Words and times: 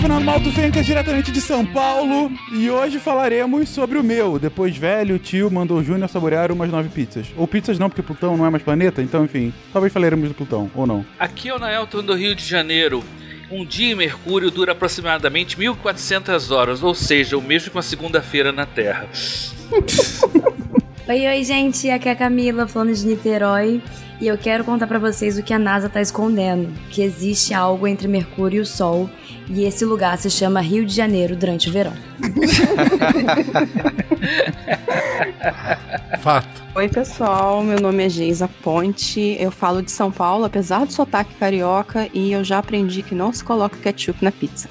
Fernando 0.00 0.24
Malto 0.24 0.52
Fencas, 0.52 0.86
diretamente 0.86 1.32
de 1.32 1.40
São 1.40 1.66
Paulo. 1.66 2.30
E 2.52 2.70
hoje 2.70 3.00
falaremos 3.00 3.68
sobre 3.68 3.98
o 3.98 4.04
meu. 4.04 4.38
Depois 4.38 4.76
velho, 4.76 5.16
o 5.16 5.18
tio 5.18 5.50
mandou 5.50 5.78
o 5.78 5.84
Júnior 5.84 6.08
saborear 6.08 6.52
umas 6.52 6.70
nove 6.70 6.88
pizzas. 6.88 7.26
Ou 7.36 7.48
pizzas 7.48 7.80
não, 7.80 7.90
porque 7.90 8.02
Plutão 8.02 8.36
não 8.36 8.46
é 8.46 8.50
mais 8.50 8.62
planeta. 8.62 9.02
Então, 9.02 9.24
enfim, 9.24 9.52
talvez 9.72 9.92
falaremos 9.92 10.28
do 10.28 10.34
Plutão, 10.34 10.70
ou 10.72 10.86
não. 10.86 11.04
Aqui 11.18 11.48
é 11.48 11.54
o 11.54 11.58
Naelton 11.58 12.04
do 12.04 12.14
Rio 12.14 12.34
de 12.36 12.44
Janeiro. 12.44 13.02
Um 13.50 13.64
dia 13.64 13.92
em 13.92 13.96
Mercúrio 13.96 14.52
dura 14.52 14.70
aproximadamente 14.70 15.58
1400 15.58 16.52
horas, 16.52 16.82
ou 16.82 16.94
seja, 16.94 17.36
o 17.36 17.42
mesmo 17.42 17.70
que 17.70 17.76
uma 17.76 17.82
segunda-feira 17.82 18.52
na 18.52 18.66
Terra. 18.66 19.08
oi, 21.08 21.26
oi, 21.26 21.44
gente. 21.44 21.90
Aqui 21.90 22.08
é 22.08 22.12
a 22.12 22.16
Camila, 22.16 22.68
falando 22.68 22.94
de 22.94 23.04
Niterói. 23.04 23.82
E 24.20 24.26
eu 24.26 24.36
quero 24.36 24.64
contar 24.64 24.86
para 24.86 24.98
vocês 24.98 25.38
o 25.38 25.42
que 25.44 25.54
a 25.54 25.58
NASA 25.58 25.88
tá 25.88 26.00
escondendo, 26.00 26.72
que 26.90 27.02
existe 27.02 27.54
algo 27.54 27.86
entre 27.86 28.08
Mercúrio 28.08 28.58
e 28.58 28.60
o 28.60 28.66
Sol, 28.66 29.08
e 29.50 29.64
esse 29.64 29.84
lugar 29.84 30.16
se 30.18 30.30
chama 30.30 30.60
Rio 30.60 30.84
de 30.84 30.94
Janeiro 30.94 31.36
durante 31.36 31.68
o 31.68 31.72
verão. 31.72 31.92
Fato. 36.20 36.62
Oi, 36.74 36.88
pessoal. 36.88 37.62
Meu 37.62 37.80
nome 37.80 38.04
é 38.04 38.08
Geisa 38.08 38.48
Ponte. 38.62 39.36
Eu 39.40 39.50
falo 39.50 39.82
de 39.82 39.90
São 39.90 40.10
Paulo, 40.10 40.44
apesar 40.44 40.84
do 40.84 40.92
sotaque 40.92 41.34
carioca, 41.34 42.08
e 42.12 42.32
eu 42.32 42.44
já 42.44 42.58
aprendi 42.58 43.02
que 43.02 43.14
não 43.14 43.32
se 43.32 43.42
coloca 43.42 43.78
ketchup 43.78 44.22
na 44.22 44.30
pizza. 44.30 44.68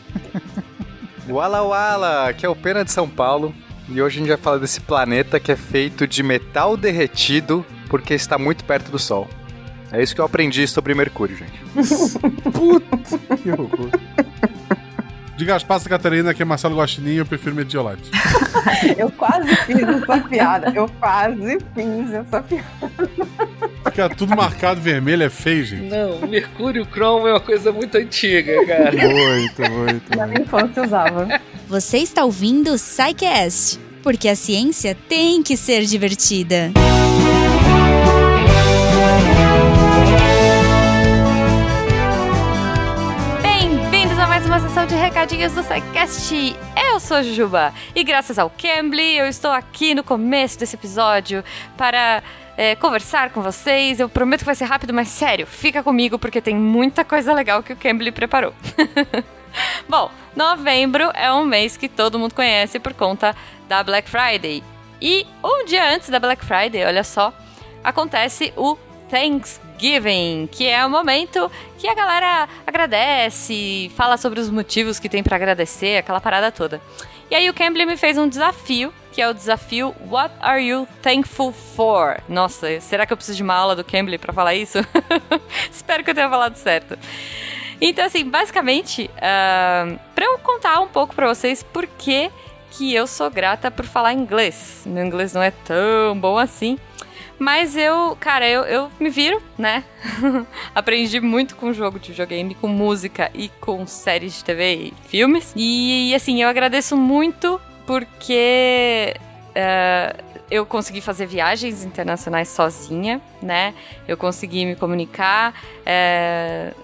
Wala 1.28 1.64
Wala, 1.64 2.34
que 2.34 2.46
é 2.46 2.50
o 2.50 2.56
Pena 2.56 2.86
de 2.86 2.92
São 2.92 3.10
Paulo. 3.10 3.54
E 3.90 4.02
hoje 4.02 4.18
a 4.18 4.20
gente 4.20 4.30
vai 4.30 4.38
falar 4.38 4.58
desse 4.58 4.82
planeta 4.82 5.40
que 5.40 5.52
é 5.52 5.56
feito 5.56 6.06
de 6.06 6.22
metal 6.22 6.78
derretido 6.78 7.66
porque 7.90 8.14
está 8.14 8.38
muito 8.38 8.64
perto 8.66 8.92
do 8.92 9.00
Sol. 9.00 9.28
É 9.92 10.04
isso 10.04 10.14
que 10.14 10.20
eu 10.20 10.26
aprendi 10.26 10.68
sobre 10.68 10.94
Mercúrio, 10.94 11.38
gente. 11.38 11.54
Putz, 12.52 13.18
que 13.42 13.52
horror. 13.52 13.90
De 15.38 15.46
Gaspar 15.46 15.80
Catarina, 15.84 16.34
que 16.34 16.42
é 16.42 16.46
Marcelo 16.46 16.76
Guaxinim, 16.76 17.18
eu 17.18 17.26
prefiro 17.26 17.56
Mediolite. 17.56 18.10
eu 18.98 19.08
quase 19.12 19.56
fiz 19.58 19.84
essa 19.84 20.18
piada. 20.22 20.74
Eu 20.76 20.90
quase 21.00 21.60
fiz 21.76 22.12
essa 22.12 22.42
piada. 22.42 22.66
Fica 23.86 24.10
tudo 24.10 24.36
marcado 24.36 24.82
vermelho, 24.82 25.22
é 25.22 25.30
feio, 25.30 25.64
gente. 25.64 25.84
Não, 25.84 26.28
Mercúrio 26.28 26.88
Chrome 26.92 27.30
é 27.30 27.34
uma 27.34 27.40
coisa 27.40 27.72
muito 27.72 27.96
antiga, 28.00 28.66
cara. 28.66 28.92
muito, 28.98 29.72
muito. 29.72 30.18
Na 30.18 30.26
minha 30.26 30.42
infância 30.42 30.82
usava. 30.84 31.28
Você 31.68 32.00
está 32.00 32.26
ouvindo 32.26 32.74
o 32.74 32.76
Psycast, 32.76 33.80
porque 34.02 34.28
a 34.28 34.36
ciência 34.36 34.98
tem 35.08 35.44
que 35.44 35.56
ser 35.56 35.86
divertida. 35.86 36.72
uma 36.74 37.67
recadinhos 45.08 45.54
do 45.54 45.64
SciCast. 45.64 46.54
Eu 46.76 47.00
sou 47.00 47.24
Jujuba 47.24 47.74
e 47.96 48.04
graças 48.04 48.38
ao 48.38 48.50
Cambly 48.50 49.18
eu 49.18 49.26
estou 49.26 49.52
aqui 49.52 49.96
no 49.96 50.04
começo 50.04 50.60
desse 50.60 50.76
episódio 50.76 51.46
para 51.78 52.22
é, 52.58 52.76
conversar 52.76 53.30
com 53.30 53.42
vocês. 53.42 54.02
Eu 54.02 54.10
prometo 54.10 54.40
que 54.40 54.46
vai 54.46 54.54
ser 54.54 54.66
rápido, 54.66 54.94
mas 54.94 55.08
sério, 55.08 55.48
fica 55.48 55.82
comigo 55.82 56.20
porque 56.20 56.42
tem 56.42 56.58
muita 56.58 57.06
coisa 57.06 57.34
legal 57.34 57.64
que 57.64 57.72
o 57.72 57.76
Cambly 57.78 58.12
preparou. 58.12 58.54
Bom, 59.88 60.12
novembro 60.36 61.10
é 61.14 61.32
um 61.32 61.46
mês 61.46 61.78
que 61.78 61.88
todo 61.88 62.20
mundo 62.20 62.36
conhece 62.36 62.78
por 62.78 62.94
conta 62.94 63.34
da 63.66 63.82
Black 63.84 64.10
Friday. 64.10 64.62
E 65.02 65.26
um 65.42 65.64
dia 65.64 65.90
antes 65.90 66.10
da 66.10 66.20
Black 66.20 66.44
Friday, 66.44 66.84
olha 66.84 67.06
só, 67.06 67.32
acontece 67.82 68.52
o 68.58 68.78
Thanksgiving, 69.10 70.48
que 70.52 70.68
é 70.68 70.86
o 70.86 70.90
momento 70.90 71.52
que 71.78 71.88
a 71.88 71.94
galera 71.94 72.48
agradece, 72.66 73.92
fala 73.96 74.18
sobre 74.18 74.40
os 74.40 74.50
motivos 74.50 75.00
que 75.00 75.10
tem 75.10 75.24
para 75.24 75.36
agradecer, 75.36 75.98
aquela 75.98 76.22
parada 76.22 76.52
toda. 76.52 76.82
E 77.30 77.36
aí 77.36 77.50
o 77.50 77.54
Cambly 77.54 77.86
me 77.86 77.98
fez 77.98 78.18
um 78.18 78.28
desafio, 78.28 78.94
que 79.12 79.22
é 79.22 79.28
o 79.28 79.34
desafio 79.34 79.94
What 80.10 80.34
are 80.40 80.66
you 80.66 80.88
thankful 81.02 81.52
for? 81.52 82.22
Nossa, 82.30 82.80
será 82.80 83.06
que 83.06 83.12
eu 83.12 83.18
preciso 83.18 83.38
de 83.38 83.44
uma 83.44 83.54
aula 83.54 83.76
do 83.76 83.84
Cambly 83.84 84.18
para 84.18 84.32
falar 84.32 84.56
isso? 84.56 84.80
Espero 85.70 86.04
que 86.04 86.12
eu 86.12 86.16
tenha 86.16 86.30
falado 86.30 86.56
certo. 86.56 86.98
Então, 87.80 88.06
assim, 88.06 88.24
basicamente, 88.28 89.10
uh, 89.18 90.00
para 90.16 90.26
eu 90.26 90.40
contar 90.40 90.80
um 90.80 90.88
pouco 90.88 91.14
para 91.14 91.28
vocês 91.28 91.62
por 91.62 91.86
que 91.86 92.32
que 92.72 92.94
eu 92.94 93.08
sou 93.08 93.30
grata 93.30 93.72
por 93.72 93.86
falar 93.86 94.14
inglês. 94.14 94.84
Meu 94.86 95.04
inglês 95.04 95.34
não 95.34 95.42
é 95.42 95.52
tão 95.52 96.18
bom 96.20 96.38
assim, 96.38 96.78
mas 97.40 97.76
eu, 97.76 98.18
cara, 98.20 98.48
eu, 98.48 98.64
eu 98.64 98.92
me 99.00 99.10
viro, 99.10 99.42
né? 99.58 99.84
Aprendi 100.74 101.20
muito 101.20 101.56
com 101.56 101.72
jogo 101.72 102.00
de 102.00 102.12
videogame, 102.12 102.56
com 102.56 102.68
música 102.68 103.30
e 103.34 103.50
com 103.62 103.86
séries 103.86 104.38
de 104.38 104.44
TV 104.44 104.74
e 104.76 104.94
filmes. 105.08 105.54
E, 105.56 106.14
assim, 106.16 106.42
eu 106.42 106.50
agradeço 106.50 106.98
muito 106.98 107.62
porque 107.86 109.16
uh, 109.50 110.24
eu 110.50 110.66
consegui 110.66 111.00
fazer 111.00 111.28
viagens 111.28 111.84
internacionais 111.84 112.50
sozinha, 112.50 113.22
né? 113.42 113.74
Eu 114.08 114.18
consegui 114.18 114.66
me 114.66 114.76
comunicar 114.76 115.54
uh, 115.82 116.76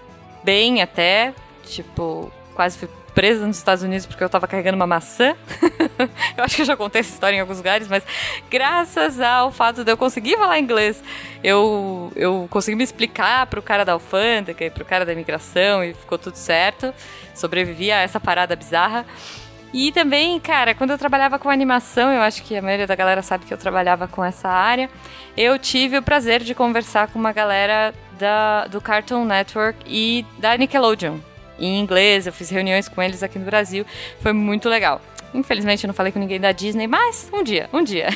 bem 0.44 0.82
até, 0.82 1.34
tipo, 1.64 2.32
quase 2.54 2.78
fui 2.78 2.88
presa 3.14 3.46
nos 3.46 3.56
Estados 3.56 3.84
Unidos 3.84 4.04
porque 4.06 4.22
eu 4.22 4.28
tava 4.28 4.46
carregando 4.46 4.76
uma 4.76 4.86
maçã. 4.86 5.34
eu 6.36 6.44
acho 6.44 6.56
que 6.56 6.62
eu 6.62 6.66
já 6.66 6.76
contei 6.76 7.00
essa 7.00 7.12
história 7.12 7.36
em 7.36 7.40
alguns 7.40 7.58
lugares, 7.58 7.86
mas 7.88 8.02
graças 8.50 9.20
ao 9.20 9.52
fato 9.52 9.84
de 9.84 9.92
eu 9.92 9.96
conseguir 9.96 10.36
falar 10.36 10.58
inglês, 10.58 11.02
eu, 11.42 12.12
eu 12.16 12.48
consegui 12.50 12.76
me 12.76 12.84
explicar 12.84 13.46
pro 13.46 13.62
cara 13.62 13.84
da 13.84 13.92
alfândega 13.92 14.64
e 14.64 14.70
pro 14.70 14.84
cara 14.84 15.06
da 15.06 15.12
imigração 15.12 15.84
e 15.84 15.94
ficou 15.94 16.18
tudo 16.18 16.36
certo. 16.36 16.92
Sobrevivi 17.34 17.92
a 17.92 18.00
essa 18.00 18.18
parada 18.18 18.56
bizarra. 18.56 19.06
E 19.72 19.90
também, 19.90 20.38
cara, 20.38 20.72
quando 20.72 20.90
eu 20.90 20.98
trabalhava 20.98 21.36
com 21.36 21.50
animação, 21.50 22.12
eu 22.12 22.22
acho 22.22 22.44
que 22.44 22.56
a 22.56 22.62
maioria 22.62 22.86
da 22.86 22.94
galera 22.94 23.22
sabe 23.22 23.44
que 23.44 23.52
eu 23.52 23.58
trabalhava 23.58 24.06
com 24.06 24.24
essa 24.24 24.48
área, 24.48 24.88
eu 25.36 25.58
tive 25.58 25.98
o 25.98 26.02
prazer 26.02 26.44
de 26.44 26.54
conversar 26.54 27.08
com 27.08 27.18
uma 27.18 27.32
galera 27.32 27.92
da, 28.16 28.68
do 28.68 28.80
Cartoon 28.80 29.24
Network 29.24 29.80
e 29.84 30.24
da 30.38 30.56
Nickelodeon 30.56 31.18
em 31.58 31.80
inglês, 31.80 32.26
eu 32.26 32.32
fiz 32.32 32.50
reuniões 32.50 32.88
com 32.88 33.02
eles 33.02 33.22
aqui 33.22 33.38
no 33.38 33.44
Brasil, 33.44 33.84
foi 34.20 34.32
muito 34.32 34.68
legal. 34.68 35.00
Infelizmente 35.32 35.84
eu 35.84 35.88
não 35.88 35.94
falei 35.94 36.12
com 36.12 36.18
ninguém 36.18 36.40
da 36.40 36.52
Disney, 36.52 36.86
mas 36.86 37.28
um 37.32 37.42
dia, 37.42 37.68
um 37.72 37.82
dia. 37.82 38.08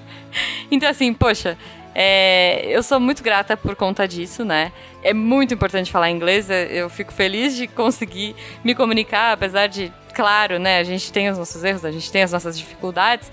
então 0.70 0.88
assim, 0.88 1.12
poxa, 1.12 1.58
é, 1.94 2.64
eu 2.66 2.82
sou 2.82 2.98
muito 3.00 3.22
grata 3.22 3.56
por 3.56 3.74
conta 3.74 4.06
disso, 4.06 4.44
né? 4.44 4.72
É 5.02 5.12
muito 5.12 5.52
importante 5.52 5.90
falar 5.90 6.10
inglês, 6.10 6.48
é, 6.48 6.68
eu 6.72 6.88
fico 6.88 7.12
feliz 7.12 7.56
de 7.56 7.66
conseguir 7.66 8.34
me 8.64 8.74
comunicar, 8.74 9.32
apesar 9.32 9.66
de, 9.66 9.92
claro, 10.14 10.58
né, 10.58 10.78
a 10.78 10.84
gente 10.84 11.12
tem 11.12 11.28
os 11.28 11.36
nossos 11.36 11.62
erros, 11.64 11.84
a 11.84 11.90
gente 11.90 12.10
tem 12.10 12.22
as 12.22 12.32
nossas 12.32 12.56
dificuldades, 12.56 13.30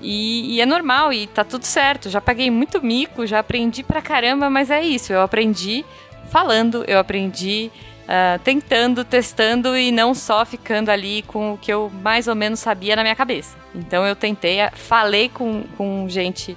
e, 0.00 0.56
e, 0.56 0.60
é 0.60 0.66
normal 0.66 1.12
e 1.12 1.26
tá 1.26 1.42
tudo 1.42 1.64
certo. 1.64 2.10
Já 2.10 2.20
paguei 2.20 2.50
muito 2.50 2.82
mico, 2.82 3.26
já 3.26 3.38
aprendi 3.38 3.82
pra 3.82 4.02
caramba, 4.02 4.50
mas 4.50 4.70
é 4.70 4.82
isso. 4.82 5.12
Eu 5.12 5.22
aprendi 5.22 5.84
falando, 6.30 6.84
eu 6.86 6.98
aprendi 6.98 7.70
uh, 8.06 8.38
tentando, 8.42 9.04
testando 9.04 9.76
e 9.76 9.92
não 9.92 10.14
só 10.14 10.44
ficando 10.44 10.90
ali 10.90 11.22
com 11.22 11.52
o 11.54 11.58
que 11.58 11.72
eu 11.72 11.90
mais 12.02 12.28
ou 12.28 12.34
menos 12.34 12.60
sabia 12.60 12.96
na 12.96 13.02
minha 13.02 13.16
cabeça. 13.16 13.56
Então 13.74 14.06
eu 14.06 14.16
tentei, 14.16 14.58
falei 14.74 15.28
com, 15.28 15.64
com 15.76 16.08
gente 16.08 16.56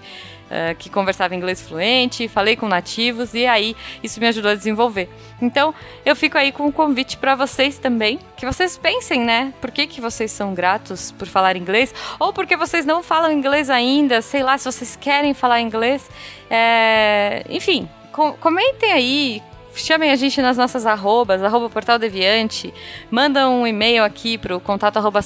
Uh, 0.49 0.73
que 0.79 0.89
conversava 0.89 1.35
inglês 1.35 1.61
fluente, 1.61 2.27
falei 2.27 2.55
com 2.55 2.67
nativos 2.67 3.35
e 3.35 3.45
aí 3.45 3.75
isso 4.01 4.19
me 4.19 4.25
ajudou 4.25 4.49
a 4.49 4.55
desenvolver. 4.55 5.07
Então 5.39 5.75
eu 6.03 6.15
fico 6.15 6.39
aí 6.39 6.51
com 6.51 6.65
um 6.65 6.71
convite 6.71 7.17
para 7.17 7.35
vocês 7.35 7.77
também, 7.77 8.17
que 8.35 8.47
vocês 8.47 8.75
pensem, 8.75 9.23
né? 9.23 9.53
Por 9.61 9.69
que, 9.69 9.85
que 9.85 10.01
vocês 10.01 10.31
são 10.31 10.55
gratos 10.55 11.11
por 11.11 11.27
falar 11.27 11.55
inglês? 11.55 11.93
Ou 12.19 12.33
porque 12.33 12.57
vocês 12.57 12.83
não 12.83 13.03
falam 13.03 13.31
inglês 13.31 13.69
ainda, 13.69 14.23
sei 14.23 14.41
lá, 14.41 14.57
se 14.57 14.65
vocês 14.65 14.95
querem 14.95 15.35
falar 15.35 15.61
inglês. 15.61 16.09
É... 16.49 17.45
Enfim, 17.47 17.87
com 18.11 18.33
comentem 18.33 18.91
aí 18.91 19.43
chamem 19.75 20.11
a 20.11 20.15
gente 20.15 20.41
nas 20.41 20.57
nossas 20.57 20.85
arrobas, 20.85 21.43
arroba 21.43 21.69
Portal 21.69 21.99
Deviante, 21.99 22.73
manda 23.09 23.49
um 23.49 23.65
e-mail 23.65 24.03
aqui 24.03 24.37
pro 24.37 24.59
contato 24.59 24.97
arroba 24.97 25.21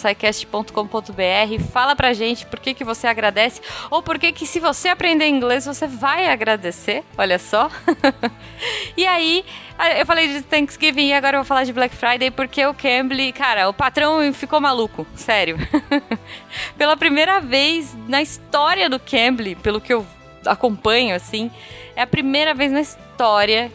fala 1.71 1.95
pra 1.95 2.13
gente 2.13 2.45
por 2.45 2.59
que, 2.59 2.73
que 2.73 2.83
você 2.83 3.07
agradece, 3.07 3.61
ou 3.89 4.01
por 4.01 4.19
que 4.19 4.31
que 4.31 4.45
se 4.45 4.59
você 4.59 4.89
aprender 4.89 5.27
inglês 5.27 5.65
você 5.65 5.87
vai 5.87 6.27
agradecer, 6.27 7.03
olha 7.17 7.39
só. 7.39 7.69
e 8.97 9.05
aí, 9.05 9.43
eu 9.97 10.05
falei 10.05 10.27
de 10.27 10.41
Thanksgiving 10.41 11.07
e 11.07 11.13
agora 11.13 11.37
eu 11.37 11.41
vou 11.41 11.47
falar 11.47 11.63
de 11.63 11.73
Black 11.73 11.95
Friday 11.95 12.31
porque 12.31 12.65
o 12.65 12.73
Cambly, 12.73 13.31
cara, 13.31 13.69
o 13.69 13.73
patrão 13.73 14.33
ficou 14.33 14.59
maluco, 14.59 15.05
sério. 15.15 15.57
Pela 16.77 16.95
primeira 16.95 17.39
vez 17.39 17.95
na 18.07 18.21
história 18.21 18.89
do 18.89 18.99
Cambly, 18.99 19.55
pelo 19.55 19.81
que 19.81 19.93
eu 19.93 20.05
acompanho, 20.45 21.15
assim, 21.15 21.51
é 21.95 22.01
a 22.01 22.07
primeira 22.07 22.53
vez 22.53 22.71
na 22.71 22.81
história 22.81 23.02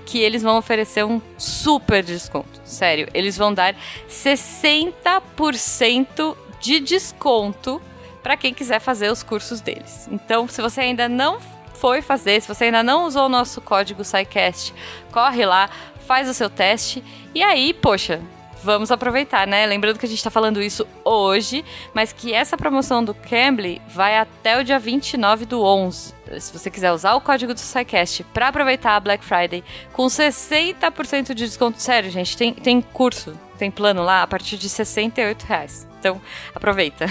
que 0.04 0.18
eles 0.18 0.42
vão 0.42 0.58
oferecer 0.58 1.04
um 1.04 1.22
super 1.36 2.02
desconto. 2.02 2.60
Sério, 2.64 3.08
eles 3.14 3.36
vão 3.36 3.54
dar 3.54 3.76
60% 4.08 6.36
de 6.60 6.80
desconto 6.80 7.80
para 8.22 8.36
quem 8.36 8.52
quiser 8.52 8.80
fazer 8.80 9.10
os 9.10 9.22
cursos 9.22 9.60
deles. 9.60 10.08
Então, 10.10 10.48
se 10.48 10.60
você 10.60 10.80
ainda 10.80 11.08
não 11.08 11.38
foi 11.74 12.02
fazer, 12.02 12.42
se 12.42 12.48
você 12.48 12.64
ainda 12.64 12.82
não 12.82 13.06
usou 13.06 13.26
o 13.26 13.28
nosso 13.28 13.60
código 13.60 14.04
SciCast, 14.04 14.74
corre 15.12 15.46
lá, 15.46 15.70
faz 16.06 16.28
o 16.28 16.34
seu 16.34 16.50
teste 16.50 17.04
e 17.34 17.42
aí, 17.42 17.72
poxa, 17.72 18.20
vamos 18.62 18.90
aproveitar, 18.90 19.46
né? 19.46 19.64
Lembrando 19.66 19.98
que 19.98 20.06
a 20.06 20.08
gente 20.08 20.22
tá 20.22 20.30
falando 20.30 20.60
isso 20.60 20.86
hoje, 21.04 21.64
mas 21.94 22.12
que 22.12 22.32
essa 22.32 22.56
promoção 22.56 23.04
do 23.04 23.14
Cambly 23.14 23.80
vai 23.88 24.18
até 24.18 24.58
o 24.58 24.64
dia 24.64 24.78
29 24.78 25.46
do 25.46 25.62
11. 25.62 26.14
Se 26.38 26.52
você 26.52 26.70
quiser 26.70 26.92
usar 26.92 27.14
o 27.14 27.20
código 27.20 27.54
do 27.54 27.60
SciCast 27.60 28.24
para 28.24 28.48
aproveitar 28.48 28.96
a 28.96 29.00
Black 29.00 29.24
Friday 29.24 29.62
com 29.92 30.06
60% 30.06 31.28
de 31.28 31.46
desconto. 31.46 31.80
Sério, 31.80 32.10
gente, 32.10 32.36
tem, 32.36 32.52
tem 32.52 32.80
curso, 32.80 33.38
tem 33.58 33.70
plano 33.70 34.02
lá 34.02 34.22
a 34.22 34.26
partir 34.26 34.56
de 34.56 34.68
68 34.68 35.44
reais. 35.44 35.86
Então, 35.98 36.20
aproveita. 36.54 37.06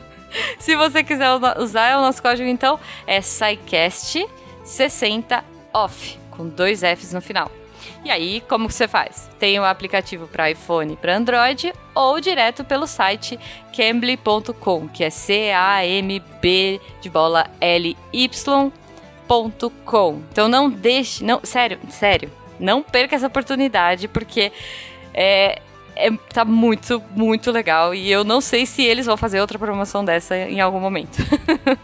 Se 0.58 0.74
você 0.76 1.04
quiser 1.04 1.28
usar 1.58 1.98
o 1.98 2.02
nosso 2.02 2.22
código, 2.22 2.48
então, 2.48 2.80
é 3.06 3.20
SciCast60 3.20 5.44
off, 5.72 6.18
com 6.30 6.48
dois 6.48 6.80
Fs 6.80 7.12
no 7.12 7.20
final. 7.20 7.61
E 8.04 8.10
aí, 8.10 8.42
como 8.48 8.66
que 8.66 8.74
você 8.74 8.88
faz? 8.88 9.30
Tem 9.38 9.58
o 9.58 9.62
um 9.62 9.64
aplicativo 9.64 10.26
para 10.26 10.50
iPhone 10.50 10.94
e 10.94 10.96
para 10.96 11.16
Android 11.16 11.72
ou 11.94 12.20
direto 12.20 12.64
pelo 12.64 12.86
site 12.86 13.38
cambly.com, 13.74 14.88
que 14.88 15.04
é 15.04 15.10
C 15.10 15.52
A 15.52 15.86
M 15.86 16.20
B 16.40 16.80
de 17.00 17.08
bola 17.08 17.48
L 17.60 17.96
Y.com. 18.12 18.72
Então 20.32 20.48
não 20.48 20.68
deixe, 20.68 21.22
não, 21.22 21.40
sério, 21.44 21.78
sério, 21.90 22.30
não 22.58 22.82
perca 22.82 23.14
essa 23.14 23.28
oportunidade 23.28 24.08
porque 24.08 24.50
é 25.14 25.61
é, 25.94 26.10
tá 26.32 26.44
muito, 26.44 27.02
muito 27.14 27.50
legal. 27.50 27.94
E 27.94 28.10
eu 28.10 28.24
não 28.24 28.40
sei 28.40 28.66
se 28.66 28.82
eles 28.82 29.06
vão 29.06 29.16
fazer 29.16 29.40
outra 29.40 29.58
promoção 29.58 30.04
dessa 30.04 30.36
em 30.36 30.60
algum 30.60 30.80
momento. 30.80 31.18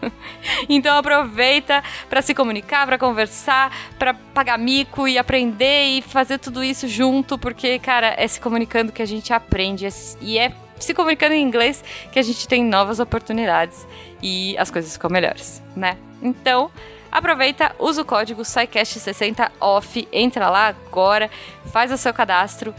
então 0.67 0.97
aproveita 0.97 1.83
para 2.09 2.21
se 2.21 2.33
comunicar, 2.33 2.85
para 2.85 2.97
conversar, 2.97 3.71
para 3.97 4.13
pagar 4.13 4.57
mico 4.57 5.07
e 5.07 5.17
aprender 5.17 5.85
e 5.85 6.01
fazer 6.01 6.39
tudo 6.39 6.63
isso 6.63 6.87
junto, 6.87 7.37
porque, 7.37 7.79
cara, 7.79 8.15
é 8.17 8.27
se 8.27 8.39
comunicando 8.39 8.91
que 8.91 9.01
a 9.01 9.07
gente 9.07 9.31
aprende. 9.31 9.87
E 10.21 10.37
é 10.37 10.51
se 10.79 10.93
comunicando 10.93 11.33
em 11.33 11.41
inglês 11.41 11.83
que 12.11 12.19
a 12.19 12.23
gente 12.23 12.47
tem 12.47 12.63
novas 12.63 12.99
oportunidades 12.99 13.85
e 14.21 14.57
as 14.57 14.71
coisas 14.71 14.93
ficam 14.93 15.09
melhores, 15.09 15.61
né? 15.75 15.97
Então, 16.21 16.71
aproveita, 17.11 17.75
usa 17.77 18.01
o 18.01 18.05
código 18.05 18.41
SciCast60OFF, 18.41 20.07
entra 20.11 20.49
lá 20.49 20.67
agora, 20.67 21.29
faz 21.71 21.91
o 21.91 21.97
seu 21.97 22.13
cadastro 22.13 22.73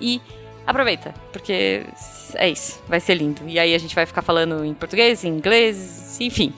e 0.00 0.20
aproveita, 0.66 1.14
porque 1.32 1.84
é 2.34 2.48
isso, 2.48 2.82
vai 2.88 3.00
ser 3.00 3.14
lindo. 3.14 3.42
E 3.46 3.58
aí 3.58 3.74
a 3.74 3.78
gente 3.78 3.94
vai 3.94 4.04
ficar 4.04 4.22
falando 4.22 4.64
em 4.64 4.74
português, 4.74 5.24
em 5.24 5.28
inglês, 5.28 6.18
enfim. 6.20 6.52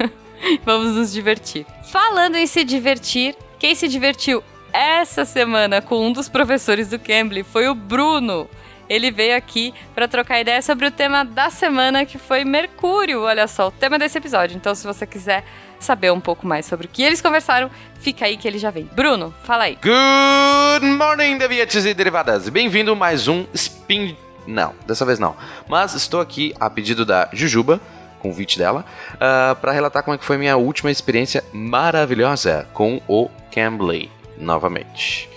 Vamos 0.64 0.94
nos 0.94 1.12
divertir. 1.12 1.66
Falando 1.90 2.36
em 2.36 2.46
se 2.46 2.62
divertir, 2.64 3.34
quem 3.58 3.74
se 3.74 3.88
divertiu 3.88 4.42
essa 4.72 5.24
semana 5.24 5.80
com 5.80 6.06
um 6.06 6.12
dos 6.12 6.28
professores 6.28 6.88
do 6.88 6.98
Cambly 6.98 7.42
foi 7.42 7.68
o 7.68 7.74
Bruno. 7.74 8.48
Ele 8.88 9.10
veio 9.10 9.36
aqui 9.36 9.74
para 9.94 10.08
trocar 10.08 10.40
ideia 10.40 10.62
sobre 10.62 10.86
o 10.86 10.90
tema 10.90 11.24
da 11.24 11.50
semana, 11.50 12.06
que 12.06 12.16
foi 12.16 12.44
Mercúrio. 12.44 13.22
Olha 13.22 13.46
só, 13.46 13.68
o 13.68 13.70
tema 13.70 13.98
desse 13.98 14.16
episódio. 14.16 14.56
Então, 14.56 14.74
se 14.74 14.86
você 14.86 15.06
quiser 15.06 15.44
saber 15.84 16.12
um 16.12 16.20
pouco 16.20 16.46
mais 16.46 16.66
sobre 16.66 16.86
o 16.86 16.90
que 16.90 17.02
eles 17.02 17.20
conversaram, 17.20 17.70
fica 18.00 18.26
aí 18.26 18.36
que 18.36 18.46
ele 18.46 18.58
já 18.58 18.70
vem. 18.70 18.88
Bruno, 18.92 19.34
fala 19.44 19.64
aí. 19.64 19.78
Good 19.82 20.86
morning, 20.86 21.38
deviantes 21.38 21.84
e 21.84 21.94
derivadas. 21.94 22.48
Bem-vindo 22.48 22.94
mais 22.96 23.28
um 23.28 23.46
Spin... 23.54 24.16
Não, 24.46 24.74
dessa 24.86 25.04
vez 25.04 25.18
não. 25.18 25.36
Mas 25.68 25.94
estou 25.94 26.20
aqui 26.20 26.54
a 26.58 26.70
pedido 26.70 27.04
da 27.04 27.28
Jujuba, 27.34 27.78
convite 28.18 28.58
dela, 28.58 28.80
uh, 28.80 29.16
ah, 29.20 29.56
para 29.60 29.72
relatar 29.72 30.02
como 30.02 30.14
é 30.14 30.18
que 30.18 30.24
foi 30.24 30.38
minha 30.38 30.56
última 30.56 30.90
experiência 30.90 31.44
maravilhosa 31.52 32.66
com 32.72 33.00
o 33.06 33.28
Cambly, 33.52 34.10
novamente. 34.38 35.28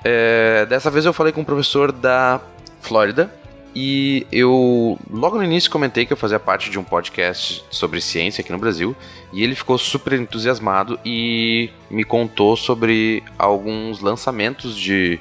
Uh, 0.00 0.66
dessa 0.66 0.90
vez 0.90 1.04
eu 1.04 1.12
falei 1.12 1.32
com 1.32 1.40
um 1.40 1.44
professor 1.44 1.90
da 1.90 2.40
Flórida, 2.80 3.30
e 3.74 4.26
eu 4.30 4.98
logo 5.10 5.36
no 5.36 5.42
início 5.42 5.70
comentei 5.70 6.06
que 6.06 6.12
eu 6.12 6.16
fazia 6.16 6.38
parte 6.38 6.70
de 6.70 6.78
um 6.78 6.84
podcast 6.84 7.64
sobre 7.70 8.00
ciência 8.00 8.40
aqui 8.40 8.52
no 8.52 8.58
Brasil. 8.58 8.94
E 9.32 9.42
ele 9.42 9.56
ficou 9.56 9.76
super 9.76 10.12
entusiasmado 10.12 10.98
e 11.04 11.70
me 11.90 12.04
contou 12.04 12.56
sobre 12.56 13.24
alguns 13.36 14.00
lançamentos 14.00 14.76
de, 14.76 15.18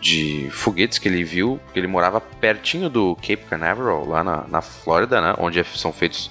de 0.00 0.48
foguetes 0.50 0.98
que 0.98 1.08
ele 1.08 1.24
viu. 1.24 1.58
Ele 1.74 1.86
morava 1.86 2.20
pertinho 2.20 2.90
do 2.90 3.16
Cape 3.16 3.46
Canaveral, 3.48 4.06
lá 4.06 4.22
na, 4.22 4.44
na 4.48 4.60
Flórida, 4.60 5.20
né? 5.22 5.34
Onde 5.38 5.64
são 5.74 5.90
feitos, 5.90 6.30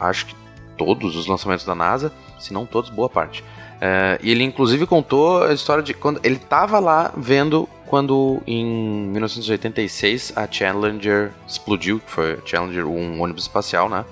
acho 0.00 0.26
que 0.26 0.34
todos 0.76 1.14
os 1.14 1.28
lançamentos 1.28 1.64
da 1.64 1.76
NASA, 1.76 2.12
se 2.40 2.52
não 2.52 2.66
todos, 2.66 2.90
boa 2.90 3.08
parte. 3.08 3.44
É, 3.80 4.18
e 4.22 4.30
ele 4.30 4.42
inclusive 4.42 4.86
contou 4.86 5.44
a 5.44 5.52
história 5.52 5.82
de 5.82 5.94
quando 5.94 6.20
ele 6.24 6.36
estava 6.36 6.78
lá 6.78 7.12
vendo 7.16 7.68
quando 7.94 8.42
em 8.44 8.66
1986 9.12 10.32
a 10.34 10.50
Challenger 10.50 11.30
explodiu, 11.46 12.00
que 12.00 12.10
foi 12.10 12.40
Challenger, 12.44 12.84
um 12.88 13.22
ônibus 13.22 13.44
espacial, 13.44 13.88
né? 13.88 14.04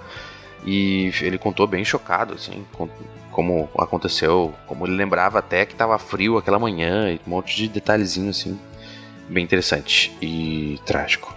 E 0.65 1.13
ele 1.21 1.37
contou 1.37 1.67
bem 1.67 1.85
chocado, 1.85 2.35
assim, 2.35 2.65
como 3.33 3.69
aconteceu, 3.77 4.55
como 4.69 4.87
ele 4.87 4.95
lembrava 4.95 5.41
até 5.41 5.67
que 5.67 5.73
estava 5.73 5.99
frio 5.99 6.39
aquela 6.39 6.61
manhã, 6.61 7.11
e 7.11 7.21
um 7.27 7.31
monte 7.31 7.57
de 7.57 7.67
detalhezinho, 7.67 8.31
assim, 8.31 8.57
bem 9.29 9.43
interessante 9.43 10.17
e 10.23 10.79
trágico. 10.87 11.35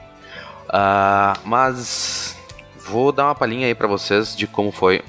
Uh, 0.70 1.40
mas 1.46 2.38
vou 2.78 3.12
dar 3.12 3.26
uma 3.26 3.34
palhinha 3.34 3.66
aí 3.66 3.74
para 3.74 3.88
vocês 3.88 4.36
de 4.36 4.46
como 4.46 4.72
foi 4.72 5.02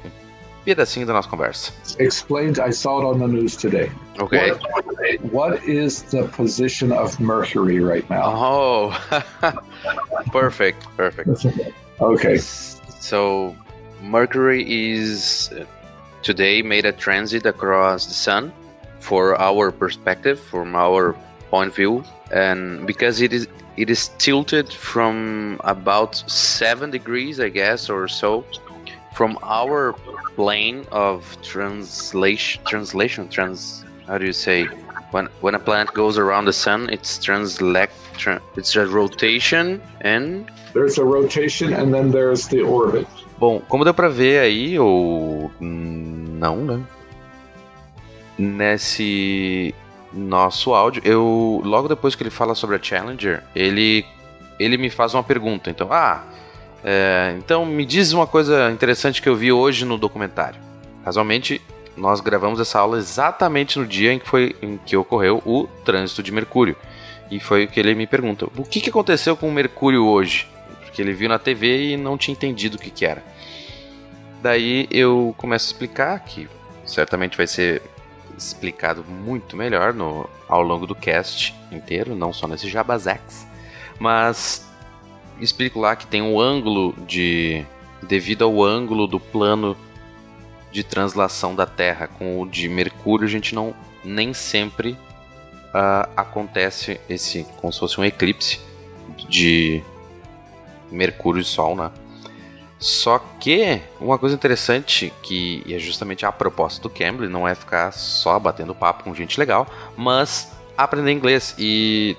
pedacinho 0.66 1.06
da 1.06 1.12
nossa 1.12 1.28
conversa. 1.28 1.72
Explained, 2.00 2.58
I 2.58 2.70
saw 2.70 3.00
it 3.00 3.04
on 3.04 3.20
the 3.20 3.28
news 3.28 3.56
today. 3.56 3.90
Okay. 4.18 4.50
What, 4.50 5.32
what 5.32 5.64
is 5.64 6.02
the 6.02 6.26
position 6.28 6.90
of 6.90 7.18
Mercury 7.20 7.78
right 7.78 8.08
now? 8.10 8.24
Oh, 8.24 9.22
perfect, 10.32 10.84
perfect. 10.96 11.46
Okay. 12.00 12.38
So, 12.38 13.54
Mercury 14.02 14.64
is 14.66 15.50
today 16.22 16.62
made 16.62 16.84
a 16.84 16.92
transit 16.92 17.46
across 17.46 18.06
the 18.06 18.14
sun 18.14 18.52
for 18.98 19.40
our 19.40 19.70
perspective, 19.70 20.40
from 20.40 20.74
our 20.74 21.14
point 21.50 21.68
of 21.68 21.76
view, 21.76 22.02
and 22.32 22.84
because 22.86 23.20
it 23.20 23.32
is 23.32 23.46
it 23.76 23.90
is 23.90 24.08
tilted 24.18 24.72
from 24.72 25.60
about 25.62 26.16
seven 26.30 26.90
degrees, 26.90 27.38
I 27.38 27.50
guess, 27.50 27.90
or 27.90 28.08
so, 28.08 28.44
from 29.16 29.38
our 29.42 29.94
plane 30.36 30.84
of 30.92 31.24
translation 31.40 32.62
translation 32.64 33.26
trans 33.28 33.86
how 34.06 34.18
do 34.18 34.26
you 34.26 34.32
say? 34.32 34.66
When 35.10 35.28
when 35.40 35.54
a 35.54 35.58
planet 35.58 35.94
goes 35.94 36.18
around 36.18 36.44
the 36.44 36.52
sun 36.52 36.90
it's 36.90 37.18
translate 37.18 37.90
tra, 38.18 38.40
it's 38.56 38.76
a 38.76 38.86
rotation 38.86 39.80
and 40.02 40.46
there's 40.74 40.98
a 40.98 41.04
rotation 41.04 41.72
and 41.72 41.92
then 41.94 42.10
there's 42.10 42.46
the 42.48 42.60
orbit. 42.60 43.06
Bom 43.38 43.60
como 43.68 43.84
deu 43.84 43.94
para 43.94 44.08
ver 44.08 44.40
aí 44.40 44.78
ou 44.78 45.50
não 45.60 46.56
né? 46.64 46.82
Nesse 48.38 49.74
nosso 50.12 50.74
áudio 50.74 51.02
eu 51.04 51.62
logo 51.64 51.88
depois 51.88 52.14
que 52.14 52.22
ele 52.22 52.30
fala 52.30 52.54
sobre 52.54 52.76
a 52.76 52.82
Challenger 52.82 53.42
ele 53.54 54.04
ele 54.58 54.76
me 54.76 54.90
faz 54.90 55.14
uma 55.14 55.22
pergunta 55.22 55.70
então. 55.70 55.88
Ah 55.90 56.35
é, 56.84 57.34
então, 57.38 57.64
me 57.66 57.84
diz 57.84 58.12
uma 58.12 58.26
coisa 58.26 58.70
interessante 58.70 59.20
que 59.20 59.28
eu 59.28 59.36
vi 59.36 59.52
hoje 59.52 59.84
no 59.84 59.98
documentário. 59.98 60.60
Casualmente, 61.04 61.60
nós 61.96 62.20
gravamos 62.20 62.60
essa 62.60 62.78
aula 62.78 62.98
exatamente 62.98 63.78
no 63.78 63.86
dia 63.86 64.12
em 64.12 64.18
que, 64.18 64.28
foi, 64.28 64.54
em 64.60 64.78
que 64.78 64.96
ocorreu 64.96 65.42
o 65.44 65.66
trânsito 65.84 66.22
de 66.22 66.30
Mercúrio. 66.30 66.76
E 67.30 67.40
foi 67.40 67.64
o 67.64 67.68
que 67.68 67.80
ele 67.80 67.94
me 67.94 68.06
pergunta: 68.06 68.46
o 68.56 68.64
que, 68.64 68.80
que 68.80 68.90
aconteceu 68.90 69.36
com 69.36 69.48
o 69.48 69.52
Mercúrio 69.52 70.06
hoje? 70.06 70.48
Porque 70.82 71.00
ele 71.00 71.12
viu 71.12 71.28
na 71.28 71.38
TV 71.38 71.92
e 71.92 71.96
não 71.96 72.16
tinha 72.16 72.32
entendido 72.32 72.76
o 72.76 72.78
que, 72.78 72.90
que 72.90 73.04
era. 73.04 73.22
Daí 74.42 74.86
eu 74.90 75.34
começo 75.36 75.66
a 75.66 75.68
explicar 75.72 76.20
que 76.20 76.48
certamente 76.84 77.36
vai 77.36 77.46
ser 77.46 77.82
explicado 78.36 79.02
muito 79.02 79.56
melhor 79.56 79.94
no, 79.94 80.28
ao 80.46 80.62
longo 80.62 80.86
do 80.86 80.94
cast 80.94 81.54
inteiro, 81.72 82.14
não 82.14 82.32
só 82.32 82.46
nesse 82.46 82.68
Jabazex. 82.68 83.46
Mas 83.98 84.65
explico 85.40 85.80
lá 85.80 85.96
que 85.96 86.06
tem 86.06 86.22
um 86.22 86.40
ângulo 86.40 86.94
de. 87.06 87.64
devido 88.02 88.44
ao 88.44 88.62
ângulo 88.62 89.06
do 89.06 89.20
plano 89.20 89.76
de 90.72 90.82
translação 90.84 91.54
da 91.54 91.66
Terra 91.66 92.06
com 92.06 92.40
o 92.40 92.46
de 92.46 92.68
Mercúrio, 92.68 93.26
a 93.26 93.30
gente 93.30 93.54
não 93.54 93.74
nem 94.04 94.34
sempre 94.34 94.92
uh, 94.92 96.08
acontece 96.16 97.00
esse 97.08 97.44
como 97.56 97.72
se 97.72 97.78
fosse 97.78 98.00
um 98.00 98.04
eclipse 98.04 98.60
de 99.28 99.82
Mercúrio 100.90 101.40
e 101.40 101.44
Sol, 101.44 101.74
né? 101.74 101.90
Só 102.78 103.18
que 103.40 103.80
uma 103.98 104.18
coisa 104.18 104.34
interessante 104.34 105.12
que 105.22 105.64
é 105.68 105.78
justamente 105.78 106.26
a 106.26 106.32
proposta 106.32 106.82
do 106.82 106.90
Cambly 106.90 107.28
não 107.28 107.48
é 107.48 107.54
ficar 107.54 107.90
só 107.92 108.38
batendo 108.38 108.74
papo 108.74 109.04
com 109.04 109.14
gente 109.14 109.40
legal, 109.40 109.66
mas 109.96 110.52
aprender 110.76 111.10
inglês 111.10 111.54
e 111.58 112.16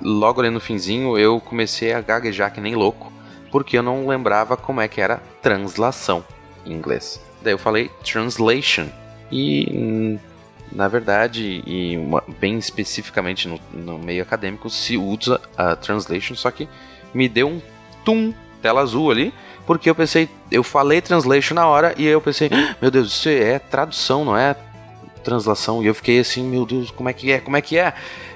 logo 0.00 0.40
ali 0.40 0.50
no 0.50 0.60
finzinho 0.60 1.18
eu 1.18 1.40
comecei 1.40 1.92
a 1.92 2.00
gaguejar 2.00 2.52
que 2.52 2.60
nem 2.60 2.74
louco, 2.74 3.12
porque 3.50 3.78
eu 3.78 3.82
não 3.82 4.06
lembrava 4.06 4.56
como 4.56 4.80
é 4.80 4.88
que 4.88 5.00
era 5.00 5.22
translação 5.42 6.24
em 6.64 6.72
inglês. 6.72 7.20
Daí 7.42 7.52
eu 7.52 7.58
falei 7.58 7.90
translation 8.04 8.86
e 9.30 10.18
na 10.72 10.88
verdade, 10.88 11.62
e 11.66 11.96
uma- 11.96 12.22
bem 12.40 12.58
especificamente 12.58 13.48
no, 13.48 13.58
no 13.72 13.98
meio 13.98 14.22
acadêmico, 14.22 14.68
se 14.68 14.96
usa 14.98 15.40
a 15.56 15.76
translation, 15.76 16.34
só 16.34 16.50
que 16.50 16.68
me 17.14 17.28
deu 17.28 17.48
um 17.48 17.62
tum, 18.04 18.34
tela 18.60 18.80
azul 18.82 19.10
ali, 19.10 19.32
porque 19.64 19.88
eu 19.88 19.94
pensei, 19.94 20.28
eu 20.50 20.62
falei 20.62 21.00
translation 21.00 21.54
na 21.54 21.66
hora 21.66 21.94
e 21.96 22.04
eu 22.04 22.20
pensei, 22.20 22.50
"Ah, 22.52 22.74
meu 22.82 22.90
Deus, 22.90 23.08
isso 23.12 23.28
é 23.28 23.58
tradução, 23.58 24.24
não 24.24 24.36
é 24.36 24.54
translação. 25.26 25.82
E 25.82 25.86
eu 25.86 25.94
fiquei 25.94 26.20
assim, 26.20 26.44
meu 26.48 26.64
Deus, 26.64 26.90
como 26.90 27.08
é 27.08 27.12
que 27.12 27.32
é? 27.32 27.40
Como 27.40 27.56
é 27.56 27.60
que 27.60 27.76
é? 27.76 27.92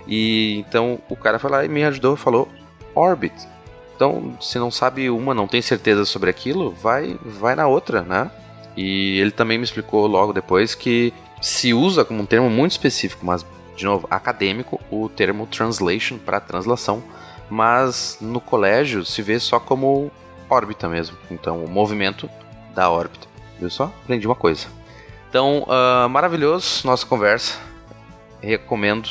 E 0.06 0.58
então 0.58 0.98
o 1.08 1.16
cara 1.16 1.38
foi 1.38 1.50
lá 1.50 1.64
e 1.64 1.68
me 1.68 1.84
ajudou, 1.84 2.16
falou 2.16 2.48
orbit. 2.94 3.34
Então, 3.94 4.36
se 4.40 4.58
não 4.58 4.70
sabe 4.70 5.08
uma, 5.08 5.32
não 5.34 5.46
tem 5.46 5.62
certeza 5.62 6.04
sobre 6.04 6.30
aquilo, 6.30 6.70
vai 6.70 7.16
vai 7.24 7.54
na 7.54 7.66
outra, 7.68 8.02
né? 8.02 8.30
E 8.76 9.18
ele 9.20 9.30
também 9.30 9.58
me 9.58 9.64
explicou 9.64 10.06
logo 10.06 10.32
depois 10.32 10.74
que 10.74 11.12
se 11.40 11.72
usa 11.72 12.04
como 12.04 12.22
um 12.22 12.26
termo 12.26 12.50
muito 12.50 12.72
específico, 12.72 13.24
mas 13.24 13.44
de 13.76 13.84
novo, 13.84 14.06
acadêmico, 14.10 14.80
o 14.90 15.08
termo 15.08 15.46
translation 15.46 16.18
para 16.18 16.38
translação, 16.40 17.02
mas 17.48 18.18
no 18.20 18.40
colégio 18.40 19.04
se 19.04 19.22
vê 19.22 19.38
só 19.38 19.58
como 19.58 20.10
órbita 20.50 20.88
mesmo. 20.88 21.16
Então, 21.30 21.64
o 21.64 21.68
movimento 21.68 22.28
da 22.74 22.90
órbita. 22.90 23.26
Viu 23.58 23.70
só? 23.70 23.84
Aprendi 24.02 24.26
uma 24.26 24.34
coisa. 24.34 24.79
Então, 25.30 25.64
ah, 25.68 26.08
maravilhoso 26.10 26.84
nossa 26.84 27.06
conversa. 27.06 27.56
Recomendo. 28.42 29.08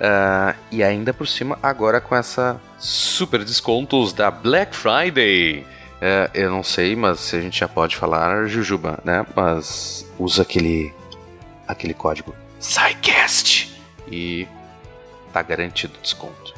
Ah, 0.00 0.54
e 0.70 0.82
ainda 0.82 1.12
por 1.12 1.26
cima, 1.26 1.58
agora 1.60 2.00
com 2.00 2.14
essa 2.14 2.60
super 2.78 3.44
descontos 3.44 4.12
da 4.12 4.30
Black 4.30 4.74
Friday. 4.76 5.66
É, 6.00 6.30
eu 6.34 6.50
não 6.50 6.62
sei, 6.62 6.94
mas 6.94 7.18
se 7.20 7.36
a 7.36 7.40
gente 7.40 7.58
já 7.58 7.66
pode 7.66 7.96
falar 7.96 8.46
Jujuba, 8.46 9.00
né? 9.04 9.26
Mas 9.34 10.06
usa 10.18 10.42
aquele 10.42 10.94
aquele 11.66 11.94
código 11.94 12.34
SciCast 12.60 13.74
e 14.06 14.46
tá 15.32 15.42
garantido 15.42 15.94
desconto. 16.02 16.54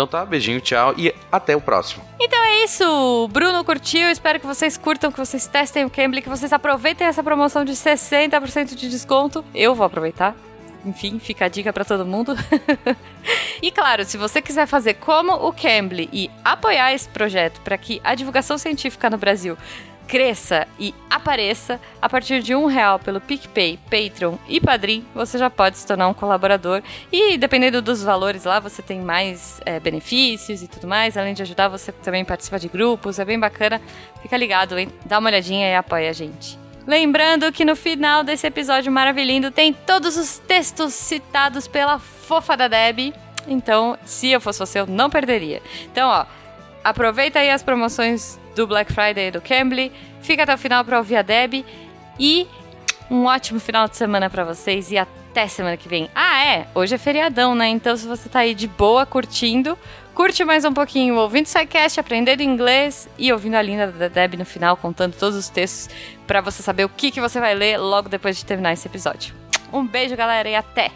Então 0.00 0.08
tá, 0.08 0.24
beijinho, 0.24 0.62
tchau 0.62 0.94
e 0.96 1.14
até 1.30 1.54
o 1.54 1.60
próximo. 1.60 2.02
Então 2.18 2.42
é 2.42 2.64
isso. 2.64 3.28
Bruno 3.30 3.62
curtiu. 3.62 4.08
Espero 4.08 4.40
que 4.40 4.46
vocês 4.46 4.78
curtam, 4.78 5.12
que 5.12 5.18
vocês 5.18 5.46
testem 5.46 5.84
o 5.84 5.90
Cambly, 5.90 6.22
que 6.22 6.28
vocês 6.30 6.54
aproveitem 6.54 7.06
essa 7.06 7.22
promoção 7.22 7.66
de 7.66 7.72
60% 7.72 8.74
de 8.74 8.88
desconto. 8.88 9.44
Eu 9.54 9.74
vou 9.74 9.84
aproveitar. 9.84 10.34
Enfim, 10.86 11.18
fica 11.18 11.44
a 11.44 11.48
dica 11.48 11.70
pra 11.70 11.84
todo 11.84 12.06
mundo. 12.06 12.34
e 13.60 13.70
claro, 13.70 14.06
se 14.06 14.16
você 14.16 14.40
quiser 14.40 14.66
fazer 14.66 14.94
como 14.94 15.34
o 15.34 15.52
Cambly 15.52 16.08
e 16.10 16.30
apoiar 16.42 16.94
esse 16.94 17.06
projeto 17.06 17.60
para 17.60 17.76
que 17.76 18.00
a 18.02 18.14
divulgação 18.14 18.56
científica 18.56 19.10
no 19.10 19.18
Brasil 19.18 19.54
cresça 20.10 20.66
e 20.76 20.92
apareça 21.08 21.80
a 22.02 22.08
partir 22.08 22.42
de 22.42 22.52
um 22.52 22.66
real 22.66 22.98
pelo 22.98 23.20
PicPay, 23.20 23.78
Patreon 23.84 24.34
e 24.48 24.60
Padrim, 24.60 25.06
você 25.14 25.38
já 25.38 25.48
pode 25.48 25.78
se 25.78 25.86
tornar 25.86 26.08
um 26.08 26.12
colaborador 26.12 26.82
e 27.12 27.38
dependendo 27.38 27.80
dos 27.80 28.02
valores 28.02 28.42
lá, 28.42 28.58
você 28.58 28.82
tem 28.82 29.00
mais 29.00 29.60
é, 29.64 29.78
benefícios 29.78 30.64
e 30.64 30.68
tudo 30.68 30.88
mais, 30.88 31.16
além 31.16 31.32
de 31.32 31.42
ajudar, 31.42 31.68
você 31.68 31.92
também 31.92 32.24
participa 32.24 32.58
de 32.58 32.66
grupos, 32.66 33.20
é 33.20 33.24
bem 33.24 33.38
bacana, 33.38 33.80
fica 34.20 34.36
ligado, 34.36 34.76
hein? 34.76 34.88
Dá 35.06 35.20
uma 35.20 35.30
olhadinha 35.30 35.68
e 35.68 35.76
apoia 35.76 36.10
a 36.10 36.12
gente. 36.12 36.58
Lembrando 36.84 37.52
que 37.52 37.64
no 37.64 37.76
final 37.76 38.24
desse 38.24 38.48
episódio 38.48 38.90
maravilhoso 38.90 39.52
tem 39.52 39.72
todos 39.72 40.16
os 40.16 40.38
textos 40.38 40.92
citados 40.92 41.68
pela 41.68 42.00
fofa 42.00 42.56
da 42.56 42.66
Deb, 42.66 43.14
então 43.46 43.96
se 44.04 44.28
eu 44.28 44.40
fosse 44.40 44.58
você 44.58 44.80
eu 44.80 44.88
não 44.88 45.08
perderia. 45.08 45.62
Então 45.84 46.08
ó, 46.08 46.26
aproveita 46.84 47.38
aí 47.38 47.50
as 47.50 47.62
promoções 47.62 48.38
do 48.54 48.66
Black 48.66 48.92
Friday 48.92 49.28
e 49.28 49.30
do 49.30 49.40
Cambly. 49.40 49.92
Fica 50.20 50.42
até 50.42 50.54
o 50.54 50.58
final 50.58 50.84
para 50.84 50.98
ouvir 50.98 51.16
a 51.16 51.22
Deb. 51.22 51.64
E 52.18 52.46
um 53.10 53.24
ótimo 53.24 53.58
final 53.58 53.88
de 53.88 53.96
semana 53.96 54.30
para 54.30 54.44
vocês 54.44 54.90
e 54.90 54.98
até 54.98 55.48
semana 55.48 55.76
que 55.76 55.88
vem. 55.88 56.08
Ah, 56.14 56.44
é, 56.44 56.66
hoje 56.74 56.94
é 56.94 56.98
feriadão, 56.98 57.54
né? 57.54 57.68
Então 57.68 57.96
se 57.96 58.06
você 58.06 58.28
tá 58.28 58.40
aí 58.40 58.54
de 58.54 58.66
boa 58.66 59.04
curtindo, 59.06 59.76
curte 60.14 60.44
mais 60.44 60.64
um 60.64 60.72
pouquinho 60.72 61.16
ouvindo 61.16 61.46
o 61.46 61.48
SciCast, 61.48 61.98
aprendendo 61.98 62.42
inglês 62.42 63.08
e 63.18 63.32
ouvindo 63.32 63.54
a 63.54 63.62
linda 63.62 63.86
da 63.88 64.08
Deb 64.08 64.34
no 64.34 64.44
final 64.44 64.76
contando 64.76 65.14
todos 65.14 65.36
os 65.36 65.48
textos 65.48 65.88
para 66.26 66.40
você 66.40 66.62
saber 66.62 66.84
o 66.84 66.88
que, 66.88 67.10
que 67.10 67.20
você 67.20 67.40
vai 67.40 67.54
ler 67.54 67.78
logo 67.78 68.08
depois 68.08 68.36
de 68.36 68.44
terminar 68.44 68.72
esse 68.72 68.86
episódio. 68.86 69.34
Um 69.72 69.86
beijo, 69.86 70.16
galera, 70.16 70.48
e 70.48 70.54
até! 70.54 70.90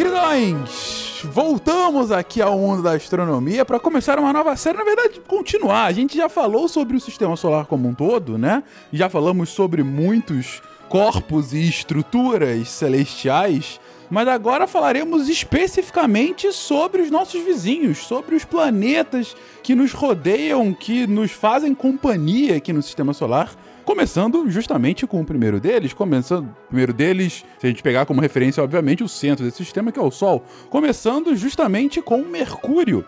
Queridões, 0.00 1.20
voltamos 1.24 2.10
aqui 2.10 2.40
ao 2.40 2.58
mundo 2.58 2.82
da 2.82 2.92
astronomia 2.92 3.66
para 3.66 3.78
começar 3.78 4.18
uma 4.18 4.32
nova 4.32 4.56
série, 4.56 4.78
na 4.78 4.82
verdade, 4.82 5.20
continuar. 5.28 5.84
A 5.84 5.92
gente 5.92 6.16
já 6.16 6.26
falou 6.26 6.68
sobre 6.68 6.96
o 6.96 7.00
sistema 7.00 7.36
solar 7.36 7.66
como 7.66 7.86
um 7.86 7.92
todo, 7.92 8.38
né? 8.38 8.62
Já 8.90 9.10
falamos 9.10 9.50
sobre 9.50 9.82
muitos 9.82 10.62
corpos 10.88 11.52
e 11.52 11.68
estruturas 11.68 12.70
celestiais, 12.70 13.78
mas 14.08 14.26
agora 14.26 14.66
falaremos 14.66 15.28
especificamente 15.28 16.50
sobre 16.50 17.02
os 17.02 17.10
nossos 17.10 17.44
vizinhos, 17.44 17.98
sobre 17.98 18.34
os 18.34 18.44
planetas 18.46 19.36
que 19.62 19.74
nos 19.74 19.92
rodeiam, 19.92 20.72
que 20.72 21.06
nos 21.06 21.30
fazem 21.30 21.74
companhia 21.74 22.56
aqui 22.56 22.72
no 22.72 22.82
sistema 22.82 23.12
solar. 23.12 23.54
Começando 23.90 24.48
justamente 24.48 25.04
com 25.04 25.20
o 25.20 25.24
primeiro 25.24 25.58
deles, 25.58 25.92
começando, 25.92 26.44
o 26.46 26.68
primeiro 26.68 26.92
deles, 26.92 27.44
se 27.58 27.66
a 27.66 27.68
gente 27.68 27.82
pegar 27.82 28.06
como 28.06 28.20
referência, 28.20 28.62
obviamente, 28.62 29.02
o 29.02 29.08
centro 29.08 29.44
desse 29.44 29.56
sistema, 29.56 29.90
que 29.90 29.98
é 29.98 30.02
o 30.02 30.12
Sol. 30.12 30.44
Começando 30.70 31.34
justamente 31.34 32.00
com 32.00 32.18
Mercúrio. 32.18 33.04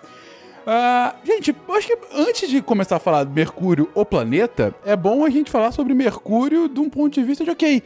Ah, 0.67 1.15
gente, 1.23 1.55
acho 1.69 1.87
que 1.87 1.99
antes 2.13 2.51
de 2.51 2.61
começar 2.61 2.97
a 2.97 2.99
falar 2.99 3.23
de 3.23 3.33
Mercúrio, 3.33 3.89
o 3.95 4.05
planeta, 4.05 4.75
é 4.85 4.97
bom 4.97 5.25
a 5.25 5.31
gente 5.31 5.53
falar 5.53 5.71
sobre 5.71 5.95
Mercúrio 5.95 6.69
de 6.69 6.81
um 6.81 6.91
ponto 6.91 7.15
de 7.15 7.23
vista 7.23 7.45
de, 7.45 7.51
ok, 7.53 7.81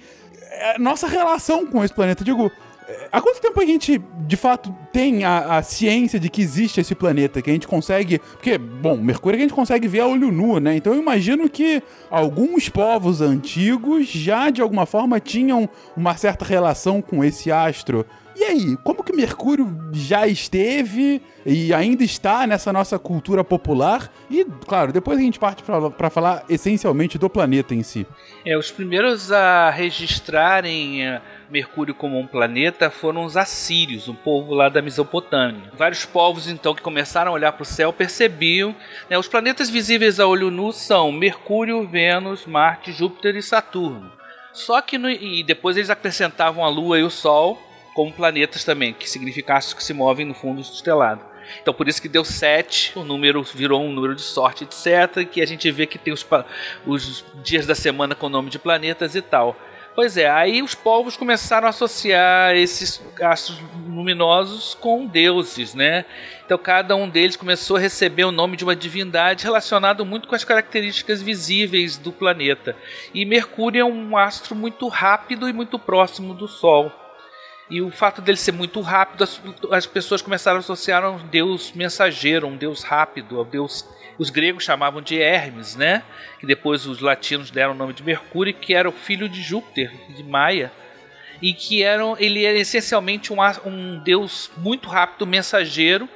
é, 0.53 0.79
nossa 0.79 1.07
relação 1.07 1.67
com 1.67 1.85
esse 1.85 1.93
planeta. 1.93 2.25
Digo, 2.25 2.51
há 3.11 3.21
quanto 3.21 3.41
tempo 3.41 3.61
a 3.61 3.67
gente, 3.67 4.01
de 4.27 4.37
fato, 4.37 4.75
tem 4.93 5.25
a, 5.25 5.59
a 5.59 5.63
ciência 5.63 6.21
de 6.21 6.29
que 6.29 6.41
existe 6.41 6.81
esse 6.81 6.95
planeta, 6.95 7.43
que 7.43 7.51
a 7.51 7.53
gente 7.53 7.67
consegue... 7.67 8.19
Porque, 8.19 8.57
bom, 8.57 8.97
Mercúrio 8.97 9.37
é 9.37 9.41
a 9.41 9.43
gente 9.43 9.55
consegue 9.55 9.89
ver 9.89 10.01
a 10.01 10.07
olho 10.07 10.31
nu, 10.31 10.61
né? 10.61 10.77
Então 10.77 10.93
eu 10.95 11.01
imagino 11.01 11.49
que 11.49 11.83
alguns 12.11 12.69
povos 12.69 13.21
antigos 13.21 14.09
já, 14.09 14.51
de 14.51 14.63
alguma 14.63 14.87
forma, 14.87 15.19
tinham 15.19 15.69
uma 15.97 16.17
certa 16.17 16.45
relação 16.45 17.03
com 17.03 17.25
esse 17.25 17.51
astro. 17.51 18.07
E 18.39 18.45
aí, 18.45 18.77
como 18.85 19.03
que 19.03 19.17
Mercúrio 19.17 19.75
já 19.95 20.27
esteve 20.27 21.23
e 21.47 21.73
ainda 21.73 22.05
está 22.05 22.47
nessa 22.47 22.71
nossa 22.71 22.99
cultura 22.99 23.43
popular? 23.43 24.13
E, 24.31 24.45
claro, 24.67 24.93
depois 24.93 25.19
a 25.19 25.23
gente 25.23 25.39
parte 25.39 25.63
para 25.63 26.11
falar 26.11 26.45
essencialmente 26.47 27.17
do 27.17 27.31
planeta 27.31 27.75
em 27.75 27.83
si. 27.83 28.07
É, 28.45 28.55
os 28.59 28.71
primeiros 28.71 29.33
a 29.33 29.71
registrarem 29.71 31.03
eh, 31.03 31.23
Mercúrio 31.51 31.95
como 31.95 32.19
um 32.19 32.27
planeta 32.27 32.91
foram 32.91 33.25
os 33.25 33.39
assírios, 33.39 34.07
um 34.07 34.15
povo 34.15 34.53
lá 34.53 34.69
da 34.69 34.83
Mesopotâmia. 34.83 35.73
Vários 35.73 36.05
povos 36.05 36.47
então 36.47 36.75
que 36.75 36.83
começaram 36.83 37.31
a 37.31 37.35
olhar 37.35 37.53
para 37.53 37.63
o 37.63 37.67
céu 37.67 37.91
percebiam, 37.91 38.77
né, 39.09 39.17
os 39.17 39.29
planetas 39.29 39.71
visíveis 39.71 40.21
a 40.21 40.27
olho 40.27 40.51
nu 40.51 40.75
são 40.75 41.11
Mercúrio, 41.11 41.89
Vênus, 41.89 42.45
Marte, 42.45 42.93
Júpiter 42.93 43.35
e 43.35 43.43
Saturno. 43.43 44.13
Só 44.53 44.83
que 44.83 44.99
no, 44.99 45.09
e 45.09 45.43
depois 45.43 45.79
eles 45.79 45.89
acrescentavam 45.89 46.63
a 46.63 46.69
Lua 46.69 46.99
e 46.99 47.03
o 47.03 47.11
Sol 47.11 47.66
como 47.97 48.13
planetas 48.13 48.63
também, 48.63 48.93
que 48.93 49.09
significa 49.09 49.55
astros 49.55 49.73
que 49.73 49.83
se 49.83 49.95
movem 49.95 50.27
no 50.27 50.35
fundo 50.35 50.61
estelado. 50.61 51.23
Então 51.63 51.73
por 51.73 51.89
isso 51.89 52.03
que 52.03 52.11
deu 52.11 52.27
7, 52.27 52.93
o 52.95 53.03
número 53.03 53.43
virou 53.43 53.83
um 53.83 53.91
número 53.91 54.15
de 54.15 54.21
sorte, 54.21 54.65
etc. 54.65 55.27
Que 55.27 55.41
a 55.41 55.47
gente 55.47 55.71
vê 55.71 55.87
que 55.87 55.97
tem 55.97 56.13
os, 56.13 56.27
os 56.87 57.25
dias 57.43 57.65
da 57.65 57.75
semana 57.75 58.15
com 58.15 58.27
o 58.27 58.29
nome 58.29 58.51
de 58.51 58.59
planetas 58.59 59.15
e 59.15 59.23
tal. 59.23 59.57
Pois 59.95 60.19
é, 60.19 60.29
aí 60.29 60.63
os 60.63 60.75
povos 60.75 61.17
começaram 61.17 61.67
a 61.67 61.71
associar 61.71 62.55
esses 62.55 63.01
astros 63.19 63.59
luminosos 63.89 64.75
com 64.75 65.07
deuses, 65.07 65.73
né? 65.73 66.05
Então 66.45 66.59
cada 66.59 66.95
um 66.95 67.09
deles 67.09 67.35
começou 67.35 67.79
a 67.79 67.81
receber 67.81 68.25
o 68.25 68.31
nome 68.31 68.59
de 68.59 68.65
uma 68.65 68.77
divindade 68.77 69.43
relacionado 69.43 70.05
muito 70.05 70.29
com 70.29 70.35
as 70.35 70.45
características 70.45 71.23
visíveis 71.23 71.97
do 71.97 72.13
planeta. 72.13 72.77
E 73.15 73.25
Mercúrio 73.25 73.81
é 73.81 73.85
um 73.87 74.19
astro 74.19 74.55
muito 74.55 74.87
rápido 74.87 75.49
e 75.49 75.53
muito 75.55 75.79
próximo 75.79 76.35
do 76.35 76.47
Sol. 76.47 76.93
E 77.69 77.83
o 77.83 77.91
fato 77.91 78.23
dele 78.23 78.39
ser 78.39 78.53
muito 78.53 78.81
rápido, 78.81 79.25
as, 79.25 79.41
as 79.73 79.87
pessoas 79.87 80.23
começaram 80.23 80.59
a 80.59 80.61
associar 80.61 81.05
um 81.09 81.27
deus 81.27 81.73
mensageiro, 81.73 82.47
um 82.47 82.57
deus 82.57 82.85
rápido, 82.85 83.39
ao 83.39 83.45
deus. 83.45 83.85
Os 84.19 84.31
gregos 84.31 84.63
chamavam 84.63 85.03
de 85.03 85.21
Hermes, 85.21 85.75
né? 85.75 86.03
Que 86.39 86.47
depois 86.47 86.87
os 86.87 87.01
latinos 87.01 87.51
deram 87.51 87.73
o 87.73 87.77
nome 87.77 87.93
de 87.93 88.05
Mercúrio, 88.05 88.55
que 88.55 88.73
era 88.73 88.89
o 88.89 88.93
filho 88.93 89.29
de 89.29 89.43
Júpiter, 89.43 89.93
de 90.11 90.23
Maia, 90.23 90.73
e 91.43 91.53
que 91.53 91.83
era, 91.83 92.03
ele 92.19 92.45
era 92.45 92.57
essencialmente 92.57 93.33
um, 93.33 93.39
um 93.65 93.99
deus 93.99 94.51
muito 94.57 94.89
rápido, 94.89 95.27
mensageiro, 95.27 96.09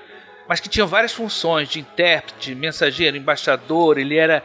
mas 0.49 0.61
que 0.61 0.69
tinha 0.69 0.87
várias 0.87 1.13
funções 1.13 1.69
de 1.69 1.81
intérprete, 1.81 2.55
mensageiro, 2.55 3.17
embaixador. 3.17 3.99
Ele 3.99 4.17
era 4.17 4.43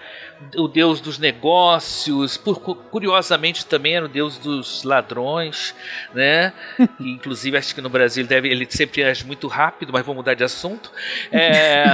o 0.55 0.67
deus 0.67 1.01
dos 1.01 1.17
negócios, 1.17 2.37
por, 2.37 2.59
curiosamente 2.59 3.65
também 3.65 3.95
era 3.95 4.05
o 4.05 4.09
deus 4.09 4.37
dos 4.37 4.83
ladrões, 4.83 5.75
né? 6.13 6.53
E, 6.99 7.11
inclusive 7.11 7.57
acho 7.57 7.75
que 7.75 7.81
no 7.81 7.89
Brasil 7.89 8.21
ele, 8.21 8.27
deve, 8.29 8.47
ele 8.47 8.65
sempre 8.69 9.03
age 9.03 9.25
muito 9.25 9.47
rápido, 9.47 9.91
mas 9.91 10.05
vou 10.05 10.15
mudar 10.15 10.33
de 10.33 10.43
assunto. 10.43 10.91
É, 11.31 11.85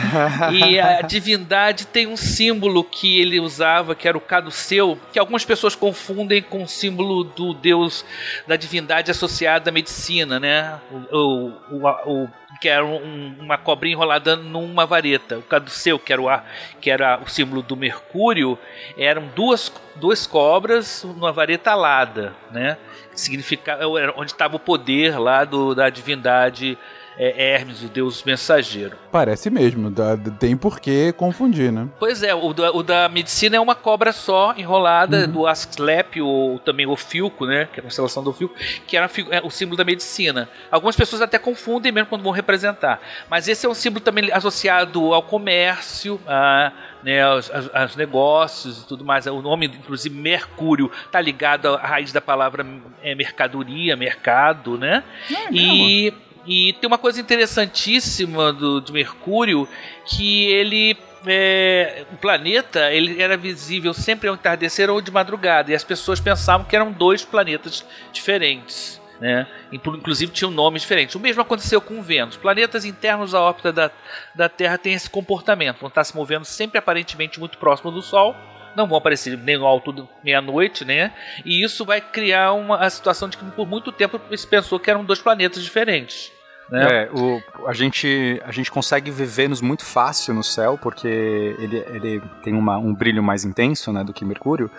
e 0.52 0.80
a 0.80 1.02
divindade 1.02 1.86
tem 1.86 2.06
um 2.06 2.16
símbolo 2.16 2.82
que 2.82 3.20
ele 3.20 3.38
usava, 3.38 3.94
que 3.94 4.08
era 4.08 4.16
o 4.16 4.20
caduceu, 4.20 4.98
que 5.12 5.18
algumas 5.18 5.44
pessoas 5.44 5.74
confundem 5.74 6.40
com 6.40 6.62
o 6.62 6.68
símbolo 6.68 7.24
do 7.24 7.52
deus 7.52 8.04
da 8.46 8.56
divindade 8.56 9.10
associada 9.10 9.70
à 9.70 9.72
medicina, 9.72 10.40
né? 10.40 10.78
O, 11.12 11.16
o, 11.16 11.84
o, 12.06 12.24
o 12.24 12.28
que 12.60 12.68
era 12.68 12.84
um, 12.84 13.36
uma 13.38 13.58
cobrinha 13.58 13.94
enrolada 13.94 14.36
numa 14.36 14.86
vareta. 14.86 15.38
O 15.38 15.42
caduceu, 15.42 15.98
que 15.98 16.12
era 16.12 16.22
o, 16.22 16.40
que 16.80 16.90
era 16.90 17.20
o 17.20 17.28
símbolo 17.28 17.62
do 17.62 17.76
Mercúrio, 17.86 18.58
eram 18.98 19.28
duas, 19.34 19.72
duas 19.94 20.26
cobras 20.26 21.04
numa 21.04 21.32
vareta 21.32 21.70
alada, 21.70 22.34
né? 22.50 22.76
Que 23.12 23.20
significa 23.20 23.78
onde 24.16 24.32
estava 24.32 24.56
o 24.56 24.60
poder 24.60 25.18
lá 25.18 25.44
do, 25.44 25.74
da 25.74 25.88
divindade 25.88 26.76
é 27.18 27.54
Hermes, 27.54 27.82
o 27.82 27.88
deus 27.88 28.22
mensageiro. 28.24 28.96
Parece 29.10 29.48
mesmo, 29.48 29.90
dá, 29.90 30.16
tem 30.38 30.56
por 30.56 30.78
que 30.78 31.12
confundir, 31.12 31.72
né? 31.72 31.88
Pois 31.98 32.22
é, 32.22 32.34
o 32.34 32.52
da, 32.52 32.70
o 32.72 32.82
da 32.82 33.08
medicina 33.08 33.56
é 33.56 33.60
uma 33.60 33.74
cobra 33.74 34.12
só 34.12 34.54
enrolada 34.56 35.20
uhum. 35.20 35.32
do 35.32 35.46
Asclep, 35.46 36.20
ou 36.20 36.58
também 36.58 36.86
o 36.86 36.94
Filco, 36.94 37.46
né? 37.46 37.68
Que 37.72 37.80
é 37.80 37.80
a 37.80 37.84
constelação 37.84 38.22
do 38.22 38.32
Filco, 38.32 38.54
que 38.86 38.96
era 38.96 39.10
é 39.30 39.40
o 39.42 39.50
símbolo 39.50 39.78
da 39.78 39.84
medicina. 39.84 40.48
Algumas 40.70 40.94
pessoas 40.94 41.22
até 41.22 41.38
confundem 41.38 41.90
mesmo 41.90 42.08
quando 42.08 42.22
vão 42.22 42.32
representar. 42.32 43.00
Mas 43.30 43.48
esse 43.48 43.64
é 43.64 43.68
um 43.68 43.74
símbolo 43.74 44.04
também 44.04 44.30
associado 44.30 45.14
ao 45.14 45.22
comércio, 45.22 46.20
a 46.26 46.72
né, 47.02 47.22
aos, 47.22 47.50
aos, 47.74 47.96
negócios 47.96 48.82
e 48.82 48.86
tudo 48.86 49.04
mais. 49.04 49.26
O 49.26 49.40
nome, 49.40 49.66
inclusive, 49.66 50.14
Mercúrio, 50.14 50.90
tá 51.10 51.20
ligado 51.20 51.68
à 51.68 51.78
raiz 51.78 52.12
da 52.12 52.20
palavra 52.20 52.66
é, 53.02 53.14
mercadoria, 53.14 53.96
mercado, 53.96 54.78
né? 54.78 55.02
É, 55.30 55.52
e 55.52 56.12
e 56.46 56.74
tem 56.74 56.86
uma 56.86 56.98
coisa 56.98 57.20
interessantíssima 57.20 58.52
do, 58.52 58.80
de 58.80 58.92
Mercúrio 58.92 59.68
que 60.04 60.46
ele 60.46 60.96
é, 61.26 62.04
o 62.12 62.16
planeta 62.16 62.92
ele 62.92 63.20
era 63.20 63.36
visível 63.36 63.92
sempre 63.92 64.28
ao 64.28 64.34
entardecer 64.36 64.88
ou 64.88 65.00
de 65.00 65.10
madrugada 65.10 65.72
e 65.72 65.74
as 65.74 65.82
pessoas 65.82 66.20
pensavam 66.20 66.64
que 66.64 66.76
eram 66.76 66.92
dois 66.92 67.24
planetas 67.24 67.84
diferentes. 68.12 69.00
Né? 69.20 69.46
Inclusive 69.72 70.32
tinham 70.32 70.50
nomes 70.50 70.82
diferentes. 70.82 71.14
O 71.14 71.20
mesmo 71.20 71.42
aconteceu 71.42 71.80
com 71.80 72.02
Vênus. 72.02 72.36
Planetas 72.36 72.84
internos 72.84 73.34
à 73.34 73.40
órbita 73.40 73.72
da, 73.72 73.90
da 74.34 74.48
Terra 74.48 74.76
têm 74.78 74.92
esse 74.92 75.08
comportamento, 75.08 75.80
vão 75.80 75.88
estar 75.88 76.04
se 76.04 76.14
movendo 76.14 76.44
sempre 76.44 76.78
aparentemente 76.78 77.40
muito 77.40 77.58
próximo 77.58 77.90
do 77.90 78.02
Sol, 78.02 78.36
não 78.76 78.86
vão 78.86 78.98
aparecer 78.98 79.36
nem 79.38 79.56
no 79.56 79.66
alto 79.66 80.06
nem 80.22 80.34
à 80.34 80.42
noite, 80.42 80.84
né? 80.84 81.12
E 81.44 81.64
isso 81.64 81.84
vai 81.84 82.00
criar 82.00 82.52
uma 82.52 82.76
a 82.76 82.90
situação 82.90 83.28
de 83.28 83.38
que 83.38 83.44
por 83.52 83.66
muito 83.66 83.90
tempo 83.90 84.20
se 84.36 84.46
pensou 84.46 84.78
que 84.78 84.90
eram 84.90 85.02
dois 85.02 85.20
planetas 85.20 85.64
diferentes. 85.64 86.30
Né? 86.70 87.04
É, 87.04 87.10
o, 87.12 87.40
a, 87.66 87.72
gente, 87.72 88.40
a 88.44 88.50
gente 88.50 88.70
consegue 88.70 89.10
ver 89.10 89.26
Vênus 89.26 89.60
muito 89.60 89.84
fácil 89.84 90.34
no 90.34 90.42
céu, 90.42 90.78
porque 90.80 91.06
ele, 91.06 91.84
ele 91.88 92.22
tem 92.42 92.54
uma, 92.54 92.76
um 92.76 92.92
brilho 92.92 93.22
mais 93.22 93.44
intenso 93.44 93.92
né, 93.92 94.02
do 94.04 94.12
que 94.12 94.24
Mercúrio. 94.24 94.70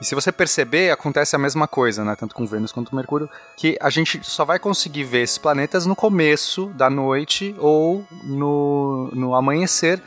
E 0.00 0.04
se 0.04 0.14
você 0.14 0.32
perceber, 0.32 0.90
acontece 0.90 1.36
a 1.36 1.38
mesma 1.38 1.68
coisa, 1.68 2.04
né? 2.04 2.16
Tanto 2.16 2.34
com 2.34 2.46
Vênus 2.46 2.72
quanto 2.72 2.90
com 2.90 2.96
Mercúrio, 2.96 3.28
que 3.56 3.76
a 3.80 3.90
gente 3.90 4.20
só 4.22 4.44
vai 4.44 4.58
conseguir 4.58 5.04
ver 5.04 5.22
esses 5.22 5.38
planetas 5.38 5.86
no 5.86 5.94
começo 5.94 6.66
da 6.74 6.90
noite 6.90 7.54
ou 7.58 8.04
no, 8.24 9.10
no 9.12 9.34
amanhecer. 9.34 10.02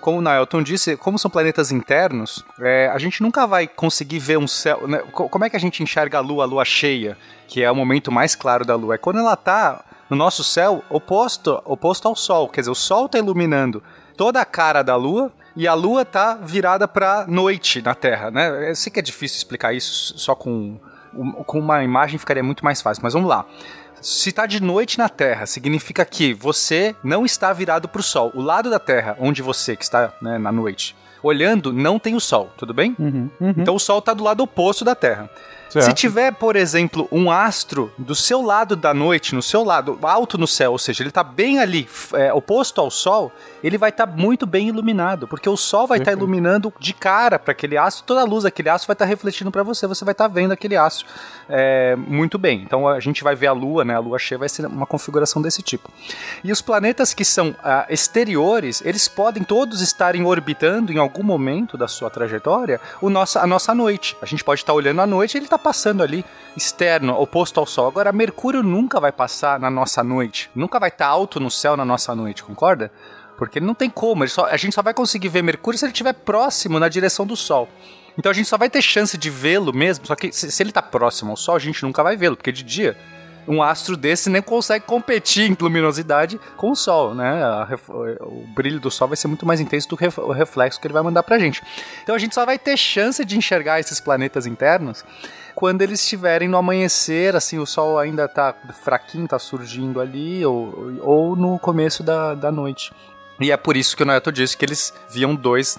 Como 0.00 0.18
o 0.18 0.20
Nailton 0.20 0.62
disse, 0.62 0.96
como 0.96 1.18
são 1.18 1.30
planetas 1.30 1.72
internos, 1.72 2.44
é, 2.60 2.90
a 2.92 2.98
gente 2.98 3.22
nunca 3.22 3.46
vai 3.46 3.66
conseguir 3.66 4.18
ver 4.18 4.38
um 4.38 4.46
céu. 4.46 4.86
Né? 4.86 4.98
Como 5.12 5.44
é 5.44 5.50
que 5.50 5.56
a 5.56 5.60
gente 5.60 5.82
enxerga 5.82 6.18
a 6.18 6.20
Lua, 6.20 6.44
a 6.44 6.46
Lua 6.46 6.64
cheia, 6.64 7.16
que 7.48 7.62
é 7.62 7.70
o 7.70 7.74
momento 7.74 8.12
mais 8.12 8.34
claro 8.34 8.64
da 8.64 8.76
Lua? 8.76 8.96
É 8.96 8.98
quando 8.98 9.18
ela 9.18 9.32
está 9.32 9.82
no 10.10 10.16
nosso 10.16 10.44
céu 10.44 10.84
oposto, 10.90 11.60
oposto 11.64 12.06
ao 12.06 12.14
Sol. 12.14 12.48
Quer 12.48 12.60
dizer, 12.60 12.70
o 12.70 12.74
Sol 12.74 13.06
está 13.06 13.18
iluminando 13.18 13.82
toda 14.16 14.40
a 14.40 14.44
cara 14.44 14.82
da 14.82 14.94
Lua 14.94 15.32
e 15.56 15.68
a 15.68 15.74
Lua 15.74 16.02
está 16.02 16.34
virada 16.34 16.88
para 16.88 17.26
noite 17.26 17.80
na 17.80 17.94
Terra, 17.94 18.30
né? 18.30 18.70
Eu 18.70 18.74
sei 18.74 18.92
que 18.92 18.98
é 18.98 19.02
difícil 19.02 19.38
explicar 19.38 19.72
isso 19.72 20.18
só 20.18 20.34
com, 20.34 20.78
com 21.46 21.58
uma 21.58 21.84
imagem 21.84 22.18
ficaria 22.18 22.42
muito 22.42 22.64
mais 22.64 22.82
fácil, 22.82 23.02
mas 23.02 23.12
vamos 23.12 23.28
lá. 23.28 23.46
Se 24.00 24.28
está 24.28 24.46
de 24.46 24.62
noite 24.62 24.98
na 24.98 25.08
Terra, 25.08 25.46
significa 25.46 26.04
que 26.04 26.34
você 26.34 26.94
não 27.02 27.24
está 27.24 27.52
virado 27.52 27.88
para 27.88 28.00
o 28.00 28.02
Sol. 28.02 28.30
O 28.34 28.42
lado 28.42 28.68
da 28.68 28.78
Terra, 28.78 29.16
onde 29.18 29.40
você 29.40 29.76
que 29.76 29.84
está 29.84 30.12
né, 30.20 30.36
na 30.36 30.52
noite, 30.52 30.94
olhando, 31.22 31.72
não 31.72 31.98
tem 31.98 32.14
o 32.14 32.20
Sol, 32.20 32.50
tudo 32.58 32.74
bem? 32.74 32.94
Uhum, 32.98 33.30
uhum. 33.40 33.54
Então 33.56 33.74
o 33.76 33.80
Sol 33.80 34.00
está 34.00 34.12
do 34.12 34.22
lado 34.22 34.42
oposto 34.42 34.84
da 34.84 34.94
Terra. 34.94 35.30
Certo. 35.68 35.86
Se 35.86 35.92
tiver, 35.92 36.32
por 36.32 36.56
exemplo, 36.56 37.08
um 37.10 37.30
astro 37.30 37.92
do 37.98 38.14
seu 38.14 38.42
lado 38.42 38.76
da 38.76 38.94
noite, 38.94 39.34
no 39.34 39.42
seu 39.42 39.64
lado, 39.64 39.98
alto 40.02 40.38
no 40.38 40.46
céu, 40.46 40.72
ou 40.72 40.78
seja, 40.78 41.02
ele 41.02 41.08
está 41.08 41.24
bem 41.24 41.58
ali, 41.58 41.88
é, 42.12 42.32
oposto 42.32 42.80
ao 42.80 42.90
Sol, 42.90 43.32
ele 43.62 43.76
vai 43.76 43.90
estar 43.90 44.06
tá 44.06 44.12
muito 44.12 44.46
bem 44.46 44.68
iluminado, 44.68 45.26
porque 45.26 45.48
o 45.48 45.56
Sol 45.56 45.86
vai 45.86 45.98
estar 45.98 46.12
tá 46.12 46.16
iluminando 46.16 46.72
de 46.78 46.92
cara 46.92 47.38
para 47.38 47.52
aquele 47.52 47.76
astro, 47.76 48.04
toda 48.04 48.20
a 48.20 48.24
luz 48.24 48.44
daquele 48.44 48.68
astro 48.68 48.86
vai 48.86 48.94
estar 48.94 49.04
tá 49.04 49.08
refletindo 49.08 49.50
para 49.50 49.62
você, 49.62 49.86
você 49.86 50.04
vai 50.04 50.12
estar 50.12 50.28
tá 50.28 50.34
vendo 50.34 50.52
aquele 50.52 50.76
astro 50.76 51.06
é, 51.48 51.96
muito 51.96 52.38
bem. 52.38 52.62
Então 52.62 52.86
a 52.88 53.00
gente 53.00 53.24
vai 53.24 53.34
ver 53.34 53.48
a 53.48 53.52
Lua, 53.52 53.84
né? 53.84 53.94
A 53.94 53.98
Lua 53.98 54.18
cheia 54.18 54.38
vai 54.38 54.48
ser 54.48 54.66
uma 54.66 54.86
configuração 54.86 55.42
desse 55.42 55.62
tipo. 55.62 55.90
E 56.42 56.52
os 56.52 56.60
planetas 56.60 57.12
que 57.12 57.24
são 57.24 57.54
ah, 57.62 57.86
exteriores, 57.88 58.82
eles 58.84 59.08
podem 59.08 59.42
todos 59.42 59.80
estarem 59.80 60.24
orbitando 60.24 60.92
em 60.92 60.98
algum 60.98 61.22
momento 61.22 61.76
da 61.76 61.88
sua 61.88 62.10
trajetória 62.10 62.80
o 63.00 63.10
nossa, 63.10 63.40
a 63.40 63.46
nossa 63.46 63.74
noite. 63.74 64.16
A 64.22 64.26
gente 64.26 64.44
pode 64.44 64.60
estar 64.60 64.72
olhando 64.72 65.00
a 65.00 65.06
noite 65.06 65.34
e 65.34 65.38
ele 65.38 65.46
está 65.46 65.53
passando 65.58 66.02
ali 66.02 66.24
externo, 66.56 67.14
oposto 67.20 67.58
ao 67.60 67.66
Sol. 67.66 67.88
Agora, 67.88 68.12
Mercúrio 68.12 68.62
nunca 68.62 69.00
vai 69.00 69.12
passar 69.12 69.58
na 69.58 69.70
nossa 69.70 70.02
noite, 70.02 70.50
nunca 70.54 70.78
vai 70.78 70.88
estar 70.88 71.06
alto 71.06 71.40
no 71.40 71.50
céu 71.50 71.76
na 71.76 71.84
nossa 71.84 72.14
noite, 72.14 72.44
concorda? 72.44 72.92
Porque 73.36 73.58
não 73.60 73.74
tem 73.74 73.90
como, 73.90 74.26
só, 74.28 74.46
a 74.46 74.56
gente 74.56 74.74
só 74.74 74.82
vai 74.82 74.94
conseguir 74.94 75.28
ver 75.28 75.42
Mercúrio 75.42 75.78
se 75.78 75.84
ele 75.84 75.92
estiver 75.92 76.12
próximo 76.12 76.78
na 76.78 76.88
direção 76.88 77.26
do 77.26 77.36
Sol. 77.36 77.68
Então 78.16 78.30
a 78.30 78.34
gente 78.34 78.48
só 78.48 78.56
vai 78.56 78.70
ter 78.70 78.80
chance 78.80 79.18
de 79.18 79.28
vê-lo 79.28 79.72
mesmo, 79.72 80.06
só 80.06 80.14
que 80.14 80.32
se, 80.32 80.50
se 80.50 80.62
ele 80.62 80.70
está 80.70 80.80
próximo 80.80 81.32
ao 81.32 81.36
Sol, 81.36 81.56
a 81.56 81.58
gente 81.58 81.82
nunca 81.82 82.02
vai 82.02 82.16
vê-lo, 82.16 82.36
porque 82.36 82.52
de 82.52 82.62
dia 82.62 82.96
um 83.46 83.62
astro 83.62 83.96
desse 83.96 84.30
nem 84.30 84.42
consegue 84.42 84.84
competir 84.84 85.50
em 85.50 85.56
luminosidade 85.60 86.40
com 86.56 86.70
o 86.70 86.76
Sol, 86.76 87.14
né? 87.14 87.40
o 88.20 88.44
brilho 88.54 88.80
do 88.80 88.90
Sol 88.90 89.08
vai 89.08 89.16
ser 89.16 89.28
muito 89.28 89.46
mais 89.46 89.60
intenso 89.60 89.88
do 89.88 89.96
que 89.96 90.06
o 90.20 90.32
reflexo 90.32 90.80
que 90.80 90.86
ele 90.86 90.94
vai 90.94 91.02
mandar 91.02 91.22
pra 91.22 91.38
gente. 91.38 91.62
Então 92.02 92.14
a 92.14 92.18
gente 92.18 92.34
só 92.34 92.44
vai 92.44 92.58
ter 92.58 92.76
chance 92.76 93.24
de 93.24 93.36
enxergar 93.36 93.80
esses 93.80 94.00
planetas 94.00 94.46
internos 94.46 95.04
quando 95.54 95.82
eles 95.82 96.00
estiverem 96.00 96.48
no 96.48 96.56
amanhecer, 96.56 97.36
assim, 97.36 97.58
o 97.58 97.66
Sol 97.66 97.98
ainda 97.98 98.26
tá 98.26 98.54
fraquinho, 98.82 99.28
tá 99.28 99.38
surgindo 99.38 100.00
ali, 100.00 100.44
ou, 100.44 100.98
ou 101.00 101.36
no 101.36 101.58
começo 101.58 102.02
da, 102.02 102.34
da 102.34 102.50
noite. 102.50 102.92
E 103.40 103.50
é 103.50 103.56
por 103.56 103.76
isso 103.76 103.96
que 103.96 104.02
o 104.02 104.06
Neto 104.06 104.30
disse 104.30 104.56
que 104.56 104.64
eles 104.64 104.94
viam 105.10 105.34
dois, 105.34 105.78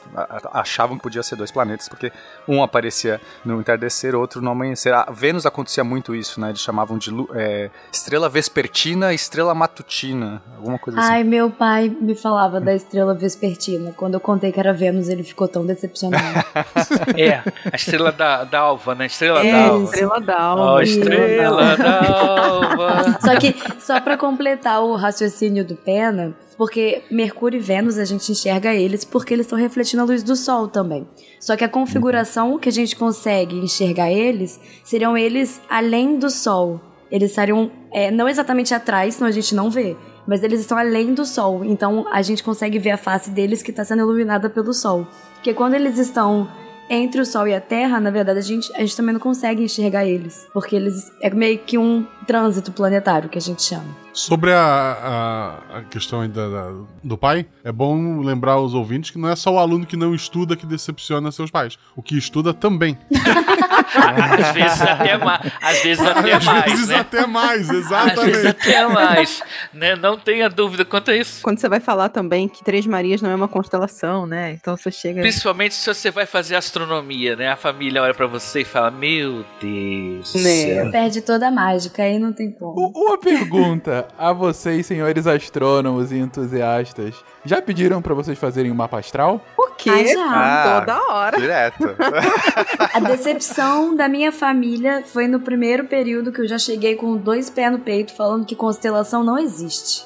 achavam 0.52 0.98
que 0.98 1.04
podia 1.04 1.24
ser 1.24 1.36
dois 1.38 1.52
planetas, 1.52 1.88
porque 1.88 2.12
um 2.48 2.62
aparecia 2.62 3.22
no 3.46 3.60
entardecer, 3.60 4.13
outro 4.13 4.41
no 4.41 4.52
amanhecer. 4.52 4.94
A 4.94 5.06
Vênus 5.10 5.46
acontecia 5.46 5.84
muito 5.84 6.13
isso, 6.13 6.39
né? 6.41 6.50
Eles 6.50 6.60
chamavam 6.60 6.98
de 6.98 7.12
é, 7.34 7.70
estrela 7.91 8.28
vespertina 8.28 9.13
e 9.13 9.15
estrela 9.15 9.56
matutina, 9.56 10.41
alguma 10.58 10.78
coisa 10.78 11.00
assim. 11.00 11.10
Ai, 11.10 11.24
meu 11.24 11.50
pai 11.50 11.89
me 11.89 12.13
falava 12.13 12.60
da 12.60 12.74
estrela 12.74 13.13
vespertina. 13.13 13.94
Quando 13.96 14.15
eu 14.15 14.20
contei 14.20 14.52
que 14.52 14.60
era 14.60 14.74
Vênus, 14.74 15.08
ele 15.08 15.24
ficou 15.24 15.48
tão 15.48 15.65
decepcionado. 15.65 16.46
é, 17.18 17.41
a 17.72 17.76
estrela 17.76 18.12
da, 18.12 18.44
da 18.44 18.60
alva, 18.60 18.96
né? 18.96 19.06
Estrela 19.06 19.46
é, 19.46 19.52
da 19.52 19.63
alva. 19.68 19.84
Estrela 19.84 20.20
da 20.20 20.41
alva. 20.41 20.74
Oh, 20.74 20.82
estrela 20.82 21.78
da 21.78 22.06
alva. 22.06 23.20
Só 23.22 23.39
que, 23.39 23.56
só 23.80 24.02
para 24.02 24.18
completar 24.18 24.84
o 24.84 24.96
raciocínio 24.96 25.63
do 25.63 25.76
Pena, 25.76 26.36
porque 26.58 27.04
Mercúrio 27.12 27.58
e 27.58 27.62
Vênus 27.62 27.98
a 27.98 28.06
gente 28.06 28.32
enxerga 28.32 28.74
eles 28.74 29.04
porque 29.04 29.34
eles 29.34 29.46
estão 29.46 29.60
refletindo 29.60 30.04
a 30.04 30.06
luz 30.06 30.24
do 30.24 30.36
Sol 30.36 30.68
também. 30.68 31.08
Só 31.39 31.56
que 31.56 31.63
a 31.63 31.70
configuração 31.70 32.58
que 32.58 32.70
a 32.70 32.72
gente 32.72 32.96
consegue 32.96 33.58
enxergar 33.58 34.12
eles 34.12 34.60
seriam 34.84 35.18
eles 35.18 35.62
além 35.70 36.18
do 36.18 36.30
Sol. 36.30 36.80
Eles 37.12 37.32
estariam 37.32 37.72
é, 37.91 38.10
não 38.10 38.28
exatamente 38.28 38.74
atrás, 38.74 39.15
senão 39.15 39.28
a 39.28 39.32
gente 39.32 39.54
não 39.54 39.70
vê. 39.70 39.96
Mas 40.28 40.44
eles 40.44 40.60
estão 40.60 40.78
além 40.78 41.13
do 41.13 41.26
Sol. 41.26 41.63
Então 41.63 42.06
a 42.12 42.22
gente 42.22 42.44
consegue 42.44 42.80
ver 42.80 42.91
a 42.91 42.98
face 42.98 43.30
deles 43.30 43.62
que 43.62 43.72
está 43.72 43.84
sendo 43.84 44.02
iluminada 44.02 44.50
pelo 44.50 44.74
Sol. 44.74 45.08
Porque 45.36 45.54
quando 45.54 45.76
eles 45.76 45.98
estão 46.00 46.48
entre 46.89 47.22
o 47.22 47.26
Sol 47.26 47.48
e 47.48 47.54
a 47.54 47.62
Terra, 47.62 48.00
na 48.00 48.12
verdade, 48.12 48.39
a 48.39 48.41
gente, 48.41 48.72
a 48.76 48.80
gente 48.80 48.96
também 48.96 49.13
não 49.13 49.20
consegue 49.20 49.63
enxergar 49.63 50.06
eles. 50.06 50.48
Porque 50.54 50.76
eles 50.76 51.12
é 51.22 51.30
meio 51.30 51.60
que 51.60 51.78
um 51.78 52.06
trânsito 52.26 52.72
planetário 52.72 53.30
que 53.30 53.38
a 53.38 53.41
gente 53.41 53.62
chama. 53.62 54.05
Sobre 54.15 54.51
a, 54.54 55.60
a, 55.71 55.78
a 55.80 55.82
questão 55.84 56.21
ainda 56.21 56.49
da- 56.49 56.73
do 57.04 57.17
pai, 57.17 57.45
é 57.65 57.71
bom 57.71 58.21
lembrar 58.21 58.54
aos 58.54 58.73
ouvintes 58.73 59.12
que 59.12 59.17
não 59.17 59.28
é 59.30 59.36
só 59.36 59.51
o 59.54 59.60
aluno 59.60 59.86
que 59.86 59.97
não 59.97 60.15
estuda 60.15 60.56
que 60.56 60.65
decepciona 60.65 61.32
seus 61.34 61.51
pais. 61.51 61.78
O 61.95 62.01
que 62.01 62.17
estuda 62.17 62.54
também. 62.54 62.97
Às 63.95 64.51
vezes 64.54 64.82
até, 64.82 65.17
ma 65.17 65.39
às 65.62 65.82
vezes 65.84 66.04
até 66.06 66.34
Às 66.34 66.45
mais, 66.45 66.65
vezes 66.71 66.88
né? 66.89 66.95
até 66.99 67.25
mais, 67.28 67.62
Às 67.62 67.67
vezes 67.67 67.86
exatamente. 67.86 68.47
até 68.47 68.88
mais, 68.88 69.43
né? 69.73 69.95
Não 69.95 70.17
tenha 70.17 70.49
dúvida 70.49 70.84
quanto 70.84 71.12
a 71.12 71.15
isso. 71.15 71.41
Quando 71.41 71.60
você 71.60 71.69
vai 71.69 71.80
falar 71.80 72.10
também 72.10 72.47
que 72.47 72.63
Três 72.63 72.86
Marias 72.86 73.21
não 73.21 73.30
é 73.30 73.36
uma 73.36 73.47
constelação, 73.47 74.25
né? 74.25 74.51
Então 74.54 74.75
você 74.75 74.91
chega. 74.91 75.21
Principalmente 75.21 75.75
se 75.75 75.93
você 75.93 76.10
vai 76.12 76.25
fazer 76.25 76.56
astronomia, 76.56 77.36
né? 77.36 77.49
A 77.51 77.56
família 77.56 78.01
olha 78.01 78.13
pra 78.13 78.28
você 78.28 78.62
e 78.62 78.65
fala: 78.65 78.91
Meu 78.91 79.45
Deus 79.62 80.34
Né. 80.36 80.41
céu. 80.41 80.91
Perde 80.91 81.21
toda 81.21 81.47
a 81.47 81.51
mágica, 81.51 82.04
aí 82.04 82.17
não 82.19 82.34
tem 82.34 82.51
como. 82.51 82.91
Uma 82.95 83.17
pergunta 83.17 84.05
a 84.18 84.32
vocês, 84.34 84.86
senhores 84.86 85.28
astrônomos 85.28 86.12
e 86.12 86.18
entusiastas. 86.18 87.15
Já 87.46 87.62
pediram 87.62 88.02
pra 88.02 88.13
vocês 88.13 88.38
fazerem 88.39 88.72
um 88.72 88.76
mapa 88.76 89.00
astral? 89.00 89.46
O 89.58 89.72
quê? 89.72 89.89
Ah, 89.89 90.04
já. 90.04 90.26
Ah. 90.32 90.80
Toda 90.80 91.13
hora. 91.13 91.39
Direto. 91.39 91.84
A 92.94 93.00
decepção 93.00 93.96
da 93.96 94.08
minha 94.08 94.32
família 94.32 95.04
foi 95.06 95.28
no 95.28 95.39
primeiro 95.39 95.86
período 95.86 96.32
que 96.32 96.41
eu 96.41 96.48
já 96.48 96.58
cheguei 96.58 96.96
com 96.96 97.15
dois 97.18 97.50
pés 97.50 97.72
no 97.72 97.80
peito 97.80 98.13
falando 98.13 98.46
que 98.46 98.56
constelação 98.56 99.24
não 99.24 99.38
existe. 99.38 100.06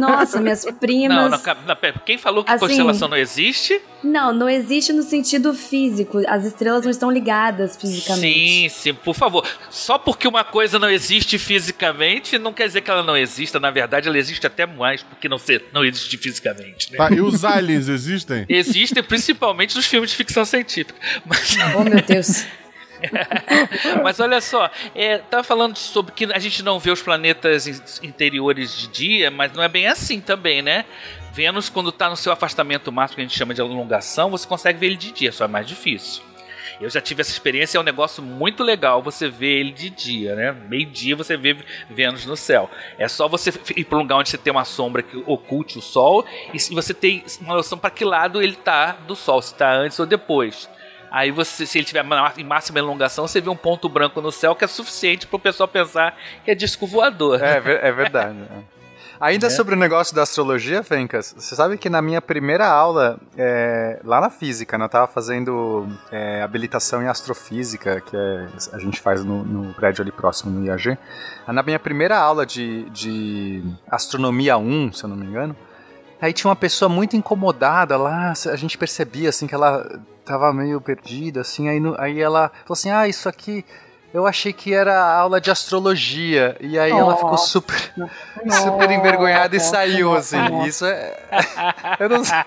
Nossa, 0.00 0.40
minhas 0.40 0.64
primas. 0.80 1.30
Não, 1.30 1.54
não, 1.66 1.76
quem 2.04 2.16
falou 2.16 2.44
que 2.44 2.50
Assim- 2.50 2.66
constelação 2.66 3.08
não 3.08 3.16
existe? 3.16 3.80
Não, 4.02 4.32
não 4.32 4.48
existe 4.48 4.92
no 4.92 5.02
sentido 5.02 5.52
físico. 5.52 6.18
As 6.28 6.44
estrelas 6.44 6.84
não 6.84 6.90
estão 6.90 7.10
ligadas 7.10 7.76
fisicamente. 7.76 8.20
Sim, 8.20 8.68
sim, 8.68 8.94
por 8.94 9.14
favor. 9.14 9.44
Só 9.70 9.98
porque 9.98 10.28
uma 10.28 10.44
coisa 10.44 10.78
não 10.78 10.88
existe 10.88 11.36
fisicamente, 11.38 12.38
não 12.38 12.52
quer 12.52 12.66
dizer 12.68 12.80
que 12.80 12.90
ela 12.90 13.02
não 13.02 13.16
exista. 13.38 13.60
Na 13.60 13.70
verdade, 13.70 14.08
ela 14.08 14.18
existe 14.18 14.46
até 14.46 14.66
mais 14.66 15.02
porque 15.02 15.28
não, 15.28 15.38
ser, 15.38 15.64
não 15.72 15.84
existe 15.84 16.16
fisicamente. 16.16 16.92
Né? 16.92 16.98
Tá, 16.98 17.10
e 17.10 17.20
os 17.20 17.44
aliens 17.44 17.88
existem? 17.88 18.44
Existem 18.48 19.02
principalmente 19.02 19.76
nos 19.76 19.86
filmes 19.86 20.10
de 20.10 20.16
ficção 20.16 20.44
científica. 20.44 20.98
Mas, 21.24 21.56
Oh, 21.76 21.84
meu 21.84 22.02
Deus. 22.02 22.44
mas 24.02 24.18
olha 24.18 24.40
só, 24.40 24.68
é, 24.94 25.18
tava 25.18 25.44
falando 25.44 25.76
sobre 25.76 26.12
que 26.12 26.24
a 26.24 26.38
gente 26.40 26.64
não 26.64 26.80
vê 26.80 26.90
os 26.90 27.00
planetas 27.00 27.66
in- 27.68 28.08
interiores 28.08 28.76
de 28.76 28.88
dia, 28.88 29.30
mas 29.30 29.52
não 29.52 29.62
é 29.62 29.68
bem 29.68 29.86
assim 29.86 30.20
também, 30.20 30.62
né? 30.62 30.84
Vênus, 31.32 31.68
quando 31.68 31.92
tá 31.92 32.10
no 32.10 32.16
seu 32.16 32.32
afastamento 32.32 32.90
máximo, 32.90 33.16
que 33.16 33.20
a 33.20 33.24
gente 33.24 33.38
chama 33.38 33.54
de 33.54 33.60
alongação, 33.60 34.30
você 34.30 34.46
consegue 34.46 34.80
ver 34.80 34.86
ele 34.86 34.96
de 34.96 35.12
dia, 35.12 35.30
só 35.30 35.44
é 35.44 35.48
mais 35.48 35.66
difícil. 35.66 36.22
Eu 36.80 36.88
já 36.88 37.00
tive 37.00 37.20
essa 37.20 37.30
experiência, 37.30 37.76
é 37.76 37.80
um 37.80 37.84
negócio 37.84 38.22
muito 38.22 38.62
legal 38.62 39.02
você 39.02 39.28
ver 39.28 39.60
ele 39.60 39.72
de 39.72 39.90
dia, 39.90 40.34
né? 40.34 40.52
Meio-dia 40.68 41.16
você 41.16 41.36
vê 41.36 41.56
Vênus 41.90 42.24
no 42.24 42.36
céu. 42.36 42.70
É 42.96 43.08
só 43.08 43.26
você 43.26 43.52
ir 43.76 43.84
para 43.84 43.98
um 43.98 44.02
lugar 44.02 44.16
onde 44.16 44.28
você 44.28 44.38
tem 44.38 44.52
uma 44.52 44.64
sombra 44.64 45.02
que 45.02 45.16
oculte 45.26 45.78
o 45.78 45.82
Sol 45.82 46.24
e 46.54 46.58
se 46.58 46.72
você 46.74 46.94
tem 46.94 47.24
uma 47.40 47.56
noção 47.56 47.76
para 47.76 47.90
que 47.90 48.04
lado 48.04 48.40
ele 48.40 48.54
tá 48.54 48.92
do 48.92 49.16
Sol, 49.16 49.42
se 49.42 49.54
tá 49.54 49.72
antes 49.72 49.98
ou 49.98 50.06
depois. 50.06 50.68
Aí 51.10 51.30
você, 51.30 51.66
se 51.66 51.78
ele 51.78 51.86
tiver 51.86 52.04
em 52.36 52.44
máxima 52.44 52.78
elongação, 52.78 53.26
você 53.26 53.40
vê 53.40 53.48
um 53.48 53.56
ponto 53.56 53.88
branco 53.88 54.20
no 54.20 54.30
céu 54.30 54.54
que 54.54 54.64
é 54.64 54.68
suficiente 54.68 55.26
para 55.26 55.36
o 55.36 55.40
pessoal 55.40 55.66
pensar 55.66 56.16
que 56.44 56.50
é 56.50 56.54
disco 56.54 56.86
voador. 56.86 57.42
É, 57.42 57.56
é 57.56 57.92
verdade. 57.92 58.38
é. 59.20 59.24
Ainda 59.24 59.50
sobre 59.50 59.74
o 59.74 59.78
negócio 59.78 60.14
da 60.14 60.22
astrologia, 60.22 60.82
Fencas, 60.82 61.34
você 61.36 61.54
sabe 61.56 61.76
que 61.76 61.88
na 61.90 62.00
minha 62.00 62.20
primeira 62.22 62.66
aula, 62.68 63.18
é, 63.36 64.00
lá 64.04 64.20
na 64.20 64.30
física, 64.30 64.76
né, 64.78 64.84
eu 64.84 64.88
tava 64.88 65.06
fazendo 65.06 65.86
é, 66.10 66.42
habilitação 66.42 67.02
em 67.02 67.08
astrofísica, 67.08 68.00
que 68.00 68.16
é- 68.16 68.46
a 68.72 68.78
gente 68.78 69.00
faz 69.00 69.24
no, 69.24 69.44
no 69.44 69.74
prédio 69.74 70.02
ali 70.02 70.12
próximo, 70.12 70.50
no 70.52 70.64
IAG. 70.66 70.96
Na 71.46 71.62
minha 71.62 71.78
primeira 71.78 72.16
aula 72.18 72.44
de, 72.46 72.88
de 72.90 73.62
astronomia 73.90 74.56
1, 74.56 74.92
se 74.92 75.04
eu 75.04 75.08
não 75.08 75.16
me 75.16 75.26
engano, 75.26 75.56
aí 76.20 76.32
tinha 76.32 76.48
uma 76.48 76.56
pessoa 76.56 76.88
muito 76.88 77.16
incomodada 77.16 77.96
lá, 77.96 78.32
a 78.32 78.56
gente 78.56 78.76
percebia 78.78 79.28
assim 79.28 79.46
que 79.46 79.54
ela 79.54 80.00
tava 80.24 80.52
meio 80.52 80.80
perdida, 80.80 81.40
assim, 81.40 81.68
aí, 81.68 81.80
no- 81.80 81.94
aí 81.98 82.20
ela 82.20 82.48
falou 82.64 82.72
assim, 82.72 82.90
ah, 82.90 83.08
isso 83.08 83.28
aqui... 83.28 83.64
Eu 84.12 84.26
achei 84.26 84.54
que 84.54 84.72
era 84.72 84.98
aula 84.98 85.38
de 85.38 85.50
astrologia. 85.50 86.56
E 86.60 86.78
aí 86.78 86.90
ela 86.90 87.14
ficou 87.14 87.36
super, 87.36 87.92
super 88.62 88.90
envergonhada 88.90 89.54
e 89.54 89.60
saiu, 89.60 90.14
assim. 90.14 90.38
Isso 90.64 90.86
é. 90.86 91.14
Eu 92.00 92.08
não 92.08 92.24
sei. 92.24 92.38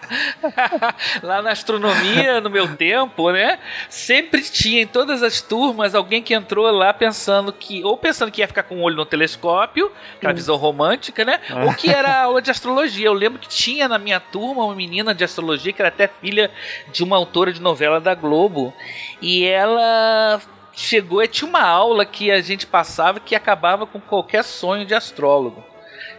Lá 1.21 1.41
na 1.43 1.51
astronomia, 1.51 2.41
no 2.41 2.49
meu 2.49 2.75
tempo, 2.75 3.31
né? 3.31 3.59
Sempre 3.89 4.41
tinha 4.41 4.81
em 4.81 4.87
todas 4.87 5.21
as 5.21 5.39
turmas 5.39 5.93
alguém 5.93 6.23
que 6.23 6.33
entrou 6.33 6.69
lá 6.71 6.93
pensando 6.93 7.53
que, 7.53 7.83
ou 7.83 7.95
pensando 7.95 8.31
que 8.31 8.41
ia 8.41 8.47
ficar 8.47 8.63
com 8.63 8.75
o 8.77 8.81
olho 8.81 8.95
no 8.95 9.05
telescópio, 9.05 9.91
aquela 10.17 10.33
visão 10.33 10.55
romântica, 10.55 11.23
né? 11.23 11.39
Ou 11.65 11.73
que 11.73 11.91
era 11.91 12.23
aula 12.23 12.41
de 12.41 12.49
astrologia. 12.49 13.05
Eu 13.05 13.13
lembro 13.13 13.37
que 13.37 13.47
tinha 13.47 13.87
na 13.87 13.99
minha 13.99 14.19
turma 14.19 14.65
uma 14.65 14.75
menina 14.75 15.13
de 15.13 15.23
astrologia 15.23 15.71
que 15.71 15.81
era 15.81 15.89
até 15.89 16.07
filha 16.07 16.49
de 16.91 17.03
uma 17.03 17.17
autora 17.17 17.53
de 17.53 17.61
novela 17.61 17.99
da 17.99 18.15
Globo. 18.15 18.73
E 19.21 19.45
ela 19.45 20.41
chegou 20.81 21.21
e 21.23 21.27
tinha 21.27 21.47
uma 21.47 21.61
aula 21.63 22.05
que 22.05 22.31
a 22.31 22.41
gente 22.41 22.65
passava 22.67 23.19
que 23.19 23.35
acabava 23.35 23.85
com 23.85 23.99
qualquer 23.99 24.43
sonho 24.43 24.85
de 24.85 24.93
astrólogo. 24.93 25.63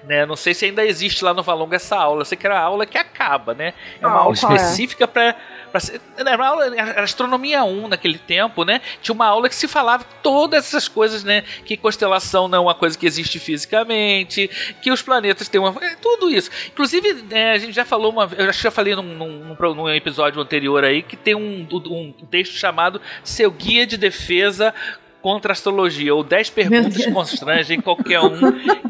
Né? 0.05 0.27
Não 0.27 0.35
sei 0.37 0.53
se 0.55 0.65
ainda 0.65 0.85
existe 0.85 1.25
lá 1.25 1.33
no 1.33 1.43
Valonga 1.43 1.77
essa 1.77 1.97
aula. 1.97 2.23
Eu 2.23 2.25
sei 2.25 2.37
que 2.37 2.47
era 2.47 2.59
a 2.59 2.63
aula 2.63 2.85
que 2.87 2.99
acaba, 2.99 3.55
né? 3.55 3.73
É 4.01 4.07
uma 4.07 4.17
Ah, 4.17 4.21
aula 4.21 4.33
é? 4.33 4.35
específica 4.35 5.07
para 5.07 5.37
era 6.17 6.37
uma 6.37 6.47
aula 6.47 6.77
era 6.77 7.03
astronomia 7.03 7.65
1 7.65 7.89
naquele 7.89 8.19
tempo, 8.19 8.65
né? 8.65 8.81
Tinha 9.01 9.15
uma 9.15 9.27
aula 9.27 9.49
que 9.49 9.55
se 9.55 9.69
falava 9.69 10.05
todas 10.23 10.67
essas 10.67 10.89
coisas, 10.89 11.25
né? 11.25 11.43
Que 11.65 11.77
constelação 11.77 12.49
não 12.49 12.59
é 12.59 12.61
uma 12.61 12.75
coisa 12.75 12.99
que 12.99 13.07
existe 13.07 13.39
fisicamente, 13.39 14.51
que 14.81 14.91
os 14.91 15.03
planetas 15.03 15.49
têm 15.49 15.61
uma. 15.61 15.75
é, 15.85 15.97
tudo 15.97 16.31
isso. 16.31 16.51
Inclusive, 16.69 17.25
é, 17.31 17.53
a 17.53 17.59
gente 17.59 17.73
já 17.73 17.85
falou 17.85 18.13
uma 18.13 18.29
Eu 18.37 18.49
acho 18.49 18.59
que 18.59 18.65
já 18.65 18.71
falei 18.71 18.95
num, 18.95 19.03
num, 19.03 19.57
num 19.75 19.89
episódio 19.91 20.41
anterior 20.41 20.85
aí 20.85 21.03
que 21.03 21.17
tem 21.17 21.35
um, 21.35 21.67
um 21.73 22.13
texto 22.31 22.55
chamado 22.55 23.01
Seu 23.25 23.51
Guia 23.51 23.87
de 23.87 23.97
Defesa 23.97 24.75
contra 25.23 25.53
a 25.53 25.55
astrologia, 25.55 26.15
ou 26.15 26.25
10 26.25 26.51
perguntas 26.51 26.97
que 26.97 27.11
constrangem 27.13 27.81
qualquer 27.81 28.21
um 28.21 28.39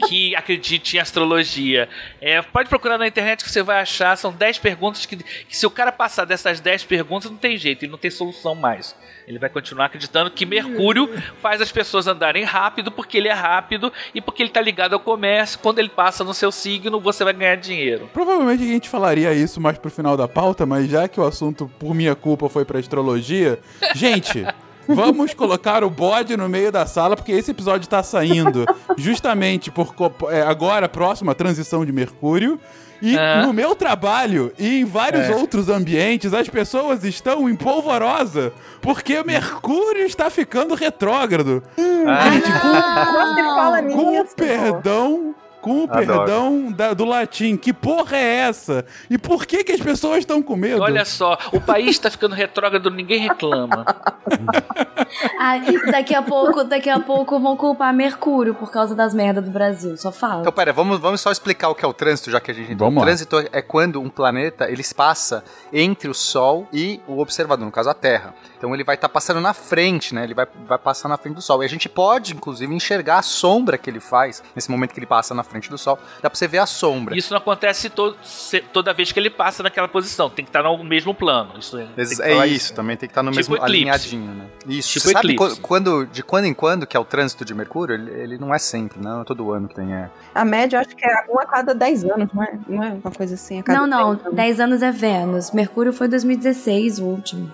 que 0.09 0.35
acredite 0.35 0.97
em 0.97 1.01
astrologia. 1.01 1.89
É, 2.21 2.41
pode 2.41 2.69
procurar 2.69 2.97
na 2.97 3.07
internet 3.07 3.45
que 3.45 3.51
você 3.51 3.63
vai 3.63 3.81
achar, 3.81 4.17
são 4.17 4.33
10 4.33 4.59
perguntas 4.59 5.05
que, 5.05 5.17
que 5.17 5.57
se 5.57 5.67
o 5.67 5.71
cara 5.71 5.93
passar 5.93 6.25
dessas 6.25 6.59
10 6.59 6.85
perguntas, 6.85 7.31
não 7.31 7.37
tem 7.37 7.57
jeito, 7.57 7.85
ele 7.85 7.93
não 7.93 7.99
tem 7.99 8.11
solução 8.11 8.55
mais. 8.55 8.97
Ele 9.29 9.39
vai 9.39 9.49
continuar 9.49 9.87
acreditando 9.87 10.31
que 10.31 10.45
Mercúrio 10.45 11.09
faz 11.41 11.61
as 11.61 11.71
pessoas 11.71 12.07
andarem 12.07 12.45
rápido 12.45 12.91
porque 12.91 13.19
ele 13.19 13.29
é 13.29 13.33
rápido 13.33 13.93
e 14.15 14.21
porque 14.21 14.43
ele 14.43 14.51
está 14.51 14.61
ligado 14.61 14.95
ao 14.95 15.01
comércio. 15.01 15.59
Quando 15.61 15.79
ele 15.79 15.89
passa 15.89 16.25
no 16.25 16.35
seu 16.35 16.51
signo, 16.51 16.99
você 16.99 17.23
vai 17.23 17.33
ganhar 17.33 17.57
dinheiro. 17.57 18.11
Provavelmente 18.13 18.63
a 18.65 18.67
gente 18.67 18.89
falaria 18.89 19.33
isso 19.33 19.61
mais 19.61 19.79
pro 19.79 19.91
final 19.91 20.17
da 20.17 20.27
pauta, 20.27 20.67
mas 20.67 20.89
já 20.89 21.07
que 21.07 21.21
o 21.21 21.25
assunto, 21.25 21.71
por 21.79 21.95
minha 21.95 22.15
culpa, 22.15 22.49
foi 22.49 22.65
pra 22.65 22.79
astrologia, 22.79 23.61
gente. 23.95 24.45
Vamos 24.95 25.35
colocar 25.35 25.83
o 25.85 25.91
bode 25.91 26.37
no 26.37 26.49
meio 26.49 26.71
da 26.73 26.87
sala, 26.87 27.17
porque 27.17 27.33
esse 27.33 27.51
episódio 27.51 27.89
tá 27.89 28.03
saindo 28.03 28.65
justamente 28.97 29.71
por 29.71 29.95
é, 30.31 30.43
agora, 30.43 30.89
próximo 30.89 31.31
à 31.31 31.35
transição 31.35 31.85
de 31.85 31.93
Mercúrio. 31.93 32.59
E 33.05 33.19
Ah. 33.19 33.43
no 33.45 33.53
meu 33.53 33.75
trabalho 33.75 34.53
e 34.57 34.79
em 34.81 34.85
vários 34.85 35.25
É. 35.29 35.35
outros 35.35 35.69
ambientes, 35.69 36.33
as 36.33 36.49
pessoas 36.49 37.03
estão 37.03 37.49
em 37.51 37.57
polvorosa 37.57 38.53
porque 38.81 39.21
Mercúrio 39.25 40.07
está 40.07 40.31
ficando 40.31 40.77
retrógrado. 40.77 41.65
Gente, 41.77 42.53
Quando 42.61 43.35
se 43.35 43.43
fala 43.43 43.83
com, 43.83 43.93
com 43.93 44.25
perdão, 44.37 45.35
com 45.63 45.81
o 45.81 45.85
Adoro. 45.85 46.07
perdão 46.07 46.71
da- 46.73 46.93
do 46.93 47.05
latim, 47.07 47.57
que 47.57 47.73
porra 47.73 48.17
é 48.19 48.37
essa? 48.49 48.85
E 49.09 49.17
por 49.17 49.47
que, 49.47 49.65
que 49.65 49.73
as 49.73 49.81
pessoas 49.81 50.19
estão 50.19 50.43
com 50.43 50.57
medo? 50.57 50.83
Olha 50.83 51.05
só, 51.07 51.39
o 51.53 51.61
país 51.61 51.91
está 51.91 52.11
ficando 52.11 52.35
retrógrado, 52.35 52.91
ninguém 52.91 53.21
reclama. 53.21 53.87
Ah, 55.39 55.57
daqui 55.91 56.15
a 56.15 56.23
pouco, 56.23 56.65
daqui 56.65 56.89
a 56.89 56.99
pouco 56.99 57.39
vão 57.39 57.57
culpar 57.57 57.93
Mercúrio 57.93 58.55
por 58.55 58.71
causa 58.71 58.95
das 58.95 59.13
merdas 59.13 59.45
do 59.45 59.51
Brasil. 59.51 59.97
Só 59.97 60.11
fala. 60.11 60.41
Então, 60.41 60.53
pera, 60.53 60.73
vamos, 60.73 60.99
vamos 60.99 61.21
só 61.21 61.31
explicar 61.31 61.69
o 61.69 61.75
que 61.75 61.85
é 61.85 61.89
o 61.89 61.93
trânsito, 61.93 62.31
já 62.31 62.41
que 62.41 62.51
a 62.51 62.55
gente. 62.55 62.75
Vamos 62.75 62.95
O 62.97 62.99
lá. 63.01 63.05
trânsito 63.07 63.37
é 63.53 63.61
quando 63.61 64.01
um 64.01 64.09
planeta 64.09 64.71
ele 64.71 64.83
passa 64.97 65.45
entre 65.73 66.09
o 66.09 66.15
Sol 66.15 66.67
e 66.73 67.01
o 67.07 67.19
observador, 67.21 67.65
no 67.65 67.73
caso 67.73 67.91
a 67.91 67.95
Terra. 67.95 68.35
Então 68.57 68.75
ele 68.75 68.85
vai 68.85 68.95
estar 68.95 69.09
passando 69.09 69.41
na 69.41 69.53
frente, 69.53 70.15
né? 70.15 70.25
Ele 70.25 70.35
vai, 70.35 70.47
vai 70.67 70.79
passar 70.79 71.09
na 71.09 71.17
frente 71.19 71.35
do 71.35 71.43
Sol. 71.43 71.63
E 71.63 71.67
a 71.67 71.69
gente 71.69 71.89
pode, 71.89 72.33
inclusive, 72.35 72.73
enxergar 72.75 73.19
a 73.19 73.23
sombra 73.23 73.77
que 73.77 73.91
ele 73.91 74.01
faz 74.01 74.43
nesse 74.55 74.71
momento 74.71 74.93
que 74.95 74.99
ele 75.01 75.07
passa 75.07 75.35
na 75.35 75.43
frente 75.43 75.52
do 75.71 75.79
Sol. 75.79 75.99
Dá 76.21 76.29
pra 76.31 76.37
você 76.39 76.47
ver 76.49 76.59
a 76.59 76.67
sombra. 76.67 77.17
Isso 77.17 77.33
não 77.33 77.39
acontece 77.39 77.91
to- 77.91 78.17
se- 78.23 78.61
toda 78.61 78.93
vez 78.93 79.11
que 79.13 79.19
ele 79.19 79.31
passa 79.31 79.63
naquela 79.63 79.89
posição. 79.89 80.31
Tem 80.31 80.45
que 80.45 80.49
estar 80.49 80.63
no 80.63 80.83
mesmo 80.85 81.15
plano. 81.15 81.53
Isso 81.59 81.79
é, 81.79 81.87
É 82.23 82.47
isso, 82.47 82.75
também 82.75 82.97
tem 82.97 83.09
que 83.09 83.13
estar 83.13 83.23
no 83.23 83.31
Tipo 83.31 83.37
mesmo 83.39 83.57
eclipse. 83.57 83.77
alinhadinho, 83.77 84.35
né? 84.35 84.47
Isso. 84.67 84.89
Tipo 84.93 85.07
Você 85.07 85.13
sabe 85.13 85.33
eclipse. 85.35 85.61
quando, 85.61 86.07
de 86.07 86.23
quando 86.23 86.45
em 86.47 86.55
quando 86.55 86.87
que 86.87 86.97
é 86.97 87.01
o 87.01 87.05
trânsito 87.05 87.45
de 87.45 87.55
Mercúrio? 87.55 87.95
Ele, 87.95 88.11
ele 88.11 88.39
não 88.39 88.55
é 88.55 88.59
sempre? 88.59 89.01
Não 89.01 89.23
é 89.23 89.25
todo 89.25 89.51
ano 89.53 89.69
que 89.69 89.75
tem. 89.75 89.93
É. 89.93 90.11
A 90.35 90.45
média 90.45 90.81
acho 90.81 90.95
que 90.97 91.05
é 91.05 91.25
um 91.29 91.39
a 91.41 91.47
cada 91.47 91.75
10 91.75 92.05
anos, 92.05 92.29
não 92.33 92.43
é? 92.43 92.59
Não 92.69 92.83
é 92.83 92.89
uma 92.93 93.11
coisa 93.11 93.35
assim? 93.35 93.61
A 93.61 93.63
cada 93.63 93.79
Não, 93.81 93.87
não. 93.87 94.15
10 94.15 94.21
anos. 94.27 94.37
10 94.37 94.61
anos 94.61 94.83
é 94.83 94.91
Vênus. 94.93 95.51
Mercúrio 95.51 95.93
foi 95.93 96.09
2016, 96.09 96.99
o 96.99 97.05
último. 97.05 97.53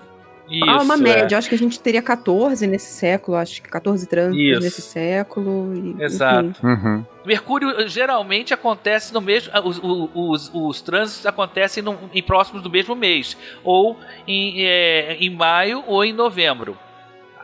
Ah, 0.67 0.81
uma 0.81 0.95
Isso, 0.95 1.03
média. 1.03 1.35
é. 1.35 1.37
Acho 1.37 1.49
que 1.49 1.55
a 1.55 1.57
gente 1.57 1.79
teria 1.79 2.01
14 2.01 2.65
nesse 2.67 2.91
século, 2.93 3.37
acho 3.37 3.61
que 3.61 3.69
14 3.69 4.07
trânsitos 4.07 4.39
Isso. 4.41 4.61
nesse 4.61 4.81
século. 4.81 5.73
E, 5.75 6.03
Exato. 6.03 6.53
Uhum. 6.65 7.05
Mercúrio 7.25 7.69
eh, 7.81 7.87
geralmente 7.87 8.53
acontece 8.53 9.13
no 9.13 9.21
mesmo. 9.21 9.51
ah, 9.53 9.61
Os, 9.61 9.77
os, 9.77 10.09
os, 10.13 10.51
os 10.53 10.81
trânsitos 10.81 11.25
acontecem 11.25 11.83
no, 11.83 11.97
em 12.13 12.23
próximos 12.23 12.61
do 12.63 12.69
mesmo 12.69 12.95
mês. 12.95 13.37
Ou 13.63 13.97
em, 14.27 14.65
eh, 14.65 15.17
em 15.19 15.29
maio 15.29 15.83
ou 15.85 16.03
em 16.03 16.13
novembro. 16.13 16.77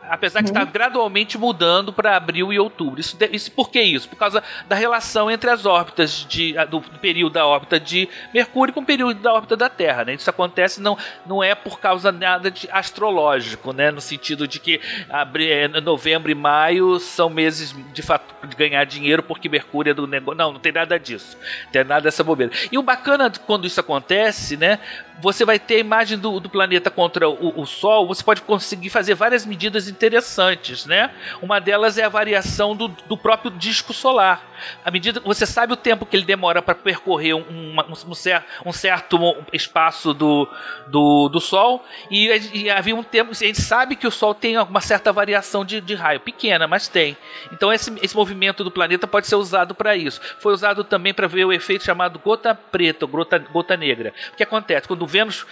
Apesar 0.08 0.40
de 0.40 0.50
Uhum. 0.50 0.58
estar 0.58 0.70
gradualmente 0.72 1.36
mudando 1.38 1.92
para 1.92 2.16
abril 2.16 2.52
e 2.52 2.58
outubro. 2.58 3.00
Isso, 3.00 3.16
isso, 3.32 3.50
por 3.52 3.70
que 3.70 3.80
isso? 3.80 4.08
Por 4.08 4.16
causa 4.16 4.42
da 4.68 4.76
relação 4.76 5.30
entre 5.30 5.50
as 5.50 5.66
órbitas 5.66 6.26
de, 6.28 6.56
ah, 6.56 6.64
do 6.64 6.80
período 6.80 7.32
da 7.34 7.46
órbita 7.46 7.78
de 7.80 8.08
Mercúrio 8.32 8.72
com 8.72 8.80
o 8.80 8.84
período 8.84 9.20
da 9.20 9.32
órbita 9.32 9.56
da 9.56 9.68
Terra. 9.68 10.04
Né? 10.04 10.14
Isso 10.14 10.28
acontece 10.30 10.80
não, 10.80 10.96
não 11.26 11.42
é 11.42 11.54
por 11.54 11.80
causa 11.80 12.10
nada 12.12 12.50
de 12.50 12.68
astrológico, 12.70 13.72
né? 13.72 13.90
no 13.90 14.00
sentido 14.00 14.46
de 14.48 14.58
que 14.60 14.80
abri- 15.10 15.50
eh, 15.50 15.68
novembro 15.80 16.30
e 16.30 16.34
maio 16.34 16.98
são 16.98 17.28
meses 17.28 17.74
de, 17.92 18.02
fato, 18.02 18.46
de 18.46 18.56
ganhar 18.56 18.84
dinheiro 18.84 19.22
porque 19.22 19.48
Mercúrio 19.48 19.90
é 19.90 19.94
do 19.94 20.06
negócio. 20.06 20.36
Não, 20.38 20.52
não 20.52 20.60
tem 20.60 20.72
nada 20.72 20.98
disso. 20.98 21.36
Não 21.66 21.72
tem 21.72 21.84
nada 21.84 22.02
dessa 22.02 22.22
bobeira. 22.24 22.52
E 22.70 22.78
o 22.78 22.82
bacana 22.82 23.30
quando 23.46 23.66
isso 23.66 23.80
acontece, 23.80 24.56
né? 24.56 24.78
Você 25.20 25.46
vai 25.46 25.58
ter 25.58 25.76
a 25.76 25.78
imagem 25.78 26.18
do, 26.18 26.38
do 26.38 26.48
planeta 26.50 26.90
contra 26.90 27.26
o, 27.28 27.60
o 27.60 27.64
Sol, 27.66 28.06
você 28.06 28.22
pode 28.22 28.42
conseguir 28.42 28.90
fazer 28.90 29.14
várias 29.14 29.46
medidas 29.46 29.88
interessantes, 29.96 30.86
né? 30.86 31.10
Uma 31.42 31.58
delas 31.58 31.98
é 31.98 32.04
a 32.04 32.08
variação 32.08 32.76
do, 32.76 32.88
do 32.88 33.16
próprio 33.16 33.50
disco 33.50 33.92
solar. 33.92 34.42
À 34.84 34.90
medida 34.90 35.20
você 35.20 35.44
sabe 35.44 35.72
o 35.72 35.76
tempo 35.76 36.06
que 36.06 36.16
ele 36.16 36.24
demora 36.24 36.62
para 36.62 36.74
percorrer 36.74 37.34
um, 37.34 37.76
um 37.88 38.14
cer- 38.14 38.44
um 38.64 38.72
certo 38.72 39.18
espaço 39.52 40.14
do, 40.14 40.48
do, 40.86 41.28
do 41.28 41.40
Sol, 41.40 41.84
e, 42.10 42.28
e 42.54 42.70
havia 42.70 42.94
um 42.94 43.02
tempo. 43.02 43.32
A 43.32 43.34
gente 43.34 43.60
sabe 43.60 43.96
que 43.96 44.06
o 44.06 44.10
Sol 44.10 44.34
tem 44.34 44.58
uma 44.58 44.80
certa 44.80 45.12
variação 45.12 45.64
de, 45.64 45.80
de 45.80 45.94
raio, 45.94 46.20
pequena, 46.20 46.66
mas 46.66 46.88
tem. 46.88 47.16
Então 47.52 47.72
esse, 47.72 47.92
esse 48.02 48.16
movimento 48.16 48.62
do 48.62 48.70
planeta 48.70 49.06
pode 49.06 49.26
ser 49.26 49.36
usado 49.36 49.74
para 49.74 49.96
isso. 49.96 50.20
Foi 50.38 50.52
usado 50.52 50.84
também 50.84 51.12
para 51.12 51.26
ver 51.26 51.44
o 51.44 51.52
efeito 51.52 51.84
chamado 51.84 52.18
gota 52.18 52.54
preta, 52.54 53.04
ou 53.04 53.10
gota, 53.10 53.38
gota 53.38 53.76
negra. 53.76 54.12
O 54.32 54.36
que 54.36 54.42
acontece? 54.42 54.88
Quando 54.88 55.02
o 55.02 55.06
Vênus 55.06 55.46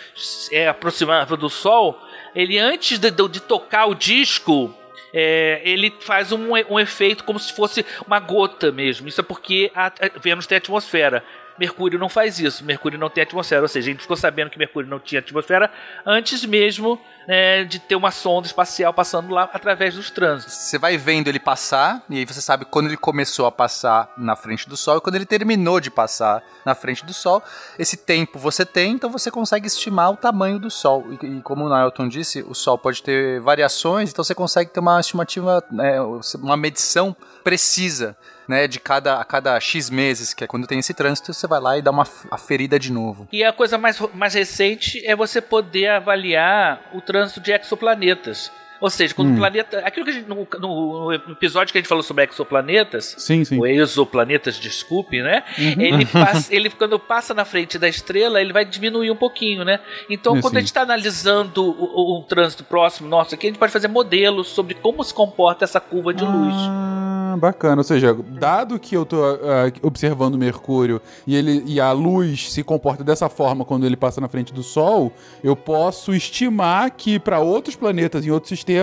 é 0.51 0.69
aproximado 0.69 1.37
do 1.37 1.49
Sol, 1.49 2.01
ele 2.35 2.59
antes 2.59 2.99
de, 2.99 3.11
de- 3.11 3.41
tocar 3.41 3.87
o 3.87 3.95
disco. 3.95 4.75
é, 5.13 5.61
ele 5.65 5.95
faz 6.01 6.33
um, 6.33 6.51
um 6.69 6.81
efeito 6.81 7.23
como 7.25 7.39
se 7.39 7.53
fosse 7.55 7.85
uma 8.07 8.19
gota 8.19 8.73
mesmo. 8.73 9.07
Isso 9.09 9.21
é 9.21 9.25
porque 9.25 9.71
a, 9.75 9.87
a 9.87 10.19
Vênus 10.21 10.47
tem 10.47 10.59
atmosfera. 10.59 11.23
Mercúrio 11.59 11.99
não 11.99 12.09
faz 12.09 12.39
isso. 12.39 12.65
Mercúrio 12.65 12.99
não 12.99 13.11
tem 13.11 13.23
atmosfera. 13.23 13.63
Ou 13.63 13.69
seja, 13.69 13.91
a 13.91 13.93
gente 13.93 14.03
ficou 14.03 14.17
sabendo 14.17 14.51
que 14.51 14.59
Mercúrio 14.59 14.89
não 14.89 14.99
tinha 14.99 15.21
atmosfera 15.21 15.71
antes 16.05 16.45
mesmo 16.45 17.01
né, 17.27 17.65
de 17.65 17.79
ter 17.79 17.97
uma 17.97 18.11
sonda 18.11 18.47
espacial 18.47 18.93
passando 18.93 19.33
lá 19.33 19.49
através 19.53 19.95
dos 19.95 20.11
trânsitos. 20.11 20.55
Você 20.55 20.79
vai 20.79 20.97
vendo 20.97 21.29
ele 21.29 21.39
passar, 21.39 22.03
e 22.09 22.19
aí 22.19 22.25
você 22.25 22.41
sabe 22.41 22.65
quando 22.65 22.87
ele 22.87 22.97
começou 22.97 23.47
a 23.47 23.53
passar 23.53 24.13
na 24.17 24.37
frente 24.37 24.69
do 24.69 24.77
Sol 24.77 24.99
e 24.99 25.01
quando 25.01 25.17
ele 25.17 25.27
terminou 25.27 25.81
de 25.81 25.91
passar 25.91 26.43
na 26.65 26.75
frente 26.75 27.05
do 27.05 27.13
Sol. 27.13 27.43
Esse 27.79 27.97
tempo 27.97 28.39
você 28.39 28.65
tem, 28.65 28.93
então 28.93 29.11
você 29.11 29.31
consegue 29.31 29.67
estimar 29.67 30.11
o 30.11 30.17
tamanho 30.17 30.59
do 30.59 30.71
Sol. 30.71 31.05
E, 31.23 31.27
e 31.27 31.43
como 31.43 31.65
o 31.65 31.69
Nailton 31.69 32.09
disse, 32.09 32.43
o 32.43 32.55
Sol 32.55 32.79
pode 32.79 33.03
ter 33.03 33.41
variações, 33.41 34.11
então 34.11 34.25
você 34.25 34.35
consegue 34.35 34.71
ter 34.71 34.81
uma 34.81 35.01
estimativa, 35.01 35.63
né, 35.71 35.99
uma 36.43 36.57
medição 36.57 37.17
precisa. 37.43 38.17
Né, 38.47 38.69
de 38.69 38.79
cada, 38.79 39.19
a 39.21 39.25
cada 39.25 39.59
X 39.59 39.89
meses, 39.89 40.35
que 40.35 40.45
é 40.45 40.47
quando 40.47 40.67
tem 40.67 40.79
esse 40.79 40.93
trânsito, 40.93 41.33
você 41.33 41.47
vai 41.47 41.59
lá 41.61 41.79
e 41.79 41.83
dá 41.83 41.91
uma 41.91 42.05
f- 42.05 42.29
aferida 42.31 42.79
de 42.79 42.93
novo. 42.93 43.27
E 43.33 43.43
a 43.43 43.53
coisa 43.55 43.79
mais, 43.79 43.99
mais 44.13 44.35
recente 44.35 45.03
é 45.07 45.17
você 45.17 45.41
poder 45.41 45.89
avaliar 45.89 46.91
o 46.93 47.01
trânsito 47.01 47.41
de 47.41 47.53
exoplanetas. 47.53 48.53
Ou 48.81 48.91
seja, 48.91 49.15
quando 49.15 49.33
o 49.33 49.37
planeta. 49.37 49.79
Aquilo 49.81 50.05
que 50.05 50.11
a 50.11 50.15
gente. 50.15 50.29
No, 50.29 50.47
no- 50.61 51.13
episódio 51.13 51.73
que 51.73 51.79
a 51.79 51.81
gente 51.81 51.89
falou 51.89 52.03
sobre 52.03 52.25
exoplanetas, 52.25 53.15
Sim, 53.19 53.45
sim. 53.45 53.59
ou 53.59 53.67
exoplanetas, 53.67 54.57
desculpe, 54.57 55.23
né? 55.23 55.43
Ele, 55.57 56.05
passa, 56.11 56.55
ele, 56.55 56.69
quando 56.71 56.99
passa 56.99 57.33
na 57.33 57.45
frente 57.45 57.79
da 57.79 57.89
estrela, 57.89 58.41
ele 58.41 58.53
vai 58.53 58.65
diminuir 58.65 59.11
um 59.11 59.17
pouquinho, 59.17 59.65
né? 59.65 59.81
Então, 60.11 60.35
Sim, 60.35 60.41
quando 60.43 60.55
a 60.57 60.57
sim. 60.57 60.63
gente 60.63 60.69
está 60.69 60.83
analisando 60.83 61.63
o, 61.65 61.71
o- 62.17 62.19
um 62.19 62.23
trânsito 62.23 62.65
próximo 62.65 63.09
nosso 63.09 63.35
aqui, 63.35 63.47
a 63.47 63.51
gente 63.51 63.59
pode 63.59 63.73
fazer 63.73 63.89
modelos 63.89 64.49
sobre 64.49 64.75
como 64.75 65.03
se 65.05 65.15
comporta 65.15 65.65
essa 65.65 65.81
curva 65.81 66.13
de 66.13 66.25
luz. 66.25 66.55
Ah, 66.59 67.37
bacana. 67.39 67.77
Ou 67.79 67.85
seja, 67.85 68.15
dado 68.15 68.79
que 68.79 68.97
eu 68.97 69.07
tô 69.07 69.23
ah, 69.25 69.73
observando 69.83 70.37
Mercúrio 70.37 71.01
e, 71.27 71.35
ele, 71.37 71.63
e 71.67 71.81
a 71.81 71.91
luz 71.93 72.53
se 72.53 72.63
comporta 72.63 73.03
dessa 73.05 73.29
forma 73.29 73.65
quando 73.65 73.87
ele 73.87 73.97
passa 73.97 74.21
na 74.21 74.29
frente 74.29 74.53
do 74.53 74.63
Sol, 74.63 75.13
eu 75.43 75.55
posso 75.57 76.13
estimar 76.15 76.91
que 76.91 77.19
para 77.19 77.39
outros 77.41 77.77
planetas 77.77 78.27
em 78.27 78.31
outros 78.31 78.49
sistemas 78.49 78.74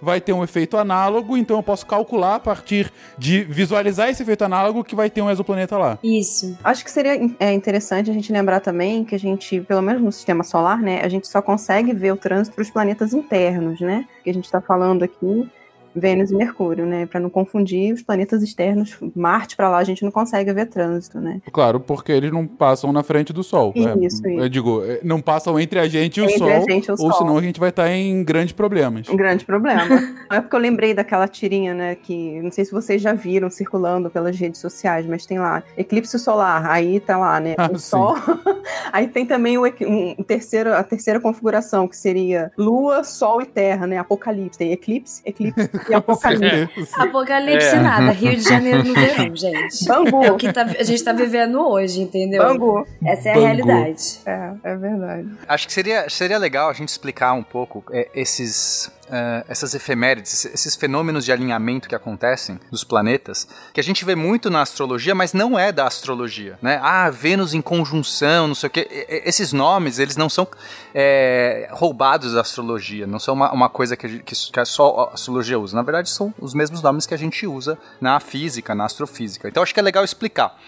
vai 0.00 0.20
ter 0.20 0.32
um 0.32 0.44
efeito 0.44 0.76
análogo, 0.76 1.36
então 1.36 1.56
eu 1.56 1.62
posso 1.62 1.86
calcular 1.86 2.36
a 2.36 2.40
partir 2.40 2.92
de 3.18 3.42
visualizar 3.44 4.08
esse 4.08 4.22
efeito 4.22 4.44
análogo 4.44 4.84
que 4.84 4.94
vai 4.94 5.10
ter 5.10 5.22
um 5.22 5.30
exoplaneta 5.30 5.76
lá. 5.78 5.98
Isso. 6.02 6.56
Acho 6.62 6.84
que 6.84 6.90
seria 6.90 7.18
é, 7.38 7.52
interessante 7.52 8.10
a 8.10 8.14
gente 8.14 8.32
lembrar 8.32 8.60
também 8.60 9.04
que 9.04 9.14
a 9.14 9.18
gente, 9.18 9.60
pelo 9.60 9.82
menos 9.82 10.02
no 10.02 10.12
sistema 10.12 10.44
solar, 10.44 10.78
né, 10.78 11.00
a 11.02 11.08
gente 11.08 11.28
só 11.28 11.40
consegue 11.40 11.92
ver 11.92 12.12
o 12.12 12.16
trânsito 12.16 12.56
dos 12.56 12.70
planetas 12.70 13.12
internos, 13.14 13.80
né? 13.80 14.06
Que 14.22 14.30
a 14.30 14.34
gente 14.34 14.44
está 14.44 14.60
falando 14.60 15.02
aqui, 15.02 15.48
Vênus 15.94 16.30
e 16.30 16.34
Mercúrio, 16.34 16.86
né? 16.86 17.06
Para 17.06 17.20
não 17.20 17.30
confundir 17.30 17.92
os 17.92 18.02
planetas 18.02 18.42
externos, 18.42 18.96
Marte 19.14 19.56
para 19.56 19.68
lá 19.68 19.78
a 19.78 19.84
gente 19.84 20.04
não 20.04 20.10
consegue 20.10 20.52
ver 20.52 20.66
trânsito, 20.66 21.20
né? 21.20 21.40
Claro, 21.52 21.80
porque 21.80 22.12
eles 22.12 22.32
não 22.32 22.46
passam 22.46 22.92
na 22.92 23.02
frente 23.02 23.32
do 23.32 23.42
Sol. 23.42 23.72
né? 23.76 23.94
Isso, 24.00 24.26
isso. 24.26 24.28
Eu 24.28 24.48
digo, 24.48 24.82
eh, 24.84 25.00
não 25.02 25.20
passam 25.20 25.58
entre 25.58 25.78
a 25.78 25.88
gente 25.88 26.18
e 26.18 26.20
o 26.20 26.24
Entre 26.24 26.38
Sol, 26.38 26.48
a 26.48 26.60
gente 26.60 26.86
e 26.86 26.90
o 26.90 26.92
ou 26.92 27.10
Sol. 27.10 27.12
senão 27.12 27.38
a 27.38 27.42
gente 27.42 27.60
vai 27.60 27.70
estar 27.70 27.90
em 27.90 28.22
grandes 28.24 28.52
problemas. 28.52 29.08
Um 29.08 29.16
grande 29.16 29.44
problema. 29.44 29.82
é 30.30 30.40
porque 30.40 30.56
eu 30.56 30.60
lembrei 30.60 30.94
daquela 30.94 31.28
tirinha, 31.28 31.74
né? 31.74 31.94
Que 31.94 32.40
não 32.40 32.50
sei 32.50 32.64
se 32.64 32.72
vocês 32.72 33.00
já 33.00 33.12
viram 33.12 33.50
circulando 33.50 34.10
pelas 34.10 34.36
redes 34.36 34.60
sociais, 34.60 35.06
mas 35.06 35.26
tem 35.26 35.38
lá 35.38 35.62
eclipse 35.76 36.18
solar. 36.18 36.66
Aí 36.70 37.00
tá 37.00 37.18
lá, 37.18 37.40
né? 37.40 37.54
Ah, 37.58 37.70
o 37.72 37.78
sim. 37.78 37.90
Sol. 37.90 38.16
aí 38.92 39.08
tem 39.08 39.26
também 39.26 39.58
o, 39.58 39.64
um 39.66 40.22
terceiro, 40.22 40.74
a 40.74 40.82
terceira 40.82 41.20
configuração, 41.20 41.86
que 41.86 41.96
seria 41.96 42.50
Lua, 42.56 43.04
Sol 43.04 43.42
e 43.42 43.46
Terra, 43.46 43.86
né? 43.86 43.98
Apocalipse. 43.98 44.58
Tem 44.58 44.72
eclipse, 44.72 45.22
eclipse 45.24 45.68
e 45.90 45.94
apocalipse. 45.94 46.88
Apocalipse 46.94 47.66
É. 47.76 47.80
nada. 47.80 48.12
Rio 48.12 48.36
de 48.36 48.42
Janeiro 48.42 48.84
no 48.84 48.94
verão, 48.94 49.34
gente. 49.36 49.84
Bangu. 49.86 50.24
É 50.24 50.30
o 50.32 50.36
que 50.36 50.52
tá- 50.52 50.62
a 50.78 50.82
gente 50.82 51.02
tá 51.02 51.12
vivendo 51.12 51.60
hoje, 51.60 52.00
entendeu? 52.00 52.42
Bangu. 52.42 52.86
Essa 53.04 53.28
é 53.28 53.32
a 53.32 53.34
Bangu. 53.34 53.46
realidade. 53.46 54.20
É, 54.26 54.50
é 54.64 54.76
verdade. 54.76 55.28
Acho 55.48 55.66
que 55.66 55.72
seria, 55.72 56.08
seria 56.08 56.38
legal 56.38 56.68
a 56.70 56.72
gente 56.72 56.88
explicar 56.88 57.32
um 57.32 57.42
pouco 57.42 57.84
é, 57.92 58.08
esses, 58.14 58.90
é, 59.12 59.44
essas 59.46 59.74
efemérides, 59.74 60.46
esses- 60.46 60.74
fenômenos 60.74 61.24
de 61.26 61.30
alinhamento 61.30 61.86
que 61.88 61.94
acontecem 61.94 62.58
dos 62.70 62.82
planetas, 62.82 63.46
que 63.74 63.78
a 63.78 63.84
gente 63.84 64.04
vê 64.06 64.14
muito 64.16 64.48
na 64.48 64.62
astrologia, 64.62 65.14
mas 65.14 65.34
não 65.34 65.58
é 65.58 65.70
da 65.70 65.86
astrologia, 65.86 66.58
né? 66.62 66.80
Ah, 66.82 67.10
Vênus 67.10 67.52
em 67.52 67.60
conjunção, 67.60 68.48
não 68.48 68.54
sei 68.54 68.68
o 68.68 68.70
quê. 68.70 68.88
Esses 69.26 69.52
nomes, 69.52 69.98
eles 69.98 70.16
não 70.16 70.30
são 70.30 70.48
é, 70.94 71.68
roubados 71.72 72.32
da 72.32 72.40
astrologia, 72.40 73.06
não 73.06 73.18
são 73.18 73.34
uma, 73.34 73.52
uma 73.52 73.68
coisa 73.68 73.96
que, 73.96 74.20
que, 74.20 74.34
que 74.34 74.60
a 74.60 74.64
só 74.64 75.10
a 75.10 75.14
astrologia 75.14 75.58
usa. 75.58 75.76
Na 75.76 75.82
verdade, 75.82 76.08
são 76.08 76.32
os 76.40 76.54
mesmos 76.54 76.80
nomes 76.82 77.06
que 77.06 77.12
a 77.14 77.18
gente 77.18 77.46
usa 77.46 77.78
na 78.00 78.18
física, 78.18 78.74
na 78.74 78.84
astrofísica. 78.86 79.46
Então, 79.48 79.62
acho 79.62 79.74
que 79.74 79.80
é 79.80 79.82
legal 79.82 80.02
explicar. 80.04 80.58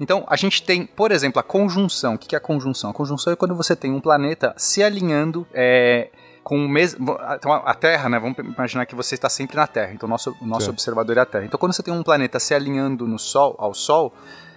Então, 0.00 0.24
a 0.28 0.36
gente 0.36 0.62
tem, 0.62 0.86
por 0.86 1.10
exemplo, 1.10 1.40
a 1.40 1.42
conjunção. 1.42 2.14
O 2.14 2.18
que 2.18 2.28
que 2.28 2.36
é 2.36 2.38
a 2.38 2.40
conjunção? 2.40 2.90
A 2.90 2.94
conjunção 2.94 3.32
é 3.32 3.36
quando 3.36 3.56
você 3.56 3.74
tem 3.74 3.90
um 3.92 4.00
planeta 4.00 4.54
se 4.56 4.80
alinhando 4.80 5.44
é, 5.52 6.10
com 6.48 6.64
o 6.64 6.66
mesmo. 6.66 7.14
Então, 7.36 7.52
a 7.52 7.74
Terra, 7.74 8.08
né? 8.08 8.18
Vamos 8.18 8.38
imaginar 8.38 8.86
que 8.86 8.94
você 8.94 9.14
está 9.14 9.28
sempre 9.28 9.58
na 9.58 9.66
Terra. 9.66 9.92
Então, 9.92 10.06
o 10.06 10.10
nosso, 10.10 10.34
o 10.40 10.46
nosso 10.46 10.70
observador 10.70 11.18
é 11.18 11.20
a 11.20 11.26
Terra. 11.26 11.44
Então, 11.44 11.60
quando 11.60 11.74
você 11.74 11.82
tem 11.82 11.92
um 11.92 12.02
planeta 12.02 12.40
se 12.40 12.54
alinhando 12.54 13.06
no 13.06 13.18
Sol, 13.18 13.54
ao 13.58 13.74
Sol, 13.74 14.14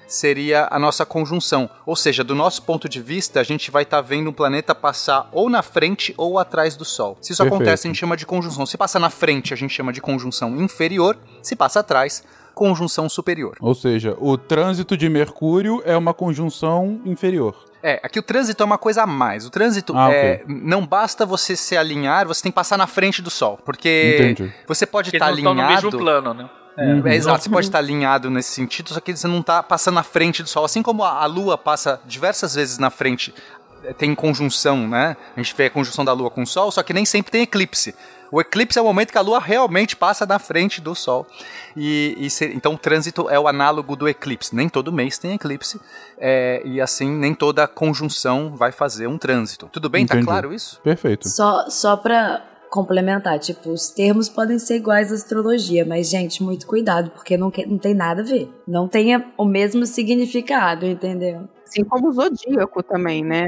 seria 0.07 0.69
a 0.71 0.79
nossa 0.79 1.05
conjunção. 1.05 1.69
Ou 1.85 1.93
seja, 1.93 2.23
do 2.23 2.33
nosso 2.33 2.61
ponto 2.63 2.87
de 2.87 3.01
vista, 3.01 3.41
a 3.41 3.43
gente 3.43 3.69
vai 3.69 3.83
estar 3.83 3.99
vendo 3.99 4.29
um 4.29 4.33
planeta 4.33 4.73
passar 4.73 5.27
ou 5.33 5.49
na 5.49 5.61
frente 5.61 6.13
ou 6.15 6.39
atrás 6.39 6.77
do 6.77 6.85
Sol. 6.85 7.17
Se 7.19 7.33
isso 7.33 7.43
Perfeito. 7.43 7.61
acontece, 7.61 7.87
a 7.87 7.89
gente 7.89 7.99
chama 7.99 8.15
de 8.15 8.25
conjunção. 8.25 8.65
Se 8.65 8.77
passa 8.77 8.97
na 8.97 9.09
frente, 9.09 9.53
a 9.53 9.57
gente 9.57 9.73
chama 9.73 9.91
de 9.91 9.99
conjunção 9.99 10.61
inferior. 10.61 11.17
Se 11.43 11.57
passa 11.57 11.81
atrás, 11.81 12.23
conjunção 12.55 13.09
superior. 13.09 13.57
Ou 13.59 13.75
seja, 13.75 14.15
o 14.17 14.37
trânsito 14.37 14.95
de 14.95 15.09
Mercúrio 15.09 15.81
é 15.83 15.97
uma 15.97 16.13
conjunção 16.13 17.01
inferior. 17.03 17.69
É, 17.83 17.99
aqui 18.03 18.19
o 18.19 18.23
trânsito 18.23 18.61
é 18.61 18.65
uma 18.65 18.77
coisa 18.77 19.03
a 19.03 19.07
mais. 19.07 19.45
O 19.45 19.49
trânsito 19.49 19.93
Ah, 19.97 20.11
é. 20.11 20.43
Não 20.47 20.85
basta 20.85 21.25
você 21.25 21.55
se 21.55 21.75
alinhar, 21.75 22.27
você 22.27 22.43
tem 22.43 22.51
que 22.51 22.55
passar 22.55 22.77
na 22.77 22.87
frente 22.87 23.21
do 23.21 23.29
Sol. 23.29 23.59
Porque 23.65 24.17
Entendi. 24.19 24.53
você 24.67 24.85
pode 24.85 25.09
estar 25.09 25.29
não 25.31 25.37
estão 25.37 25.53
no 25.53 25.61
alinhado. 25.61 25.85
mesmo 25.85 25.99
plano, 25.99 26.33
né? 26.33 26.49
Uhum. 26.77 27.07
É, 27.07 27.15
exato, 27.15 27.43
você 27.43 27.49
pode 27.49 27.67
estar 27.67 27.79
alinhado 27.79 28.29
nesse 28.29 28.51
sentido, 28.51 28.93
só 28.93 28.99
que 28.99 29.15
você 29.15 29.27
não 29.27 29.39
está 29.39 29.61
passando 29.61 29.95
na 29.95 30.03
frente 30.03 30.41
do 30.41 30.49
Sol. 30.49 30.63
Assim 30.63 30.81
como 30.81 31.03
a, 31.03 31.21
a 31.21 31.25
Lua 31.25 31.57
passa 31.57 31.99
diversas 32.05 32.55
vezes 32.55 32.77
na 32.77 32.89
frente, 32.89 33.33
eh, 33.83 33.93
tem 33.93 34.15
conjunção, 34.15 34.87
né? 34.87 35.17
A 35.35 35.41
gente 35.41 35.53
vê 35.55 35.65
a 35.65 35.69
conjunção 35.69 36.05
da 36.05 36.13
Lua 36.13 36.31
com 36.31 36.43
o 36.43 36.47
Sol, 36.47 36.71
só 36.71 36.81
que 36.81 36.93
nem 36.93 37.05
sempre 37.05 37.31
tem 37.31 37.41
eclipse. 37.41 37.93
O 38.31 38.39
eclipse 38.39 38.79
é 38.79 38.81
o 38.81 38.85
momento 38.85 39.11
que 39.11 39.17
a 39.17 39.21
Lua 39.21 39.39
realmente 39.39 39.95
passa 39.95 40.25
na 40.25 40.39
frente 40.39 40.79
do 40.79 40.95
Sol. 40.95 41.27
E, 41.75 42.15
e 42.17 42.29
se- 42.29 42.51
então 42.53 42.73
o 42.75 42.77
trânsito 42.77 43.29
é 43.29 43.39
o 43.39 43.47
análogo 43.47 43.95
do 43.95 44.07
eclipse. 44.07 44.55
Nem 44.55 44.69
todo 44.69 44.91
mês 44.91 45.17
tem 45.17 45.33
eclipse. 45.33 45.79
é, 46.17 46.61
e 46.65 46.79
assim, 46.79 47.09
nem 47.09 47.33
toda 47.33 47.67
conjunção 47.67 48.55
vai 48.55 48.71
fazer 48.71 49.07
um 49.07 49.17
trânsito. 49.17 49.67
Tudo 49.71 49.89
bem? 49.89 50.03
Entendi. 50.03 50.21
Tá 50.25 50.31
claro 50.31 50.53
isso? 50.53 50.79
Perfeito. 50.81 51.27
Só, 51.27 51.69
só 51.69 51.97
pra 51.97 52.43
complementar, 52.69 53.37
tipo, 53.37 53.69
os 53.69 53.89
termos 53.89 54.29
podem 54.29 54.57
ser 54.57 54.77
iguais 54.77 55.11
à 55.11 55.15
astrologia, 55.15 55.85
mas, 55.85 56.09
gente, 56.09 56.41
muito 56.41 56.65
cuidado, 56.65 57.09
porque 57.09 57.35
não, 57.35 57.51
que- 57.51 57.65
não 57.65 57.77
tem 57.77 57.93
nada 57.93 58.21
a 58.21 58.25
ver. 58.25 58.49
Não 58.65 58.87
tenha 58.87 59.25
o 59.37 59.43
mesmo 59.43 59.85
significado, 59.85 60.85
entendeu? 60.85 61.49
Assim 61.67 61.83
como 61.83 62.07
o 62.07 62.13
zodíaco 62.13 62.81
também, 62.81 63.25
né? 63.25 63.47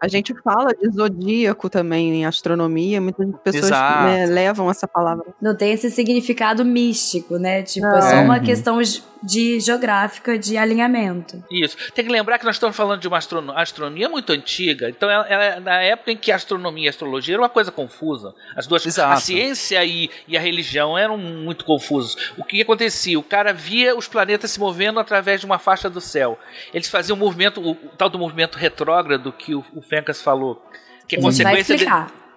A 0.00 0.06
gente 0.08 0.32
fala 0.42 0.70
de 0.74 0.88
zodíaco 0.90 1.68
também 1.68 2.14
em 2.20 2.24
astronomia, 2.26 3.00
muitas 3.00 3.26
pessoas 3.42 3.70
né, 3.70 4.26
levam 4.26 4.70
essa 4.70 4.86
palavra. 4.86 5.24
Não 5.42 5.56
tem 5.56 5.72
esse 5.72 5.90
significado 5.90 6.64
místico, 6.64 7.36
né? 7.36 7.62
Tipo, 7.62 7.86
é 7.88 8.02
só 8.02 8.16
uma 8.22 8.36
Uhum. 8.38 8.42
questão 8.44 8.80
de- 9.22 9.58
geográfica, 9.60 10.38
de 10.38 10.56
alinhamento. 10.56 11.42
Isso. 11.50 11.76
Tem 11.94 12.04
que 12.04 12.10
lembrar 12.10 12.38
que 12.38 12.44
nós 12.44 12.56
estamos 12.56 12.76
falando 12.76 13.00
de 13.00 13.08
uma 13.08 13.18
astrono- 13.18 13.52
astronomia 13.56 14.08
muito 14.08 14.32
antiga. 14.32 14.88
Então, 14.88 15.10
ela, 15.10 15.26
ela- 15.28 15.60
na 15.60 15.82
época 15.82 16.12
em 16.12 16.16
que 16.16 16.30
a 16.32 16.36
astronomia 16.36 16.84
e 16.84 16.86
a 16.88 16.90
astrologia 16.90 17.34
era 17.34 17.42
uma 17.42 17.48
coisa 17.48 17.70
confusa. 17.72 18.34
As 18.56 18.66
duas, 18.66 18.84
Exato. 18.86 19.12
a 19.14 19.16
ciência 19.20 19.84
e, 19.84 20.10
e 20.26 20.36
a 20.36 20.40
religião 20.40 20.96
eram 20.96 21.16
muito 21.18 21.64
confusos. 21.64 22.32
O 22.36 22.44
que 22.44 22.60
acontecia? 22.62 23.18
O 23.18 23.22
cara 23.22 23.52
via 23.52 23.96
os 23.96 24.06
planetas 24.08 24.50
se 24.52 24.60
movendo 24.60 24.98
através 25.00 25.40
de 25.40 25.46
uma 25.46 25.58
faixa 25.58 25.88
do 25.90 26.00
céu. 26.00 26.38
Eles 26.72 26.88
faziam 26.88 27.16
um 27.16 27.18
movimento, 27.18 27.60
o, 27.60 27.70
o 27.72 27.74
tal 27.96 28.08
do 28.08 28.18
movimento 28.18 28.56
retrógrado 28.56 29.32
que 29.32 29.54
o, 29.54 29.64
o 29.74 29.80
Fencas 29.82 30.20
falou, 30.22 30.62
que 31.06 31.16
é 31.16 31.20
consequência 31.20 31.76
de-. 31.76 31.86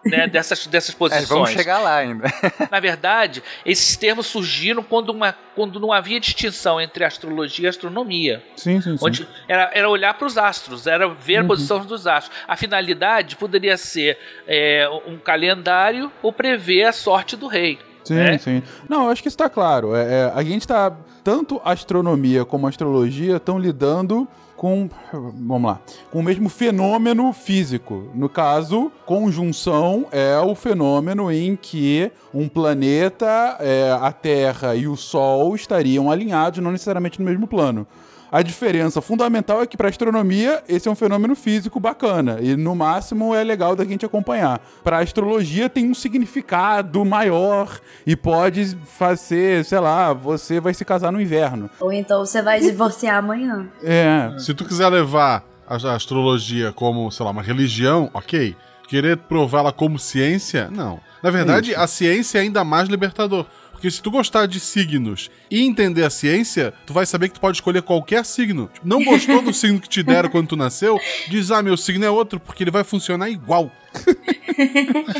Né, 0.05 0.27
dessas, 0.27 0.65
dessas 0.67 0.93
É, 0.95 0.97
posições. 0.97 1.29
vamos 1.29 1.49
chegar 1.51 1.79
lá 1.79 1.95
ainda. 1.97 2.25
Na 2.69 2.79
verdade, 2.79 3.43
esses 3.65 3.95
termos 3.97 4.27
surgiram 4.27 4.83
quando, 4.83 5.09
uma, 5.09 5.35
quando 5.55 5.79
não 5.79 5.91
havia 5.91 6.19
distinção 6.19 6.79
entre 6.79 7.03
astrologia 7.03 7.65
e 7.65 7.69
astronomia. 7.69 8.43
Sim, 8.55 8.81
sim, 8.81 8.97
sim. 8.97 9.05
Onde 9.05 9.27
era, 9.47 9.69
era 9.73 9.89
olhar 9.89 10.13
para 10.13 10.27
os 10.27 10.37
astros, 10.37 10.87
era 10.87 11.07
ver 11.07 11.37
a 11.37 11.43
posição 11.43 11.79
dos 11.85 12.07
astros. 12.07 12.35
A 12.47 12.55
finalidade 12.55 13.35
poderia 13.35 13.77
ser 13.77 14.17
é, 14.47 14.87
um 15.07 15.17
calendário 15.17 16.11
ou 16.21 16.31
prever 16.33 16.85
a 16.85 16.91
sorte 16.91 17.35
do 17.35 17.47
rei. 17.47 17.79
Sim, 18.03 18.15
né? 18.15 18.37
sim. 18.37 18.63
Não, 18.89 19.05
eu 19.05 19.09
acho 19.11 19.21
que 19.21 19.27
isso 19.27 19.37
tá 19.37 19.49
claro. 19.49 19.95
É, 19.95 20.01
é, 20.03 20.31
a 20.33 20.43
gente 20.43 20.67
tá. 20.67 20.91
Tanto 21.23 21.61
a 21.63 21.71
astronomia 21.71 22.43
como 22.43 22.65
a 22.65 22.69
astrologia 22.69 23.35
estão 23.35 23.59
lidando 23.59 24.27
com. 24.61 24.87
Vamos 25.11 25.71
lá. 25.71 25.79
Com 26.11 26.19
o 26.19 26.23
mesmo 26.23 26.47
fenômeno 26.47 27.33
físico. 27.33 28.11
No 28.13 28.29
caso, 28.29 28.91
conjunção 29.07 30.05
é 30.11 30.37
o 30.37 30.53
fenômeno 30.53 31.31
em 31.31 31.55
que 31.55 32.11
um 32.31 32.47
planeta, 32.47 33.57
é, 33.59 33.91
a 33.99 34.11
Terra 34.11 34.75
e 34.75 34.87
o 34.87 34.95
Sol 34.95 35.55
estariam 35.55 36.11
alinhados, 36.11 36.59
não 36.59 36.71
necessariamente 36.71 37.19
no 37.19 37.25
mesmo 37.25 37.47
plano. 37.47 37.87
A 38.31 38.41
diferença 38.41 39.01
fundamental 39.01 39.61
é 39.61 39.67
que 39.67 39.75
para 39.75 39.89
astronomia 39.89 40.63
esse 40.69 40.87
é 40.87 40.91
um 40.91 40.95
fenômeno 40.95 41.35
físico 41.35 41.81
bacana 41.81 42.37
e 42.39 42.55
no 42.55 42.73
máximo 42.73 43.35
é 43.35 43.43
legal 43.43 43.75
da 43.75 43.83
gente 43.83 44.05
acompanhar. 44.05 44.61
Para 44.83 44.99
astrologia 44.99 45.69
tem 45.69 45.89
um 45.89 45.93
significado 45.93 47.03
maior 47.03 47.79
e 48.07 48.15
pode 48.15 48.77
fazer, 48.85 49.65
sei 49.65 49.79
lá, 49.79 50.13
você 50.13 50.61
vai 50.61 50.73
se 50.73 50.85
casar 50.85 51.11
no 51.11 51.19
inverno. 51.19 51.69
Ou 51.79 51.91
então 51.91 52.25
você 52.25 52.41
vai 52.41 52.61
divorciar 52.61 53.17
amanhã. 53.17 53.67
É, 53.83 54.31
Se 54.37 54.53
tu 54.53 54.63
quiser 54.63 54.87
levar 54.87 55.43
a 55.67 55.75
a 55.75 55.95
astrologia 55.95 56.71
como, 56.71 57.11
sei 57.11 57.25
lá, 57.25 57.31
uma 57.31 57.41
religião, 57.41 58.09
ok. 58.13 58.55
Querer 58.87 59.17
prová-la 59.17 59.71
como 59.71 59.97
ciência, 59.97 60.69
não. 60.69 60.99
Na 61.23 61.29
verdade, 61.29 61.73
a 61.75 61.87
ciência 61.87 62.39
é 62.39 62.41
ainda 62.41 62.63
mais 62.63 62.89
libertador. 62.89 63.45
Porque 63.81 63.89
se 63.89 63.99
tu 63.99 64.11
gostar 64.11 64.45
de 64.45 64.59
signos 64.59 65.31
e 65.49 65.63
entender 65.63 66.03
a 66.03 66.09
ciência, 66.11 66.71
tu 66.85 66.93
vai 66.93 67.03
saber 67.03 67.29
que 67.29 67.33
tu 67.33 67.41
pode 67.41 67.57
escolher 67.57 67.81
qualquer 67.81 68.23
signo. 68.23 68.69
Tipo, 68.71 68.87
Não 68.87 69.03
gostou 69.03 69.41
do 69.41 69.51
signo 69.51 69.79
que 69.79 69.89
te 69.89 70.03
deram 70.03 70.29
quando 70.29 70.49
tu 70.49 70.55
nasceu? 70.55 70.99
Diz, 71.27 71.49
ah, 71.49 71.63
meu 71.63 71.75
signo 71.75 72.05
é 72.05 72.09
outro, 72.11 72.39
porque 72.39 72.63
ele 72.63 72.69
vai 72.69 72.83
funcionar 72.83 73.27
igual. 73.31 73.71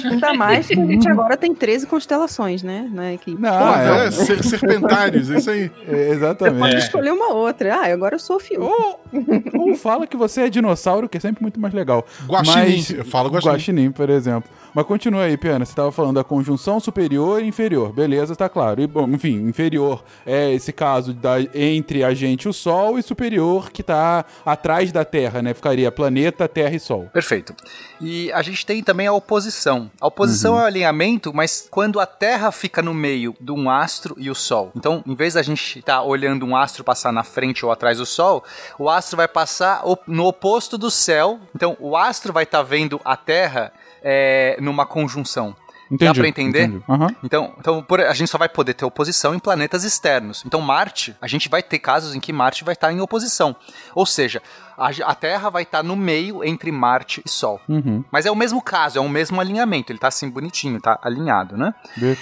Ainda 0.06 0.34
mais 0.36 0.67
que 0.67 0.80
a 0.80 0.86
gente 0.86 1.10
agora 1.10 1.36
tem 1.36 1.56
13 1.56 1.88
constelações, 1.88 2.62
né? 2.62 2.88
Na 2.93 3.12
equipe. 3.13 3.41
não, 3.41 3.50
Pô, 3.52 3.74
é, 3.74 4.12
ser- 4.12 4.43
serpentários, 4.43 5.30
isso 5.30 5.50
aí. 5.50 5.63
é, 5.63 5.65
Você 5.65 5.89
pode 5.89 6.12
exatamente. 6.12 6.78
escolher 6.78 7.12
uma 7.13 7.34
outra. 7.34 7.76
Ah, 7.76 7.91
agora 7.91 8.15
eu 8.15 8.19
sou 8.19 8.36
o 8.36 8.39
Fio. 8.39 8.62
Ou, 8.62 9.02
ou 9.56 9.76
fala 9.76 10.06
que 10.06 10.15
você 10.15 10.41
é 10.41 10.50
dinossauro, 10.50 11.10
que 11.10 11.17
é 11.17 11.19
sempre 11.19 11.41
muito 11.41 11.60
mais 11.60 11.74
legal. 11.74 12.06
Guaxinim, 12.28 12.76
Mas- 12.78 12.89
eu 12.91 13.06
falo 13.06 13.30
guaxinim. 13.30 13.52
Guaxinim, 13.54 13.91
por 13.91 14.10
exemplo. 14.10 14.50
Mas 14.73 14.86
continua 14.86 15.23
aí, 15.23 15.36
Piana. 15.36 15.65
Você 15.65 15.73
estava 15.73 15.91
falando 15.91 16.15
da 16.15 16.23
conjunção 16.23 16.79
superior 16.79 17.43
e 17.43 17.47
inferior. 17.47 17.91
Beleza, 17.91 18.36
tá 18.36 18.47
claro. 18.47 18.81
E, 18.81 18.88
bom, 18.88 19.05
enfim, 19.07 19.36
inferior 19.41 20.01
é 20.25 20.51
esse 20.53 20.71
caso 20.71 21.13
da, 21.13 21.41
entre 21.53 22.05
a 22.05 22.13
gente 22.13 22.43
e 22.43 22.49
o 22.49 22.53
Sol, 22.53 22.97
e 22.97 23.03
superior 23.03 23.69
que 23.69 23.84
tá 23.84 24.23
atrás 24.45 24.91
da 24.91 25.03
Terra, 25.03 25.41
né? 25.41 25.53
Ficaria 25.53 25.91
planeta, 25.91 26.47
Terra 26.47 26.73
e 26.73 26.79
Sol. 26.79 27.10
Perfeito. 27.12 27.53
E 27.99 28.31
a 28.31 28.41
gente 28.41 28.65
tem 28.65 28.81
também 28.81 29.07
a 29.07 29.13
oposição. 29.13 29.91
A 29.99 30.07
oposição 30.07 30.57
é 30.57 30.63
o 30.63 30.65
alinhamento, 30.65 31.34
mas 31.34 31.67
quando 31.69 31.99
a 31.99 32.05
Terra 32.05 32.49
fica 32.51 32.81
no 32.81 32.93
meio 32.93 33.36
de 33.41 33.51
um 33.51 33.69
astro 33.69 34.15
e 34.17 34.29
o 34.29 34.36
Sol. 34.36 34.71
Então, 34.73 35.03
em 35.05 35.15
vez 35.15 35.34
da 35.34 35.41
gente 35.41 35.79
estar 35.79 36.01
olhando 36.01 36.45
um 36.45 36.55
astro 36.55 36.84
passar 36.84 37.12
na 37.12 37.23
frente 37.23 37.65
ou 37.65 37.71
atrás 37.71 37.97
do 37.97 38.05
Sol, 38.05 38.43
o 38.79 38.89
astro 38.89 39.17
vai 39.17 39.27
passar 39.27 39.84
no 40.07 40.25
oposto 40.27 40.77
do 40.77 40.89
céu. 40.89 41.39
Então, 41.53 41.75
o 41.79 41.97
astro 41.97 42.31
vai 42.31 42.43
estar 42.43 42.63
vendo 42.63 43.01
a 43.03 43.17
Terra 43.17 43.73
é, 44.02 44.58
numa 44.60 44.86
conjunção. 44.86 45.56
Entendi. 45.94 46.20
pra 46.22 46.28
entender? 46.30 46.82
Aham. 46.88 47.14
Então, 47.22 47.54
então 47.60 47.84
por- 47.84 48.00
a 48.00 48.14
gente 48.14 48.30
só 48.30 48.38
vai 48.38 48.48
poder 48.48 48.74
ter 48.74 48.86
oposição 48.86 49.36
em 49.36 49.40
planetas 49.40 49.84
externos. 49.84 50.42
Então, 50.46 50.62
Marte, 50.62 51.14
a 51.22 51.28
gente 51.28 51.50
vai 51.50 51.62
ter 51.62 51.80
casos 51.80 52.16
em 52.16 52.20
que 52.22 52.32
Marte 52.32 52.64
vai 52.64 52.72
estar 52.76 52.94
em 52.94 53.02
oposição. 53.02 53.54
Ou 53.94 54.06
seja, 54.06 54.42
a, 54.82 55.12
a 55.12 55.15
Terra 55.15 55.50
vai 55.50 55.63
estar 55.63 55.84
no 55.84 55.96
meio 55.96 56.44
entre 56.44 56.72
Marte 56.72 57.22
e 57.24 57.30
Sol. 57.30 57.62
Uhum. 57.70 58.04
Mas 58.12 58.26
é 58.26 58.32
o 58.32 58.36
mesmo 58.36 58.62
caso, 58.62 58.98
é 58.98 59.02
o 59.02 59.08
mesmo 59.08 59.39
alinhamento. 59.39 59.91
Ele 59.91 60.00
tá 60.00 60.08
assim 60.08 60.30
bonitinho, 60.30 60.82
tá 60.82 61.00
alinhado, 61.04 61.56
né? 61.56 61.74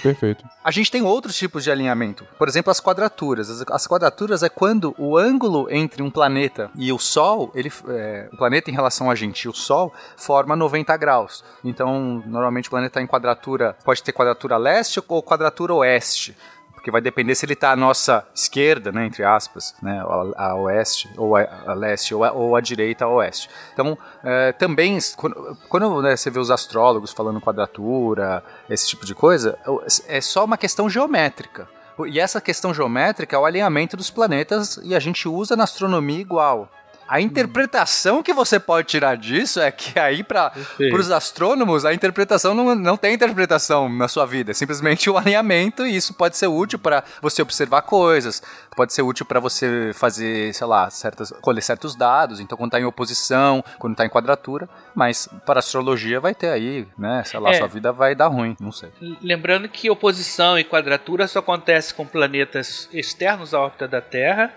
Perfeito. 0.02 0.44
A 0.62 0.70
gente 0.70 0.90
tem 0.90 1.02
outros 1.02 1.36
tipos 1.36 1.64
de 1.64 1.70
alinhamento. 1.70 2.26
Por 2.38 2.48
exemplo, 2.48 2.70
as 2.70 2.80
quadraturas. 2.80 3.48
As, 3.48 3.64
as 3.70 3.86
quadraturas 3.86 4.42
é 4.42 4.48
quando 4.48 4.94
o 4.98 5.16
ângulo 5.16 5.66
entre 5.70 6.02
um 6.02 6.10
planeta 6.10 6.70
e 6.76 6.92
o 6.92 6.98
Sol, 6.98 7.50
ele, 7.54 7.72
é, 7.88 8.28
o 8.32 8.36
planeta 8.36 8.70
em 8.70 8.74
relação 8.74 9.10
a 9.10 9.14
gente 9.14 9.42
e 9.42 9.48
o 9.48 9.54
Sol, 9.54 9.92
forma 10.16 10.54
90 10.54 10.94
graus. 10.98 11.42
Então, 11.64 12.22
normalmente 12.26 12.68
o 12.68 12.70
planeta 12.70 12.90
está 12.90 13.02
em 13.02 13.06
quadratura, 13.06 13.76
pode 13.84 14.02
ter 14.02 14.12
quadratura 14.12 14.56
leste 14.58 15.02
ou 15.08 15.22
quadratura 15.22 15.74
oeste. 15.74 16.36
Porque 16.80 16.90
vai 16.90 17.02
depender 17.02 17.34
se 17.34 17.44
ele 17.44 17.52
está 17.52 17.72
à 17.72 17.76
nossa 17.76 18.26
esquerda, 18.34 18.90
né, 18.90 19.04
entre 19.04 19.22
aspas, 19.22 19.74
né, 19.82 20.00
a, 20.34 20.46
a 20.46 20.54
oeste, 20.54 21.10
ou 21.14 21.36
a, 21.36 21.42
a 21.66 21.74
leste, 21.74 22.14
ou 22.14 22.24
a, 22.24 22.32
ou 22.32 22.56
a 22.56 22.60
direita 22.62 23.04
a 23.04 23.08
oeste. 23.08 23.50
Então, 23.74 23.98
é, 24.24 24.52
também, 24.52 24.98
quando, 25.14 25.58
quando 25.68 26.00
né, 26.00 26.16
você 26.16 26.30
vê 26.30 26.38
os 26.38 26.50
astrólogos 26.50 27.12
falando 27.12 27.38
quadratura, 27.38 28.42
esse 28.70 28.88
tipo 28.88 29.04
de 29.04 29.14
coisa, 29.14 29.58
é 30.08 30.22
só 30.22 30.42
uma 30.42 30.56
questão 30.56 30.88
geométrica. 30.88 31.68
E 32.06 32.18
essa 32.18 32.40
questão 32.40 32.72
geométrica 32.72 33.36
é 33.36 33.38
o 33.38 33.44
alinhamento 33.44 33.94
dos 33.94 34.10
planetas 34.10 34.80
e 34.82 34.94
a 34.94 34.98
gente 34.98 35.28
usa 35.28 35.54
na 35.54 35.64
astronomia 35.64 36.18
igual. 36.18 36.66
A 37.10 37.20
interpretação 37.20 38.22
que 38.22 38.32
você 38.32 38.60
pode 38.60 38.86
tirar 38.86 39.16
disso 39.16 39.58
é 39.58 39.68
que 39.72 39.98
aí 39.98 40.22
para 40.22 40.52
os 40.94 41.10
astrônomos 41.10 41.84
a 41.84 41.92
interpretação 41.92 42.54
não, 42.54 42.72
não 42.76 42.96
tem 42.96 43.14
interpretação 43.14 43.88
na 43.88 44.06
sua 44.06 44.24
vida, 44.24 44.52
é 44.52 44.54
simplesmente 44.54 45.10
o 45.10 45.18
alinhamento 45.18 45.84
e 45.84 45.96
isso 45.96 46.14
pode 46.14 46.36
ser 46.36 46.46
útil 46.46 46.78
para 46.78 47.02
você 47.20 47.42
observar 47.42 47.82
coisas, 47.82 48.40
pode 48.76 48.92
ser 48.92 49.02
útil 49.02 49.26
para 49.26 49.40
você 49.40 49.90
fazer, 49.92 50.54
sei 50.54 50.66
lá, 50.68 50.88
certas, 50.88 51.32
colher 51.40 51.62
certos 51.62 51.96
dados, 51.96 52.38
então 52.38 52.56
quando 52.56 52.68
está 52.68 52.80
em 52.80 52.84
oposição, 52.84 53.64
quando 53.80 53.94
está 53.94 54.06
em 54.06 54.08
quadratura, 54.08 54.68
mas 54.94 55.28
para 55.44 55.58
astrologia 55.58 56.20
vai 56.20 56.32
ter 56.32 56.50
aí, 56.50 56.86
né, 56.96 57.24
sei 57.26 57.40
lá, 57.40 57.50
É. 57.50 57.54
sua 57.54 57.66
vida 57.66 57.90
vai 57.90 58.14
dar 58.14 58.28
ruim, 58.28 58.56
não 58.60 58.70
sei. 58.70 58.90
Lembrando 59.20 59.68
que 59.68 59.90
oposição 59.90 60.56
e 60.56 60.62
quadratura 60.62 61.26
só 61.26 61.40
acontece 61.40 61.92
com 61.92 62.06
planetas 62.06 62.88
externos 62.92 63.52
à 63.52 63.58
órbita 63.58 63.88
da 63.88 64.00
Terra 64.00 64.52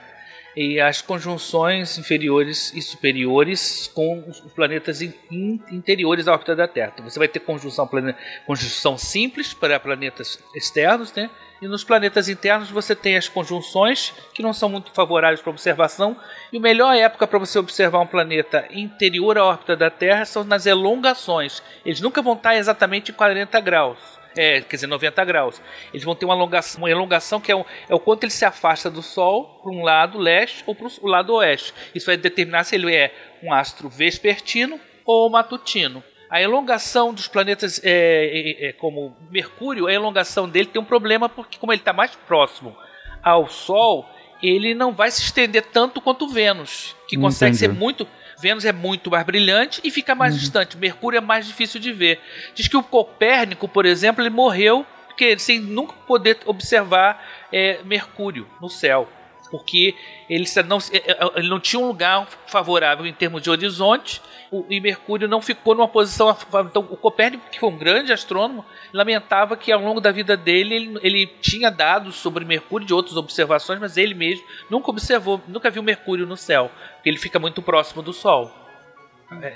e 0.56 0.80
as 0.80 1.02
conjunções 1.02 1.98
inferiores 1.98 2.72
e 2.74 2.82
superiores 2.82 3.89
com 3.94 4.24
os 4.28 4.39
planetas 4.54 5.02
in- 5.02 5.13
in- 5.32 5.60
interiores 5.72 6.28
à 6.28 6.34
órbita 6.34 6.56
da 6.56 6.68
Terra. 6.68 6.92
Então 6.94 7.10
você 7.10 7.18
vai 7.20 7.28
ter 7.28 7.39
conjunção, 7.39 7.88
plane- 7.88 8.16
conjunção 8.46 8.98
simples 8.98 9.54
para 9.54 9.80
planetas 9.80 10.39
externos, 10.56 11.13
né? 11.13 11.30
E 11.62 11.68
nos 11.68 11.84
planetas 11.84 12.28
internos 12.28 12.70
você 12.70 12.94
tem 12.94 13.16
as 13.16 13.30
conjunções 13.30 14.13
que 14.34 14.44
não 14.44 14.52
são 14.54 14.68
muito 14.68 14.92
favoráveis 14.92 15.42
para 15.42 15.50
observação. 15.50 16.16
E 16.52 16.58
a 16.58 16.60
melhor 16.60 16.94
época 16.94 17.26
para 17.26 17.39
você 17.39 17.58
observar 17.58 18.00
um 18.02 18.08
planeta 18.08 18.68
interior 18.70 19.38
à 19.38 19.46
órbita 19.46 19.76
da 19.76 19.89
Terra 19.89 20.26
são 20.26 20.44
nas 20.44 20.66
elongações. 20.66 21.63
Eles 21.86 22.02
nunca 22.02 22.22
vão 22.22 22.34
estar 22.34 22.56
exatamente 22.58 23.12
em 23.12 23.13
40 23.13 23.60
graus. 23.62 23.98
É, 24.36 24.62
quer 24.62 24.76
dizer, 24.76 24.88
90 24.88 25.26
graus. 25.26 25.62
Eles 25.93 26.04
vão 26.04 26.15
ter 26.15 26.26
uma 26.26 26.34
elongação, 26.34 26.82
uma 26.82 26.89
elongação 26.89 27.39
que 27.39 27.52
é 27.52 27.56
o, 27.56 27.65
é 27.88 27.93
o 27.93 28.00
quanto 28.00 28.24
ele 28.24 28.32
se 28.32 28.46
afasta 28.46 28.89
do 28.89 29.02
Sol 29.02 29.60
para 29.62 29.72
um 29.72 29.84
lado 29.84 30.17
leste 30.17 30.63
ou 30.65 30.74
para 30.74 30.88
o 31.02 31.08
lado 31.08 31.34
oeste. 31.34 31.74
Isso 31.93 32.06
vai 32.06 32.17
determinar 32.17 32.63
se 32.63 32.76
ele 32.76 32.93
é 32.93 33.13
um 33.43 33.54
astro 33.54 33.89
vespertino 33.89 34.80
ou 35.06 35.30
matutino. 35.30 36.04
A 36.30 36.41
elongação 36.41 37.13
dos 37.13 37.28
planetas, 37.28 37.80
é, 37.84 37.91
é, 37.91 38.69
é, 38.69 38.74
como 38.74 39.15
Mercúrio, 39.30 39.86
a 39.86 39.93
elongação 39.93 40.50
dele 40.50 40.65
tem 40.65 40.82
um 40.82 40.86
problema 40.86 41.30
porque, 41.30 41.60
como 41.60 41.71
ele 41.71 41.81
está 41.81 41.94
mais 41.94 42.15
próximo 42.15 42.75
ao 43.21 43.48
Sol, 43.48 44.10
ele 44.42 44.73
não 44.73 44.92
vai 44.92 45.12
se 45.12 45.21
estender 45.21 45.63
tanto 45.63 46.02
quanto 46.02 46.27
Vênus, 46.27 46.96
que 47.08 47.15
consegue 47.15 47.56
Entendi. 47.56 47.71
ser 47.73 47.79
muito. 47.79 48.08
Vênus 48.40 48.65
é 48.65 48.71
muito 48.71 49.12
mais 49.12 49.25
brilhante 49.25 49.81
e 49.84 49.92
fica 49.92 50.13
mais 50.15 50.40
distante. 50.40 50.77
Mercúrio 50.77 51.17
é 51.17 51.21
mais 51.21 51.48
difícil 51.48 51.79
de 51.79 51.92
ver. 51.92 52.21
Diz 52.54 52.67
que 52.67 52.77
o 52.77 52.84
Copérnico, 52.84 53.67
por 53.67 53.86
exemplo, 53.86 54.21
ele 54.21 54.29
morreu 54.29 54.86
porque, 55.08 55.38
sem 55.38 55.60
nunca 55.60 55.94
poder 56.08 56.40
observar 56.46 57.23
é, 57.52 57.79
Mercúrio 57.84 58.48
no 58.60 58.69
céu. 58.69 59.08
Porque 59.52 59.96
ele, 60.27 60.46
não, 60.67 60.79
é, 60.92 60.98
é, 60.98 61.31
ele 61.36 61.48
não 61.48 61.60
tinha 61.60 61.79
um 61.79 61.86
lugar 61.86 62.27
favorável 62.48 63.06
em 63.06 63.13
termos 63.13 63.42
de 63.44 63.50
horizonte 63.52 64.19
o- 64.60 64.65
e 64.69 64.79
Mercúrio 64.79 65.27
não 65.27 65.41
ficou 65.41 65.73
numa 65.75 65.87
posição. 65.87 66.35
Então, 66.65 66.87
o 66.89 66.97
Copérnico, 66.97 67.49
que 67.49 67.60
foi 67.60 67.69
um 67.69 67.77
grande 67.77 68.13
astrônomo, 68.13 68.63
lamentava 68.91 69.58
que 69.58 69.71
ao 69.71 69.81
longo 69.81 69.99
da 69.99 70.12
vida 70.12 70.37
dele 70.37 70.75
ele, 70.75 70.99
ele 71.01 71.27
tinha 71.41 71.69
dados 71.71 72.15
sobre 72.15 72.45
Mercúrio 72.45 72.85
de 72.85 72.93
outras 72.93 73.17
observações, 73.17 73.79
mas 73.79 73.97
ele 73.97 74.13
mesmo 74.13 74.45
nunca 74.69 74.89
observou, 74.91 75.41
nunca 75.47 75.69
viu 75.69 75.81
Mercúrio 75.81 76.25
no 76.25 76.37
céu, 76.37 76.71
porque 76.95 77.10
ele 77.10 77.17
fica 77.17 77.39
muito 77.39 77.62
próximo 77.62 78.01
do 78.01 78.13
Sol, 78.13 78.54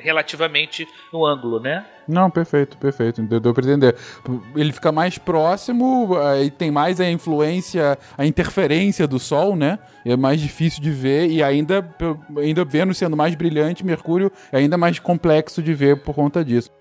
relativamente 0.01 0.88
no 1.11 1.25
ângulo, 1.25 1.59
né? 1.59 1.86
Não, 2.07 2.30
perfeito, 2.30 2.78
perfeito. 2.78 3.21
Deu, 3.21 3.39
deu 3.39 3.53
pra 3.53 3.63
entender. 3.63 3.95
Ele 4.55 4.71
fica 4.71 4.91
mais 4.91 5.17
próximo, 5.17 6.17
aí 6.17 6.49
tem 6.49 6.71
mais 6.71 7.01
a 7.01 7.09
influência, 7.09 7.97
a 8.17 8.25
interferência 8.25 9.07
do 9.07 9.19
Sol, 9.19 9.55
né? 9.55 9.78
É 10.05 10.15
mais 10.15 10.39
difícil 10.39 10.82
de 10.82 10.89
ver 10.89 11.30
e 11.30 11.43
ainda, 11.43 11.88
ainda 12.38 12.63
Vênus 12.63 12.97
sendo 12.97 13.17
mais 13.17 13.36
brilhante, 13.36 13.86
Mercúrio 13.86 14.32
é 14.51 14.57
ainda 14.57 14.78
mais 14.78 14.99
complexo 14.99 15.61
de 15.61 15.73
ver 15.73 15.97
por 15.97 16.15
conta 16.15 16.43
disso. 16.45 16.71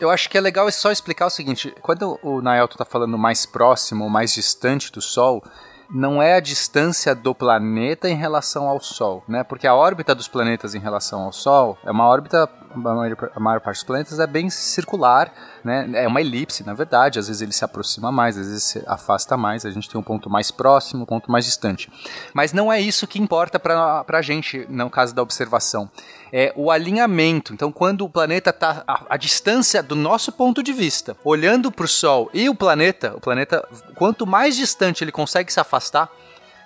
Eu 0.00 0.10
acho 0.10 0.30
que 0.30 0.38
é 0.38 0.40
legal 0.40 0.70
só 0.70 0.92
explicar 0.92 1.26
o 1.26 1.30
seguinte: 1.30 1.74
quando 1.82 2.18
o 2.22 2.40
Naelto 2.40 2.78
tá 2.78 2.84
falando 2.84 3.18
mais 3.18 3.44
próximo 3.44 4.04
ou 4.04 4.10
mais 4.10 4.32
distante 4.32 4.92
do 4.92 5.00
Sol, 5.00 5.42
não 5.90 6.22
é 6.22 6.34
a 6.34 6.40
distância 6.40 7.14
do 7.14 7.34
planeta 7.34 8.08
em 8.08 8.14
relação 8.14 8.68
ao 8.68 8.78
Sol, 8.78 9.24
né? 9.26 9.42
Porque 9.42 9.66
a 9.66 9.74
órbita 9.74 10.14
dos 10.14 10.28
planetas 10.28 10.74
em 10.74 10.78
relação 10.78 11.22
ao 11.22 11.32
Sol 11.32 11.78
é 11.82 11.90
uma 11.90 12.06
órbita, 12.06 12.48
a 13.34 13.40
maior 13.40 13.60
parte 13.60 13.78
dos 13.78 13.84
planetas 13.84 14.20
é 14.20 14.26
bem 14.26 14.50
circular, 14.50 15.32
né? 15.64 15.88
É 15.94 16.06
uma 16.06 16.20
elipse, 16.20 16.64
na 16.64 16.74
verdade. 16.74 17.18
Às 17.18 17.26
vezes 17.26 17.40
ele 17.40 17.52
se 17.52 17.64
aproxima 17.64 18.12
mais, 18.12 18.36
às 18.36 18.46
vezes 18.46 18.62
se 18.64 18.84
afasta 18.86 19.36
mais. 19.36 19.64
A 19.64 19.70
gente 19.70 19.88
tem 19.88 19.98
um 19.98 20.04
ponto 20.04 20.28
mais 20.28 20.50
próximo, 20.50 21.04
um 21.04 21.06
ponto 21.06 21.32
mais 21.32 21.46
distante. 21.46 21.90
Mas 22.34 22.52
não 22.52 22.70
é 22.70 22.78
isso 22.78 23.06
que 23.06 23.18
importa 23.18 23.58
para 23.58 24.04
a 24.06 24.22
gente 24.22 24.66
no 24.68 24.90
caso 24.90 25.14
da 25.14 25.22
observação. 25.22 25.90
É 26.32 26.52
o 26.56 26.70
alinhamento. 26.70 27.52
Então, 27.52 27.72
quando 27.72 28.04
o 28.04 28.08
planeta 28.08 28.50
está 28.50 28.84
a, 28.86 29.06
a 29.10 29.16
distância 29.16 29.82
do 29.82 29.94
nosso 29.94 30.32
ponto 30.32 30.62
de 30.62 30.72
vista, 30.72 31.16
olhando 31.24 31.72
para 31.72 31.84
o 31.84 31.88
Sol 31.88 32.30
e 32.34 32.48
o 32.48 32.54
planeta, 32.54 33.14
o 33.16 33.20
planeta, 33.20 33.66
quanto 33.94 34.26
mais 34.26 34.56
distante 34.56 35.02
ele 35.02 35.12
consegue 35.12 35.52
se 35.52 35.60
afastar, 35.60 36.10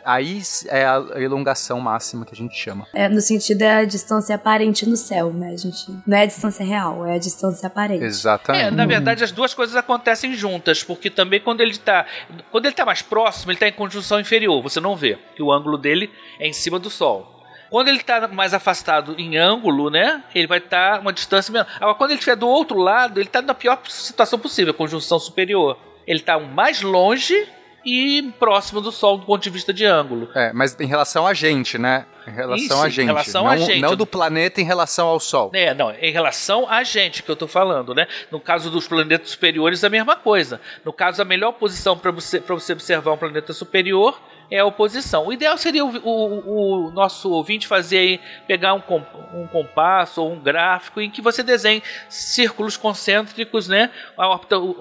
aí 0.05 0.43
é 0.69 0.85
a 0.85 1.03
elongação 1.17 1.81
máxima 1.81 2.25
que 2.25 2.35
a 2.35 2.37
gente 2.37 2.57
chama. 2.57 2.87
É, 2.93 3.09
no 3.09 3.21
sentido 3.21 3.63
é 3.63 3.79
a 3.79 3.85
distância 3.85 4.35
aparente 4.35 4.89
no 4.89 4.97
céu, 4.97 5.33
né, 5.33 5.57
gente? 5.57 5.91
Não 6.07 6.17
é 6.17 6.23
a 6.23 6.27
distância 6.27 6.65
real, 6.65 7.07
é 7.07 7.15
a 7.15 7.19
distância 7.19 7.67
aparente. 7.67 8.05
Exatamente. 8.05 8.65
É, 8.65 8.71
na 8.71 8.87
verdade 8.87 9.25
as 9.25 9.33
duas 9.33 9.55
coisas 9.55 9.77
acontecem 9.77 10.35
juntas, 10.35 10.83
porque 10.83 11.11
também 11.11 11.41
quando 11.41 11.61
ele 11.61 11.77
tá, 11.79 12.07
quando 12.51 12.67
ele 12.67 12.75
tá 12.75 12.85
mais 12.85 13.03
próximo, 13.03 13.53
ele 13.53 13.59
tá 13.59 13.69
em 13.69 13.73
conjunção 13.73 14.21
inferior, 14.21 14.63
você 14.63 14.81
não 14.81 14.97
vê, 14.97 15.19
que 15.35 15.43
o 15.43 15.53
ângulo 15.53 15.79
dele 15.79 16.11
é 16.39 16.47
em 16.47 16.53
cima 16.53 16.79
do 16.79 16.91
sol. 16.91 17.42
Quando 17.73 17.89
ele 17.89 17.97
está 17.97 18.29
mais 18.29 18.53
afastado 18.53 19.15
em 19.19 19.39
ângulo, 19.39 19.89
né? 19.89 20.23
Ele 20.35 20.47
vai 20.47 20.59
estar 20.59 21.01
uma 21.01 21.11
distância 21.11 21.51
menor. 21.51 21.67
Agora, 21.77 21.95
quando 21.95 22.11
ele 22.11 22.19
estiver 22.19 22.37
do 22.37 22.47
outro 22.47 22.77
lado, 22.79 23.19
ele 23.19 23.31
está 23.31 23.41
na 23.41 23.55
pior 23.55 23.81
situação 23.89 24.39
possível, 24.39 24.75
conjunção 24.75 25.19
superior. 25.19 25.79
Ele 26.07 26.19
está 26.19 26.39
mais 26.39 26.83
longe 26.83 27.49
e 27.83 28.31
próximo 28.39 28.83
do 28.83 28.93
Sol 28.93 29.17
do 29.17 29.25
ponto 29.25 29.43
de 29.43 29.49
vista 29.49 29.73
de 29.73 29.87
ângulo. 29.87 30.29
É, 30.35 30.53
mas 30.53 30.79
em 30.79 30.87
relação 30.87 31.27
a 31.27 31.33
gente, 31.33 31.79
né? 31.79 32.05
Em 32.29 32.31
relação 32.31 32.67
Isso, 32.67 32.83
a 32.83 32.89
em 32.89 32.91
gente. 32.91 33.07
relação 33.07 33.45
não, 33.45 33.51
a 33.51 33.57
gente. 33.57 33.81
não 33.81 33.97
do 33.97 34.07
planeta 34.07 34.61
em 34.61 34.65
relação 34.65 35.09
ao 35.09 35.19
Sol. 35.19 35.51
É, 35.55 35.73
não, 35.73 35.91
em 35.93 36.13
relação 36.13 36.69
a 36.69 36.85
gente 36.85 37.23
que 37.23 37.31
eu 37.31 37.37
tô 37.37 37.49
falando, 37.49 37.95
né? 37.95 38.07
No 38.31 38.39
caso 38.39 38.71
dos 38.71 38.87
planetas 38.87 39.31
superiores, 39.31 39.83
é 39.83 39.87
a 39.87 39.91
mesma 39.91 40.15
coisa. 40.15 40.61
No 40.85 40.93
caso, 40.93 41.23
a 41.23 41.25
melhor 41.25 41.53
posição 41.53 41.97
para 41.97 42.11
você, 42.11 42.39
pra 42.39 42.55
você 42.55 42.75
observar 42.75 43.13
um 43.13 43.17
planeta 43.17 43.55
superior 43.55 44.21
é 44.55 44.63
oposição. 44.63 45.27
O 45.27 45.33
ideal 45.33 45.57
seria 45.57 45.85
o, 45.85 45.89
o- 45.97 46.87
o 46.89 46.91
nosso 46.91 47.31
ouvinte 47.31 47.67
fazer 47.67 47.99
aí, 47.99 48.21
pegar 48.47 48.75
um, 48.75 48.81
com- 48.81 49.03
um 49.35 49.47
compasso 49.47 50.23
ou 50.23 50.33
um 50.33 50.39
gráfico 50.39 51.01
em 51.01 51.11
que 51.11 51.23
você 51.23 51.43
desenhe 51.43 51.83
círculos 52.09 52.77
concêntricos, 52.77 53.67
né? 53.67 53.91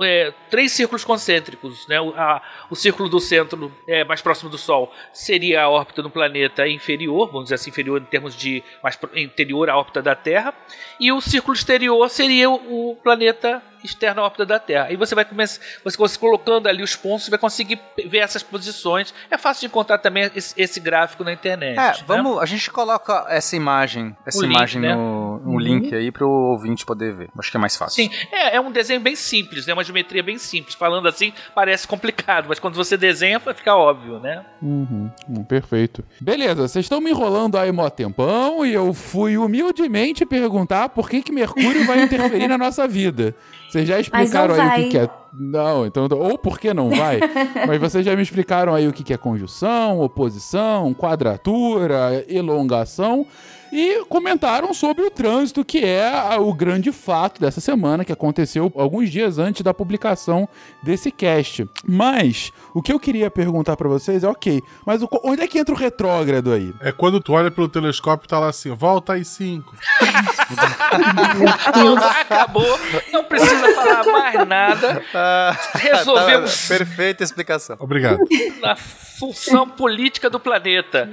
É, 0.02 0.34
três 0.50 0.72
círculos 0.74 1.04
concêntricos, 1.06 1.88
né? 1.88 2.02
O, 2.02 2.10
a- 2.16 2.42
o 2.70 2.76
círculo 2.76 3.08
do 3.08 3.20
centro 3.20 3.72
é, 3.88 4.04
mais 4.04 4.22
próximo 4.22 4.50
do 4.50 4.58
Sol 4.58 4.92
seria 5.14 5.64
a 5.64 5.70
órbita 5.70 6.02
do 6.04 6.10
planeta 6.10 6.68
inferior, 6.68 7.28
vamos 7.28 7.44
dizer 7.46 7.56
assim, 7.56 7.70
inferior 7.70 8.02
em 8.02 8.06
termos 8.06 8.36
de 8.36 8.64
mais 8.84 9.00
interior 9.16 9.70
à 9.70 9.78
órbita 9.78 10.02
da 10.02 10.16
Terra, 10.16 10.54
e 11.00 11.12
o 11.12 11.22
círculo 11.22 11.54
exterior 11.56 12.10
seria 12.10 12.50
o 12.50 12.98
planeta 13.02 13.64
externo 13.84 14.22
à 14.22 14.26
órbita 14.26 14.46
da 14.46 14.60
Terra. 14.60 14.92
E 14.92 14.96
você 14.96 15.16
vai 15.16 15.26
começar, 15.26 15.62
você, 15.84 16.18
colocando 16.18 16.68
ali 16.68 16.84
os 16.84 16.96
pontos, 16.96 17.26
você 17.26 17.32
vai 17.32 17.40
conseguir 17.40 17.80
ver 18.08 18.20
essas 18.20 18.44
posições. 18.44 19.14
É 19.30 19.38
fácil 19.38 19.62
de 19.62 19.68
encontrar 19.68 19.98
também 19.98 20.30
esse, 20.36 20.54
esse 20.58 20.80
gráfico 20.80 21.24
na 21.24 21.34
internet. 21.34 21.78
É, 21.78 21.82
né? 21.82 21.96
vamos, 22.06 22.40
a 22.40 22.46
gente 22.46 22.70
coloca 22.70 23.26
essa 23.30 23.56
imagem, 23.56 24.16
essa 24.26 24.40
O 24.40 24.42
link, 24.42 24.56
imagem 24.56 24.82
né? 24.82 24.96
no, 24.96 25.40
no 25.40 25.60
link 25.60 25.94
aí 25.94 26.12
pro 26.12 26.30
ouvinte 26.30 26.86
poder 26.86 27.14
ver. 27.14 27.30
Acho 27.38 27.52
que 27.52 27.58
é 27.58 27.60
mais 27.60 27.76
fácil. 27.76 28.04
Sim, 28.04 28.12
é, 28.32 28.56
é 28.56 28.62
um 28.62 28.72
desenho 28.72 29.00
bem 29.00 29.16
simples, 29.16 29.66
né? 29.66 29.74
Uma 29.74 29.84
geometria 29.84 30.24
bem 30.24 30.38
simples. 30.38 30.76
Falando 30.76 31.08
assim, 31.08 31.34
parece 31.54 31.88
complicado, 31.88 32.48
mas 32.48 32.60
quando 32.60 32.76
você 32.76 32.98
desenha, 32.98 33.40
fica 33.40 33.76
óbvio, 33.76 34.20
né? 34.20 34.46
Uhum, 34.62 35.12
hum, 35.30 35.44
perfeito. 35.44 36.04
Beleza, 36.20 36.68
vocês 36.68 36.86
estão 36.86 37.02
me 37.02 37.12
enrolando 37.12 37.58
aí 37.58 37.72
mó 37.72 37.90
tempão 37.90 38.66
e 38.66 38.74
eu 38.74 38.94
fui 38.94 39.38
humildemente 39.38 40.26
perguntar 40.26 40.90
por 40.90 41.10
que, 41.10 41.22
que 41.22 41.32
Mercúrio 41.32 41.86
vai 41.86 42.04
interferir 42.04 42.48
na 42.48 42.58
nossa 42.58 42.88
vida. 42.88 43.36
Vocês 43.72 43.88
já 43.88 44.00
explicaram 44.02 44.54
aí 44.56 44.82
o 44.82 44.84
que, 44.84 44.90
que 44.90 44.98
é. 44.98 45.10
Não, 45.34 45.86
então. 45.86 46.08
Ou 46.12 46.38
por 46.38 46.60
que 46.60 46.74
não 46.74 46.90
vai? 46.90 47.20
Mas 47.68 47.80
vocês 47.80 48.06
já 48.06 48.16
me 48.16 48.22
explicaram 48.22 48.74
aí 48.74 48.88
o 48.88 48.94
que, 48.94 49.14
é 49.14 49.18
conjunção, 49.18 50.02
oposição, 50.02 50.94
quadratura, 50.94 52.26
elongação. 52.28 53.26
E 53.72 54.04
comentaram 54.10 54.74
sobre 54.74 55.06
o 55.06 55.10
trânsito, 55.10 55.64
que 55.64 55.86
é 55.86 56.38
o 56.38 56.54
grande 56.54 56.92
fato 56.92 57.40
dessa 57.40 57.62
semana, 57.62 58.04
que 58.04 58.12
aconteceu 58.12 58.70
alguns 58.76 59.10
dias 59.10 59.40
antes 59.40 59.62
da 59.62 59.74
publicação 59.74 60.46
desse 60.84 61.10
cast. 61.10 61.66
Mas, 61.88 62.52
o 62.74 62.82
que 62.82 62.92
eu 62.92 63.00
queria 63.00 63.32
perguntar 63.32 63.78
pra 63.78 63.88
vocês 63.88 64.26
é, 64.26 64.28
ok, 64.28 64.62
mas 64.86 65.02
o 65.02 65.08
onde 65.24 65.44
é 65.44 65.48
que 65.48 65.58
entra 65.58 65.74
o 65.74 65.78
retrógrado 65.78 66.52
aí? 66.52 66.74
É 66.82 66.92
quando 66.92 67.22
tu 67.22 67.32
olha 67.32 67.50
pelo 67.50 67.70
telescópio 67.70 68.26
e 68.26 68.28
tá 68.28 68.40
lá 68.40 68.50
assim, 68.50 68.76
volta 68.76 69.14
aí 69.14 69.24
cinco. 69.24 69.74
Acabou, 72.20 72.78
não 73.14 73.24
precisa 73.24 73.74
falar 73.74 74.04
mais 74.06 74.48
nada. 74.48 75.02
Ah, 75.24 75.58
Resolvemos. 75.78 76.68
tá, 76.68 76.76
perfeita 76.78 77.24
explicação. 77.24 77.76
Obrigado. 77.80 78.20
a 78.64 78.76
função 78.76 79.70
política 79.70 80.30
do 80.30 80.40
planeta, 80.40 81.06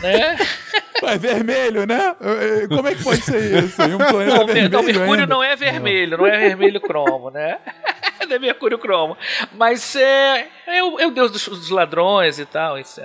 né? 0.00 0.36
É 1.02 1.18
vermelho, 1.18 1.86
né? 1.86 2.14
Eh, 2.20 2.66
Como 2.68 2.88
é 2.88 2.94
que 2.94 3.02
pode 3.02 3.20
ser 3.22 3.64
isso? 3.64 3.82
Um 3.82 3.98
planeta 3.98 4.36
Não, 4.38 4.46
vermelho 4.46 4.70
não, 4.70 4.82
Mercúrio 4.82 5.12
ainda? 5.22 5.26
não 5.26 5.42
é 5.42 5.56
vermelho, 5.56 6.16
não 6.18 6.26
é 6.26 6.38
vermelho 6.38 6.80
cromo, 6.80 7.30
né? 7.30 7.58
É 8.30 8.38
Mercúrio 8.38 8.78
cromo. 8.78 9.16
Mas 9.56 9.96
é, 9.96 10.48
é, 10.66 10.82
o, 10.84 10.98
é 11.00 11.06
o 11.06 11.10
deus 11.10 11.30
dos, 11.30 11.46
dos 11.48 11.70
ladrões 11.70 12.38
e 12.38 12.46
tal, 12.46 12.78
etc. 12.78 13.04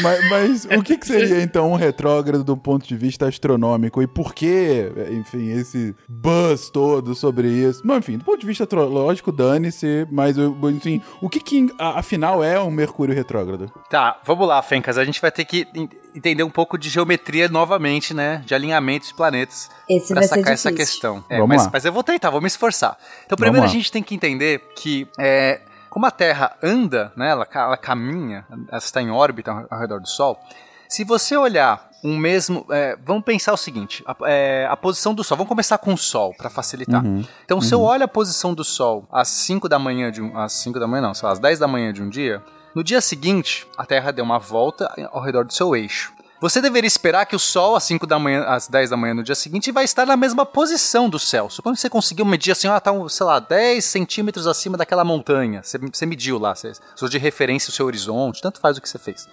Mas, 0.00 0.30
mas 0.30 0.64
o 0.78 0.82
que, 0.82 0.96
que 0.96 1.06
seria 1.06 1.40
então 1.42 1.70
um 1.70 1.76
retrógrado 1.76 2.44
do 2.44 2.56
ponto 2.56 2.86
de 2.86 2.96
vista 2.96 3.26
astronômico? 3.28 4.02
E 4.02 4.06
por 4.06 4.34
que, 4.34 4.90
enfim, 5.10 5.50
esse 5.52 5.94
buzz 6.08 6.70
todo 6.70 7.14
sobre 7.14 7.48
isso? 7.48 7.86
Não, 7.86 7.96
enfim, 7.98 8.18
do 8.18 8.24
ponto 8.24 8.40
de 8.40 8.46
vista 8.46 8.64
astrológico, 8.64 9.32
dane-se, 9.32 10.06
mas 10.10 10.36
o- 10.38 10.56
enfim, 10.70 11.02
o 11.20 11.28
que, 11.28 11.40
que 11.40 11.68
afinal 11.78 12.42
é 12.42 12.58
um 12.60 12.70
Mercúrio 12.70 13.14
retrógrado? 13.14 13.70
Tá, 13.90 14.20
vamos 14.24 14.46
lá, 14.46 14.62
Fencas. 14.62 14.96
A 14.98 15.04
gente 15.04 15.20
vai 15.20 15.30
ter 15.30 15.44
que 15.44 15.66
en- 15.74 15.88
entender 16.14 16.42
um 16.42 16.50
pouco 16.50 16.76
de 16.78 16.88
geometria 16.88 17.48
novamente, 17.48 18.12
né? 18.14 18.42
De 18.46 18.54
alinhamento 18.54 19.06
de 19.06 19.14
planetas. 19.14 19.70
Esse 19.88 20.08
Pra 20.08 20.20
vai 20.20 20.28
ser 20.28 20.34
sacar 20.36 20.52
essa 20.52 20.72
questão. 20.72 21.24
É, 21.28 21.36
Vamos 21.38 21.48
mas, 21.56 21.64
lá. 21.64 21.70
mas 21.72 21.84
eu 21.84 21.92
vou 21.92 22.02
tentar, 22.02 22.30
vou 22.30 22.40
me 22.40 22.46
esforçar. 22.46 22.96
Então, 23.26 23.36
primeiro 23.36 23.64
a 23.66 23.68
gente 23.68 23.90
tem 23.90 24.02
que 24.02 24.14
entender 24.14 24.51
que 24.58 25.08
é, 25.18 25.60
como 25.90 26.06
a 26.06 26.10
Terra 26.10 26.56
anda, 26.62 27.12
né, 27.16 27.30
ela, 27.30 27.46
ela 27.52 27.76
caminha, 27.76 28.46
ela 28.68 28.78
está 28.78 29.02
em 29.02 29.10
órbita 29.10 29.66
ao 29.70 29.78
redor 29.78 30.00
do 30.00 30.08
Sol. 30.08 30.40
Se 30.88 31.04
você 31.04 31.36
olhar 31.36 31.90
um 32.04 32.16
mesmo. 32.16 32.66
é, 32.70 32.96
vamos 33.04 33.24
pensar 33.24 33.52
o 33.52 33.56
seguinte: 33.56 34.02
a, 34.06 34.16
é, 34.24 34.66
a 34.68 34.76
posição 34.76 35.14
do 35.14 35.22
Sol. 35.22 35.36
Vamos 35.36 35.48
começar 35.48 35.78
com 35.78 35.94
o 35.94 35.98
Sol, 35.98 36.34
para 36.34 36.50
facilitar. 36.50 37.04
Uhum. 37.04 37.24
Então, 37.44 37.60
se 37.60 37.72
eu 37.72 37.80
olho 37.80 38.04
a 38.04 38.08
posição 38.08 38.52
do 38.54 38.64
Sol 38.64 39.06
às 39.10 39.28
5 39.28 39.68
da 39.68 39.78
manhã 39.78 40.10
de 40.10 40.20
um. 40.20 40.36
Às 40.36 40.52
5 40.54 40.80
da 40.80 40.86
manhã, 40.86 41.02
não, 41.02 41.14
sei 41.14 41.26
lá, 41.26 41.32
às 41.32 41.38
10 41.38 41.58
da 41.58 41.68
manhã 41.68 41.92
de 41.92 42.02
um 42.02 42.08
dia. 42.08 42.42
No 42.74 42.82
dia 42.82 43.00
seguinte, 43.00 43.66
a 43.76 43.84
Terra 43.84 44.10
deu 44.10 44.24
uma 44.24 44.38
volta 44.38 44.92
ao 45.12 45.22
redor 45.22 45.44
do 45.44 45.52
seu 45.52 45.76
eixo. 45.76 46.12
Você 46.42 46.60
deveria 46.60 46.88
esperar 46.88 47.24
que 47.24 47.36
o 47.36 47.38
Sol, 47.38 47.76
às 47.76 47.84
5 47.84 48.04
da 48.04 48.18
manhã, 48.18 48.42
às 48.42 48.66
10 48.66 48.90
da 48.90 48.96
manhã 48.96 49.14
no 49.14 49.22
dia 49.22 49.36
seguinte, 49.36 49.70
vai 49.70 49.84
estar 49.84 50.04
na 50.04 50.16
mesma 50.16 50.44
posição 50.44 51.08
do 51.08 51.16
céu. 51.16 51.46
Quando 51.62 51.76
você 51.76 51.88
conseguiu 51.88 52.24
medir 52.24 52.50
assim, 52.50 52.66
ah, 52.66 52.80
tá, 52.80 52.90
sei 53.08 53.26
lá, 53.26 53.38
10 53.38 53.84
centímetros 53.84 54.48
acima 54.48 54.76
daquela 54.76 55.04
montanha. 55.04 55.62
Você, 55.62 55.78
você 55.78 56.04
mediu 56.04 56.40
lá, 56.40 56.52
você 56.52 56.72
usou 56.96 57.08
de 57.08 57.16
referência 57.16 57.70
o 57.70 57.72
seu 57.72 57.86
horizonte, 57.86 58.42
tanto 58.42 58.58
faz 58.58 58.76
o 58.76 58.82
que 58.82 58.88
você 58.88 58.98
fez. 58.98 59.28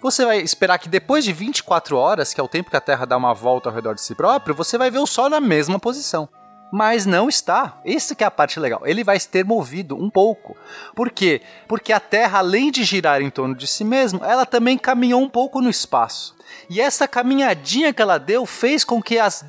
Você 0.00 0.24
vai 0.24 0.38
esperar 0.38 0.78
que 0.78 0.88
depois 0.88 1.22
de 1.22 1.34
24 1.34 1.98
horas, 1.98 2.32
que 2.32 2.40
é 2.40 2.42
o 2.42 2.48
tempo 2.48 2.70
que 2.70 2.76
a 2.78 2.80
Terra 2.80 3.04
dá 3.04 3.18
uma 3.18 3.34
volta 3.34 3.68
ao 3.68 3.74
redor 3.74 3.94
de 3.94 4.00
si 4.00 4.14
próprio, 4.14 4.54
você 4.54 4.78
vai 4.78 4.90
ver 4.90 5.00
o 5.00 5.06
Sol 5.06 5.28
na 5.28 5.40
mesma 5.40 5.78
posição. 5.78 6.30
Mas 6.72 7.04
não 7.04 7.28
está. 7.28 7.78
Isso 7.84 8.16
que 8.16 8.24
é 8.24 8.26
a 8.26 8.30
parte 8.30 8.58
legal. 8.58 8.80
Ele 8.86 9.04
vai 9.04 9.20
ter 9.20 9.44
movido 9.44 9.96
um 9.96 10.08
pouco. 10.08 10.56
Por 10.94 11.10
quê? 11.10 11.42
Porque 11.66 11.92
a 11.92 12.00
Terra, 12.00 12.38
além 12.38 12.70
de 12.70 12.84
girar 12.84 13.20
em 13.20 13.28
torno 13.28 13.54
de 13.54 13.66
si 13.66 13.84
mesma, 13.84 14.26
ela 14.26 14.46
também 14.46 14.78
caminhou 14.78 15.20
um 15.20 15.28
pouco 15.28 15.60
no 15.60 15.68
espaço. 15.68 16.37
E 16.70 16.82
essa 16.82 17.08
caminhadinha 17.08 17.94
que 17.94 18.02
ela 18.02 18.18
deu 18.18 18.44
fez 18.44 18.84
com 18.84 19.00
que 19.00 19.18
as 19.18 19.44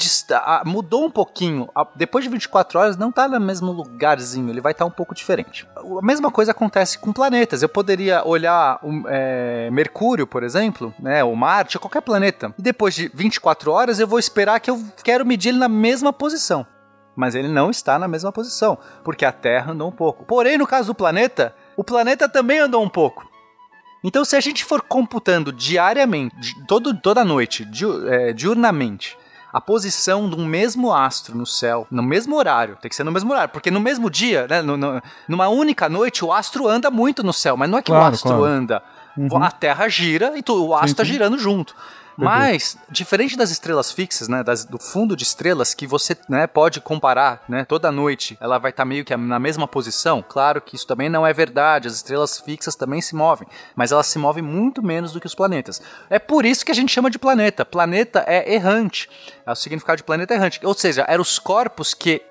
mudou 0.65 1.05
um 1.05 1.11
pouquinho. 1.11 1.67
Depois 1.95 2.23
de 2.23 2.29
24 2.29 2.79
horas 2.79 2.97
não 2.97 3.09
está 3.09 3.27
no 3.27 3.39
mesmo 3.39 3.71
lugarzinho, 3.71 4.49
ele 4.49 4.61
vai 4.61 4.71
estar 4.71 4.85
um 4.85 4.91
pouco 4.91 5.13
diferente. 5.13 5.67
A 5.75 6.05
mesma 6.05 6.31
coisa 6.31 6.51
acontece 6.51 6.97
com 6.97 7.11
planetas. 7.11 7.61
Eu 7.61 7.67
poderia 7.67 8.25
olhar 8.25 8.79
é, 9.07 9.69
Mercúrio, 9.69 10.25
por 10.25 10.43
exemplo, 10.43 10.93
né, 10.97 11.21
ou 11.21 11.35
Marte, 11.35 11.77
qualquer 11.77 12.01
planeta. 12.01 12.53
E 12.57 12.61
depois 12.61 12.95
de 12.95 13.11
24 13.13 13.69
horas 13.69 13.99
eu 13.99 14.07
vou 14.07 14.17
esperar 14.19 14.61
que 14.61 14.71
eu 14.71 14.81
quero 15.03 15.25
medir 15.25 15.49
ele 15.49 15.57
na 15.57 15.69
mesma 15.69 16.13
posição. 16.13 16.65
Mas 17.17 17.35
ele 17.35 17.49
não 17.49 17.69
está 17.69 17.99
na 17.99 18.07
mesma 18.07 18.31
posição, 18.31 18.77
porque 19.03 19.25
a 19.25 19.31
Terra 19.33 19.73
andou 19.73 19.89
um 19.89 19.91
pouco. 19.91 20.23
Porém, 20.23 20.57
no 20.57 20.65
caso 20.65 20.87
do 20.87 20.95
planeta, 20.95 21.53
o 21.75 21.83
planeta 21.83 22.29
também 22.29 22.59
andou 22.59 22.81
um 22.81 22.87
pouco. 22.87 23.28
Então, 24.03 24.23
se 24.23 24.35
a 24.35 24.39
gente 24.39 24.63
for 24.63 24.81
computando 24.81 25.51
diariamente, 25.51 26.35
di- 26.39 26.65
todo, 26.65 26.93
toda 26.93 27.23
noite, 27.25 27.67
é, 28.07 28.31
diurnamente, 28.33 29.17
a 29.51 29.59
posição 29.59 30.29
de 30.29 30.35
um 30.35 30.45
mesmo 30.45 30.93
astro 30.93 31.35
no 31.35 31.45
céu, 31.45 31.85
no 31.91 32.03
mesmo 32.03 32.35
horário, 32.35 32.77
tem 32.81 32.87
que 32.87 32.95
ser 32.95 33.03
no 33.03 33.11
mesmo 33.11 33.31
horário, 33.31 33.49
porque 33.51 33.71
no 33.71 33.79
mesmo 33.79 34.09
dia, 34.09 34.47
né, 34.47 34.61
no- 34.61 34.77
no- 34.77 35.01
numa 35.27 35.47
única 35.49 35.89
noite, 35.89 36.23
o 36.23 36.31
astro 36.31 36.67
anda 36.67 36.89
muito 36.91 37.23
no 37.23 37.33
céu, 37.33 37.57
mas 37.57 37.69
não 37.69 37.77
é 37.79 37.81
que 37.81 37.91
o 37.91 37.95
Claro, 37.95 38.13
astro 38.13 38.29
claro. 38.29 38.43
anda, 38.45 38.83
Uhum. 39.17 39.43
a 39.43 39.51
Terra 39.51 39.89
gira 39.89 40.37
e 40.37 40.41
tu- 40.43 40.67
o 40.67 40.73
astro 40.73 40.91
está 40.91 41.03
girando 41.03 41.37
junto. 41.37 41.75
Mas, 42.25 42.77
diferente 42.89 43.35
das 43.37 43.49
estrelas 43.51 43.91
fixas, 43.91 44.27
né, 44.27 44.43
das- 44.43 44.65
do 44.65 44.77
fundo 44.77 45.15
de 45.15 45.23
estrelas, 45.23 45.73
que 45.73 45.87
você 45.87 46.15
né, 46.27 46.47
pode 46.47 46.81
comparar 46.81 47.43
né, 47.47 47.65
toda 47.65 47.91
noite, 47.91 48.37
ela 48.41 48.57
vai 48.57 48.71
estar 48.71 48.85
meio 48.85 49.05
que 49.05 49.15
na 49.15 49.39
mesma 49.39 49.67
posição. 49.67 50.23
Claro 50.27 50.61
que 50.61 50.75
isso 50.75 50.85
também 50.87 51.09
não 51.09 51.25
é 51.25 51.33
verdade, 51.33 51.87
as 51.87 51.95
estrelas 51.95 52.39
fixas 52.39 52.75
também 52.75 53.01
se 53.01 53.15
movem, 53.15 53.47
mas 53.75 53.91
elas 53.91 54.07
se 54.07 54.17
movem 54.19 54.43
muito 54.43 54.83
menos 54.83 55.11
do 55.13 55.19
que 55.19 55.27
os 55.27 55.35
planetas. 55.35 55.81
É 56.09 56.19
por 56.19 56.45
isso 56.45 56.65
que 56.65 56.71
a 56.71 56.75
gente 56.75 56.91
chama 56.91 57.09
de 57.09 57.19
planeta. 57.19 57.63
Planeta 57.65 58.23
é 58.27 58.53
errante. 58.53 59.09
É 59.45 59.51
o 59.51 59.55
significado 59.55 59.97
de 59.97 60.03
planeta 60.03 60.33
errante. 60.33 60.59
Ou 60.63 60.73
seja, 60.73 61.05
eram 61.07 61.21
os 61.21 61.39
corpos 61.39 61.93
que 61.93 62.21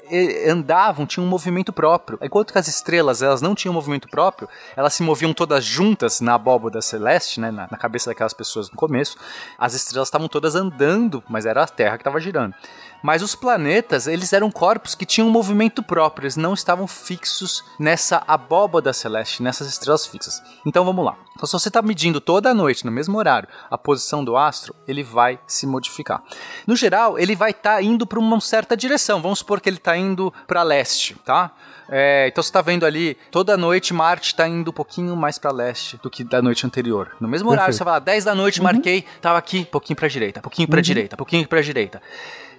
andavam, 0.49 1.07
tinham 1.07 1.27
um 1.27 1.29
movimento 1.29 1.73
próprio. 1.73 2.19
Enquanto 2.23 2.53
que 2.53 2.59
as 2.59 2.69
estrelas 2.69 3.23
elas 3.23 3.41
não 3.41 3.55
tinham 3.55 3.73
movimento 3.73 4.09
próprio, 4.09 4.49
elas 4.77 4.95
se 4.95 5.03
moviam 5.03 5.33
todas 5.33 5.65
juntas 5.65 6.21
na 6.21 6.35
abóboda 6.35 6.81
celeste, 6.81 7.41
né, 7.41 7.51
na, 7.51 7.69
na 7.71 7.77
cabeça 7.77 8.11
daquelas 8.11 8.33
pessoas 8.33 8.71
no 8.71 8.77
começo. 8.77 9.17
As 9.59 9.75
estrelas 9.75 10.09
estavam 10.09 10.29
todas 10.29 10.55
andando, 10.55 11.23
mas 11.29 11.47
era 11.47 11.63
a 11.63 11.67
Terra 11.67 11.97
que 11.97 12.03
estava 12.03 12.21
girando. 12.21 12.55
Mas 13.03 13.23
os 13.23 13.35
planetas, 13.35 14.07
eles 14.07 14.33
eram 14.33 14.51
corpos 14.51 14.95
que 14.95 15.07
tinham 15.07 15.29
um 15.29 15.33
movimento 15.33 15.83
próprio, 15.83 16.25
eles 16.25 16.37
não 16.37 16.53
estavam 16.53 16.87
fixos 16.87 17.65
nessa 17.79 18.23
abóboda 18.27 18.93
celeste, 18.93 19.43
nessas 19.43 19.69
estrelas 19.69 20.07
fixas. 20.07 20.43
Então 20.67 20.85
vamos 20.85 21.05
lá. 21.05 21.17
Então, 21.39 21.47
se 21.47 21.53
você 21.53 21.69
está 21.69 21.81
medindo 21.81 22.21
toda 22.21 22.51
a 22.51 22.55
noite, 22.55 22.85
no 22.85 22.91
mesmo 22.91 23.17
horário, 23.17 23.49
a 23.71 23.79
posição 23.79 24.25
do 24.25 24.37
astro, 24.37 24.75
ele 24.89 25.05
vai 25.05 25.39
se 25.47 25.69
modificar. 25.69 26.21
No 26.67 26.75
geral, 26.75 27.17
ele 27.17 27.37
vai 27.37 27.53
estar 27.53 27.81
indo 27.81 28.05
para 28.05 28.19
uma 28.19 28.41
certa 28.41 28.77
direção. 28.77 29.23
Vamos 29.23 29.39
supor 29.39 29.61
que 29.61 29.69
ele 29.69 29.77
está 29.77 29.97
indo 29.99 30.33
para 30.47 30.63
leste, 30.63 31.15
tá? 31.25 31.53
É, 31.91 32.29
então 32.29 32.43
você 32.43 32.49
está 32.49 32.61
vendo 32.61 32.85
ali, 32.85 33.17
toda 33.31 33.57
noite 33.57 33.95
Marte 33.95 34.29
está 34.29 34.47
indo 34.47 34.71
um 34.71 34.75
pouquinho 34.75 35.17
mais 35.17 35.39
para 35.39 35.51
leste 35.51 35.99
do 36.03 36.11
que 36.11 36.23
da 36.23 36.43
noite 36.43 36.67
anterior. 36.67 37.17
No 37.19 37.27
mesmo 37.27 37.49
horário, 37.49 37.73
Perfeito. 37.73 37.79
você 37.79 37.85
fala, 37.85 37.99
10 37.99 38.25
da 38.25 38.35
noite, 38.35 38.63
marquei, 38.63 39.05
tava 39.23 39.39
aqui, 39.39 39.65
pouquinho 39.65 39.97
para 39.97 40.09
direita, 40.09 40.41
pouquinho 40.41 40.69
para 40.69 40.81
direita, 40.81 41.17
pouquinho 41.17 41.49
para 41.49 41.63
direita. 41.63 42.03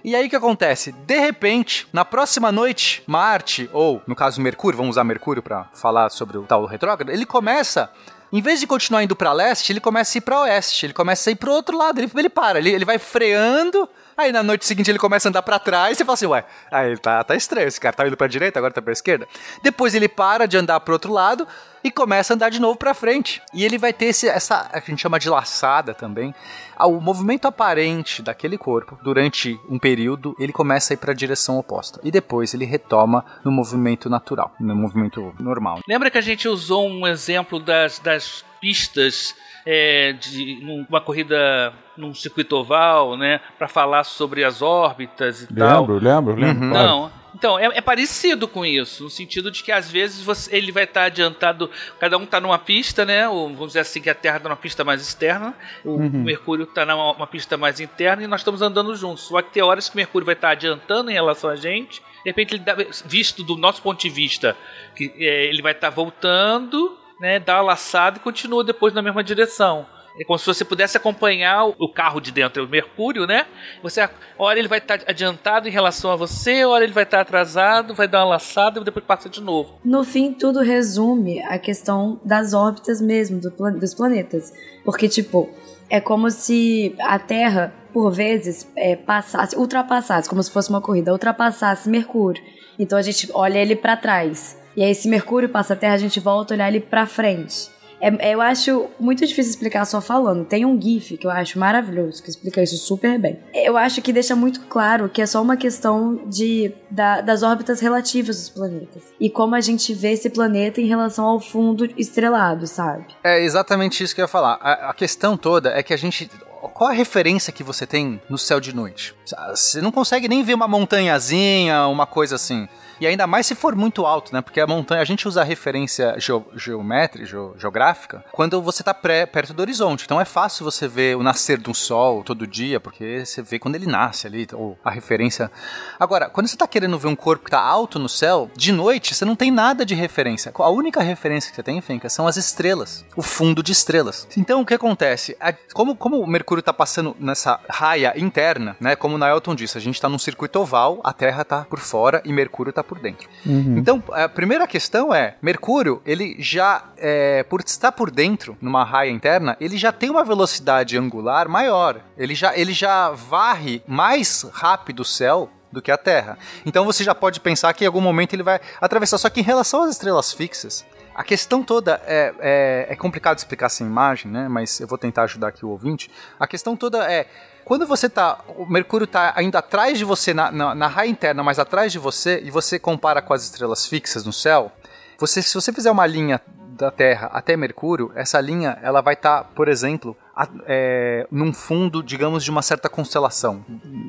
E 0.02 0.16
aí 0.16 0.26
o 0.26 0.30
que 0.30 0.36
acontece? 0.36 0.92
De 0.92 1.18
repente, 1.18 1.86
na 1.92 2.04
próxima 2.04 2.50
noite, 2.50 3.02
Marte, 3.06 3.68
ou 3.72 4.02
no 4.06 4.16
caso 4.16 4.40
Mercúrio, 4.40 4.78
vamos 4.78 4.94
usar 4.94 5.04
Mercúrio 5.04 5.42
para 5.42 5.64
falar 5.74 6.10
sobre 6.10 6.38
o 6.38 6.42
tal 6.42 6.64
retrógrado, 6.64 7.10
ele 7.10 7.26
começa. 7.26 7.90
Em 8.32 8.40
vez 8.40 8.60
de 8.60 8.66
continuar 8.66 9.02
indo 9.02 9.14
para 9.14 9.32
leste, 9.32 9.72
ele 9.72 9.80
começa 9.80 10.16
a 10.16 10.18
ir 10.18 10.22
para 10.22 10.40
oeste, 10.40 10.86
ele 10.86 10.92
começa 10.92 11.28
a 11.28 11.32
ir 11.32 11.36
pro 11.36 11.52
outro 11.52 11.76
lado, 11.76 12.00
ele, 12.00 12.10
ele 12.16 12.28
para, 12.28 12.58
ele, 12.58 12.70
ele 12.70 12.84
vai 12.84 12.98
freando, 12.98 13.88
aí 14.20 14.32
na 14.32 14.42
noite 14.42 14.64
seguinte 14.66 14.90
ele 14.90 14.98
começa 14.98 15.28
a 15.28 15.30
andar 15.30 15.42
para 15.42 15.58
trás, 15.58 15.92
e 15.92 15.96
você 15.96 16.04
fala 16.04 16.14
assim, 16.14 16.26
ué, 16.26 16.44
aí 16.70 16.96
tá, 16.98 17.22
tá 17.24 17.34
estranho, 17.34 17.68
esse 17.68 17.80
cara 17.80 17.94
tá 17.94 18.06
indo 18.06 18.16
pra 18.16 18.26
direita, 18.26 18.58
agora 18.58 18.72
tá 18.72 18.82
pra 18.82 18.92
esquerda. 18.92 19.26
Depois 19.62 19.94
ele 19.94 20.08
para 20.08 20.46
de 20.46 20.56
andar 20.56 20.80
pro 20.80 20.92
outro 20.94 21.12
lado 21.12 21.46
e 21.82 21.90
começa 21.90 22.32
a 22.32 22.34
andar 22.34 22.50
de 22.50 22.60
novo 22.60 22.76
pra 22.78 22.92
frente. 22.92 23.40
E 23.54 23.64
ele 23.64 23.78
vai 23.78 23.92
ter 23.92 24.06
esse, 24.06 24.28
essa, 24.28 24.68
a 24.72 24.80
gente 24.80 25.00
chama 25.00 25.18
de 25.18 25.30
laçada 25.30 25.94
também. 25.94 26.34
Ah, 26.76 26.86
O 26.86 27.00
movimento 27.00 27.46
aparente 27.46 28.22
daquele 28.22 28.58
corpo, 28.58 28.98
durante 29.02 29.58
um 29.68 29.78
período, 29.78 30.36
ele 30.38 30.52
começa 30.52 30.92
a 30.92 30.94
ir 30.94 30.98
para 30.98 31.12
a 31.12 31.14
direção 31.14 31.58
oposta. 31.58 31.98
E 32.04 32.10
depois 32.10 32.52
ele 32.52 32.64
retoma 32.66 33.24
no 33.44 33.50
movimento 33.50 34.10
natural, 34.10 34.52
no 34.60 34.76
movimento 34.76 35.34
normal. 35.40 35.80
Lembra 35.88 36.10
que 36.10 36.18
a 36.18 36.22
gente 36.22 36.46
usou 36.48 36.86
um 36.86 37.06
exemplo 37.06 37.58
das, 37.58 37.98
das 37.98 38.44
pistas 38.60 39.34
é, 39.66 40.12
de 40.14 40.58
uma 40.88 41.00
corrida 41.00 41.72
num 41.96 42.14
circuito 42.14 42.56
oval, 42.56 43.16
né, 43.16 43.40
para 43.58 43.68
falar 43.68 44.04
sobre 44.04 44.42
as 44.44 44.62
órbitas 44.62 45.42
e 45.42 45.54
tal? 45.54 45.80
Lembro, 45.82 45.98
lembro, 45.98 46.34
lembro. 46.34 46.64
Uhum. 46.64 46.70
Não. 46.72 47.20
Então, 47.32 47.56
é, 47.58 47.66
é 47.66 47.80
parecido 47.80 48.48
com 48.48 48.66
isso, 48.66 49.04
no 49.04 49.08
sentido 49.10 49.50
de 49.52 49.62
que 49.62 49.70
às 49.70 49.88
vezes 49.90 50.20
você- 50.22 50.54
ele 50.54 50.72
vai 50.72 50.82
estar 50.84 51.04
adiantado, 51.04 51.70
cada 51.98 52.18
um 52.18 52.24
está 52.24 52.40
numa 52.40 52.58
pista, 52.58 53.04
né? 53.04 53.28
Ou, 53.28 53.48
vamos 53.50 53.68
dizer 53.68 53.80
assim, 53.80 54.00
que 54.00 54.10
a 54.10 54.14
Terra 54.14 54.38
está 54.38 54.48
numa 54.48 54.56
pista 54.56 54.82
mais 54.82 55.00
externa, 55.00 55.54
o 55.84 55.90
Uhum. 55.92 56.10
Mercúrio 56.24 56.64
está 56.64 56.84
numa 56.84 57.12
uma 57.12 57.26
pista 57.28 57.56
mais 57.56 57.78
interna 57.80 58.22
e 58.24 58.26
nós 58.26 58.40
estamos 58.40 58.60
andando 58.62 58.94
juntos. 58.96 59.24
Só 59.28 59.40
que 59.40 59.52
tem 59.52 59.62
horas 59.62 59.88
que 59.88 59.94
o 59.94 59.96
Mercúrio 59.96 60.26
vai 60.26 60.34
estar 60.34 60.50
adiantando 60.50 61.08
em 61.08 61.14
relação 61.14 61.48
a 61.48 61.56
gente, 61.56 62.00
de 62.24 62.30
repente, 62.30 62.54
ele 62.56 62.64
dá, 62.64 62.74
visto 63.06 63.42
do 63.44 63.56
nosso 63.56 63.80
ponto 63.80 63.98
de 64.00 64.10
vista, 64.10 64.54
que 64.96 65.10
é, 65.16 65.46
ele 65.46 65.62
vai 65.62 65.72
estar 65.72 65.88
voltando, 65.88 66.98
né? 67.20 67.38
Dá 67.38 67.56
uma 67.56 67.62
laçada 67.62 68.16
e 68.16 68.20
continua 68.20 68.64
depois 68.64 68.92
na 68.94 69.02
mesma 69.02 69.22
direção. 69.22 69.86
É 70.20 70.24
como 70.24 70.38
se 70.38 70.44
você 70.46 70.64
pudesse 70.64 70.96
acompanhar 70.96 71.64
o- 71.66 71.88
carro 71.88 72.20
de 72.20 72.32
dentro, 72.32 72.60
é 72.62 72.66
o 72.66 72.68
Mercúrio, 72.68 73.26
né? 73.26 73.46
Você, 73.82 74.06
hora 74.36 74.58
ele 74.58 74.66
vai 74.68 74.78
estar 74.78 74.98
adiantado 75.06 75.68
em 75.68 75.70
relação 75.70 76.10
a 76.10 76.16
você, 76.16 76.64
hora 76.64 76.82
ele 76.82 76.92
vai 76.92 77.04
estar 77.04 77.20
atrasado, 77.20 77.94
vai 77.94 78.08
dar 78.08 78.18
uma 78.20 78.30
laçada 78.30 78.80
e 78.80 78.84
depois 78.84 79.04
passa 79.04 79.28
de 79.28 79.40
novo. 79.40 79.78
No 79.84 80.02
fim, 80.02 80.32
tudo 80.32 80.60
resume 80.60 81.40
a 81.44 81.58
questão 81.58 82.20
das 82.24 82.52
órbitas 82.52 83.00
mesmo, 83.00 83.40
do 83.40 83.50
dos 83.78 83.94
planetas. 83.94 84.52
Porque, 84.84 85.08
tipo, 85.08 85.48
é 85.88 86.00
como 86.00 86.28
se 86.30 86.94
a 87.00 87.18
Terra, 87.18 87.72
por 87.92 88.10
vezes, 88.10 88.70
é, 88.76 88.96
passasse, 88.96 89.56
ultrapassasse, 89.56 90.28
como 90.28 90.42
se 90.42 90.50
fosse 90.50 90.70
uma 90.70 90.80
corrida, 90.80 91.12
ultrapassasse 91.12 91.88
Mercúrio. 91.88 92.42
Então 92.78 92.98
a 92.98 93.02
gente 93.02 93.30
olha 93.32 93.58
ele 93.58 93.76
pra 93.76 93.96
trás. 93.96 94.59
E 94.76 94.82
aí, 94.84 94.94
se 94.94 95.08
Mercúrio 95.08 95.48
passa 95.48 95.74
a 95.74 95.76
Terra, 95.76 95.94
a 95.94 95.98
gente 95.98 96.20
volta 96.20 96.52
a 96.52 96.56
olhar 96.56 96.68
ele 96.68 96.80
pra 96.80 97.06
frente. 97.06 97.68
É- 98.02 98.32
eu 98.32 98.40
acho 98.40 98.86
muito 98.98 99.26
difícil 99.26 99.50
explicar 99.50 99.84
só 99.84 100.00
falando. 100.00 100.46
Tem 100.46 100.64
um 100.64 100.80
GIF 100.80 101.18
que 101.18 101.26
eu 101.26 101.30
acho 101.30 101.58
maravilhoso, 101.58 102.22
que 102.22 102.30
explica 102.30 102.62
isso 102.62 102.78
super 102.78 103.18
bem. 103.18 103.38
Eu 103.52 103.76
acho 103.76 104.00
que 104.00 104.10
deixa 104.10 104.34
muito 104.34 104.60
claro 104.62 105.06
que 105.10 105.20
é 105.20 105.26
só 105.26 105.42
uma 105.42 105.54
questão 105.54 106.18
de, 106.26 106.72
da- 106.90 107.20
das 107.20 107.42
órbitas 107.42 107.78
relativas 107.80 108.36
dos 108.38 108.48
planetas. 108.48 109.02
E 109.20 109.28
como 109.28 109.54
a 109.54 109.60
gente 109.60 109.92
vê 109.92 110.12
esse 110.12 110.30
planeta 110.30 110.80
em 110.80 110.86
relação 110.86 111.26
ao 111.26 111.38
fundo 111.40 111.84
estrelado, 111.98 112.66
sabe? 112.66 113.04
É 113.22 113.38
exatamente 113.42 114.02
isso 114.02 114.14
que 114.14 114.20
eu 114.22 114.24
ia 114.24 114.28
falar. 114.28 114.54
A, 114.62 114.90
a 114.90 114.94
questão 114.94 115.36
toda 115.36 115.68
é 115.70 115.82
que 115.82 115.92
a 115.92 115.98
gente. 115.98 116.30
Qual 116.72 116.88
a 116.88 116.94
referência 116.94 117.52
que 117.52 117.62
você 117.62 117.86
tem 117.86 118.18
no 118.30 118.38
céu 118.38 118.60
de 118.60 118.74
noite? 118.74 119.14
Você 119.50 119.82
não 119.82 119.92
consegue 119.92 120.26
nem 120.26 120.42
ver 120.42 120.54
uma 120.54 120.68
montanhazinha, 120.68 121.86
uma 121.86 122.06
coisa 122.06 122.36
assim. 122.36 122.66
E 123.00 123.06
ainda 123.06 123.26
mais 123.26 123.46
se 123.46 123.54
for 123.54 123.74
muito 123.74 124.04
alto, 124.04 124.32
né? 124.32 124.40
Porque 124.40 124.60
a 124.60 124.66
montanha, 124.66 125.00
a 125.00 125.04
gente 125.04 125.26
usa 125.26 125.40
a 125.40 125.44
referência 125.44 126.14
geo, 126.18 126.44
geométrica, 126.54 127.26
geo, 127.26 127.54
geográfica, 127.58 128.24
quando 128.32 128.60
você 128.60 128.82
tá 128.82 128.92
pré, 128.92 129.24
perto 129.26 129.54
do 129.54 129.60
horizonte. 129.60 130.04
Então 130.04 130.20
é 130.20 130.24
fácil 130.24 130.64
você 130.64 130.86
ver 130.86 131.16
o 131.16 131.22
nascer 131.22 131.58
do 131.58 131.74
sol 131.74 132.22
todo 132.22 132.46
dia, 132.46 132.78
porque 132.78 133.24
você 133.24 133.42
vê 133.42 133.58
quando 133.58 133.76
ele 133.76 133.86
nasce 133.86 134.26
ali, 134.26 134.46
ou 134.52 134.78
a 134.84 134.90
referência. 134.90 135.50
Agora, 135.98 136.28
quando 136.28 136.46
você 136.46 136.56
tá 136.56 136.66
querendo 136.66 136.98
ver 136.98 137.08
um 137.08 137.16
corpo 137.16 137.44
que 137.44 137.50
tá 137.50 137.60
alto 137.60 137.98
no 137.98 138.08
céu, 138.08 138.50
de 138.54 138.72
noite 138.72 139.14
você 139.14 139.24
não 139.24 139.36
tem 139.36 139.50
nada 139.50 139.84
de 139.84 139.94
referência. 139.94 140.52
A 140.54 140.70
única 140.70 141.02
referência 141.02 141.50
que 141.50 141.56
você 141.56 141.62
tem, 141.62 141.80
Fenka, 141.80 142.08
são 142.08 142.26
as 142.26 142.36
estrelas, 142.36 143.04
o 143.16 143.22
fundo 143.22 143.62
de 143.62 143.72
estrelas. 143.72 144.28
Então 144.36 144.60
o 144.60 144.66
que 144.66 144.74
acontece? 144.74 145.36
Como, 145.72 145.96
como 145.96 146.20
o 146.20 146.26
Mercúrio 146.26 146.62
tá 146.62 146.72
passando 146.72 147.16
nessa 147.18 147.58
raia 147.68 148.12
interna, 148.16 148.76
né? 148.78 148.94
Como 148.94 149.14
o 149.14 149.18
Nailton 149.18 149.54
disse, 149.54 149.78
a 149.78 149.80
gente 149.80 150.00
tá 150.00 150.08
num 150.08 150.18
circuito 150.18 150.60
oval, 150.60 151.00
a 151.02 151.12
Terra 151.12 151.44
tá 151.44 151.64
por 151.64 151.78
fora 151.78 152.20
e 152.24 152.32
Mercúrio 152.32 152.72
tá 152.72 152.82
por 152.90 152.98
dentro. 152.98 153.28
Uhum. 153.46 153.78
Então, 153.78 154.02
a 154.10 154.28
primeira 154.28 154.66
questão 154.66 155.14
é, 155.14 155.36
Mercúrio, 155.40 156.02
ele 156.04 156.34
já, 156.40 156.90
é, 156.96 157.44
por 157.44 157.60
estar 157.60 157.92
por 157.92 158.10
dentro, 158.10 158.58
numa 158.60 158.82
raia 158.82 159.10
interna, 159.10 159.56
ele 159.60 159.76
já 159.76 159.92
tem 159.92 160.10
uma 160.10 160.24
velocidade 160.24 160.98
angular 160.98 161.48
maior. 161.48 162.00
Ele 162.18 162.34
já, 162.34 162.56
ele 162.56 162.72
já 162.72 163.10
varre 163.10 163.80
mais 163.86 164.42
rápido 164.52 165.00
o 165.00 165.04
céu 165.04 165.48
do 165.70 165.80
que 165.80 165.92
a 165.92 165.96
Terra. 165.96 166.36
Então 166.66 166.84
você 166.84 167.04
já 167.04 167.14
pode 167.14 167.38
pensar 167.38 167.72
que 167.74 167.84
em 167.84 167.86
algum 167.86 168.00
momento 168.00 168.34
ele 168.34 168.42
vai 168.42 168.58
atravessar. 168.80 169.18
Só 169.18 169.30
que 169.30 169.38
em 169.38 169.44
relação 169.44 169.84
às 169.84 169.90
estrelas 169.90 170.32
fixas, 170.32 170.84
a 171.14 171.22
questão 171.22 171.62
toda 171.62 172.02
é, 172.06 172.34
é, 172.40 172.86
é 172.90 172.96
complicado 172.96 173.38
explicar 173.38 173.68
sem 173.68 173.86
imagem, 173.86 174.32
né? 174.32 174.48
Mas 174.48 174.80
eu 174.80 174.88
vou 174.88 174.98
tentar 174.98 175.22
ajudar 175.22 175.48
aqui 175.48 175.64
o 175.64 175.68
ouvinte. 175.68 176.10
A 176.40 176.46
questão 176.48 176.74
toda 176.74 177.08
é 177.08 177.28
quando 177.70 177.86
você 177.86 178.08
tá. 178.08 178.40
O 178.48 178.66
Mercúrio 178.66 179.06
tá 179.06 179.32
ainda 179.36 179.60
atrás 179.60 179.96
de 179.96 180.04
você, 180.04 180.34
na, 180.34 180.50
na, 180.50 180.74
na, 180.74 180.88
raia 180.88 181.08
interna, 181.08 181.40
mas 181.44 181.56
atrás 181.56 181.92
de 181.92 182.00
você, 182.00 182.40
e 182.42 182.50
você 182.50 182.80
compara 182.80 183.22
com 183.22 183.32
as 183.32 183.44
estrelas 183.44 183.86
fixas 183.86 184.24
no 184.24 184.32
céu, 184.32 184.72
você, 185.16 185.40
se 185.40 185.54
você 185.54 185.72
fizer 185.72 185.88
uma 185.88 186.04
linha 186.04 186.40
da 186.70 186.90
Terra 186.90 187.30
até 187.32 187.56
Mercúrio, 187.56 188.10
essa 188.16 188.40
linha 188.40 188.76
ela 188.82 189.00
vai 189.00 189.14
estar, 189.14 189.44
tá, 189.44 189.48
por 189.54 189.68
exemplo, 189.68 190.16
a, 190.34 190.48
é, 190.66 191.28
num 191.30 191.52
fundo, 191.52 192.02
digamos, 192.02 192.42
de 192.42 192.50
uma 192.50 192.60
certa 192.60 192.88
constelação. 192.88 193.64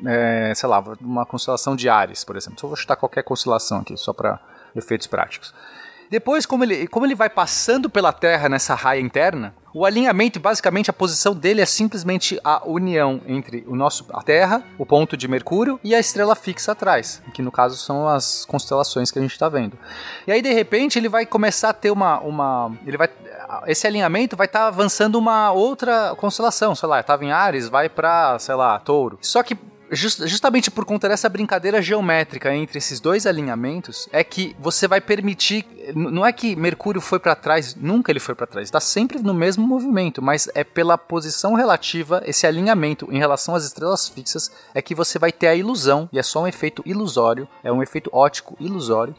É, 0.08 0.52
sei 0.56 0.68
lá, 0.68 0.82
uma 1.00 1.24
constelação 1.24 1.76
de 1.76 1.88
Ares, 1.88 2.24
por 2.24 2.36
exemplo. 2.36 2.58
Só 2.58 2.66
vou 2.66 2.74
chutar 2.74 2.96
qualquer 2.96 3.22
constelação 3.22 3.78
aqui, 3.78 3.96
só 3.96 4.12
para 4.12 4.40
efeitos 4.74 5.06
práticos. 5.06 5.54
Depois, 6.12 6.44
como 6.44 6.62
ele, 6.62 6.86
como 6.88 7.06
ele 7.06 7.14
vai 7.14 7.30
passando 7.30 7.88
pela 7.88 8.12
Terra 8.12 8.46
nessa 8.46 8.74
raia 8.74 9.00
interna, 9.00 9.54
o 9.72 9.86
alinhamento, 9.86 10.38
basicamente, 10.38 10.90
a 10.90 10.92
posição 10.92 11.34
dele 11.34 11.62
é 11.62 11.64
simplesmente 11.64 12.38
a 12.44 12.60
união 12.68 13.22
entre 13.26 13.64
o 13.66 13.74
nosso, 13.74 14.04
a 14.12 14.22
Terra, 14.22 14.62
o 14.76 14.84
ponto 14.84 15.16
de 15.16 15.26
Mercúrio 15.26 15.80
e 15.82 15.94
a 15.94 15.98
estrela 15.98 16.36
fixa 16.36 16.72
atrás, 16.72 17.22
que 17.32 17.40
no 17.40 17.50
caso 17.50 17.78
são 17.78 18.06
as 18.06 18.44
constelações 18.44 19.10
que 19.10 19.18
a 19.18 19.22
gente 19.22 19.32
está 19.32 19.48
vendo. 19.48 19.78
E 20.26 20.32
aí, 20.32 20.42
de 20.42 20.52
repente, 20.52 20.98
ele 20.98 21.08
vai 21.08 21.24
começar 21.24 21.70
a 21.70 21.72
ter 21.72 21.90
uma. 21.90 22.20
uma 22.20 22.70
ele 22.86 22.98
vai, 22.98 23.08
esse 23.66 23.86
alinhamento 23.86 24.36
vai 24.36 24.44
estar 24.46 24.60
tá 24.60 24.66
avançando 24.66 25.14
uma 25.14 25.50
outra 25.52 26.14
constelação, 26.18 26.74
sei 26.74 26.90
lá, 26.90 27.00
estava 27.00 27.24
em 27.24 27.32
Ares, 27.32 27.70
vai 27.70 27.88
para, 27.88 28.38
sei 28.38 28.54
lá, 28.54 28.78
Touro. 28.78 29.18
Só 29.22 29.42
que 29.42 29.56
just, 29.92 30.26
justamente 30.26 30.70
por 30.70 30.84
conta 30.84 31.08
dessa 31.08 31.28
brincadeira 31.28 31.82
geométrica 31.82 32.54
entre 32.54 32.78
esses 32.78 33.00
dois 33.00 33.26
alinhamentos, 33.26 34.08
é 34.12 34.24
que 34.24 34.56
você 34.58 34.88
vai 34.88 35.00
permitir. 35.00 35.64
Não 35.94 36.24
é 36.24 36.32
que 36.32 36.56
Mercúrio 36.56 37.00
foi 37.00 37.18
para 37.18 37.34
trás, 37.34 37.74
nunca 37.74 38.10
ele 38.10 38.20
foi 38.20 38.34
para 38.34 38.46
trás, 38.46 38.68
está 38.68 38.80
sempre 38.80 39.18
no 39.18 39.34
mesmo 39.34 39.66
movimento, 39.66 40.22
mas 40.22 40.48
é 40.54 40.64
pela 40.64 40.96
posição 40.96 41.54
relativa, 41.54 42.22
esse 42.24 42.46
alinhamento 42.46 43.08
em 43.10 43.18
relação 43.18 43.54
às 43.54 43.64
estrelas 43.64 44.08
fixas, 44.08 44.50
é 44.74 44.80
que 44.80 44.94
você 44.94 45.18
vai 45.18 45.32
ter 45.32 45.48
a 45.48 45.54
ilusão, 45.54 46.08
e 46.12 46.18
é 46.18 46.22
só 46.22 46.42
um 46.42 46.46
efeito 46.46 46.82
ilusório, 46.86 47.48
é 47.64 47.72
um 47.72 47.82
efeito 47.82 48.10
ótico 48.12 48.56
ilusório, 48.60 49.14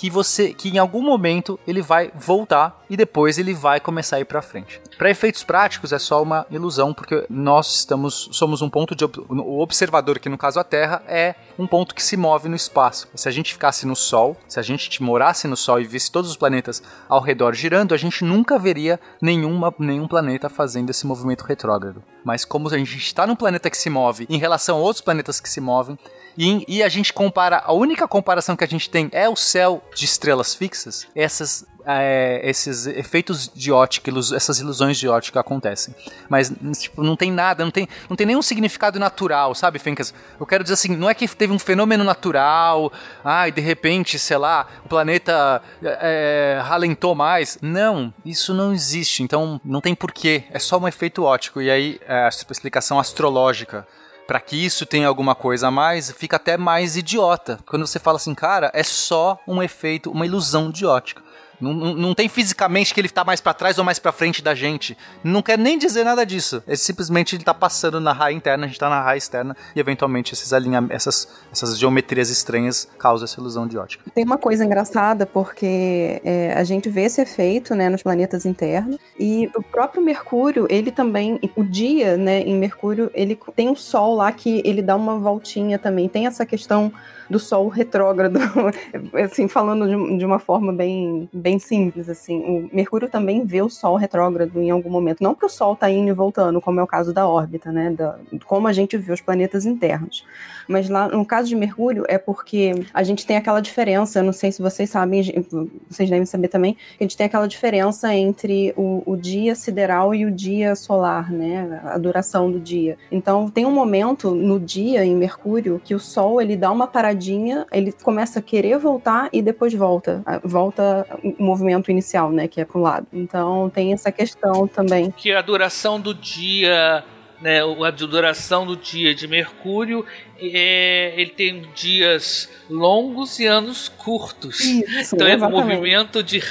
que 0.00 0.08
você 0.08 0.54
que 0.54 0.70
em 0.70 0.78
algum 0.78 1.02
momento 1.02 1.60
ele 1.66 1.82
vai 1.82 2.10
voltar 2.14 2.82
e 2.88 2.96
depois 2.96 3.36
ele 3.36 3.52
vai 3.52 3.78
começar 3.78 4.16
a 4.16 4.20
ir 4.20 4.24
para 4.24 4.40
frente. 4.40 4.80
Para 4.96 5.10
efeitos 5.10 5.44
práticos 5.44 5.92
é 5.92 5.98
só 5.98 6.22
uma 6.22 6.46
ilusão 6.50 6.94
porque 6.94 7.26
nós 7.28 7.80
estamos 7.80 8.30
somos 8.32 8.62
um 8.62 8.70
ponto 8.70 8.96
de 8.96 9.04
o 9.04 9.60
observador 9.60 10.18
que 10.18 10.30
no 10.30 10.38
caso 10.38 10.58
a 10.58 10.64
Terra 10.64 11.02
é 11.06 11.34
um 11.58 11.66
ponto 11.66 11.94
que 11.94 12.02
se 12.02 12.16
move 12.16 12.48
no 12.48 12.56
espaço. 12.56 13.08
Se 13.14 13.28
a 13.28 13.30
gente 13.30 13.52
ficasse 13.52 13.86
no 13.86 13.94
Sol, 13.94 14.38
se 14.48 14.58
a 14.58 14.62
gente 14.62 15.02
morasse 15.02 15.46
no 15.46 15.56
Sol 15.56 15.78
e 15.78 15.84
visse 15.84 16.10
todos 16.10 16.30
os 16.30 16.36
planetas 16.38 16.82
ao 17.06 17.20
redor 17.20 17.54
girando, 17.54 17.92
a 17.92 17.98
gente 17.98 18.24
nunca 18.24 18.58
veria 18.58 18.98
nenhuma, 19.20 19.74
nenhum 19.78 20.08
planeta 20.08 20.48
fazendo 20.48 20.88
esse 20.88 21.06
movimento 21.06 21.44
retrógrado. 21.44 22.02
Mas 22.24 22.44
como 22.44 22.68
a 22.68 22.78
gente 22.78 22.96
está 22.96 23.26
num 23.26 23.36
planeta 23.36 23.70
que 23.70 23.76
se 23.76 23.90
move 23.90 24.26
em 24.28 24.38
relação 24.38 24.76
a 24.76 24.80
outros 24.80 25.02
planetas 25.02 25.40
que 25.40 25.48
se 25.48 25.60
movem, 25.60 25.98
e, 26.38 26.64
e, 26.68 26.82
a 26.82 26.88
gente 26.88 27.12
compara, 27.12 27.62
a 27.64 27.72
única 27.72 28.06
comparação 28.06 28.56
que 28.56 28.64
a 28.64 28.66
gente 28.66 28.88
tem 28.88 29.08
é 29.12 29.28
o 29.28 29.36
céu 29.36 29.82
de 29.94 30.04
estrelas 30.04 30.54
fixas, 30.54 31.06
essas, 31.14 31.66
é, 31.86 32.40
esses 32.44 32.86
efeitos 32.86 33.50
de 33.54 33.72
ótica, 33.72 34.10
essas 34.34 34.60
ilusões 34.60 34.98
de 34.98 35.08
ótica 35.08 35.40
acontecem. 35.40 35.94
Mas, 36.28 36.52
tipo, 36.78 37.02
não 37.02 37.16
tem 37.16 37.30
nada, 37.30 37.64
não 37.64 37.70
tem, 37.70 37.88
não 38.08 38.16
tem 38.16 38.26
nenhum 38.26 38.42
significado 38.42 38.98
natural, 38.98 39.54
sabe, 39.54 39.78
Fencas? 39.78 40.14
Eu 40.38 40.46
quero 40.46 40.62
dizer 40.62 40.74
assim, 40.74 40.96
não 40.96 41.08
é 41.08 41.14
que 41.14 41.26
teve 41.28 41.52
um 41.52 41.58
fenômeno 41.58 42.04
natural, 42.04 42.92
ah, 43.24 43.48
e 43.48 43.52
de 43.52 43.60
repente, 43.60 44.18
sei 44.18 44.36
lá, 44.36 44.66
o 44.84 44.88
planeta 44.88 45.62
é, 45.82 46.60
ralentou 46.62 47.14
mais. 47.14 47.58
Não, 47.60 48.12
isso 48.24 48.52
não 48.54 48.72
existe, 48.72 49.22
então 49.22 49.60
não 49.64 49.80
tem 49.80 49.94
porquê, 49.94 50.44
é 50.50 50.58
só 50.58 50.78
um 50.78 50.88
efeito 50.88 51.24
ótico. 51.24 51.60
E 51.60 51.70
aí, 51.70 52.00
é, 52.06 52.24
a 52.24 52.28
explicação 52.28 52.98
astrológica 52.98 53.86
para 54.30 54.38
que 54.38 54.54
isso 54.54 54.86
tenha 54.86 55.08
alguma 55.08 55.34
coisa 55.34 55.66
a 55.66 55.70
mais, 55.72 56.12
fica 56.12 56.36
até 56.36 56.56
mais 56.56 56.96
idiota. 56.96 57.58
Quando 57.66 57.84
você 57.84 57.98
fala 57.98 58.16
assim, 58.16 58.32
cara, 58.32 58.70
é 58.72 58.84
só 58.84 59.36
um 59.44 59.60
efeito, 59.60 60.08
uma 60.08 60.24
ilusão 60.24 60.70
de 60.70 60.86
ótica. 60.86 61.20
Não, 61.60 61.74
não, 61.74 61.94
não 61.94 62.14
tem 62.14 62.28
fisicamente 62.28 62.94
que 62.94 63.00
ele 63.00 63.08
tá 63.08 63.24
mais 63.24 63.40
para 63.40 63.54
trás 63.54 63.78
ou 63.78 63.84
mais 63.84 63.98
para 63.98 64.12
frente 64.12 64.42
da 64.42 64.54
gente. 64.54 64.96
Não 65.22 65.42
quer 65.42 65.58
nem 65.58 65.78
dizer 65.78 66.04
nada 66.04 66.24
disso. 66.24 66.62
É 66.66 66.74
simplesmente 66.76 67.36
ele 67.36 67.44
tá 67.44 67.54
passando 67.54 68.00
na 68.00 68.12
raia 68.12 68.34
interna, 68.34 68.64
a 68.64 68.68
gente 68.68 68.78
tá 68.78 68.88
na 68.88 69.02
raia 69.02 69.18
externa 69.18 69.56
e 69.74 69.80
eventualmente 69.80 70.32
esses 70.32 70.50
essas, 70.90 71.28
essas 71.52 71.78
geometrias 71.78 72.30
estranhas 72.30 72.88
causam 72.98 73.24
essa 73.24 73.40
ilusão 73.40 73.66
de 73.66 73.78
ótica. 73.78 74.04
Tem 74.14 74.24
uma 74.24 74.38
coisa 74.38 74.64
engraçada 74.64 75.26
porque 75.26 76.20
é, 76.24 76.52
a 76.54 76.64
gente 76.64 76.88
vê 76.88 77.02
esse 77.02 77.20
efeito, 77.20 77.74
né, 77.74 77.88
nos 77.88 78.02
planetas 78.02 78.44
internos 78.44 78.98
e 79.18 79.50
o 79.54 79.62
próprio 79.62 80.02
Mercúrio, 80.02 80.66
ele 80.70 80.90
também, 80.90 81.38
o 81.56 81.64
dia, 81.64 82.16
né, 82.16 82.40
em 82.40 82.56
Mercúrio, 82.56 83.10
ele 83.14 83.38
tem 83.54 83.68
um 83.68 83.76
Sol 83.76 84.14
lá 84.14 84.30
que 84.32 84.62
ele 84.64 84.82
dá 84.82 84.96
uma 84.96 85.18
voltinha 85.18 85.78
também. 85.78 86.08
Tem 86.08 86.26
essa 86.26 86.44
questão 86.46 86.92
do 87.30 87.38
Sol 87.38 87.68
retrógrado, 87.68 88.38
assim, 89.24 89.46
falando 89.46 89.86
de, 89.86 90.18
de, 90.18 90.26
uma 90.26 90.40
forma 90.40 90.72
bem, 90.72 91.28
bem 91.32 91.60
simples, 91.60 92.08
assim. 92.08 92.40
O 92.40 92.74
Mercúrio 92.74 93.08
também 93.08 93.44
vê 93.44 93.62
o 93.62 93.68
Sol 93.68 93.94
retrógrado 93.94 94.60
em 94.60 94.70
algum 94.70 94.90
momento. 94.90 95.22
Não 95.22 95.34
que 95.34 95.46
o 95.46 95.48
Sol 95.48 95.76
tá 95.76 95.88
indo 95.88 96.08
e 96.08 96.12
voltando, 96.12 96.60
como 96.60 96.80
é 96.80 96.82
o 96.82 96.88
caso 96.88 97.14
da 97.14 97.28
órbita, 97.28 97.70
né? 97.70 97.90
Da, 97.90 98.18
como 98.44 98.66
a 98.66 98.72
gente 98.72 98.96
vê 98.96 99.12
os 99.12 99.20
planetas 99.20 99.64
internos. 99.64 100.26
Mas 100.70 100.88
lá, 100.88 101.08
no 101.08 101.26
caso 101.26 101.48
de 101.48 101.56
Mercúrio, 101.56 102.04
é 102.08 102.16
porque 102.16 102.72
a 102.94 103.02
gente 103.02 103.26
tem 103.26 103.36
aquela 103.36 103.60
diferença, 103.60 104.22
não 104.22 104.32
sei 104.32 104.52
se 104.52 104.62
vocês 104.62 104.88
sabem, 104.88 105.44
vocês 105.88 106.08
devem 106.08 106.24
saber 106.24 106.46
também, 106.46 106.74
que 106.74 107.00
a 107.00 107.02
gente 107.02 107.16
tem 107.16 107.26
aquela 107.26 107.48
diferença 107.48 108.14
entre 108.14 108.72
o, 108.76 109.02
o 109.04 109.16
dia 109.16 109.56
sideral 109.56 110.14
e 110.14 110.24
o 110.24 110.30
dia 110.30 110.76
solar, 110.76 111.32
né? 111.32 111.80
A 111.84 111.98
duração 111.98 112.50
do 112.50 112.60
dia. 112.60 112.96
Então, 113.10 113.50
tem 113.50 113.66
um 113.66 113.72
momento 113.72 114.30
no 114.30 114.60
dia, 114.60 115.04
em 115.04 115.16
Mercúrio, 115.16 115.80
que 115.84 115.92
o 115.92 115.98
Sol, 115.98 116.40
ele 116.40 116.56
dá 116.56 116.70
uma 116.70 116.86
paradinha, 116.86 117.66
ele 117.72 117.90
começa 117.90 118.38
a 118.38 118.42
querer 118.42 118.78
voltar 118.78 119.28
e 119.32 119.42
depois 119.42 119.74
volta. 119.74 120.22
Volta 120.44 121.04
o 121.22 121.42
movimento 121.42 121.90
inicial, 121.90 122.30
né? 122.30 122.46
Que 122.46 122.60
é 122.60 122.64
pro 122.64 122.80
lado. 122.80 123.08
Então 123.12 123.68
tem 123.70 123.92
essa 123.92 124.12
questão 124.12 124.68
também. 124.68 125.10
Que 125.10 125.32
a 125.32 125.42
duração 125.42 126.00
do 126.00 126.14
dia 126.14 127.04
né, 127.40 127.60
a 127.62 127.90
duração 127.90 128.66
do 128.66 128.76
dia 128.76 129.14
de 129.14 129.26
Mercúrio 129.26 130.04
é, 130.42 131.14
ele 131.16 131.30
tem 131.30 131.68
dias 131.74 132.48
longos 132.68 133.38
e 133.38 133.46
anos 133.46 133.88
curtos. 133.88 134.60
Isso, 134.60 135.14
então 135.14 135.28
exatamente. 135.28 135.42
é 135.42 135.46
um 135.46 135.50
movimento 135.50 136.22
de 136.22 136.42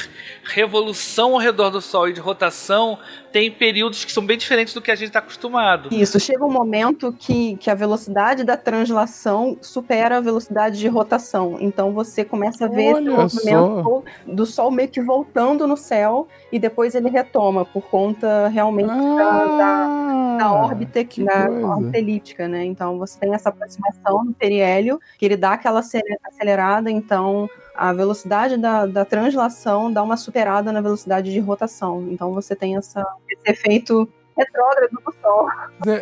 revolução 0.49 1.33
ao 1.33 1.39
redor 1.39 1.69
do 1.69 1.81
Sol 1.81 2.09
e 2.09 2.13
de 2.13 2.19
rotação 2.19 2.97
tem 3.31 3.51
períodos 3.51 4.03
que 4.03 4.11
são 4.11 4.25
bem 4.25 4.37
diferentes 4.37 4.73
do 4.73 4.81
que 4.81 4.89
a 4.89 4.95
gente 4.95 5.07
está 5.09 5.19
acostumado. 5.19 5.89
Isso, 5.91 6.19
chega 6.19 6.43
um 6.43 6.51
momento 6.51 7.13
que, 7.17 7.55
que 7.57 7.69
a 7.69 7.75
velocidade 7.75 8.43
da 8.43 8.57
translação 8.57 9.57
supera 9.61 10.17
a 10.17 10.21
velocidade 10.21 10.79
de 10.79 10.87
rotação. 10.87 11.57
Então 11.59 11.93
você 11.93 12.25
começa 12.25 12.65
a 12.65 12.67
ver 12.67 12.93
Olha 12.95 13.23
esse 13.25 13.45
movimento 13.45 13.83
só. 13.83 14.03
do 14.33 14.45
Sol 14.45 14.71
meio 14.71 14.89
que 14.89 15.01
voltando 15.01 15.67
no 15.67 15.77
céu 15.77 16.27
e 16.51 16.57
depois 16.57 16.95
ele 16.95 17.09
retoma 17.09 17.63
por 17.65 17.83
conta 17.83 18.47
realmente 18.47 18.87
da, 18.87 19.45
da, 19.45 20.37
da 20.39 20.51
órbita 20.53 21.03
que 21.03 21.23
da 21.23 21.47
coisa. 21.47 21.67
órbita 21.67 21.97
elíptica, 21.97 22.47
né? 22.47 22.65
Então 22.65 22.97
você 22.97 23.19
tem 23.19 23.33
essa 23.33 23.49
aproximação 23.49 24.25
do 24.25 24.33
periélio, 24.33 24.99
que 25.17 25.25
ele 25.25 25.37
dá 25.37 25.53
aquela 25.53 25.81
acele- 25.81 26.17
acelerada, 26.23 26.89
então 26.89 27.47
a 27.79 27.93
velocidade 27.93 28.57
da, 28.57 28.85
da 28.85 29.05
translação 29.05 29.89
dá 29.89 30.03
uma 30.03 30.17
superada 30.17 30.69
na 30.69 30.81
velocidade 30.81 31.31
de 31.31 31.39
rotação. 31.39 32.05
Então 32.11 32.33
você 32.33 32.53
tem 32.53 32.75
essa, 32.75 33.05
esse 33.29 33.49
efeito 33.49 34.05
retrógrado 34.37 34.91
do 34.91 35.13
Sol. 35.21 35.47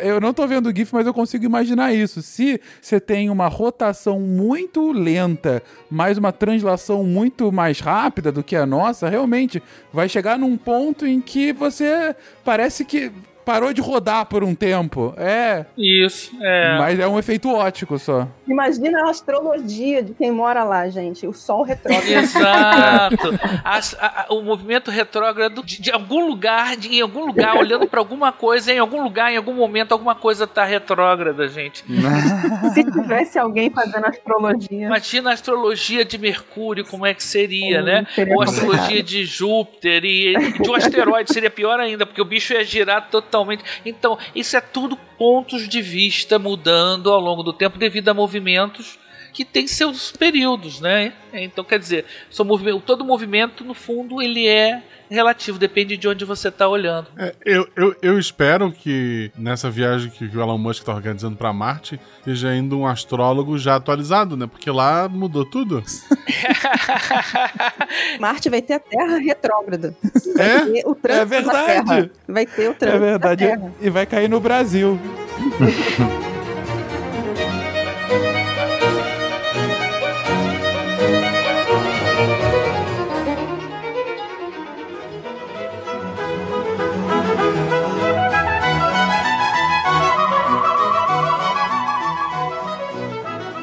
Eu 0.02 0.20
não 0.20 0.34
tô 0.34 0.44
vendo 0.44 0.68
o 0.68 0.74
GIF, 0.74 0.92
mas 0.92 1.06
eu 1.06 1.14
consigo 1.14 1.44
imaginar 1.44 1.92
isso. 1.92 2.20
Se 2.20 2.60
você 2.80 2.98
tem 2.98 3.30
uma 3.30 3.46
rotação 3.46 4.18
muito 4.18 4.90
lenta, 4.90 5.62
mais 5.88 6.18
uma 6.18 6.32
translação 6.32 7.04
muito 7.04 7.52
mais 7.52 7.78
rápida 7.78 8.32
do 8.32 8.42
que 8.42 8.56
a 8.56 8.66
nossa, 8.66 9.08
realmente 9.08 9.62
vai 9.92 10.08
chegar 10.08 10.36
num 10.36 10.56
ponto 10.56 11.06
em 11.06 11.20
que 11.20 11.52
você 11.52 12.14
parece 12.44 12.84
que 12.84 13.12
parou 13.48 13.72
de 13.72 13.80
rodar 13.80 14.26
por 14.26 14.44
um 14.44 14.54
tempo. 14.54 15.14
É. 15.16 15.64
Isso, 15.76 16.30
é. 16.42 16.76
Mas 16.78 17.00
é 17.00 17.08
um 17.08 17.18
efeito 17.18 17.50
ótico 17.50 17.98
só. 17.98 18.28
Imagina 18.46 19.06
a 19.06 19.10
astrologia 19.10 20.02
de 20.02 20.12
quem 20.12 20.30
mora 20.30 20.64
lá, 20.64 20.86
gente. 20.90 21.26
O 21.26 21.32
Sol 21.32 21.62
retrógrado. 21.62 22.06
Exato. 22.06 23.28
As- 23.64 23.96
a- 23.98 24.26
a- 24.28 24.34
o 24.34 24.42
movimento 24.42 24.90
retrógrado 24.90 25.62
de, 25.64 25.80
de 25.80 25.90
algum 25.90 26.26
lugar, 26.26 26.76
de, 26.76 26.88
em 26.94 27.00
algum 27.00 27.24
lugar, 27.26 27.56
olhando 27.56 27.86
pra 27.86 28.00
alguma 28.00 28.32
coisa, 28.32 28.70
em 28.70 28.78
algum 28.78 29.02
lugar, 29.02 29.32
em 29.32 29.38
algum 29.38 29.54
momento, 29.54 29.92
alguma 29.92 30.14
coisa 30.14 30.46
tá 30.46 30.64
retrógrada, 30.64 31.48
gente. 31.48 31.82
Se 32.74 32.84
tivesse 32.84 33.38
alguém 33.38 33.70
fazendo 33.70 34.04
astrologia. 34.06 34.86
Imagina 34.86 35.30
a 35.30 35.32
astrologia 35.32 36.04
de 36.04 36.18
Mercúrio, 36.18 36.84
como 36.84 37.06
é 37.06 37.14
que 37.14 37.22
seria, 37.22 37.80
né? 37.82 38.06
seria 38.14 38.34
Ou 38.34 38.42
a 38.42 38.44
astrologia 38.44 38.80
complicado. 38.80 39.06
de 39.06 39.24
Júpiter 39.24 40.04
e 40.04 40.18
e 40.28 40.52
de 40.62 40.68
um 40.70 40.74
asteroide 40.74 41.32
seria 41.32 41.50
pior 41.50 41.78
ainda, 41.80 42.04
porque 42.04 42.20
o 42.20 42.24
bicho 42.24 42.52
ia 42.52 42.64
girar 42.64 43.08
totalmente. 43.10 43.37
Então, 43.84 44.18
isso 44.34 44.56
é 44.56 44.60
tudo 44.60 44.96
pontos 44.96 45.68
de 45.68 45.80
vista 45.80 46.38
mudando 46.38 47.12
ao 47.12 47.20
longo 47.20 47.42
do 47.42 47.52
tempo 47.52 47.78
devido 47.78 48.08
a 48.08 48.14
movimentos 48.14 48.98
que 49.38 49.44
tem 49.44 49.68
seus 49.68 50.10
períodos, 50.10 50.80
né? 50.80 51.12
Então, 51.32 51.62
quer 51.62 51.78
dizer, 51.78 52.04
movimento, 52.44 52.80
todo 52.80 53.04
movimento, 53.04 53.62
no 53.62 53.72
fundo, 53.72 54.20
ele 54.20 54.48
é 54.48 54.82
relativo, 55.08 55.60
depende 55.60 55.96
de 55.96 56.08
onde 56.08 56.24
você 56.24 56.48
está 56.48 56.66
olhando. 56.66 57.06
É, 57.16 57.32
eu, 57.44 57.68
eu, 57.76 57.94
eu 58.02 58.18
espero 58.18 58.72
que 58.72 59.30
nessa 59.38 59.70
viagem 59.70 60.10
que 60.10 60.24
o 60.24 60.40
Elon 60.40 60.58
Musk 60.58 60.80
está 60.82 60.92
organizando 60.92 61.36
para 61.36 61.52
Marte 61.52 62.00
esteja 62.18 62.52
indo 62.52 62.76
um 62.76 62.84
astrólogo 62.84 63.56
já 63.58 63.76
atualizado, 63.76 64.36
né? 64.36 64.48
Porque 64.48 64.72
lá 64.72 65.08
mudou 65.08 65.44
tudo. 65.44 65.84
Marte 68.18 68.50
vai 68.50 68.60
ter 68.60 68.74
a 68.74 68.80
Terra 68.80 69.18
retrógrada. 69.18 69.96
Vai 70.34 70.80
É? 70.80 70.82
o 70.84 70.96
trânsito 70.96 71.22
É 71.22 71.24
verdade. 71.24 72.10
Vai 72.26 72.44
ter 72.44 72.66
o 72.66 72.70
É 72.72 72.74
trânsito 72.74 73.00
verdade. 73.04 73.46
da 73.46 73.52
Terra. 73.56 73.72
E 73.80 73.88
vai 73.88 74.04
cair 74.04 74.28
no 74.28 74.40
Brasil. 74.40 74.98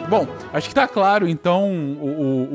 Bom, 0.09 0.27
acho 0.57 0.69
que 0.69 0.75
tá 0.75 0.87
claro, 0.87 1.27
então, 1.27 1.69
o, 1.99 2.05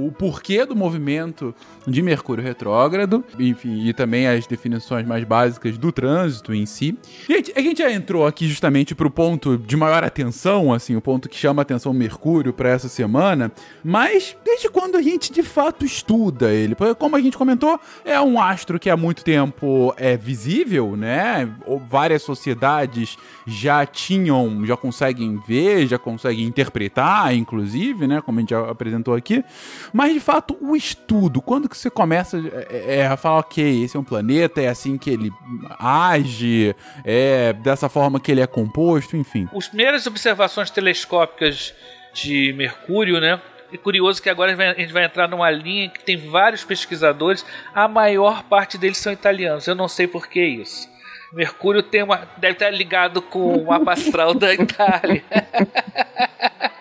o- 0.04 0.06
o 0.08 0.12
porquê 0.12 0.64
do 0.64 0.74
movimento 0.76 1.54
de 1.86 2.02
Mercúrio 2.02 2.42
retrógrado, 2.44 3.24
enfim, 3.38 3.86
e 3.86 3.92
também 3.92 4.26
as 4.26 4.46
definições 4.46 5.06
mais 5.06 5.24
básicas 5.24 5.76
do 5.78 5.92
trânsito 5.92 6.52
em 6.54 6.66
si. 6.66 6.96
Gente, 7.28 7.52
a 7.56 7.60
gente 7.60 7.78
já 7.78 7.90
entrou 7.92 8.26
aqui 8.26 8.46
justamente 8.46 8.94
pro 8.94 9.10
ponto 9.10 9.56
de 9.58 9.76
maior 9.76 10.02
atenção, 10.04 10.72
assim, 10.72 10.96
o 10.96 11.00
ponto 11.00 11.28
que 11.28 11.36
chama 11.36 11.60
a 11.60 11.64
atenção 11.64 11.92
Mercúrio 11.92 12.52
para 12.52 12.68
essa 12.70 12.88
semana, 12.88 13.50
mas 13.84 14.36
desde 14.44 14.68
quando 14.68 14.96
a 14.96 15.02
gente 15.02 15.32
de 15.32 15.42
fato 15.42 15.84
estuda 15.84 16.50
ele? 16.52 16.74
Como 16.98 17.16
a 17.16 17.20
gente 17.20 17.36
comentou, 17.36 17.78
é 18.04 18.20
um 18.20 18.40
astro 18.40 18.78
que 18.78 18.88
há 18.90 18.96
muito 18.96 19.22
tempo 19.24 19.92
é 19.96 20.16
visível, 20.16 20.96
né? 20.96 21.48
Várias 21.88 22.22
sociedades 22.22 23.16
já 23.46 23.84
tinham, 23.86 24.64
já 24.64 24.76
conseguem 24.76 25.38
ver, 25.46 25.86
já 25.86 25.98
conseguem 25.98 26.44
interpretar, 26.46 27.34
inclusive, 27.34 27.89
né? 27.94 28.20
Como 28.20 28.38
a 28.38 28.40
gente 28.40 28.50
já 28.50 28.70
apresentou 28.70 29.14
aqui. 29.14 29.44
Mas 29.92 30.12
de 30.12 30.20
fato, 30.20 30.56
o 30.60 30.76
estudo, 30.76 31.40
quando 31.40 31.68
que 31.68 31.76
você 31.76 31.90
começa 31.90 32.38
é, 32.70 32.98
é, 32.98 33.06
a 33.06 33.16
falar, 33.16 33.40
ok, 33.40 33.84
esse 33.84 33.96
é 33.96 34.00
um 34.00 34.04
planeta, 34.04 34.60
é 34.60 34.68
assim 34.68 34.96
que 34.96 35.10
ele 35.10 35.30
age, 35.78 36.74
é 37.04 37.52
dessa 37.52 37.88
forma 37.88 38.20
que 38.20 38.30
ele 38.30 38.40
é 38.40 38.46
composto, 38.46 39.16
enfim. 39.16 39.48
As 39.56 39.68
primeiras 39.68 40.06
observações 40.06 40.70
telescópicas 40.70 41.74
de 42.12 42.52
Mercúrio, 42.52 43.20
né? 43.20 43.40
É 43.72 43.76
curioso 43.76 44.20
que 44.20 44.28
agora 44.28 44.52
a 44.52 44.74
gente 44.74 44.92
vai 44.92 45.04
entrar 45.04 45.28
numa 45.28 45.48
linha 45.50 45.88
que 45.88 46.02
tem 46.02 46.16
vários 46.16 46.64
pesquisadores, 46.64 47.46
a 47.72 47.86
maior 47.86 48.42
parte 48.42 48.76
deles 48.76 48.98
são 48.98 49.12
italianos. 49.12 49.66
Eu 49.66 49.76
não 49.76 49.86
sei 49.86 50.08
por 50.08 50.26
que 50.26 50.44
isso. 50.44 50.88
Mercúrio 51.32 51.82
tem 51.82 52.02
uma, 52.02 52.28
deve 52.36 52.54
estar 52.54 52.70
ligado 52.70 53.22
com 53.22 53.54
o 53.54 53.66
mapa 53.66 53.92
astral 53.92 54.34
da 54.34 54.52
Itália. 54.52 55.22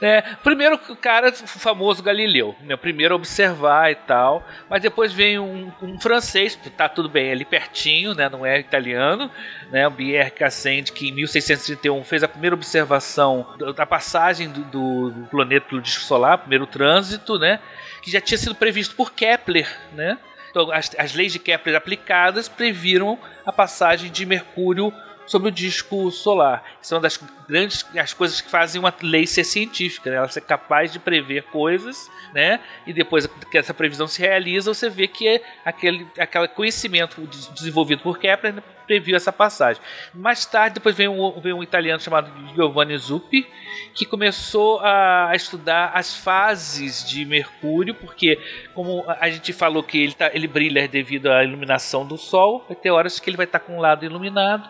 né? 0.00 0.22
Primeiro 0.42 0.78
o 0.88 0.96
cara, 0.96 1.28
o 1.30 1.32
famoso 1.46 2.02
Galileu, 2.02 2.54
né? 2.62 2.76
primeiro 2.76 3.14
observar 3.14 3.90
e 3.90 3.94
tal, 3.94 4.46
mas 4.68 4.82
depois 4.82 5.12
vem 5.12 5.38
um, 5.38 5.72
um 5.82 5.98
francês, 6.00 6.58
tá 6.76 6.88
tudo 6.88 7.08
bem, 7.08 7.30
ali 7.32 7.44
pertinho, 7.44 8.14
né? 8.14 8.28
não 8.28 8.44
é 8.44 8.58
italiano, 8.58 9.30
né? 9.70 9.86
o 9.86 9.90
Pierre 9.92 10.30
Cassand, 10.30 10.84
que 10.94 11.08
em 11.08 11.12
1631 11.12 12.04
fez 12.04 12.22
a 12.22 12.28
primeira 12.28 12.54
observação 12.54 13.46
da- 13.74 13.86
passagem 13.86 14.50
do, 14.50 14.62
do- 14.64 15.10
do 15.10 15.26
planeta 15.28 15.66
pelo 15.68 15.80
disco 15.80 16.04
solar, 16.04 16.38
primeiro 16.38 16.66
trânsito, 16.66 17.38
né? 17.38 17.58
que 18.02 18.10
já 18.10 18.20
tinha 18.20 18.38
sido 18.38 18.54
previsto 18.54 18.94
por 18.94 19.12
Kepler, 19.12 19.68
né? 19.92 20.18
Então, 20.50 20.70
as, 20.72 20.90
as 20.98 21.14
leis 21.14 21.32
de 21.32 21.38
Kepler 21.38 21.76
aplicadas 21.76 22.48
previram 22.48 23.18
a 23.44 23.52
passagem 23.52 24.10
de 24.10 24.24
Mercúrio 24.24 24.92
sobre 25.28 25.48
o 25.48 25.52
disco 25.52 26.10
solar. 26.10 26.64
Isso 26.82 26.94
é 26.94 26.96
uma 26.96 27.02
das 27.02 27.20
grandes 27.48 27.86
as 27.96 28.12
coisas 28.12 28.40
que 28.40 28.50
fazem 28.50 28.80
uma 28.80 28.92
lei 29.00 29.26
ser 29.26 29.44
científica, 29.44 30.10
né? 30.10 30.16
ela 30.16 30.28
ser 30.28 30.40
capaz 30.40 30.92
de 30.92 30.98
prever 30.98 31.44
coisas, 31.44 32.10
né? 32.34 32.60
E 32.86 32.92
depois 32.92 33.26
que 33.26 33.56
essa 33.56 33.72
previsão 33.72 34.06
se 34.08 34.20
realiza, 34.20 34.74
você 34.74 34.90
vê 34.90 35.06
que 35.06 35.28
é 35.28 35.42
aquele, 35.64 36.06
aquele 36.18 36.48
conhecimento 36.48 37.20
des- 37.22 37.46
desenvolvido 37.54 38.02
por 38.02 38.18
Kepler 38.18 38.54
previu 38.86 39.14
essa 39.16 39.30
passagem. 39.30 39.82
Mais 40.14 40.46
tarde, 40.46 40.76
depois 40.76 40.96
veio 40.96 41.12
um, 41.12 41.38
veio 41.40 41.56
um 41.56 41.62
italiano 41.62 42.00
chamado 42.00 42.32
Giovanni 42.54 42.96
Zuppi, 42.96 43.46
que 43.94 44.06
começou 44.06 44.80
a, 44.80 45.28
a 45.28 45.36
estudar 45.36 45.90
as 45.94 46.16
fases 46.16 47.06
de 47.06 47.22
Mercúrio, 47.26 47.94
porque 47.94 48.38
como 48.74 49.04
a 49.06 49.28
gente 49.28 49.52
falou 49.52 49.82
que 49.82 49.98
ele, 50.02 50.14
tá, 50.14 50.30
ele 50.32 50.48
brilha 50.48 50.88
devido 50.88 51.30
à 51.30 51.44
iluminação 51.44 52.06
do 52.06 52.16
Sol, 52.16 52.64
vai 52.66 52.74
ter 52.76 52.90
horas 52.90 53.20
que 53.20 53.28
ele 53.28 53.36
vai 53.36 53.44
estar 53.44 53.58
com 53.58 53.76
um 53.76 53.80
lado 53.80 54.06
iluminado. 54.06 54.66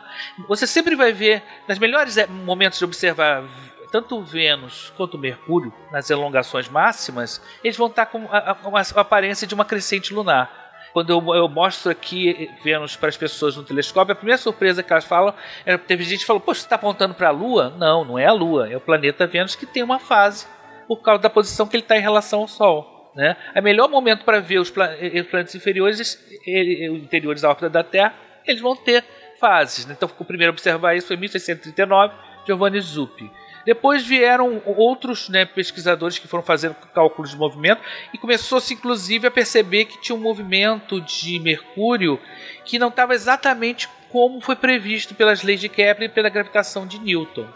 Você 0.48 0.66
sempre 0.66 0.96
vai 0.96 1.12
ver, 1.12 1.42
nos 1.68 1.78
melhores 1.78 2.16
eh, 2.16 2.26
momentos 2.26 2.78
de 2.78 2.84
observar 2.84 3.44
tanto 3.92 4.20
Vênus 4.22 4.92
quanto 4.96 5.18
Mercúrio, 5.18 5.72
nas 5.92 6.08
elongações 6.10 6.68
máximas, 6.68 7.40
eles 7.62 7.76
vão 7.76 7.86
estar 7.88 8.06
com 8.06 8.26
a, 8.30 8.52
a- 8.52 8.68
uma 8.68 8.80
aparência 8.96 9.46
de 9.46 9.54
uma 9.54 9.64
crescente 9.64 10.12
lunar. 10.12 10.66
Quando 10.92 11.10
eu, 11.10 11.34
eu 11.34 11.48
mostro 11.48 11.90
aqui 11.92 12.50
Vênus 12.64 12.96
para 12.96 13.08
as 13.10 13.16
pessoas 13.16 13.56
no 13.56 13.62
telescópio, 13.62 14.12
a 14.12 14.16
primeira 14.16 14.38
surpresa 14.38 14.82
que 14.82 14.90
elas 14.92 15.04
falam 15.04 15.34
é 15.66 15.76
teve 15.76 16.02
gente 16.04 16.20
que 16.20 16.26
falou: 16.26 16.40
Poxa, 16.40 16.60
está 16.62 16.76
apontando 16.76 17.14
para 17.14 17.28
a 17.28 17.30
Lua? 17.32 17.70
Não, 17.76 18.04
não 18.04 18.18
é 18.18 18.26
a 18.26 18.32
Lua, 18.32 18.70
é 18.70 18.76
o 18.76 18.80
planeta 18.80 19.26
Vênus 19.26 19.54
que 19.54 19.66
tem 19.66 19.82
uma 19.82 19.98
fase 19.98 20.46
por 20.86 21.02
causa 21.02 21.20
da 21.22 21.28
posição 21.30 21.66
que 21.66 21.76
ele 21.76 21.82
está 21.82 21.96
em 21.98 22.00
relação 22.00 22.40
ao 22.40 22.48
Sol. 22.48 23.12
Né? 23.14 23.36
É 23.54 23.60
o 23.60 23.62
melhor 23.62 23.88
momento 23.88 24.24
para 24.24 24.40
ver 24.40 24.58
os, 24.58 24.72
eh, 24.76 25.22
planetas 25.24 25.54
inferiores, 25.54 26.18
eh, 26.46 26.86
interiores 26.86 27.42
da 27.42 27.50
órbita 27.50 27.68
da 27.68 27.82
Terra, 27.84 28.14
eles 28.46 28.60
vão 28.60 28.74
ter 28.74 29.04
fases. 29.38 29.86
né? 29.86 29.94
Então, 29.96 30.10
o 30.18 30.24
primeiro 30.24 30.52
a 30.52 30.54
observar 30.54 30.94
isso 30.96 31.08
foi 31.08 31.16
em 31.16 31.20
1639, 31.20 32.14
Giovanni 32.46 32.80
Zuppi. 32.80 33.30
Depois 33.64 34.02
vieram 34.02 34.62
outros 34.64 35.28
né, 35.28 35.44
pesquisadores 35.44 36.18
que 36.18 36.26
foram 36.26 36.42
fazendo 36.42 36.74
cálculos 36.94 37.30
de 37.30 37.36
movimento 37.36 37.82
e 38.14 38.18
começou-se 38.18 38.72
inclusive 38.72 39.26
a 39.26 39.30
perceber 39.30 39.84
que 39.84 40.00
tinha 40.00 40.16
um 40.16 40.20
movimento 40.20 41.00
de 41.02 41.38
Mercúrio 41.38 42.18
que 42.64 42.78
não 42.78 42.88
estava 42.88 43.14
exatamente 43.14 43.86
como 44.10 44.40
foi 44.40 44.56
previsto 44.56 45.14
pelas 45.14 45.42
leis 45.42 45.60
de 45.60 45.68
Kepler 45.68 46.08
e 46.08 46.12
pela 46.12 46.30
gravitação 46.30 46.86
de 46.86 46.98
Newton. 46.98 47.46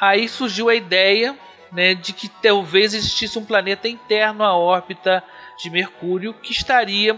Aí 0.00 0.26
surgiu 0.26 0.70
a 0.70 0.74
ideia 0.74 1.36
né, 1.70 1.94
de 1.94 2.14
que 2.14 2.28
talvez 2.28 2.94
existisse 2.94 3.38
um 3.38 3.44
planeta 3.44 3.88
interno 3.88 4.42
à 4.42 4.56
órbita 4.56 5.22
de 5.62 5.68
Mercúrio 5.68 6.32
que 6.32 6.52
estaria 6.52 7.14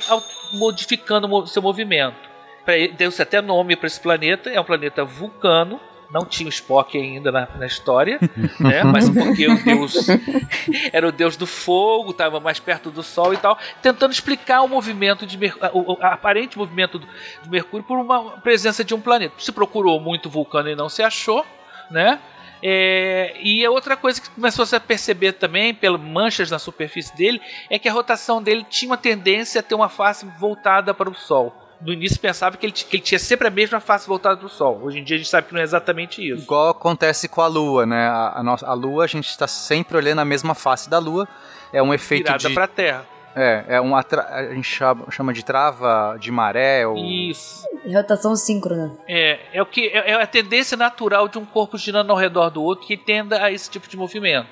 modificando 0.55 1.47
seu 1.47 1.63
movimento. 1.63 2.30
Pra 2.71 2.79
ele- 2.79 2.93
Deu-se 2.93 3.21
até 3.21 3.41
nome 3.41 3.75
para 3.75 3.89
esse 3.89 3.99
planeta, 4.01 4.49
é 4.49 4.61
um 4.61 4.65
planeta 4.65 5.05
vulcano. 5.05 5.81
Não 6.13 6.25
tinha 6.25 6.47
o 6.47 6.51
Spock 6.51 6.97
ainda 6.99 7.31
na, 7.33 7.49
na 7.57 7.67
história, 7.67 8.19
né? 8.61 8.83
mas 8.85 9.09
porque 9.11 9.47
o 9.49 9.61
deus 9.65 10.07
era 10.93 11.07
o 11.07 11.13
deus 11.13 11.37
do 11.37 11.47
fogo, 11.47 12.11
estava 12.13 12.39
mais 12.41 12.59
perto 12.61 12.91
do 12.91 13.01
Sol 13.03 13.33
e 13.35 13.37
tal, 13.37 13.57
tentando 13.81 14.13
explicar 14.13 14.63
o 14.63 14.69
movimento 14.69 15.25
de 15.27 15.37
Mer- 15.39 15.57
o, 15.73 15.93
o 15.95 15.99
aparente 16.01 16.57
movimento 16.59 16.99
do- 16.99 17.07
de 17.43 17.49
Mercúrio 17.49 17.85
por 17.87 17.97
uma 17.99 18.33
presença 18.41 18.83
de 18.85 18.93
um 18.95 19.01
planeta. 19.01 19.35
Se 19.39 19.51
procurou 19.53 20.01
muito 20.01 20.29
vulcano 20.31 20.69
e 20.69 20.75
não 20.77 20.89
se 20.89 21.01
achou, 21.03 21.45
né? 21.91 22.19
É, 22.63 23.37
e 23.41 23.65
a 23.65 23.71
outra 23.71 23.97
coisa 23.97 24.21
que 24.21 24.29
começou 24.31 24.67
-se 24.67 24.77
a 24.77 24.81
perceber 24.81 25.33
também, 25.35 25.73
pelas 25.73 26.01
manchas 26.01 26.51
na 26.51 26.59
superfície 26.59 27.17
dele, 27.17 27.41
é 27.71 27.79
que 27.79 27.89
a 27.89 27.93
rotação 27.93 28.43
dele 28.43 28.67
tinha 28.69 28.91
uma 28.91 28.97
tendência 28.99 29.61
a 29.61 29.63
ter 29.63 29.75
uma 29.77 29.89
face 29.89 30.27
voltada 30.39 30.93
para 30.93 31.09
o 31.09 31.15
Sol. 31.15 31.55
No 31.81 31.93
início 31.93 32.19
pensava 32.21 32.57
que 32.57 32.67
ele, 32.67 32.73
que 32.73 32.97
ele 32.97 33.03
tinha 33.03 33.19
sempre 33.19 33.49
a 33.49 33.51
mesma 33.51 33.81
face 33.81 34.07
voltada 34.07 34.37
para 34.37 34.47
o 34.47 34.49
Sol. 34.51 34.81
Hoje 34.83 34.99
em 34.99 35.05
dia 35.05 35.17
a 35.17 35.19
gente 35.19 35.31
sabe 35.31 35.47
que 35.49 35.55
não 35.55 35.61
é 35.61 35.65
exatamente 35.65 36.27
isso. 36.27 36.43
Igual 36.43 36.71
acontece 36.71 37.29
com 37.29 37.41
a 37.41 37.47
Lua, 37.47 37.87
né? 37.87 38.07
A, 38.09 38.39
a 38.41 38.43
nossa, 38.43 38.67
a 38.67 38.73
Lua, 38.75 39.05
a 39.05 39.07
gente 39.07 39.29
está 39.29 39.47
sempre 39.47 39.97
olhando 39.97 40.19
a 40.21 40.25
mesma 40.25 40.55
face 40.55 40.91
da 40.91 40.99
Lua. 40.99 41.27
É 41.73 41.83
um 41.83 41.95
efeito 41.95 42.25
Virada 42.27 42.49
de. 42.49 42.55
para 42.55 42.65
a 42.65 42.69
Terra. 42.69 43.07
É, 43.35 43.65
é 43.69 43.81
uma 43.81 44.03
tra- 44.03 44.27
a 44.29 44.53
gente 44.53 44.67
chama, 44.67 45.07
chama 45.09 45.33
de 45.33 45.45
trava 45.45 46.17
de 46.19 46.33
maré 46.33 46.85
ou 46.85 46.97
Isso. 46.99 47.65
Rotação 47.87 48.35
síncrona. 48.35 48.93
É, 49.09 49.39
é 49.53 49.63
o 49.63 49.67
que 49.67 49.87
é, 49.87 50.11
é 50.11 50.15
a 50.21 50.27
tendência 50.27 50.77
natural 50.77 51.29
de 51.29 51.39
um 51.39 51.45
corpo 51.45 51.79
girando 51.79 52.11
ao 52.11 52.17
redor 52.17 52.51
do 52.51 52.61
outro 52.61 52.85
que 52.87 52.97
tenda 52.97 53.41
a 53.43 53.53
esse 53.53 53.71
tipo 53.71 53.89
de 53.89 53.97
movimento. 53.97 54.49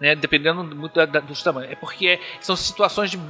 Né, 0.00 0.14
dependendo 0.14 0.64
muito 0.64 0.94
da, 0.94 1.06
da, 1.06 1.20
dos 1.20 1.42
tamanhos. 1.42 1.72
É 1.72 1.76
porque 1.76 2.06
é- 2.08 2.20
são 2.40 2.56
situações 2.56 3.10
de 3.10 3.20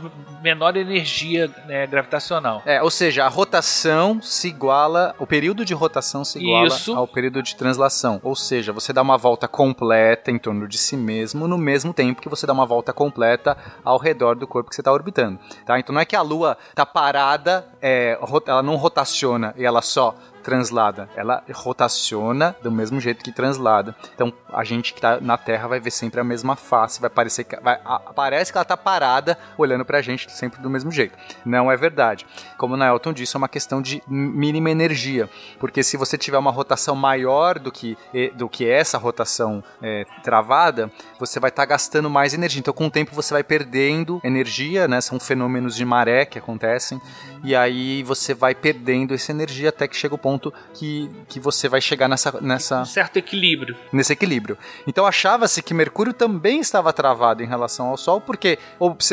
menor 0.42 0.76
energia 0.76 1.50
né, 1.66 1.86
gravitacional. 1.86 2.62
É, 2.64 2.82
ou 2.82 2.90
seja, 2.90 3.24
a 3.24 3.28
rotação 3.28 4.20
se 4.22 4.48
iguala, 4.48 5.14
o 5.18 5.26
período 5.26 5.64
de 5.64 5.74
rotação 5.74 6.24
se 6.24 6.38
iguala 6.38 6.68
Isso. 6.68 6.96
ao 6.96 7.06
período 7.06 7.42
de 7.42 7.54
translação. 7.54 8.20
Ou 8.22 8.34
seja, 8.34 8.72
você 8.72 8.92
dá 8.92 9.02
uma 9.02 9.16
volta 9.18 9.46
completa 9.46 10.30
em 10.30 10.38
torno 10.38 10.66
de 10.66 10.78
si 10.78 10.96
mesmo 10.96 11.46
no 11.46 11.58
mesmo 11.58 11.92
tempo 11.92 12.20
que 12.20 12.28
você 12.28 12.46
dá 12.46 12.52
uma 12.52 12.66
volta 12.66 12.92
completa 12.92 13.56
ao 13.84 13.98
redor 13.98 14.36
do 14.36 14.46
corpo 14.46 14.70
que 14.70 14.74
você 14.74 14.80
está 14.80 14.92
orbitando. 14.92 15.38
Tá? 15.64 15.78
Então 15.78 15.92
não 15.92 16.00
é 16.00 16.04
que 16.04 16.16
a 16.16 16.22
Lua 16.22 16.56
está 16.70 16.84
parada, 16.84 17.66
é, 17.80 18.18
ela 18.46 18.62
não 18.62 18.76
rotaciona 18.76 19.54
e 19.56 19.64
ela 19.64 19.82
só 19.82 20.14
translada. 20.44 21.08
Ela 21.16 21.42
rotaciona 21.52 22.54
do 22.62 22.70
mesmo 22.70 23.00
jeito 23.00 23.24
que 23.24 23.32
translada. 23.32 23.94
Então 24.14 24.32
a 24.52 24.62
gente 24.62 24.94
que 24.94 25.00
tá 25.00 25.20
na 25.20 25.36
Terra 25.36 25.66
vai 25.66 25.80
ver 25.80 25.90
sempre 25.90 26.20
a 26.20 26.24
mesma 26.24 26.54
face, 26.54 27.00
vai 27.00 27.10
parecer 27.10 27.44
que 27.44 27.56
vai, 27.60 27.80
a- 27.84 27.98
parece 27.98 28.52
que 28.52 28.58
ela 28.58 28.64
tá 28.64 28.76
parada 28.76 29.36
olhando 29.58 29.84
pra 29.84 30.00
gente 30.02 30.30
sempre 30.30 30.60
do 30.60 30.70
mesmo 30.70 30.90
jeito. 30.92 31.16
Não 31.44 31.70
é 31.72 31.76
verdade. 31.76 32.26
Como 32.56 32.74
o 32.74 32.76
Naelton 32.76 33.12
disse, 33.12 33.36
é 33.36 33.38
uma 33.38 33.48
questão 33.48 33.82
de 33.82 34.02
mínima 34.06 34.70
energia, 34.70 35.28
porque 35.58 35.82
se 35.82 35.96
você 35.96 36.16
tiver 36.16 36.38
uma 36.38 36.50
rotação 36.50 36.94
maior 36.94 37.58
do 37.58 37.72
que 37.72 37.96
do 38.36 38.48
que 38.48 38.68
essa 38.68 38.98
rotação 38.98 39.62
é, 39.82 40.04
travada, 40.22 40.90
você 41.18 41.40
vai 41.40 41.48
estar 41.50 41.64
gastando 41.64 42.08
mais 42.10 42.34
energia. 42.34 42.60
Então 42.60 42.74
com 42.74 42.86
o 42.86 42.90
tempo 42.90 43.14
você 43.14 43.32
vai 43.34 43.42
perdendo 43.42 44.20
energia, 44.22 44.86
né? 44.86 45.00
São 45.00 45.18
fenômenos 45.18 45.74
de 45.74 45.84
maré 45.84 46.24
que 46.24 46.38
acontecem 46.38 47.00
e 47.42 47.54
aí 47.56 48.02
você 48.02 48.34
vai 48.34 48.54
perdendo 48.54 49.14
essa 49.14 49.32
energia 49.32 49.68
até 49.70 49.88
que 49.88 49.96
chega 49.96 50.14
o 50.14 50.18
ponto 50.18 50.33
que, 50.72 51.10
que 51.28 51.40
você 51.40 51.68
vai 51.68 51.80
chegar 51.80 52.08
nessa, 52.08 52.40
nessa, 52.40 52.80
Um 52.82 52.84
certo 52.84 53.16
equilíbrio. 53.16 53.76
nesse 53.92 54.12
equilíbrio. 54.12 54.58
Então 54.86 55.06
achava-se 55.06 55.62
que 55.62 55.74
Mercúrio 55.74 56.12
também 56.12 56.60
estava 56.60 56.92
travado 56.92 57.42
em 57.42 57.46
relação 57.46 57.86
ao 57.86 57.96
Sol, 57.96 58.20
porque 58.20 58.58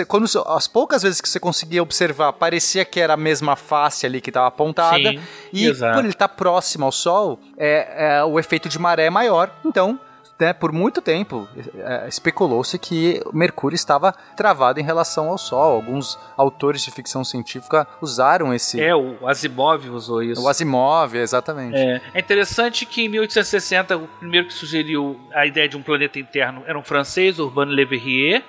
quando, 0.08 0.26
as 0.48 0.68
poucas 0.68 1.04
vezes 1.04 1.22
que 1.22 1.30
você 1.30 1.40
conseguia 1.40 1.82
observar, 1.82 2.34
parecia 2.34 2.86
que 2.86 3.00
era 3.00 3.14
a 3.14 3.18
mesma 3.18 3.56
face 3.56 4.06
ali 4.06 4.22
que 4.22 4.30
estava 4.30 4.48
apontada. 4.48 5.12
Sim, 5.12 5.22
e 5.54 5.66
exato. 5.66 5.94
por 5.96 6.04
ele 6.04 6.14
estar 6.14 6.30
próximo 6.30 6.86
ao 6.86 6.92
Sol, 6.92 7.40
é, 7.58 8.18
é, 8.18 8.24
o 8.24 8.40
efeito 8.40 8.70
de 8.70 8.80
maré 8.80 9.06
é 9.06 9.10
maior. 9.10 9.54
Então, 9.66 10.00
né, 10.42 10.54
por 10.54 10.72
muito 10.72 11.04
tempo, 11.04 11.48
é, 11.78 12.08
especulou-se 12.08 12.78
que 12.80 13.22
Mercúrio 13.32 13.76
estava 13.76 14.12
travado 14.36 14.80
em 14.80 14.84
relação 14.84 15.30
ao 15.30 15.38
Sol. 15.38 15.76
Alguns 15.76 16.18
autores 16.36 16.82
de 16.82 16.90
ficção 16.90 17.24
científica 17.24 17.88
usaram 18.02 18.52
esse. 18.52 18.82
É, 18.82 18.96
o 18.96 19.28
Asimov 19.28 19.88
usou 19.90 20.24
isso. 20.24 20.42
O 20.42 20.50
Asimov, 20.50 21.16
exatamente. 21.16 21.78
É, 21.78 22.02
é 22.16 22.20
interessante 22.20 22.88
que 22.88 23.04
em 23.04 23.10
1860 23.10 23.98
o 23.98 24.08
primeiro 24.08 24.48
que 24.48 24.54
sugeriu 24.54 25.22
a 25.32 25.46
ideia 25.46 25.70
de 25.70 25.78
um 25.78 25.84
planeta 25.84 26.18
interno 26.18 26.64
era 26.66 26.78
um 26.78 26.84
francês, 26.84 27.38
Urbano 27.38 27.72
Le 27.72 27.86
Verrier, 27.86 28.44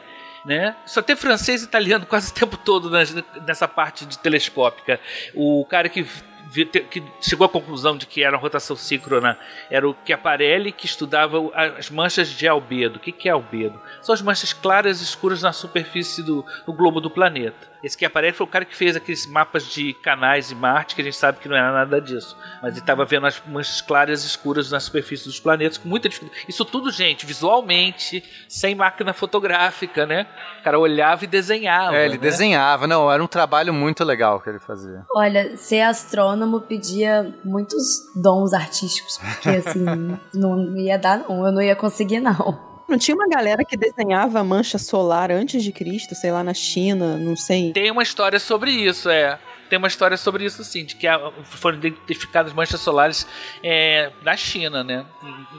né? 0.46 0.74
Só 0.86 1.02
tem 1.02 1.14
francês 1.14 1.60
e 1.60 1.66
italiano 1.66 2.06
quase 2.06 2.30
o 2.30 2.34
tempo 2.34 2.56
todo 2.56 2.90
nessa 3.46 3.68
parte 3.68 4.06
de 4.06 4.18
telescópica. 4.18 4.98
O 5.34 5.66
cara 5.68 5.90
que 5.90 6.06
que 6.90 7.02
chegou 7.20 7.46
à 7.46 7.48
conclusão 7.48 7.96
de 7.96 8.06
que 8.06 8.22
era 8.22 8.36
uma 8.36 8.42
rotação 8.42 8.76
síncrona 8.76 9.38
era 9.70 9.88
o 9.88 9.96
Chiaparelli, 10.04 10.70
que 10.72 10.86
estudava 10.86 11.38
as 11.54 11.90
manchas 11.90 12.28
de 12.28 12.46
albedo. 12.46 12.98
O 12.98 13.00
que 13.00 13.28
é 13.28 13.32
albedo? 13.32 13.80
São 14.02 14.14
as 14.14 14.22
manchas 14.22 14.52
claras 14.52 15.00
e 15.00 15.04
escuras 15.04 15.42
na 15.42 15.52
superfície 15.52 16.22
do 16.22 16.44
globo 16.68 17.00
do 17.00 17.10
planeta. 17.10 17.71
Esse 17.82 17.98
Chiaparelli 17.98 18.32
foi 18.32 18.46
o 18.46 18.50
cara 18.50 18.64
que 18.64 18.76
fez 18.76 18.94
aqueles 18.94 19.26
mapas 19.26 19.66
de 19.66 19.92
canais 19.94 20.48
de 20.48 20.54
Marte, 20.54 20.94
que 20.94 21.00
a 21.00 21.04
gente 21.04 21.16
sabe 21.16 21.38
que 21.38 21.48
não 21.48 21.56
era 21.56 21.72
nada 21.72 22.00
disso. 22.00 22.36
Mas 22.62 22.72
ele 22.72 22.80
estava 22.80 23.04
vendo 23.04 23.26
as 23.26 23.42
manchas 23.46 23.80
claras 23.80 24.22
e 24.22 24.26
escuras 24.26 24.70
na 24.70 24.78
superfície 24.78 25.24
dos 25.24 25.40
planetas 25.40 25.78
com 25.78 25.88
muita 25.88 26.08
dificuldade. 26.08 26.44
Isso 26.48 26.64
tudo, 26.64 26.90
gente, 26.92 27.26
visualmente, 27.26 28.22
sem 28.48 28.74
máquina 28.74 29.12
fotográfica, 29.12 30.06
né? 30.06 30.28
O 30.60 30.62
cara 30.62 30.78
olhava 30.78 31.24
e 31.24 31.26
desenhava. 31.26 31.96
É, 31.96 32.04
ele 32.04 32.14
né? 32.14 32.20
desenhava. 32.20 32.86
Não, 32.86 33.10
era 33.10 33.22
um 33.22 33.26
trabalho 33.26 33.74
muito 33.74 34.04
legal 34.04 34.40
que 34.40 34.48
ele 34.48 34.60
fazia. 34.60 35.04
Olha, 35.14 35.56
ser 35.56 35.80
astrônomo 35.80 36.60
pedia 36.60 37.34
muitos 37.44 37.82
dons 38.14 38.52
artísticos, 38.52 39.18
porque 39.18 39.48
assim, 39.48 39.84
não 40.32 40.76
ia 40.76 40.98
dar, 40.98 41.18
não. 41.18 41.44
Eu 41.44 41.52
não 41.52 41.60
ia 41.62 41.74
conseguir, 41.74 42.20
não. 42.20 42.71
Não 42.92 42.98
tinha 42.98 43.14
uma 43.14 43.26
galera 43.26 43.64
que 43.64 43.74
desenhava 43.74 44.44
mancha 44.44 44.76
solar 44.76 45.30
antes 45.30 45.64
de 45.64 45.72
Cristo, 45.72 46.14
sei 46.14 46.30
lá, 46.30 46.44
na 46.44 46.52
China, 46.52 47.16
não 47.16 47.34
sei. 47.34 47.72
Tem 47.72 47.90
uma 47.90 48.02
história 48.02 48.38
sobre 48.38 48.70
isso, 48.70 49.08
é. 49.08 49.38
Tem 49.70 49.78
uma 49.78 49.88
história 49.88 50.18
sobre 50.18 50.44
isso, 50.44 50.62
sim, 50.62 50.84
de 50.84 50.94
que 50.94 51.06
foram 51.44 51.78
identificadas 51.78 52.52
manchas 52.52 52.82
solares 52.82 53.26
é, 53.64 54.12
na 54.22 54.36
China, 54.36 54.84
né? 54.84 55.06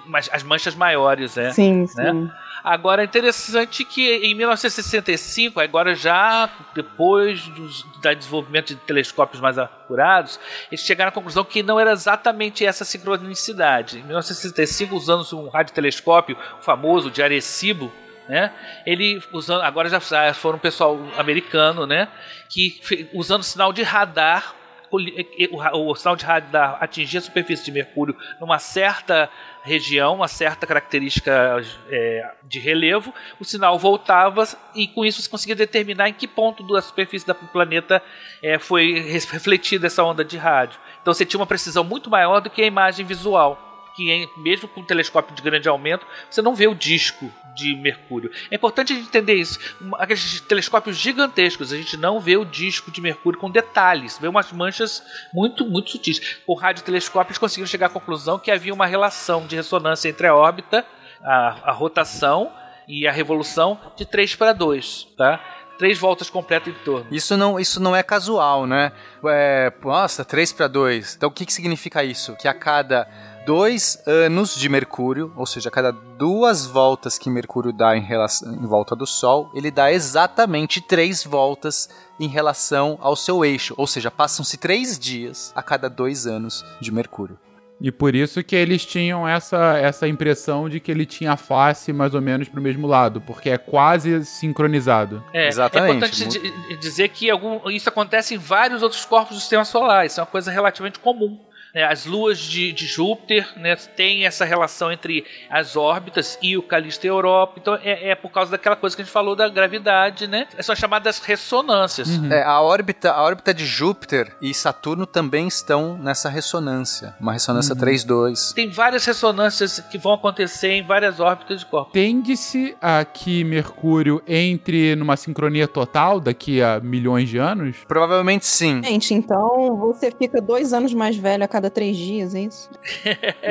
Mas 0.06 0.30
as 0.32 0.44
manchas 0.44 0.76
maiores, 0.76 1.36
é. 1.36 1.52
Sim, 1.52 1.88
sim. 1.88 2.30
Agora 2.64 3.02
é 3.02 3.06
interessante 3.06 3.84
que 3.84 4.10
em 4.10 4.34
1965, 4.34 5.60
agora 5.60 5.94
já 5.94 6.50
depois 6.74 7.46
dos, 7.50 7.84
do 7.84 8.16
desenvolvimento 8.16 8.68
de 8.68 8.78
telescópios 8.78 9.42
mais 9.42 9.58
apurados, 9.58 10.40
eles 10.72 10.80
chegaram 10.80 11.10
à 11.10 11.12
conclusão 11.12 11.44
que 11.44 11.62
não 11.62 11.78
era 11.78 11.92
exatamente 11.92 12.66
essa 12.66 12.86
sincronicidade. 12.86 14.00
Em 14.00 14.04
1965, 14.04 14.96
usando 14.96 15.26
um 15.38 15.50
radiotelescópio 15.50 16.38
famoso 16.62 17.12
de 17.12 17.22
Arecibo, 17.22 17.92
né? 18.30 18.54
Ele 18.86 19.22
usando 19.34 19.62
agora 19.62 19.90
já 19.90 20.00
foram 20.34 20.56
um 20.56 20.62
pessoal 20.62 20.98
americano, 21.18 21.86
né? 21.86 22.08
Que 22.48 23.10
usando 23.14 23.44
sinal 23.44 23.74
de 23.74 23.84
radar 23.84 24.56
o, 24.94 25.92
o 25.92 25.96
sinal 25.96 26.16
de 26.16 26.24
radar 26.24 26.78
atingia 26.80 27.20
a 27.20 27.24
superfície 27.24 27.66
de 27.66 27.72
Mercúrio 27.72 28.16
numa 28.40 28.60
certa 28.60 29.30
região, 29.64 30.16
uma 30.16 30.28
certa 30.28 30.68
característica 30.68 31.64
é, 31.90 32.32
de 32.44 32.60
relevo, 32.60 33.14
o 33.40 33.46
sinal 33.46 33.80
voltava 33.80 34.46
e 34.76 34.88
com 34.88 35.06
isso 35.06 35.22
você 35.22 35.30
conseguia 35.30 35.56
determinar 35.56 36.10
em 36.10 36.14
que 36.14 36.28
ponto 36.28 36.68
da 36.68 36.82
superfície 36.82 37.26
do 37.26 37.34
planeta 37.34 38.04
é, 38.42 38.60
foi 38.60 39.00
refletida 39.00 39.88
essa 39.88 40.04
onda 40.04 40.24
de 40.24 40.38
rádio. 40.38 40.80
Então 41.02 41.14
você 41.14 41.26
tinha 41.26 41.40
uma 41.40 41.48
precisão 41.48 41.84
muito 41.84 42.10
maior 42.10 42.42
do 42.42 42.50
que 42.50 42.62
a 42.62 42.66
imagem 42.66 43.06
visual. 43.06 43.70
Que 43.96 44.28
mesmo 44.38 44.68
com 44.68 44.82
um 44.82 44.86
telescópio 44.86 45.36
de 45.36 45.42
grande 45.42 45.70
aumento, 45.70 46.06
você 46.30 46.42
não 46.42 46.56
vê 46.56 46.68
o 46.68 46.74
disco 46.74 47.32
de 47.56 47.76
Mercúrio. 47.76 48.32
É 48.50 48.56
importante 48.56 48.94
a 48.94 48.96
gente 48.96 49.08
entender 49.08 49.36
isso. 49.36 49.60
Aqueles 49.96 50.42
telescópios 50.42 50.98
gigantescos, 50.98 51.72
a 51.72 51.78
gente 51.78 51.98
não 51.98 52.20
vê 52.20 52.38
o 52.38 52.46
disco 52.46 52.92
de 52.92 53.02
Mercúrio 53.02 53.40
com 53.40 53.50
detalhes, 53.50 54.18
vê 54.18 54.28
umas 54.28 54.52
manchas 54.52 55.04
muito, 55.34 55.66
muito 55.66 55.92
sutis. 55.92 56.38
Com 56.46 56.54
radiotelescópios 56.54 57.38
conseguiram 57.38 57.68
chegar 57.68 57.88
à 57.88 57.90
conclusão 57.90 58.40
que 58.40 58.52
havia 58.52 58.74
uma 58.74 58.86
relação 58.86 59.46
de 59.46 59.56
ressonância 59.56 60.10
entre 60.10 60.28
a 60.28 60.36
órbita, 60.36 60.86
a, 61.22 61.70
a 61.70 61.72
rotação 61.72 62.52
e 62.88 63.08
a 63.08 63.12
revolução 63.12 63.80
de 63.96 64.06
3 64.06 64.36
para 64.36 64.54
2, 64.54 65.08
tá? 65.18 65.40
Três 65.78 65.98
voltas 65.98 66.30
completas 66.30 66.74
em 66.74 66.78
torno. 66.84 67.08
Isso 67.12 67.36
não, 67.36 67.60
isso 67.60 67.80
não 67.80 67.96
é 67.96 68.04
casual, 68.04 68.68
né? 68.68 68.92
É, 69.26 69.74
nossa, 69.84 70.24
3 70.24 70.54
para 70.54 70.68
2. 70.68 71.16
Então 71.16 71.30
o 71.30 71.32
que, 71.32 71.46
que 71.46 71.54
significa 71.54 72.04
isso? 72.04 72.36
Que 72.36 72.48
a 72.48 72.54
cada 72.54 73.08
dois 73.46 74.02
anos 74.08 74.56
de 74.56 74.70
Mercúrio, 74.70 75.34
ou 75.36 75.46
seja, 75.46 75.70
a 75.70 75.72
cada 75.72 75.92
duas 75.92 76.66
voltas 76.66 77.18
que 77.18 77.30
Mercúrio 77.30 77.74
dá 77.74 77.96
em, 77.98 78.02
relação, 78.02 78.54
em 78.54 78.66
volta 78.66 78.96
do 78.96 79.06
Sol, 79.06 79.52
ele 79.54 79.70
dá 79.72 79.92
exatamente 79.92 80.80
três 80.82 81.24
voltas 81.24 81.90
em 82.20 82.28
relação 82.28 82.98
ao 83.02 83.16
seu 83.16 83.44
eixo. 83.44 83.74
Ou 83.78 83.88
seja, 83.88 84.10
passam-se 84.12 84.58
três 84.58 84.98
dias 84.98 85.52
a 85.56 85.62
cada 85.64 85.90
dois 85.90 86.26
anos 86.28 86.64
de 86.80 86.92
Mercúrio. 86.92 87.38
E 87.82 87.92
por 87.92 88.16
isso 88.16 88.42
que 88.44 88.56
eles 88.56 88.86
tinham 88.86 89.28
essa, 89.28 89.78
essa 89.78 90.08
impressão 90.08 90.70
de 90.70 90.80
que 90.80 90.90
ele 90.90 91.06
tinha 91.06 91.34
a 91.34 91.38
face 91.38 91.92
mais 91.92 92.14
ou 92.14 92.22
menos 92.22 92.48
pro 92.48 92.62
mesmo 92.62 92.88
lado, 92.88 93.20
porque 93.20 93.50
é 93.50 93.58
quase 93.58 94.24
sincronizado. 94.24 95.22
É, 95.34 95.48
Exatamente. 95.50 95.92
É 95.92 95.96
importante 95.98 96.40
di- 96.70 96.78
dizer 96.78 97.10
que 97.10 97.30
algum, 97.30 97.70
isso 97.70 97.90
acontece 97.90 98.36
em 98.36 98.38
vários 98.38 98.82
outros 98.84 99.04
corpos 99.04 99.36
do 99.36 99.40
sistema 99.42 99.66
solar. 99.66 100.06
Isso 100.06 100.20
é 100.20 100.24
uma 100.24 100.28
coisa 100.30 100.50
relativamente 100.50 101.00
comum. 101.00 101.38
Né, 101.74 101.84
as 101.84 102.06
luas 102.06 102.40
de, 102.40 102.72
de 102.72 102.86
Júpiter 102.86 103.48
né, 103.58 103.76
tem 103.76 104.26
essa 104.26 104.46
relação 104.46 104.92
entre 104.92 105.26
as 105.50 105.76
órbitas 105.76 106.38
e 106.42 106.58
o 106.58 106.64
Calisto 106.64 107.06
e 107.06 107.10
a 107.10 107.12
Europa. 107.12 107.56
Então 107.58 107.76
é, 107.84 108.10
é 108.10 108.16
por 108.16 108.30
causa 108.32 108.52
daquela 108.52 108.76
coisa 108.76 108.96
que 108.96 109.02
a 109.02 109.06
gente 109.06 109.14
falou 109.14 109.36
da 109.36 109.50
gravidade, 109.50 110.28
né? 110.28 110.48
São 110.60 110.76
chamadas 110.76 111.20
ressonâncias. 111.20 112.10
É, 112.32 112.44
a, 112.44 112.62
órbita, 112.62 113.12
a 113.12 113.24
órbita 113.24 113.54
de 113.54 113.66
Júpiter 113.66 114.36
e 114.42 114.54
Saturno 114.54 115.06
também 115.06 115.48
estão 115.48 115.98
nessa 115.98 116.30
ressonância. 116.30 117.16
Uma 117.20 117.34
ressonância 117.34 117.76
3-2. 117.76 118.54
Tem 118.54 118.70
várias 118.70 119.06
ressonâncias 119.06 119.80
que 119.92 119.98
vão 119.98 120.14
acontecer 120.14 120.72
em 120.72 120.84
várias 120.84 121.20
órbitas 121.20 121.60
de 121.60 121.66
corpos. 121.66 121.94
Tende-se 121.94 122.76
a 122.82 123.04
que 123.04 123.44
Mercúrio 123.44 124.22
entre 124.28 124.96
numa 124.96 125.18
sincronia 125.18 125.68
total 125.68 126.20
daqui 126.20 126.62
a 126.62 126.80
milhões 126.80 127.30
de 127.30 127.38
anos? 127.38 127.78
Provavelmente 127.88 128.46
sim. 128.46 128.82
Gente, 128.84 129.14
então 129.14 129.76
você 129.78 130.12
fica 130.12 130.42
dois 130.42 130.74
anos 130.74 130.94
mais 130.94 131.16
velho 131.16 131.44
a 131.44 131.48
cada 131.48 131.63
três 131.70 131.98
dias, 131.98 132.36
é 132.36 132.42
isso? 132.42 132.70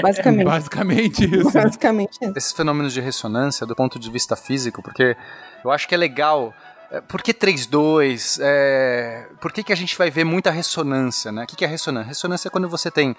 Basicamente. 0.02 0.44
Basicamente 0.44 1.24
isso. 1.24 1.52
Basicamente 1.52 2.18
isso. 2.20 2.32
Esses 2.36 2.52
fenômenos 2.52 2.92
de 2.92 3.00
ressonância, 3.00 3.66
do 3.66 3.74
ponto 3.74 3.98
de 3.98 4.10
vista 4.10 4.36
físico, 4.36 4.82
porque 4.82 5.16
eu 5.64 5.70
acho 5.70 5.88
que 5.88 5.94
é 5.94 5.98
legal. 5.98 6.54
É, 6.92 7.00
Por 7.00 7.22
que 7.22 7.32
3-2? 7.32 8.38
É, 8.42 9.26
por 9.40 9.50
que, 9.50 9.64
que 9.64 9.72
a 9.72 9.76
gente 9.76 9.96
vai 9.96 10.10
ver 10.10 10.24
muita 10.24 10.50
ressonância? 10.50 11.32
Né? 11.32 11.44
O 11.44 11.46
que, 11.46 11.56
que 11.56 11.64
é 11.64 11.68
ressonância? 11.68 12.08
Ressonância 12.08 12.48
é 12.48 12.50
quando 12.50 12.68
você 12.68 12.90
tem 12.90 13.16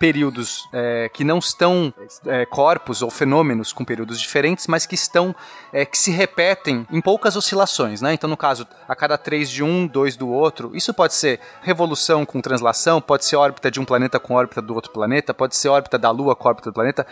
períodos 0.00 0.66
é, 0.72 1.10
que 1.12 1.22
não 1.22 1.38
estão 1.38 1.92
é, 2.24 2.46
corpos 2.46 3.02
ou 3.02 3.10
fenômenos 3.10 3.70
com 3.70 3.84
períodos 3.84 4.18
diferentes, 4.18 4.66
mas 4.66 4.86
que 4.86 4.94
estão 4.94 5.36
é, 5.72 5.84
que 5.84 5.98
se 5.98 6.10
repetem 6.10 6.86
em 6.90 7.02
poucas 7.02 7.36
oscilações. 7.36 8.00
Né? 8.00 8.14
Então, 8.14 8.30
no 8.30 8.36
caso, 8.36 8.66
a 8.88 8.96
cada 8.96 9.18
3 9.18 9.50
de 9.50 9.62
um, 9.62 9.86
2 9.86 10.16
do 10.16 10.28
outro, 10.30 10.74
isso 10.74 10.94
pode 10.94 11.12
ser 11.12 11.38
revolução 11.60 12.24
com 12.24 12.40
translação, 12.40 13.00
pode 13.00 13.26
ser 13.26 13.36
órbita 13.36 13.70
de 13.70 13.78
um 13.78 13.84
planeta 13.84 14.18
com 14.18 14.34
órbita 14.34 14.62
do 14.62 14.74
outro 14.74 14.90
planeta, 14.90 15.34
pode 15.34 15.54
ser 15.54 15.68
órbita 15.68 15.98
da 15.98 16.10
Lua 16.10 16.34
com 16.34 16.48
órbita 16.48 16.70
do 16.70 16.74
planeta. 16.74 17.06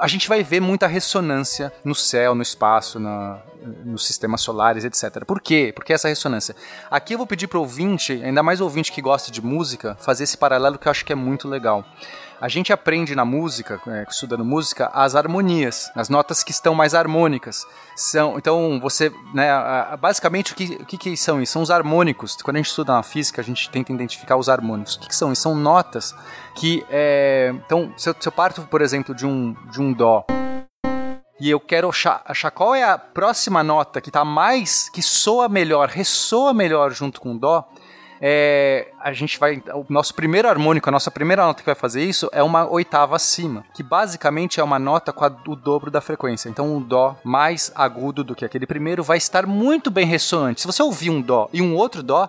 A 0.00 0.08
gente 0.08 0.28
vai 0.28 0.42
ver 0.42 0.60
muita 0.60 0.86
ressonância 0.86 1.72
no 1.84 1.94
céu, 1.94 2.34
no 2.34 2.42
espaço, 2.42 2.98
na, 2.98 3.38
nos 3.84 4.06
sistemas 4.06 4.40
solares, 4.40 4.84
etc. 4.84 5.24
Por 5.24 5.40
quê? 5.40 5.72
Por 5.74 5.84
que 5.84 5.92
essa 5.92 6.08
ressonância? 6.08 6.54
Aqui 6.90 7.14
eu 7.14 7.18
vou 7.18 7.26
pedir 7.26 7.46
para 7.46 7.58
o 7.58 7.62
ouvinte, 7.62 8.20
ainda 8.24 8.42
mais 8.42 8.60
ouvinte 8.60 8.92
que 8.92 9.02
gosta 9.02 9.30
de 9.30 9.42
música, 9.42 9.96
fazer 10.00 10.24
esse 10.24 10.36
paralelo 10.36 10.78
que 10.78 10.88
eu 10.88 10.90
acho 10.90 11.04
que 11.04 11.12
é 11.12 11.16
muito 11.16 11.48
legal. 11.48 11.84
A 12.38 12.48
gente 12.48 12.70
aprende 12.70 13.14
na 13.14 13.24
música, 13.24 13.80
é, 13.86 14.06
estudando 14.08 14.44
música, 14.44 14.90
as 14.92 15.14
harmonias, 15.14 15.90
as 15.94 16.10
notas 16.10 16.44
que 16.44 16.50
estão 16.50 16.74
mais 16.74 16.94
harmônicas. 16.94 17.66
São, 17.94 18.36
então, 18.36 18.78
você, 18.78 19.10
né, 19.32 19.48
basicamente, 19.98 20.52
o 20.52 20.54
que, 20.54 20.78
o 20.80 20.84
que, 20.84 20.98
que 20.98 21.16
são 21.16 21.40
isso? 21.40 21.54
São 21.54 21.62
os 21.62 21.70
harmônicos. 21.70 22.36
Quando 22.36 22.56
a 22.56 22.58
gente 22.58 22.68
estuda 22.68 22.92
na 22.92 23.02
física, 23.02 23.40
a 23.40 23.44
gente 23.44 23.70
tenta 23.70 23.90
identificar 23.90 24.36
os 24.36 24.50
harmônicos. 24.50 24.96
O 24.96 25.00
que, 25.00 25.08
que 25.08 25.16
são 25.16 25.32
isso? 25.32 25.42
São 25.42 25.54
notas 25.54 26.14
que, 26.54 26.84
é, 26.90 27.54
então, 27.64 27.92
se 27.96 28.10
eu, 28.10 28.16
se 28.18 28.28
eu 28.28 28.32
parto, 28.32 28.62
por 28.62 28.82
exemplo, 28.82 29.14
de 29.14 29.24
um, 29.24 29.56
de 29.70 29.80
um 29.80 29.92
dó, 29.94 30.26
e 31.38 31.50
eu 31.50 31.60
quero 31.60 31.88
achar, 31.88 32.50
qual 32.50 32.74
é 32.74 32.82
a 32.82 32.96
próxima 32.96 33.62
nota 33.62 34.00
que 34.00 34.10
tá 34.10 34.24
mais, 34.24 34.88
que 34.88 35.02
soa 35.02 35.48
melhor, 35.48 35.88
ressoa 35.88 36.54
melhor 36.54 36.92
junto 36.92 37.20
com 37.20 37.34
o 37.34 37.38
dó, 37.38 37.68
é, 38.20 38.88
a 39.00 39.12
gente 39.12 39.38
vai. 39.38 39.62
O 39.74 39.84
nosso 39.88 40.14
primeiro 40.14 40.48
harmônico, 40.48 40.88
a 40.88 40.92
nossa 40.92 41.10
primeira 41.10 41.44
nota 41.44 41.60
que 41.62 41.66
vai 41.66 41.74
fazer 41.74 42.02
isso 42.04 42.28
é 42.32 42.42
uma 42.42 42.68
oitava 42.70 43.16
acima, 43.16 43.64
que 43.74 43.82
basicamente 43.82 44.60
é 44.60 44.62
uma 44.64 44.78
nota 44.78 45.12
com 45.12 45.24
a- 45.24 45.36
o 45.46 45.56
dobro 45.56 45.90
da 45.90 46.00
frequência. 46.00 46.48
Então, 46.48 46.66
um 46.74 46.80
dó 46.80 47.16
mais 47.24 47.70
agudo 47.74 48.24
do 48.24 48.34
que 48.34 48.44
aquele 48.44 48.66
primeiro 48.66 49.02
vai 49.02 49.18
estar 49.18 49.46
muito 49.46 49.90
bem 49.90 50.06
ressonante. 50.06 50.60
Se 50.60 50.66
você 50.66 50.82
ouvir 50.82 51.10
um 51.10 51.20
dó 51.20 51.48
e 51.52 51.60
um 51.62 51.74
outro 51.74 52.02
dó. 52.02 52.28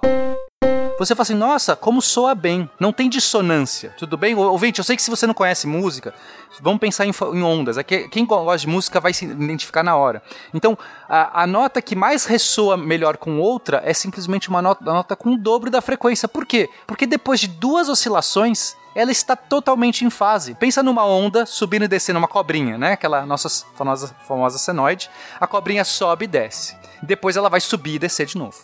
Você 0.99 1.13
fala 1.13 1.21
assim, 1.21 1.35
nossa, 1.35 1.75
como 1.75 2.01
soa 2.01 2.33
bem. 2.33 2.67
Não 2.79 2.91
tem 2.91 3.07
dissonância. 3.07 3.93
Tudo 3.99 4.17
bem? 4.17 4.33
Ouvinte, 4.33 4.79
eu 4.79 4.83
sei 4.83 4.95
que 4.95 5.01
se 5.03 5.11
você 5.11 5.27
não 5.27 5.33
conhece 5.33 5.67
música, 5.67 6.11
vamos 6.59 6.79
pensar 6.79 7.05
em 7.05 7.11
ondas. 7.43 7.77
É 7.77 7.83
que 7.83 8.07
quem 8.09 8.25
gosta 8.25 8.57
de 8.57 8.67
música 8.67 8.99
vai 8.99 9.13
se 9.13 9.25
identificar 9.25 9.83
na 9.83 9.95
hora. 9.95 10.23
Então, 10.55 10.75
a, 11.07 11.43
a 11.43 11.47
nota 11.47 11.81
que 11.81 11.95
mais 11.95 12.25
ressoa 12.25 12.75
melhor 12.75 13.17
com 13.17 13.39
outra 13.39 13.81
é 13.85 13.93
simplesmente 13.93 14.49
uma 14.49 14.61
nota, 14.61 14.83
uma 14.83 14.93
nota 14.93 15.15
com 15.15 15.33
o 15.33 15.37
dobro 15.37 15.69
da 15.69 15.81
frequência. 15.81 16.27
Por 16.27 16.45
quê? 16.45 16.69
Porque 16.85 17.05
depois 17.05 17.39
de 17.39 17.47
duas 17.47 17.87
oscilações, 17.89 18.75
ela 18.93 19.11
está 19.11 19.35
totalmente 19.35 20.03
em 20.03 20.09
fase. 20.09 20.55
Pensa 20.55 20.81
numa 20.81 21.05
onda 21.05 21.45
subindo 21.45 21.85
e 21.85 21.87
descendo, 21.87 22.17
uma 22.17 22.27
cobrinha, 22.27 22.77
né? 22.77 22.93
Aquela 22.93 23.25
nossa 23.25 23.47
famosa, 23.75 24.15
famosa 24.27 24.57
senoide. 24.57 25.09
A 25.39 25.45
cobrinha 25.45 25.85
sobe 25.85 26.25
e 26.25 26.27
desce. 26.27 26.75
Depois 27.01 27.37
ela 27.37 27.47
vai 27.47 27.61
subir 27.61 27.95
e 27.95 27.99
descer 27.99 28.25
de 28.25 28.37
novo. 28.37 28.57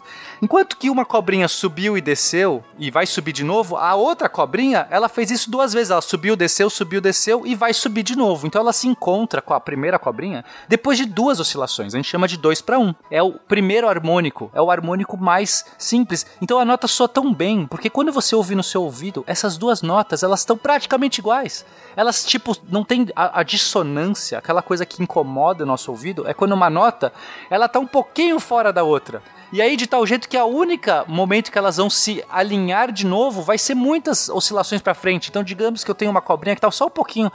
Enquanto 0.43 0.75
que 0.75 0.89
uma 0.89 1.05
cobrinha 1.05 1.47
subiu 1.47 1.97
e 1.97 2.01
desceu 2.01 2.61
e 2.77 2.91
vai 2.91 3.05
subir 3.05 3.31
de 3.31 3.45
novo, 3.45 3.77
a 3.77 3.95
outra 3.95 4.27
cobrinha, 4.27 4.85
ela 4.89 5.07
fez 5.07 5.31
isso 5.31 5.49
duas 5.49 5.71
vezes. 5.71 5.89
Ela 5.89 6.01
subiu, 6.01 6.35
desceu, 6.35 6.69
subiu, 6.69 6.99
desceu 6.99 7.43
e 7.45 7.55
vai 7.55 7.73
subir 7.73 8.03
de 8.03 8.13
novo. 8.13 8.45
Então 8.45 8.59
ela 8.59 8.73
se 8.73 8.85
encontra 8.85 9.41
com 9.41 9.53
a 9.53 9.59
primeira 9.61 9.97
cobrinha 9.97 10.43
depois 10.67 10.97
de 10.97 11.05
duas 11.05 11.39
oscilações. 11.39 11.93
A 11.93 11.97
gente 11.97 12.09
chama 12.09 12.27
de 12.27 12.35
2 12.35 12.59
para 12.61 12.77
1. 12.77 12.83
Um. 12.83 12.93
É 13.09 13.23
o 13.23 13.31
primeiro 13.31 13.87
harmônico, 13.87 14.51
é 14.53 14.61
o 14.61 14.69
harmônico 14.69 15.15
mais 15.15 15.63
simples. 15.77 16.25
Então 16.41 16.59
a 16.59 16.65
nota 16.65 16.89
soa 16.89 17.07
tão 17.07 17.33
bem, 17.33 17.65
porque 17.65 17.89
quando 17.89 18.11
você 18.11 18.35
ouve 18.35 18.53
no 18.53 18.63
seu 18.63 18.83
ouvido, 18.83 19.23
essas 19.25 19.57
duas 19.57 19.81
notas, 19.81 20.23
elas 20.23 20.41
estão 20.41 20.57
praticamente 20.57 21.21
iguais. 21.21 21.65
Elas, 21.95 22.25
tipo, 22.25 22.53
não 22.69 22.83
tem 22.83 23.07
a, 23.15 23.39
a 23.39 23.43
dissonância, 23.43 24.39
aquela 24.39 24.61
coisa 24.61 24.85
que 24.85 25.01
incomoda 25.01 25.63
o 25.63 25.67
nosso 25.67 25.89
ouvido, 25.89 26.27
é 26.27 26.33
quando 26.33 26.51
uma 26.51 26.69
nota, 26.69 27.13
ela 27.49 27.69
tá 27.69 27.79
um 27.79 27.87
pouquinho 27.87 28.41
fora 28.41 28.73
da 28.73 28.83
outra. 28.83 29.23
E 29.53 29.61
aí, 29.61 29.77
de 29.77 29.85
tal 29.85 30.03
jeito 30.03 30.27
que 30.27 30.35
a 30.35 30.45
única 30.45 31.05
momento 31.07 31.51
que 31.51 31.57
elas 31.59 31.77
vão 31.77 31.87
se 31.87 32.25
alinhar 32.27 32.91
de 32.91 33.05
novo 33.05 33.43
vai 33.43 33.55
ser 33.55 33.75
muitas 33.75 34.27
oscilações 34.27 34.81
para 34.81 34.95
frente. 34.95 35.29
Então, 35.29 35.43
digamos 35.43 35.83
que 35.83 35.91
eu 35.91 35.93
tenho 35.93 36.09
uma 36.09 36.21
cobrinha 36.23 36.55
que 36.55 36.61
tá 36.61 36.71
só 36.71 36.87
um 36.87 36.89
pouquinho, 36.89 37.31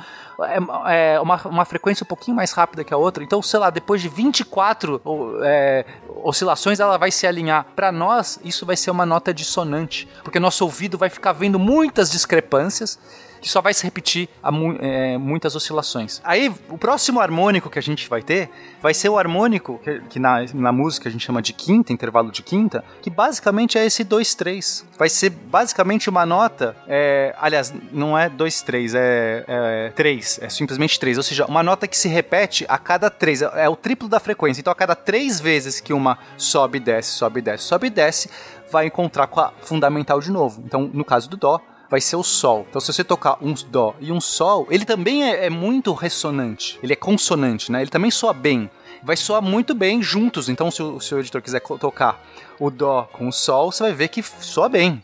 é, 0.89 1.14
é, 1.14 1.21
uma, 1.21 1.41
uma 1.47 1.64
frequência 1.64 2.03
um 2.03 2.09
pouquinho 2.09 2.37
mais 2.37 2.51
rápida 2.51 2.83
que 2.83 2.93
a 2.93 2.97
outra. 2.97 3.23
Então, 3.23 3.41
sei 3.41 3.61
lá, 3.61 3.71
depois 3.71 4.03
de 4.03 4.09
24 4.09 5.01
o- 5.05 5.39
é, 5.45 5.85
oscilações, 6.25 6.81
ela 6.81 6.97
vai 6.99 7.12
se 7.12 7.25
alinhar. 7.25 7.64
Para 7.77 7.93
nós, 7.93 8.41
isso 8.43 8.66
vai 8.66 8.77
ser 8.77 8.91
uma 8.91 9.07
nota 9.07 9.33
dissonante, 9.33 10.09
porque 10.25 10.41
nosso 10.41 10.64
ouvido 10.64 10.99
vai 10.99 11.09
ficar 11.09 11.31
vendo 11.31 11.57
muitas 11.57 12.11
discrepâncias 12.11 12.99
que 13.41 13.49
só 13.49 13.61
vai 13.61 13.72
se 13.74 13.84
repetir 13.84 14.28
a 14.43 14.51
mu- 14.51 14.76
é, 14.80 15.16
muitas 15.18 15.55
oscilações. 15.55 16.20
Aí, 16.24 16.53
o 16.68 16.78
próximo 16.78 17.20
harmônico 17.20 17.70
que 17.70 17.78
a 17.78 17.82
gente 17.82 18.09
vai 18.09 18.22
ter 18.22 18.49
vai 18.80 18.95
ser 18.95 19.09
o 19.09 19.18
harmônico 19.18 19.80
que, 19.82 20.01
que 20.11 20.18
na, 20.18 20.45
na 20.55 20.72
música 20.72 21.09
a 21.09 21.12
gente 21.12 21.24
chama 21.24 21.41
de 21.43 21.53
quinta, 21.53 21.93
intervalo 21.93 22.30
de 22.30 22.43
quinta, 22.43 22.84
que 23.03 23.11
basicamente 23.11 23.78
é 23.78 23.84
esse 23.84 24.05
2-3. 24.05 24.84
Vai 24.99 25.09
ser 25.09 25.30
basicamente 25.30 26.09
uma 26.11 26.24
nota, 26.26 26.76
é, 26.86 27.34
aliás, 27.41 27.72
não 27.93 28.16
é 28.18 28.28
2-3, 28.30 28.93
é, 28.97 29.45
é 29.47 29.93
3, 29.95 30.41
é 30.43 30.49
simplesmente 30.49 30.99
3, 30.99 31.16
ou 31.16 31.22
seja, 31.22 31.47
uma 31.47 31.62
nota 31.62 31.86
que 31.86 31.97
se 31.97 32.09
repete 32.09 32.64
a 32.68 32.78
cada 32.78 33.11
3, 33.11 33.43
é, 33.43 33.51
é 33.64 33.68
o 33.68 33.76
triplo 33.76 34.09
da 34.09 34.20
frequência. 34.20 34.61
Então, 34.61 34.72
a 34.72 34.76
cada 34.76 34.95
3 34.95 35.41
vezes 35.41 35.80
que 35.80 35.93
uma 35.93 36.18
sobe, 36.36 36.78
desce, 36.80 37.11
sobe, 37.12 37.41
desce, 37.41 37.64
sobe, 37.64 37.91
desce, 37.91 38.30
vai 38.70 38.86
encontrar 38.86 39.26
com 39.26 39.41
a 39.41 39.53
fundamental 39.62 40.20
de 40.20 40.30
novo. 40.30 40.62
Então, 40.64 40.91
no 40.93 41.05
caso 41.05 41.28
do 41.30 41.36
Dó, 41.36 41.61
vai 41.91 42.01
ser 42.01 42.16
o 42.16 42.22
Sol. 42.22 42.66
Então, 42.68 42.80
se 42.80 42.93
você 42.93 43.03
tocar 43.03 43.39
um 43.41 43.55
Dó 43.68 43.95
e 44.01 44.12
um 44.12 44.20
Sol, 44.20 44.66
ele 44.70 44.84
também 44.84 45.24
é, 45.24 45.47
é 45.47 45.51
muito 45.51 45.93
ressonante. 45.93 46.78
Ele 46.82 46.93
é 46.93 46.97
consonante, 46.97 47.72
né? 47.72 47.80
Ele 47.80 47.91
também 47.91 48.11
soa 48.11 48.32
bem. 48.32 48.70
Vai 49.03 49.16
soar 49.16 49.41
muito 49.41 49.74
bem 49.74 50.03
juntos. 50.03 50.49
Então, 50.49 50.70
se 50.70 50.82
o 50.82 51.01
seu 51.01 51.20
editor 51.20 51.41
quiser 51.41 51.61
tocar 51.61 52.20
o 52.59 52.70
Dó 52.70 53.09
com 53.12 53.28
o 53.28 53.32
Sol, 53.32 53.72
você 53.72 53.84
vai 53.84 53.93
ver 53.93 54.09
que 54.09 54.22
soa 54.22 54.68
bem. 54.68 55.03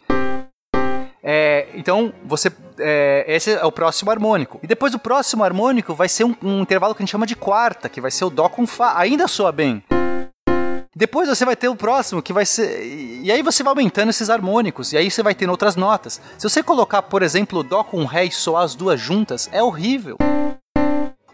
É, 1.22 1.68
então, 1.74 2.12
você. 2.24 2.52
é, 2.78 3.24
esse 3.26 3.52
é 3.52 3.64
o 3.64 3.72
próximo 3.72 4.10
harmônico. 4.10 4.60
E 4.62 4.66
depois 4.66 4.94
o 4.94 4.98
próximo 4.98 5.42
harmônico 5.42 5.94
vai 5.94 6.08
ser 6.08 6.24
um, 6.24 6.34
um 6.42 6.60
intervalo 6.60 6.94
que 6.94 7.02
a 7.02 7.04
gente 7.04 7.12
chama 7.12 7.26
de 7.26 7.36
quarta, 7.36 7.88
que 7.88 8.00
vai 8.00 8.10
ser 8.10 8.24
o 8.26 8.30
Dó 8.30 8.48
com 8.48 8.66
Fá. 8.66 8.98
Ainda 8.98 9.26
soa 9.26 9.50
bem. 9.50 9.82
Depois 10.96 11.28
você 11.28 11.44
vai 11.44 11.56
ter 11.56 11.68
o 11.68 11.74
próximo, 11.74 12.22
que 12.22 12.32
vai 12.32 12.46
ser. 12.46 12.86
E 13.22 13.32
aí 13.32 13.42
você 13.42 13.64
vai 13.64 13.72
aumentando 13.72 14.10
esses 14.10 14.30
harmônicos, 14.30 14.92
e 14.92 14.96
aí 14.96 15.10
você 15.10 15.24
vai 15.24 15.34
tendo 15.34 15.50
outras 15.50 15.74
notas. 15.74 16.20
Se 16.38 16.48
você 16.48 16.62
colocar, 16.62 17.02
por 17.02 17.22
exemplo, 17.22 17.64
Dó 17.64 17.82
com 17.82 18.04
Ré 18.04 18.26
e 18.26 18.30
soar 18.30 18.62
as 18.62 18.76
duas 18.76 19.00
juntas, 19.00 19.48
é 19.52 19.60
horrível. 19.60 20.16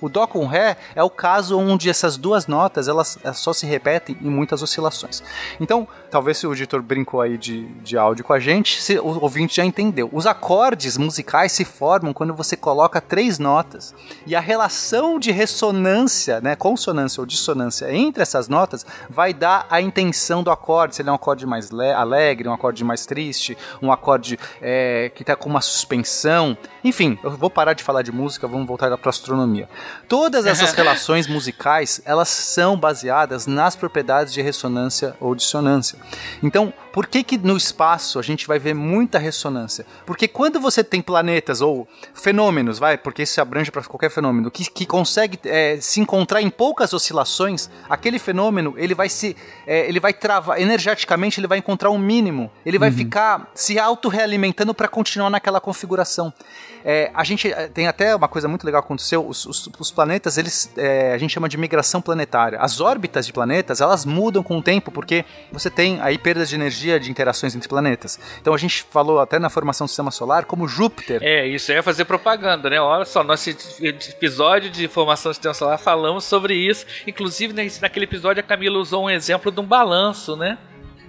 O 0.01 0.09
Dó 0.09 0.27
com 0.27 0.47
Ré 0.47 0.77
é 0.95 1.03
o 1.03 1.11
caso 1.11 1.59
onde 1.59 1.91
essas 1.91 2.17
duas 2.17 2.47
notas 2.47 2.89
elas 2.89 3.19
só 3.35 3.53
se 3.53 3.67
repetem 3.67 4.17
em 4.21 4.31
muitas 4.31 4.63
oscilações. 4.63 5.23
Então, 5.61 5.87
talvez 6.11 6.39
se 6.39 6.47
o 6.47 6.53
editor 6.53 6.83
brincou 6.83 7.21
aí 7.21 7.37
de, 7.37 7.67
de 7.83 7.97
áudio 7.97 8.25
com 8.25 8.33
a 8.33 8.39
gente, 8.39 8.81
se, 8.81 8.99
o 8.99 9.23
ouvinte 9.23 9.57
já 9.57 9.65
entendeu. 9.65 10.09
Os 10.13 10.27
acordes 10.27 10.97
musicais 10.97 11.53
se 11.53 11.65
formam 11.65 12.13
quando 12.13 12.35
você 12.35 12.57
coloca 12.57 13.01
três 13.01 13.39
notas. 13.39 13.95
E 14.27 14.35
a 14.35 14.41
relação 14.41 15.19
de 15.19 15.31
ressonância, 15.31 16.41
né, 16.41 16.57
consonância 16.57 17.21
ou 17.21 17.27
dissonância 17.27 17.93
entre 17.93 18.23
essas 18.23 18.49
notas 18.49 18.87
vai 19.09 19.35
dar 19.35 19.67
a 19.71 19.81
intenção 19.81 20.43
do 20.43 20.51
acorde. 20.51 20.97
Se 20.97 21.03
ele 21.03 21.09
é 21.09 21.13
um 21.13 21.17
acorde 21.17 21.47
mais 21.47 21.71
le- 21.71 21.93
alegre, 21.93 22.49
um 22.49 22.53
acorde 22.53 22.83
mais 22.85 23.07
triste, 23.07 23.57
um 23.83 23.93
acorde 23.93 24.39
é, 24.61 25.11
que 25.15 25.23
está 25.23 25.37
com 25.37 25.49
uma 25.49 25.61
suspensão. 25.61 26.57
Enfim, 26.83 27.19
eu 27.23 27.31
vou 27.33 27.51
parar 27.51 27.75
de 27.75 27.83
falar 27.83 28.03
de 28.03 28.13
música, 28.13 28.47
vamos 28.47 28.67
voltar 28.67 28.97
para 28.97 29.11
astronomia. 29.11 29.69
Todas 30.09 30.47
essas 30.47 30.73
relações 30.75 31.27
musicais, 31.27 32.01
elas 32.05 32.29
são 32.29 32.77
baseadas 32.77 33.47
nas 33.47 33.77
propriedades 33.77 34.33
de 34.33 34.43
ressonância 34.43 35.15
ou 35.21 35.35
dissonância. 35.35 35.99
Então, 36.43 36.73
por 36.93 37.07
que 37.07 37.23
que 37.23 37.39
no 37.39 37.57
espaço 37.57 38.19
a 38.19 38.23
gente 38.23 38.47
vai 38.47 38.59
ver 38.59 38.75
muita 38.75 39.19
ressonância? 39.19 39.87
Porque 40.05 40.27
quando 40.27 40.61
você 40.61 40.83
tem 40.83 41.01
planetas 41.01 41.61
ou 41.61 41.89
fenômenos, 42.15 42.79
vai, 42.79 42.99
porque 42.99 43.23
isso 43.23 43.41
abrange 43.41 43.71
para 43.71 43.83
qualquer 43.83 44.11
fenômeno, 44.11 44.51
que, 44.51 44.71
que 44.71 44.87
consegue 44.87 45.39
é, 45.45 45.79
se 45.81 46.01
encontrar 46.01 46.43
em 46.43 46.51
poucas 46.51 46.93
oscilações, 46.93 47.71
aquele 47.89 48.19
fenômeno 48.19 48.75
ele 48.77 48.95
vai 48.95 49.09
se, 49.09 49.37
é, 49.67 49.89
ele 49.89 50.01
vai 50.01 50.13
travar 50.13 50.61
energeticamente, 50.61 51.41
ele 51.41 51.47
vai 51.47 51.59
encontrar 51.59 51.91
um 51.91 51.99
mínimo, 51.99 52.51
ele 52.65 52.79
vai 52.79 52.91
ficar 52.91 53.51
se 53.55 53.79
auto-realimentando 53.79 54.75
para 54.75 54.89
continuar 54.89 55.31
naquela 55.31 55.61
configuração. 55.61 56.33
É, 56.85 57.11
a 57.15 57.25
gente 57.25 57.53
é, 57.53 57.69
tem 57.69 57.87
até 57.87 58.15
uma 58.15 58.29
coisa 58.29 58.49
muito 58.49 58.65
legal 58.65 58.83
que 58.83 58.87
aconteceu. 58.87 59.27
Os, 59.27 59.45
os, 59.47 59.69
os 59.79 59.91
planetas, 59.91 60.39
eles 60.39 60.71
é, 60.77 61.13
a 61.13 61.19
gente 61.19 61.33
chama 61.33 61.49
de 61.49 61.57
migração 61.57 62.01
planetária. 62.01 62.59
As 62.59 62.81
órbitas 62.81 63.27
de 63.27 63.33
planetas, 63.33 63.81
elas 63.81 64.05
mudam 64.05 64.43
com 64.43 64.59
o 64.59 64.63
tempo 64.63 64.91
porque 64.91 65.25
você 65.53 65.71
tem 65.71 66.01
aí 66.01 66.19
perdas 66.19 66.49
de 66.49 66.55
energia 66.55 66.80
de 66.81 67.11
interações 67.11 67.55
entre 67.55 67.69
planetas. 67.69 68.19
Então 68.41 68.55
a 68.55 68.59
gente 68.59 68.85
falou 68.91 69.21
até 69.21 69.39
na 69.39 69.51
formação 69.51 69.87
do 69.87 69.89
sistema 69.89 70.11
solar 70.11 70.45
como 70.45 70.67
Júpiter. 70.67 71.23
É, 71.23 71.47
isso 71.47 71.73
é 71.73 71.83
fazer 71.83 72.05
propaganda, 72.05 72.71
né? 72.71 72.81
Olha 72.81 73.05
só, 73.05 73.23
nosso 73.23 73.51
episódio 73.51 74.71
de 74.71 74.89
formação 74.89 75.31
do 75.31 75.35
sistema 75.35 75.55
solar 75.55 75.79
falamos 75.79 76.25
sobre 76.25 76.55
isso. 76.55 76.87
Inclusive, 77.07 77.53
naquele 77.81 78.05
episódio, 78.05 78.41
a 78.41 78.47
Camila 78.47 78.79
usou 78.79 79.05
um 79.05 79.11
exemplo 79.11 79.51
de 79.51 79.61
um 79.61 79.65
balanço, 79.65 80.37
né? 80.37 80.59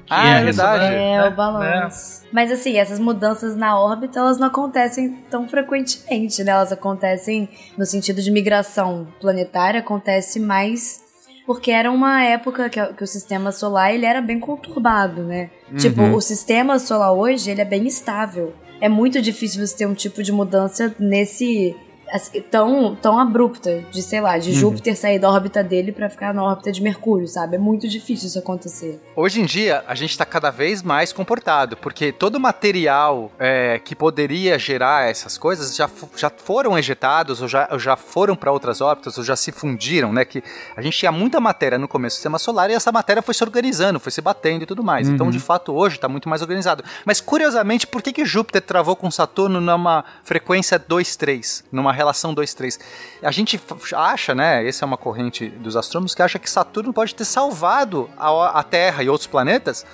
Ah, 0.10 0.28
é 0.28 0.40
a 0.40 0.44
verdade. 0.44 0.84
É, 0.84 1.18
né? 1.18 1.28
o 1.30 1.32
balanço. 1.32 2.24
Mas 2.34 2.52
assim, 2.52 2.78
essas 2.78 3.00
mudanças 3.00 3.56
na 3.56 3.80
órbita, 3.80 4.20
elas 4.20 4.38
não 4.38 4.48
acontecem 4.48 5.24
tão 5.30 5.48
frequentemente, 5.48 6.44
né? 6.44 6.52
Elas 6.52 6.72
acontecem 6.72 7.48
no 7.78 7.86
sentido 7.86 8.22
de 8.22 8.30
migração 8.30 9.08
planetária, 9.22 9.80
acontece 9.80 10.38
mais 10.38 11.02
porque 11.46 11.72
era 11.72 11.92
uma 11.92 12.24
época 12.24 12.70
que, 12.70 12.86
que 12.94 13.04
o 13.04 13.08
sistema 13.08 13.52
solar 13.52 13.94
ele 13.94 14.06
era 14.06 14.22
bem 14.22 14.40
conturbado, 14.40 15.24
né? 15.24 15.50
Tipo, 15.78 16.02
o 16.16 16.22
sistema 16.22 16.78
solar 16.80 17.14
hoje, 17.14 17.50
ele 17.50 17.62
é 17.62 17.66
bem 17.66 17.88
estável. 17.88 18.54
É 18.80 18.90
muito 18.90 19.22
difícil 19.22 19.66
você 19.66 19.78
ter 19.78 19.86
um 19.86 19.94
tipo 19.94 20.24
de 20.24 20.32
mudança 20.32 20.94
nesse 21.00 21.76
tão, 22.50 22.96
tão 22.96 23.20
abrupta 23.20 23.84
de, 23.92 24.02
sei 24.02 24.22
lá, 24.22 24.38
de 24.38 24.52
Júpiter 24.52 24.98
sair 24.98 25.20
da 25.20 25.30
órbita 25.30 25.64
dele 25.64 25.92
pra 25.92 26.10
ficar 26.10 26.34
na 26.34 26.44
órbita 26.44 26.72
de 26.72 26.82
Mercúrio, 26.82 27.28
sabe? 27.28 27.56
É 27.56 27.60
muito 27.60 27.88
difícil 27.88 28.28
isso 28.28 28.40
acontecer. 28.40 29.02
Hoje 29.16 29.42
em 29.42 29.46
dia, 29.46 29.84
a 29.88 29.96
gente 29.96 30.12
está 30.12 30.26
cada 30.26 30.50
vez 30.50 30.82
mais 30.82 31.14
comportado, 31.14 31.78
porque 31.78 32.12
todo 32.12 32.40
material 32.40 33.32
é, 33.40 33.80
que 33.80 33.96
poderia 33.96 34.60
gerar 34.60 35.10
essas 35.10 35.38
coisas 35.38 35.76
já, 35.76 35.90
já 36.16 36.30
foram 36.30 36.78
ejetados, 36.78 37.42
ou 37.42 37.48
já, 37.48 37.68
ou 37.72 37.80
já 37.80 37.96
foram 37.96 38.36
para 38.36 38.52
outras 38.52 38.82
órbitas, 38.82 39.18
ou 39.18 39.24
já 39.24 39.36
se 39.36 39.52
fundiram, 39.52 40.12
né? 40.12 40.26
Que 40.26 40.44
a 40.76 40.82
gente 40.82 40.98
tinha 40.98 41.12
muita 41.12 41.40
matéria 41.40 41.78
no 41.78 41.88
começo 41.88 42.16
do 42.16 42.18
sistema 42.18 42.40
solar 42.40 42.70
e 42.70 42.74
essa 42.74 42.92
matéria 42.92 43.22
foi 43.22 43.34
se 43.34 43.44
organizando, 43.44 44.00
foi 44.00 44.12
se 44.12 44.22
batendo 44.22 44.64
e 44.64 44.66
tudo 44.66 44.84
mais. 44.84 45.08
Então, 45.08 45.30
de 45.30 45.40
fato, 45.40 45.74
hoje 45.74 45.96
está 45.96 46.08
muito 46.08 46.28
mais 46.28 46.42
organizado. 46.42 46.84
Mas, 47.06 47.22
curiosamente, 47.22 47.88
por 47.88 48.02
que, 48.02 48.12
que 48.12 48.26
Júpiter 48.26 48.62
travou 48.62 48.96
com 48.96 49.10
Saturno 49.10 49.62
numa 49.62 50.04
frequência 50.24 50.80
2-3, 50.80 51.64
numa 51.72 51.92
relação 52.02 52.34
2-3? 52.36 52.80
A 53.22 53.32
gente 53.32 53.60
acha, 53.96 54.36
né? 54.36 54.68
Essa 54.68 54.84
é 54.84 54.88
uma 54.88 54.98
corrente 54.98 55.48
dos 55.50 55.76
astrônomos 55.76 56.14
que 56.14 56.22
acha 56.22 56.40
que 56.40 56.50
Saturno 56.50 56.92
pode 56.94 57.16
ter 57.16 57.26
salvado 57.26 58.10
a, 58.18 58.60
a 58.60 58.64
Terra 58.64 59.04
e 59.04 59.10
outros 59.10 59.28
planetas. 59.28 59.86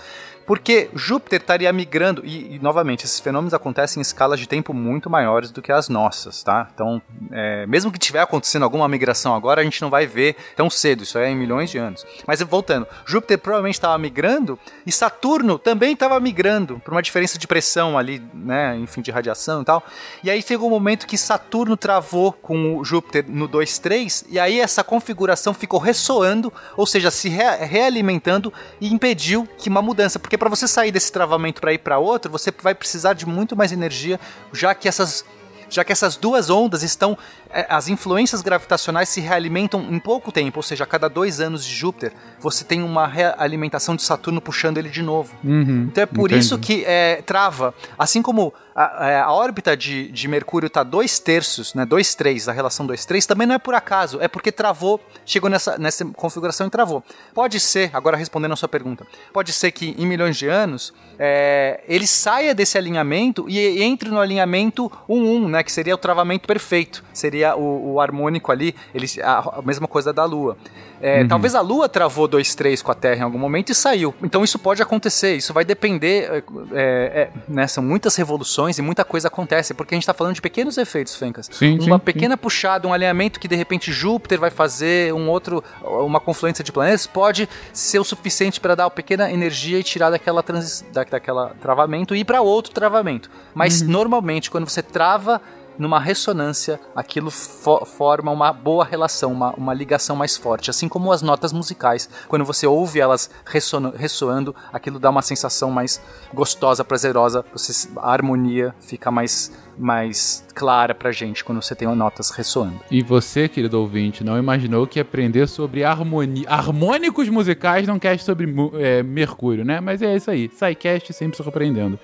Porque 0.48 0.90
Júpiter 0.96 1.42
estaria 1.42 1.72
migrando, 1.74 2.22
e, 2.26 2.56
e, 2.56 2.60
novamente, 2.60 3.04
esses 3.04 3.20
fenômenos 3.20 3.54
acontecem 3.54 4.00
em 4.00 4.02
escalas 4.02 4.40
de 4.40 4.48
tempo 4.48 4.74
muito 4.74 5.10
maiores 5.10 5.52
do 5.52 5.62
que 5.62 5.74
as 5.74 5.90
nossas, 5.90 6.42
tá? 6.42 6.70
Então, 6.74 7.02
é, 7.32 7.68
mesmo 7.68 7.92
que 7.92 8.00
tiver 8.00 8.22
acontecendo 8.22 8.64
alguma 8.64 8.88
migração 8.88 9.36
agora, 9.36 9.60
a 9.60 9.64
gente 9.66 9.82
não 9.82 9.90
vai 9.90 10.08
ver 10.08 10.38
tão 10.56 10.70
cedo, 10.70 11.04
isso 11.04 11.18
é 11.18 11.30
em 11.30 11.36
milhões 11.36 11.70
de 11.70 11.78
anos. 11.78 12.06
Mas 12.26 12.42
voltando, 12.42 12.88
Júpiter 13.06 13.38
provavelmente 13.38 13.76
estava 13.76 13.98
migrando 13.98 14.58
e 14.86 14.92
Saturno 14.92 15.60
também 15.60 15.92
estava 15.92 16.18
migrando, 16.18 16.80
por 16.80 16.94
uma 16.94 17.02
diferença 17.02 17.38
de 17.38 17.46
pressão 17.46 17.98
ali, 17.98 18.24
né? 18.34 18.78
Enfim, 18.78 19.02
de 19.02 19.12
radiação 19.12 19.64
e 19.64 19.66
tal. 19.66 19.84
E 20.24 20.32
aí 20.32 20.42
chegou 20.42 20.70
um 20.70 20.72
momento 20.72 21.08
que 21.08 21.18
Saturno 21.18 21.76
travou 21.76 22.32
com 22.32 22.78
o 22.78 22.86
Júpiter 22.86 23.26
no 23.28 23.50
2-3, 23.50 24.26
e 24.30 24.40
aí 24.40 24.62
essa 24.62 24.82
configuração 24.82 25.54
ficou 25.54 25.78
ressoando, 25.78 26.54
ou 26.78 26.86
seja, 26.88 27.12
se 27.12 27.28
re- 27.28 27.66
realimentando 27.66 28.54
e 28.80 28.94
impediu 28.94 29.46
que 29.58 29.68
uma 29.68 29.82
mudança, 29.82 30.18
porque 30.18 30.37
para 30.38 30.50
você 30.50 30.68
sair 30.68 30.92
desse 30.92 31.12
travamento 31.12 31.62
para 31.62 31.74
ir 31.74 31.80
para 31.80 31.98
outro, 31.98 32.32
você 32.32 32.54
vai 32.62 32.76
precisar 32.76 33.14
de 33.14 33.26
muito 33.26 33.56
mais 33.56 33.72
energia, 33.72 34.20
já 34.54 34.74
que 34.74 34.88
essas 34.88 35.26
já 35.70 35.84
que 35.84 35.92
essas 35.92 36.16
duas 36.16 36.50
ondas 36.50 36.84
estão. 36.84 37.18
Eh, 37.52 37.66
As 37.70 37.88
influências 37.88 38.42
gravitacionais 38.42 39.10
se 39.10 39.22
realimentam 39.22 39.82
em 39.90 40.00
pouco 40.00 40.32
tempo, 40.32 40.60
ou 40.60 40.64
seja, 40.64 40.84
a 40.84 40.88
cada 40.88 41.08
dois 41.10 41.40
anos 41.40 41.66
de 41.66 41.74
Júpiter, 41.74 42.14
você 42.40 42.64
tem 42.64 42.82
uma 42.84 43.08
realimentação 43.08 43.96
de 43.96 44.04
Saturno 44.04 44.42
puxando 44.42 44.78
ele 44.78 44.90
de 44.90 45.02
novo. 45.02 45.34
Uhum, 45.44 45.88
Então 45.92 46.04
é 46.04 46.06
por 46.06 46.30
entendi. 46.30 46.40
isso 46.40 46.58
que 46.58 46.84
é, 46.86 47.22
trava. 47.26 47.74
Assim 47.98 48.22
como 48.22 48.54
a, 48.76 49.10
é, 49.10 49.20
a 49.20 49.32
órbita 49.32 49.76
de, 49.76 50.12
de 50.12 50.28
Mercúrio 50.28 50.68
está 50.68 50.84
dois 50.84 51.20
terços, 51.20 51.74
né, 51.74 51.86
dois 51.86 52.14
três, 52.14 52.48
a 52.48 52.52
relação 52.52 52.86
dois 52.86 53.06
três, 53.06 53.26
também 53.26 53.48
não 53.48 53.56
é 53.56 53.60
por 53.60 53.74
acaso, 53.74 54.20
é 54.22 54.28
porque 54.28 54.52
travou, 54.52 55.02
chegou 55.26 55.50
nessa, 55.50 55.78
nessa 55.78 56.06
configuração 56.06 56.68
e 56.68 56.70
travou. 56.70 57.04
Pode 57.34 57.60
ser, 57.60 57.90
agora 57.94 58.16
respondendo 58.16 58.52
a 58.52 58.56
sua 58.56 58.70
pergunta, 58.70 59.06
pode 59.34 59.52
ser 59.52 59.72
que 59.72 59.96
em 59.98 60.06
milhões 60.06 60.38
de 60.38 60.48
anos 60.48 60.94
é, 61.18 61.82
ele 61.88 62.06
saia 62.06 62.54
desse 62.54 62.78
alinhamento 62.78 63.46
e 63.50 63.82
entre 63.82 64.10
no 64.10 64.20
alinhamento 64.20 64.92
1-1, 65.10 65.48
né, 65.50 65.64
que 65.64 65.72
seria 65.72 65.96
o 65.96 65.98
travamento 65.98 66.48
perfeito, 66.48 67.04
seria 67.14 67.37
o, 67.44 67.94
o 67.94 68.02
harmônico 68.02 68.52
ali, 68.52 68.76
ele, 68.94 69.08
a, 69.22 69.60
a 69.60 69.62
mesma 69.62 69.88
coisa 69.88 70.14
da 70.14 70.26
Lua. 70.26 70.58
É, 71.00 71.24
Talvez 71.26 71.54
a 71.54 71.62
Lua 71.62 71.88
travou 71.88 72.28
2-3 72.28 72.82
com 72.82 72.92
a 72.92 72.96
Terra 72.96 73.20
em 73.20 73.24
algum 73.24 73.38
momento 73.38 73.72
e 73.72 73.76
saiu. 73.76 74.16
Então 74.22 74.44
isso 74.44 74.58
pode 74.58 74.82
acontecer, 74.82 75.36
isso 75.36 75.54
vai 75.54 75.64
depender. 75.64 76.30
é, 76.32 76.44
é, 76.74 77.22
é, 77.22 77.30
né, 77.48 77.68
são 77.68 77.84
muitas 77.84 78.16
revoluções 78.16 78.78
e 78.78 78.82
muita 78.82 79.04
coisa 79.06 79.28
acontece, 79.28 79.74
porque 79.74 79.94
a 79.94 79.96
gente 79.96 80.04
está 80.04 80.14
falando 80.14 80.34
de 80.34 80.42
pequenos 80.42 80.78
efeitos, 80.78 81.16
Fencas. 81.16 81.50
Sim, 81.52 81.80
uma 81.80 81.98
sim, 81.98 82.04
pequena 82.04 82.36
puxada, 82.36 82.88
um 82.88 82.94
alinhamento 82.94 83.40
que 83.40 83.48
de 83.48 83.56
repente 83.56 83.92
Júpiter 83.92 84.40
vai 84.40 84.50
fazer 84.50 85.14
um 85.14 85.30
outro, 85.30 85.64
uma 85.84 86.20
confluência 86.20 86.64
de 86.64 86.72
planetas, 86.72 87.06
pode 87.06 87.48
ser 87.72 88.00
o 88.00 88.04
suficiente 88.04 88.60
para 88.60 88.76
dar 88.76 88.86
uma 88.86 88.92
pequena 88.92 89.32
energia 89.32 89.80
e 89.80 89.84
tirar 89.84 90.10
daquela, 90.10 90.42
transi 90.42 90.84
da, 90.86 91.04
daquela 91.04 91.56
travamento 91.62 92.16
e 92.16 92.20
ir 92.20 92.26
para 92.26 92.42
outro 92.42 92.74
travamento. 92.74 93.30
Mas 93.54 93.82
normalmente, 93.82 94.50
quando 94.50 94.68
você 94.68 94.82
trava 94.82 95.42
numa 95.78 96.00
ressonância, 96.00 96.80
aquilo 96.96 97.30
fo- 97.30 97.86
forma 97.86 98.32
uma 98.32 98.52
boa 98.52 98.84
relação, 98.86 99.32
uma, 99.32 99.52
uma 99.56 99.74
ligação 99.74 100.16
mais 100.16 100.36
forte. 100.38 100.70
Assim 100.70 100.88
como 100.90 101.12
as 101.12 101.22
notas 101.22 101.52
musicais, 101.54 102.10
quando 102.28 102.44
você 102.46 102.66
ouve 102.68 103.00
elas 103.00 103.30
ressoando, 103.46 104.56
aquilo 104.72 105.00
dá 105.00 105.10
uma 105.10 105.22
sensação 105.22 105.70
mais 105.72 106.02
gostosa, 106.34 106.84
prazerosa, 106.84 107.46
você, 107.52 107.90
a 107.98 108.12
harmonia 108.12 108.74
fica 108.80 109.12
mais, 109.12 109.52
mais 109.78 110.46
clara 110.56 110.96
pra 110.96 111.12
gente 111.12 111.44
quando 111.44 111.62
você 111.62 111.76
tem 111.76 111.88
notas 111.88 112.30
ressoando. 112.32 112.80
E 112.92 113.02
você, 113.02 113.48
querido 113.48 113.80
ouvinte, 113.80 114.24
não 114.24 114.38
imaginou 114.38 114.86
que 114.88 115.00
aprender 115.00 115.48
sobre 115.48 115.84
harmonia, 115.84 116.46
harmônicos 116.50 117.30
musicais 117.30 117.88
não 117.88 118.00
cast 118.00 118.26
sobre 118.26 118.48
é, 118.80 119.04
Mercúrio, 119.04 119.64
né? 119.64 119.80
Mas 119.80 120.02
é 120.02 120.16
isso 120.16 120.30
aí. 120.30 120.50
SciCast 120.54 121.14
sempre 121.14 121.38
surpreendendo. 121.38 122.00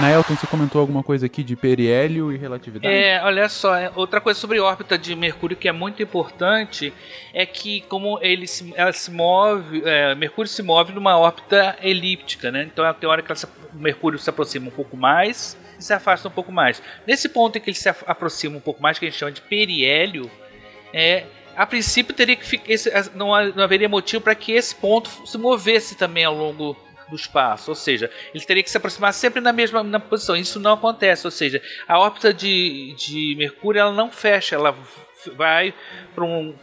Naelton, 0.00 0.36
você 0.36 0.46
comentou 0.46 0.80
alguma 0.80 1.02
coisa 1.02 1.26
aqui 1.26 1.42
de 1.42 1.56
periélio 1.56 2.32
e 2.32 2.36
relatividade? 2.36 2.94
É, 2.94 3.20
olha 3.24 3.48
só, 3.48 3.74
é, 3.74 3.90
outra 3.96 4.20
coisa 4.20 4.38
sobre 4.38 4.58
a 4.58 4.62
órbita 4.64 4.96
de 4.96 5.16
Mercúrio 5.16 5.56
que 5.56 5.68
é 5.68 5.72
muito 5.72 6.00
importante 6.00 6.92
é 7.34 7.44
que 7.44 7.80
como 7.82 8.18
ele 8.22 8.46
se, 8.46 8.72
ela 8.76 8.92
se 8.92 9.10
move, 9.10 9.82
é, 9.84 10.14
Mercúrio 10.14 10.48
se 10.48 10.62
move 10.62 10.92
numa 10.92 11.18
órbita 11.18 11.76
elíptica, 11.82 12.52
né? 12.52 12.62
Então 12.72 12.94
tem 12.94 13.08
hora 13.08 13.20
que 13.20 13.32
ela 13.32 13.36
se- 13.36 13.46
o 13.46 13.76
Mercúrio 13.78 14.18
se 14.18 14.30
aproxima 14.30 14.68
um 14.68 14.70
pouco 14.70 14.96
mais 14.96 15.56
e 15.76 15.82
se 15.82 15.92
afasta 15.92 16.28
um 16.28 16.30
pouco 16.30 16.52
mais. 16.52 16.80
Nesse 17.04 17.28
ponto 17.28 17.58
em 17.58 17.60
que 17.60 17.68
ele 17.68 17.76
se 17.76 17.88
aproxima 17.88 18.56
um 18.56 18.60
pouco 18.60 18.80
mais, 18.80 18.96
que 18.98 19.06
a 19.06 19.10
gente 19.10 19.18
chama 19.18 19.32
de 19.32 19.40
periélio, 19.42 20.30
é, 20.94 21.24
a 21.62 21.66
princípio 21.66 22.14
teria 22.14 22.36
que 22.36 22.44
ficar, 22.46 22.70
esse- 22.72 22.90
não, 23.14 23.28
não 23.54 23.62
haveria 23.64 23.88
motivo 23.88 24.22
para 24.22 24.34
que 24.34 24.52
esse 24.52 24.74
ponto 24.74 25.10
se 25.26 25.36
movesse 25.36 25.94
também 25.94 26.24
ao 26.24 26.34
longo 26.34 26.76
do 27.08 27.16
espaço, 27.16 27.70
ou 27.70 27.74
seja, 27.74 28.10
ele 28.32 28.44
teria 28.44 28.62
que 28.62 28.70
se 28.70 28.76
aproximar 28.76 29.12
sempre 29.12 29.40
na 29.40 29.52
mesma 29.52 29.82
na 29.82 29.98
posição. 30.00 30.36
Isso 30.36 30.58
não 30.60 30.72
acontece, 30.74 31.26
ou 31.26 31.30
seja, 31.30 31.60
a 31.88 31.98
órbita 31.98 32.32
de, 32.32 32.94
de 32.96 33.34
Mercúrio 33.36 33.80
ela 33.80 33.92
não 33.92 34.10
fecha, 34.10 34.54
ela 34.54 34.74
vai 35.36 35.74
para 36.20 36.26
um 36.26 36.54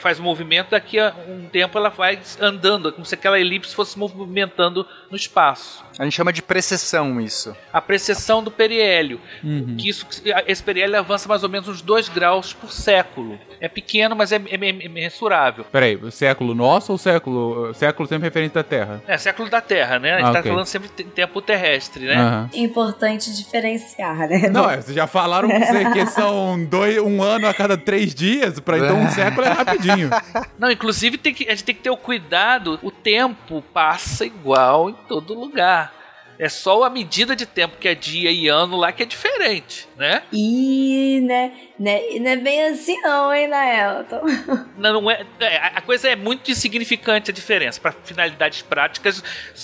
faz 0.00 0.18
um 0.18 0.22
movimento 0.22 0.70
daqui 0.70 0.98
a 0.98 1.14
um 1.28 1.46
tempo 1.48 1.78
ela 1.78 1.90
vai 1.90 2.18
andando 2.40 2.90
como 2.92 3.04
se 3.06 3.14
aquela 3.14 3.38
elipse 3.38 3.74
fosse 3.74 3.96
movimentando 3.98 4.86
no 5.10 5.16
espaço 5.16 5.84
A 5.98 6.02
gente 6.04 6.14
chama 6.14 6.32
de 6.32 6.42
precessão 6.42 7.20
isso. 7.20 7.54
a 7.72 7.80
precessão 7.80 8.42
do 8.42 8.50
periélio 8.50 9.20
Uhum. 9.44 9.76
que 9.78 9.88
isso 9.88 10.06
esse 10.46 10.62
periélio 10.62 10.98
avança 10.98 11.28
mais 11.28 11.42
ou 11.42 11.48
menos 11.48 11.68
uns 11.68 11.82
2 11.82 12.08
graus 12.08 12.52
por 12.52 12.72
século 12.72 13.38
é 13.60 13.68
pequeno 13.68 14.16
mas 14.16 14.32
é, 14.32 14.36
é, 14.36 14.54
é 14.54 14.88
mensurável 14.88 15.64
Peraí, 15.70 15.94
o 15.96 16.10
século 16.10 16.54
nosso 16.54 16.92
ou 16.92 16.98
século. 16.98 17.72
Século 17.74 18.08
sempre 18.08 18.24
referente 18.28 18.54
da 18.54 18.62
Terra? 18.64 19.02
é 19.06 19.16
século 19.18 19.48
da 19.48 19.60
Terra 19.60 19.98
né 19.98 20.14
a 20.14 20.18
gente 20.18 20.28
Ah, 20.28 20.32
tá 20.32 20.38
ok. 20.40 20.50
falando 20.50 20.66
sempre 20.66 20.90
em 20.98 21.08
tempo 21.10 21.40
terrestre 21.40 22.06
né 22.06 22.14
Aham. 22.16 22.50
Importante 22.54 23.34
diferenciar, 23.36 24.28
né? 24.28 24.48
Não, 24.50 24.68
é, 24.70 24.76
vocês 24.80 24.94
já 24.94 25.06
falaram 25.06 25.48
que 25.48 25.58
você- 25.58 25.90
que 25.92 26.06
são 26.06 26.64
dois, 26.64 26.98
um 26.98 27.22
ano 27.22 27.46
a 27.46 27.54
cada 27.54 27.76
três 27.76 28.14
dias, 28.14 28.58
pra 28.60 28.76
então 28.78 29.05
um 29.06 29.10
século 29.10 29.46
é 29.46 29.50
rapidinho. 29.50 30.10
Não, 30.58 30.70
inclusive 30.70 31.18
tem 31.18 31.34
que, 31.34 31.46
a 31.46 31.50
gente 31.50 31.64
tem 31.64 31.74
que 31.74 31.82
ter 31.82 31.90
o 31.90 31.96
cuidado, 31.96 32.78
o 32.82 32.90
tempo 32.90 33.62
passa 33.72 34.24
igual 34.24 34.90
em 34.90 34.94
todo 35.08 35.34
lugar. 35.34 35.96
É 36.38 36.48
só 36.50 36.84
a 36.84 36.90
medida 36.90 37.34
de 37.34 37.46
tempo 37.46 37.78
que 37.78 37.88
é 37.88 37.94
dia 37.94 38.30
e 38.30 38.46
ano 38.46 38.76
lá 38.76 38.92
que 38.92 39.02
é 39.02 39.06
diferente, 39.06 39.88
né? 39.96 40.22
E, 40.30 41.20
né, 41.22 41.52
né, 41.78 42.00
não 42.20 42.30
é 42.30 42.36
bem 42.36 42.62
assim 42.66 43.00
não, 43.00 43.32
hein, 43.32 43.48
Naelton? 43.48 44.20
Não, 44.76 45.00
não 45.00 45.10
é, 45.10 45.24
é, 45.40 45.56
a 45.74 45.80
coisa 45.80 46.08
é 46.08 46.14
muito 46.14 46.50
insignificante 46.50 47.30
a 47.30 47.34
diferença. 47.34 47.80
Para 47.80 47.92
finalidades 47.92 48.60
práticas, 48.60 49.22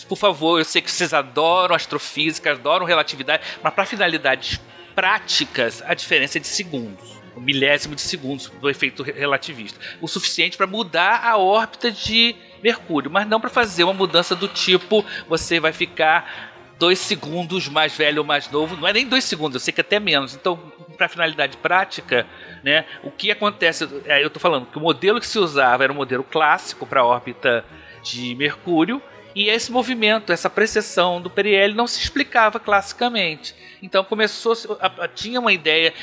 por 0.09 0.17
favor, 0.17 0.59
eu 0.59 0.65
sei 0.65 0.81
que 0.81 0.91
vocês 0.91 1.13
adoram 1.13 1.75
astrofísica, 1.75 2.53
adoram 2.53 2.87
relatividade, 2.87 3.43
mas 3.63 3.75
para 3.75 3.85
finalidades 3.85 4.59
práticas, 4.95 5.83
a 5.87 5.93
diferença 5.93 6.39
é 6.39 6.41
de 6.41 6.47
segundos. 6.47 7.22
Milésimo 7.43 7.95
de 7.95 8.01
segundos 8.01 8.49
do 8.61 8.71
efeito 8.71 9.03
re- 9.03 9.13
relativista. 9.13 9.79
O 10.01 10.09
suficiente 10.09 10.57
para 10.57 10.67
mudar 10.67 11.25
a 11.25 11.37
órbita 11.37 11.91
de 11.91 12.35
Mercúrio, 12.63 13.11
mas 13.11 13.27
não 13.27 13.41
para 13.41 13.51
fazer 13.51 13.85
uma 13.85 13.93
mudança 13.93 14.35
do 14.37 14.47
tipo 14.49 15.05
você 15.29 15.59
vai 15.59 15.73
ficar 15.73 16.51
dois 16.79 16.99
segundos 16.99 17.69
mais 17.69 17.97
velho 17.97 18.19
ou 18.21 18.25
mais 18.25 18.51
novo. 18.51 18.77
Não 18.77 18.87
é 18.89 18.93
nem 18.93 19.07
dois 19.07 19.25
segundos, 19.25 19.55
eu 19.55 19.61
sei 19.61 19.73
que 19.73 19.81
até 19.81 19.99
menos. 20.01 20.35
Então, 20.35 20.57
para 20.97 21.09
finalidade 21.09 21.57
prática, 21.57 22.27
né, 22.63 22.85
o 23.03 23.11
que 23.11 23.31
acontece? 23.31 23.89
é, 24.07 24.23
eu 24.23 24.27
estou 24.29 24.41
falando 24.41 24.67
que 24.67 24.79
o 24.79 24.81
modelo 24.81 25.19
que 25.21 25.27
se 25.27 25.39
usava 25.39 25.85
era 25.85 25.93
um 25.93 25.97
modelo 25.97 26.23
clássico 26.25 26.87
para 26.87 27.01
a 27.01 27.05
órbita 27.05 27.65
de 28.03 28.35
Mercúrio. 28.35 29.01
E 29.35 29.49
esse 29.49 29.73
movimento, 29.73 30.31
essa 30.31 30.51
precessão 30.51 31.21
do 31.21 31.31
periélio 31.31 31.75
não 31.75 31.87
se 31.87 31.99
explicava 32.01 32.61
classicamente. 32.61 33.55
Então 33.83 34.05
começou, 34.05 34.55
a- 34.81 35.09
tinha 35.09 35.41
uma 35.41 35.53
ideia, 35.53 35.95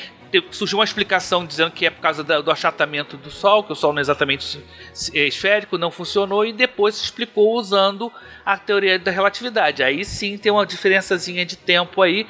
surgiu 0.50 0.78
uma 0.78 0.84
explicação 0.84 1.44
dizendo 1.44 1.70
que 1.70 1.86
é 1.86 1.90
por 1.90 2.00
causa 2.00 2.22
do 2.22 2.50
achatamento 2.50 3.16
do 3.16 3.30
Sol, 3.30 3.64
que 3.64 3.72
o 3.72 3.74
Sol 3.74 3.92
não 3.92 3.98
é 3.98 4.02
exatamente 4.02 4.62
é 5.14 5.26
esférico, 5.26 5.76
não 5.78 5.90
funcionou, 5.90 6.44
e 6.44 6.52
depois 6.52 6.94
se 6.94 7.04
explicou 7.04 7.54
usando 7.54 8.12
a 8.44 8.56
teoria 8.56 8.98
da 8.98 9.10
relatividade. 9.10 9.82
Aí 9.82 10.04
sim 10.04 10.36
tem 10.38 10.52
uma 10.52 10.64
diferençazinha 10.66 11.44
de 11.44 11.56
tempo 11.56 12.02
aí 12.02 12.26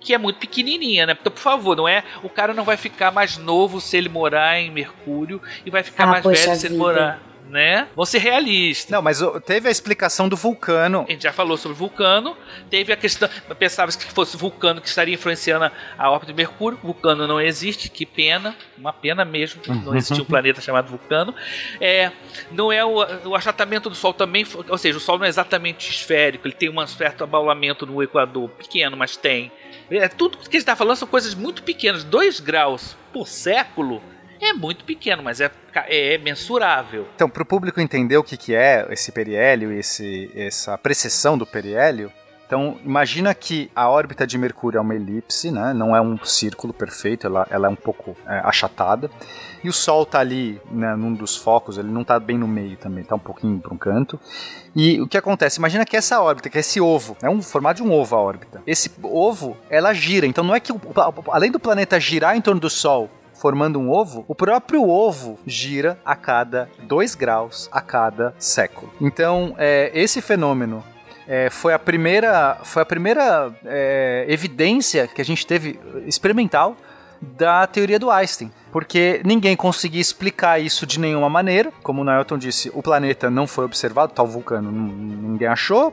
que 0.00 0.12
é 0.12 0.18
muito 0.18 0.38
pequenininha, 0.40 1.06
né? 1.06 1.16
Então, 1.18 1.30
por 1.32 1.40
favor, 1.40 1.76
não 1.76 1.86
é 1.86 2.02
o 2.24 2.28
cara 2.28 2.52
não 2.52 2.64
vai 2.64 2.76
ficar 2.76 3.12
mais 3.12 3.36
novo 3.38 3.80
se 3.80 3.96
ele 3.96 4.08
morar 4.08 4.58
em 4.58 4.70
Mercúrio 4.70 5.40
e 5.64 5.70
vai 5.70 5.82
ficar 5.84 6.04
Ah, 6.04 6.06
mais 6.08 6.24
velho 6.24 6.36
se 6.36 6.66
ele 6.66 6.74
vida. 6.74 6.76
morar, 6.76 7.22
né? 7.48 7.88
Vão 7.94 8.04
ser 8.06 8.18
realistas. 8.18 8.90
Não, 8.90 9.02
mas 9.02 9.20
teve 9.44 9.68
a 9.68 9.70
explicação 9.70 10.28
do 10.28 10.36
vulcano. 10.36 11.04
A 11.08 11.10
gente 11.12 11.22
já 11.22 11.32
falou 11.32 11.56
sobre 11.56 11.76
Vulcano. 11.76 12.36
Teve 12.70 12.92
a 12.92 12.96
questão. 12.96 13.28
Pensava 13.58 13.90
que 13.92 14.04
fosse 14.12 14.36
Vulcano 14.36 14.80
que 14.80 14.88
estaria 14.88 15.14
influenciando 15.14 15.70
a- 15.98 16.10
órbita 16.10 16.32
de 16.32 16.36
Mercúrio. 16.36 16.78
Vulcano 16.82 17.26
não 17.26 17.40
existe, 17.40 17.90
que 17.90 18.06
pena. 18.06 18.56
Uma 18.78 18.92
pena 18.92 19.24
mesmo. 19.24 19.60
Não 19.84 19.94
existia 19.94 20.22
um 20.22 20.26
planeta 20.26 20.60
chamado 20.60 20.88
Vulcano. 20.88 21.34
É, 21.80 22.10
não 22.50 22.72
é 22.72 22.84
o, 22.84 22.96
o 23.28 23.34
achatamento 23.36 23.88
do 23.90 23.94
Sol 23.94 24.14
também. 24.14 24.46
Ou 24.68 24.78
seja, 24.78 24.96
o 24.96 25.00
Sol 25.00 25.18
não 25.18 25.26
é 25.26 25.28
exatamente 25.28 25.90
esférico. 25.90 26.46
Ele 26.46 26.54
tem 26.54 26.70
um 26.70 26.86
certo 26.86 27.22
abaulamento 27.24 27.84
no 27.86 28.02
Equador. 28.02 28.48
Pequeno, 28.50 28.96
mas 28.96 29.16
tem. 29.16 29.52
É, 29.90 30.08
tudo 30.08 30.38
que 30.38 30.44
a 30.44 30.44
gente 30.44 30.56
está 30.56 30.74
falando 30.76 30.96
são 30.96 31.08
coisas 31.08 31.34
muito 31.34 31.62
pequenas. 31.62 32.02
2 32.04 32.40
graus 32.40 32.96
por 33.12 33.28
século 33.28 34.02
é 34.44 34.52
muito 34.52 34.84
pequeno, 34.84 35.22
mas 35.22 35.40
é, 35.40 35.50
ca- 35.72 35.86
é 35.88 36.18
mensurável. 36.18 37.06
Então, 37.14 37.28
para 37.28 37.42
o 37.42 37.46
público 37.46 37.80
entender 37.80 38.16
o 38.16 38.24
que, 38.24 38.36
que 38.36 38.54
é 38.54 38.86
esse 38.90 39.12
periélio, 39.12 39.72
esse, 39.72 40.30
essa 40.34 40.76
precessão 40.76 41.38
do 41.38 41.46
periélio, 41.46 42.10
então 42.46 42.76
imagina 42.84 43.34
que 43.34 43.70
a 43.74 43.88
órbita 43.88 44.26
de 44.26 44.36
Mercúrio 44.36 44.76
é 44.76 44.80
uma 44.80 44.94
elipse, 44.94 45.50
né? 45.50 45.72
não 45.72 45.96
é 45.96 46.00
um 46.02 46.22
círculo 46.22 46.72
perfeito, 46.74 47.26
ela, 47.26 47.46
ela 47.50 47.66
é 47.66 47.70
um 47.70 47.76
pouco 47.76 48.14
é, 48.26 48.40
achatada, 48.44 49.10
e 49.64 49.68
o 49.70 49.72
Sol 49.72 50.02
está 50.02 50.18
ali 50.18 50.60
né, 50.70 50.94
num 50.96 51.14
dos 51.14 51.34
focos, 51.36 51.78
ele 51.78 51.88
não 51.88 52.02
está 52.02 52.18
bem 52.20 52.36
no 52.36 52.46
meio 52.48 52.76
também, 52.76 53.04
está 53.04 53.14
um 53.14 53.18
pouquinho 53.20 53.58
para 53.60 53.72
um 53.72 53.78
canto. 53.78 54.20
E 54.76 55.00
o 55.00 55.06
que 55.06 55.16
acontece? 55.16 55.60
Imagina 55.60 55.84
que 55.86 55.96
essa 55.96 56.20
órbita, 56.20 56.50
que 56.50 56.58
é 56.58 56.60
esse 56.60 56.78
ovo, 56.80 57.16
é 57.22 57.30
um 57.30 57.40
formato 57.40 57.80
de 57.82 57.88
um 57.88 57.92
ovo 57.92 58.16
a 58.16 58.18
órbita. 58.20 58.60
Esse 58.66 58.90
ovo, 59.02 59.56
ela 59.70 59.94
gira, 59.94 60.26
então 60.26 60.42
não 60.44 60.54
é 60.54 60.58
que 60.60 60.72
o- 60.72 60.80
além 61.30 61.50
do 61.50 61.60
planeta 61.60 61.98
girar 62.00 62.36
em 62.36 62.40
torno 62.40 62.60
do 62.60 62.68
Sol 62.68 63.08
formando 63.42 63.76
um 63.80 63.90
ovo, 63.90 64.24
o 64.28 64.36
próprio 64.36 64.88
ovo 64.88 65.36
gira 65.44 65.98
a 66.04 66.14
cada 66.14 66.68
2 66.84 67.16
graus 67.16 67.68
a 67.72 67.80
cada 67.80 68.32
século. 68.38 68.88
Então, 69.00 69.56
é, 69.58 69.90
esse 69.92 70.20
fenômeno 70.22 70.80
é, 71.26 71.50
foi 71.50 71.74
a 71.74 71.78
primeira, 71.78 72.58
foi 72.62 72.82
a 72.82 72.86
primeira 72.86 73.52
é, 73.64 74.24
evidência 74.28 75.08
que 75.08 75.20
a 75.20 75.24
gente 75.24 75.44
teve 75.44 75.76
experimental 76.06 76.76
da 77.20 77.66
teoria 77.66 77.98
do 77.98 78.12
Einstein. 78.12 78.52
Porque 78.70 79.20
ninguém 79.24 79.56
conseguia 79.56 80.00
explicar 80.00 80.60
isso 80.60 80.86
de 80.86 81.00
nenhuma 81.00 81.28
maneira. 81.28 81.72
Como 81.82 82.02
o 82.02 82.04
Nailton 82.04 82.38
disse, 82.38 82.70
o 82.72 82.80
planeta 82.80 83.28
não 83.28 83.48
foi 83.48 83.64
observado, 83.64 84.12
tal 84.12 84.26
vulcano 84.26 84.70
n- 84.70 84.92
ninguém 85.30 85.48
achou. 85.48 85.92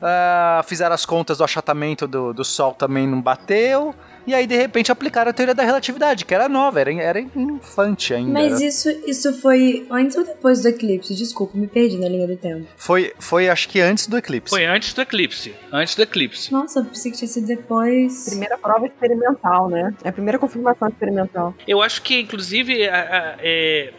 Ah, 0.00 0.62
fizeram 0.66 0.94
as 0.94 1.04
contas 1.04 1.36
do 1.38 1.44
achatamento 1.44 2.06
do, 2.06 2.32
do 2.32 2.44
Sol 2.44 2.72
também 2.72 3.06
não 3.06 3.20
bateu. 3.20 3.94
E 4.28 4.34
aí, 4.34 4.46
de 4.46 4.56
repente, 4.56 4.92
aplicaram 4.92 5.30
a 5.30 5.32
teoria 5.32 5.54
da 5.54 5.62
relatividade, 5.64 6.24
que 6.26 6.34
era 6.34 6.48
nova, 6.50 6.80
era, 6.80 6.92
era 6.92 7.18
infante 7.34 8.12
ainda. 8.12 8.30
Mas 8.32 8.52
era- 8.56 8.64
isso, 8.64 8.90
isso 9.06 9.32
foi 9.40 9.86
antes 9.90 10.16
ou 10.16 10.24
depois 10.24 10.60
do 10.62 10.68
eclipse? 10.68 11.14
Desculpa, 11.14 11.56
me 11.56 11.66
perdi 11.66 11.96
na 11.96 12.08
linha 12.08 12.26
do 12.26 12.36
tempo. 12.36 12.66
Foi, 12.76 13.12
foi, 13.18 13.48
acho 13.48 13.68
que 13.70 13.80
antes 13.80 14.06
do 14.06 14.18
eclipse. 14.18 14.50
Foi 14.50 14.66
antes 14.66 14.92
do 14.92 15.00
eclipse. 15.00 15.54
Antes 15.72 15.94
do 15.94 16.02
eclipse. 16.02 16.52
Nossa, 16.52 16.80
eu 16.80 16.84
pensei 16.84 17.10
que 17.10 17.16
tinha 17.18 17.28
sido 17.28 17.46
depois. 17.46 18.26
Primeira 18.28 18.58
prova 18.58 18.86
experimental, 18.86 19.68
né? 19.70 19.94
É 20.04 20.10
a 20.10 20.12
primeira 20.12 20.38
confirmação 20.38 20.88
experimental. 20.88 21.54
Eu 21.66 21.80
acho 21.80 22.02
que, 22.02 22.20
inclusive, 22.20 22.86
a- 22.86 22.94
a- 22.94 23.36
é, 23.40 23.90
é, 23.90 23.92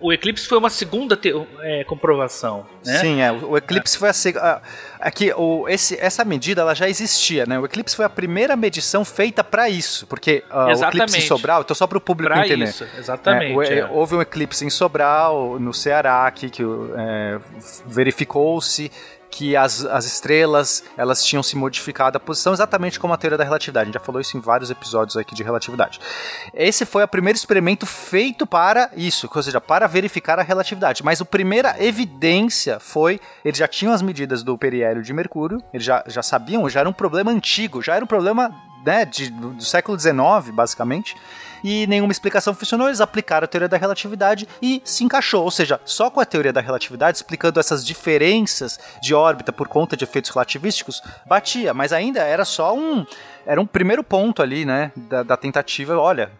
o 0.00 0.12
eclipse 0.12 0.46
foi 0.46 0.58
uma 0.58 0.70
segunda 0.70 1.18
é, 1.60 1.84
comprovação. 1.84 2.66
Né? 2.84 2.98
Sim, 2.98 3.20
é. 3.20 3.30
O 3.32 3.56
eclipse 3.56 3.98
foi 3.98 4.08
a 4.08 4.12
segunda. 4.12 4.62
Aqui, 5.00 5.32
o, 5.36 5.68
esse, 5.68 5.98
essa 6.00 6.24
medida 6.24 6.60
ela 6.62 6.74
já 6.74 6.88
existia, 6.88 7.44
né? 7.46 7.58
O 7.58 7.64
eclipse 7.64 7.94
foi 7.94 8.04
a 8.04 8.08
primeira 8.10 8.56
medição 8.56 9.04
feita 9.04 9.42
para 9.44 9.68
isso, 9.68 10.06
porque 10.06 10.42
ah, 10.50 10.66
o 10.66 10.70
Exatamente. 10.70 10.96
eclipse 11.02 11.18
em 11.18 11.28
Sobral, 11.28 11.62
então 11.62 11.74
só 11.74 11.86
para 11.86 11.98
o 11.98 12.00
público 12.00 12.32
Pra 12.32 12.46
entender. 12.46 12.64
isso, 12.64 12.86
exatamente, 12.98 13.52
É, 13.52 13.56
o- 13.56 13.62
é. 13.62 13.90
Houve 13.90 14.14
um 14.14 14.22
eclipse 14.22 14.64
em 14.64 14.70
Sobral, 14.70 15.58
no 15.58 15.74
Ceará, 15.74 16.26
aqui, 16.26 16.48
que 16.48 16.62
é, 16.96 17.38
verificou-se 17.86 18.90
que 19.32 19.56
as, 19.56 19.84
as 19.86 20.04
estrelas 20.04 20.84
elas 20.94 21.24
tinham 21.24 21.42
se 21.42 21.56
modificado 21.56 22.18
a 22.18 22.20
posição 22.20 22.52
exatamente 22.52 23.00
como 23.00 23.14
a 23.14 23.16
teoria 23.16 23.38
da 23.38 23.44
relatividade. 23.44 23.84
A 23.84 23.86
gente 23.86 23.94
já 23.94 24.00
falou 24.00 24.20
isso 24.20 24.36
em 24.36 24.40
vários 24.40 24.70
episódios 24.70 25.16
aqui 25.16 25.34
de 25.34 25.42
relatividade. 25.42 25.98
Esse 26.52 26.84
foi 26.84 27.02
o 27.02 27.08
primeiro 27.08 27.36
experimento 27.36 27.86
feito 27.86 28.46
para 28.46 28.90
isso, 28.94 29.28
ou 29.34 29.42
seja, 29.42 29.60
para 29.60 29.86
verificar 29.86 30.38
a 30.38 30.42
relatividade. 30.42 31.02
Mas 31.02 31.20
a 31.20 31.24
primeira 31.24 31.82
evidência 31.82 32.78
foi, 32.78 33.18
eles 33.42 33.58
já 33.58 33.66
tinham 33.66 33.94
as 33.94 34.02
medidas 34.02 34.42
do 34.42 34.56
periélio 34.58 35.02
de 35.02 35.14
Mercúrio, 35.14 35.62
eles 35.72 35.84
já, 35.84 36.04
já 36.06 36.22
sabiam, 36.22 36.68
já 36.68 36.80
era 36.80 36.88
um 36.88 36.92
problema 36.92 37.30
antigo, 37.30 37.80
já 37.80 37.96
era 37.96 38.04
um 38.04 38.08
problema 38.08 38.54
né, 38.84 39.06
de, 39.06 39.30
do, 39.30 39.50
do 39.50 39.64
século 39.64 39.98
XIX, 39.98 40.50
basicamente, 40.52 41.16
e 41.64 41.86
nenhuma 41.86 42.12
explicação 42.12 42.54
funcionou, 42.54 42.88
eles 42.88 43.00
aplicaram 43.00 43.44
a 43.44 43.48
teoria 43.48 43.68
da 43.68 43.76
relatividade 43.76 44.48
e 44.60 44.80
se 44.84 45.04
encaixou. 45.04 45.44
Ou 45.44 45.50
seja, 45.50 45.80
só 45.84 46.10
com 46.10 46.20
a 46.20 46.24
teoria 46.24 46.52
da 46.52 46.60
relatividade, 46.60 47.16
explicando 47.18 47.58
essas 47.60 47.84
diferenças 47.84 48.78
de 49.00 49.14
órbita 49.14 49.52
por 49.52 49.68
conta 49.68 49.96
de 49.96 50.04
efeitos 50.04 50.30
relativísticos, 50.30 51.02
batia, 51.26 51.72
mas 51.74 51.92
ainda 51.92 52.20
era 52.20 52.44
só 52.44 52.74
um. 52.76 53.04
Era 53.44 53.60
um 53.60 53.66
primeiro 53.66 54.04
ponto 54.04 54.40
ali, 54.40 54.64
né, 54.64 54.92
da, 54.96 55.22
da 55.24 55.36
tentativa. 55.36 55.96
Olha, 55.98 56.30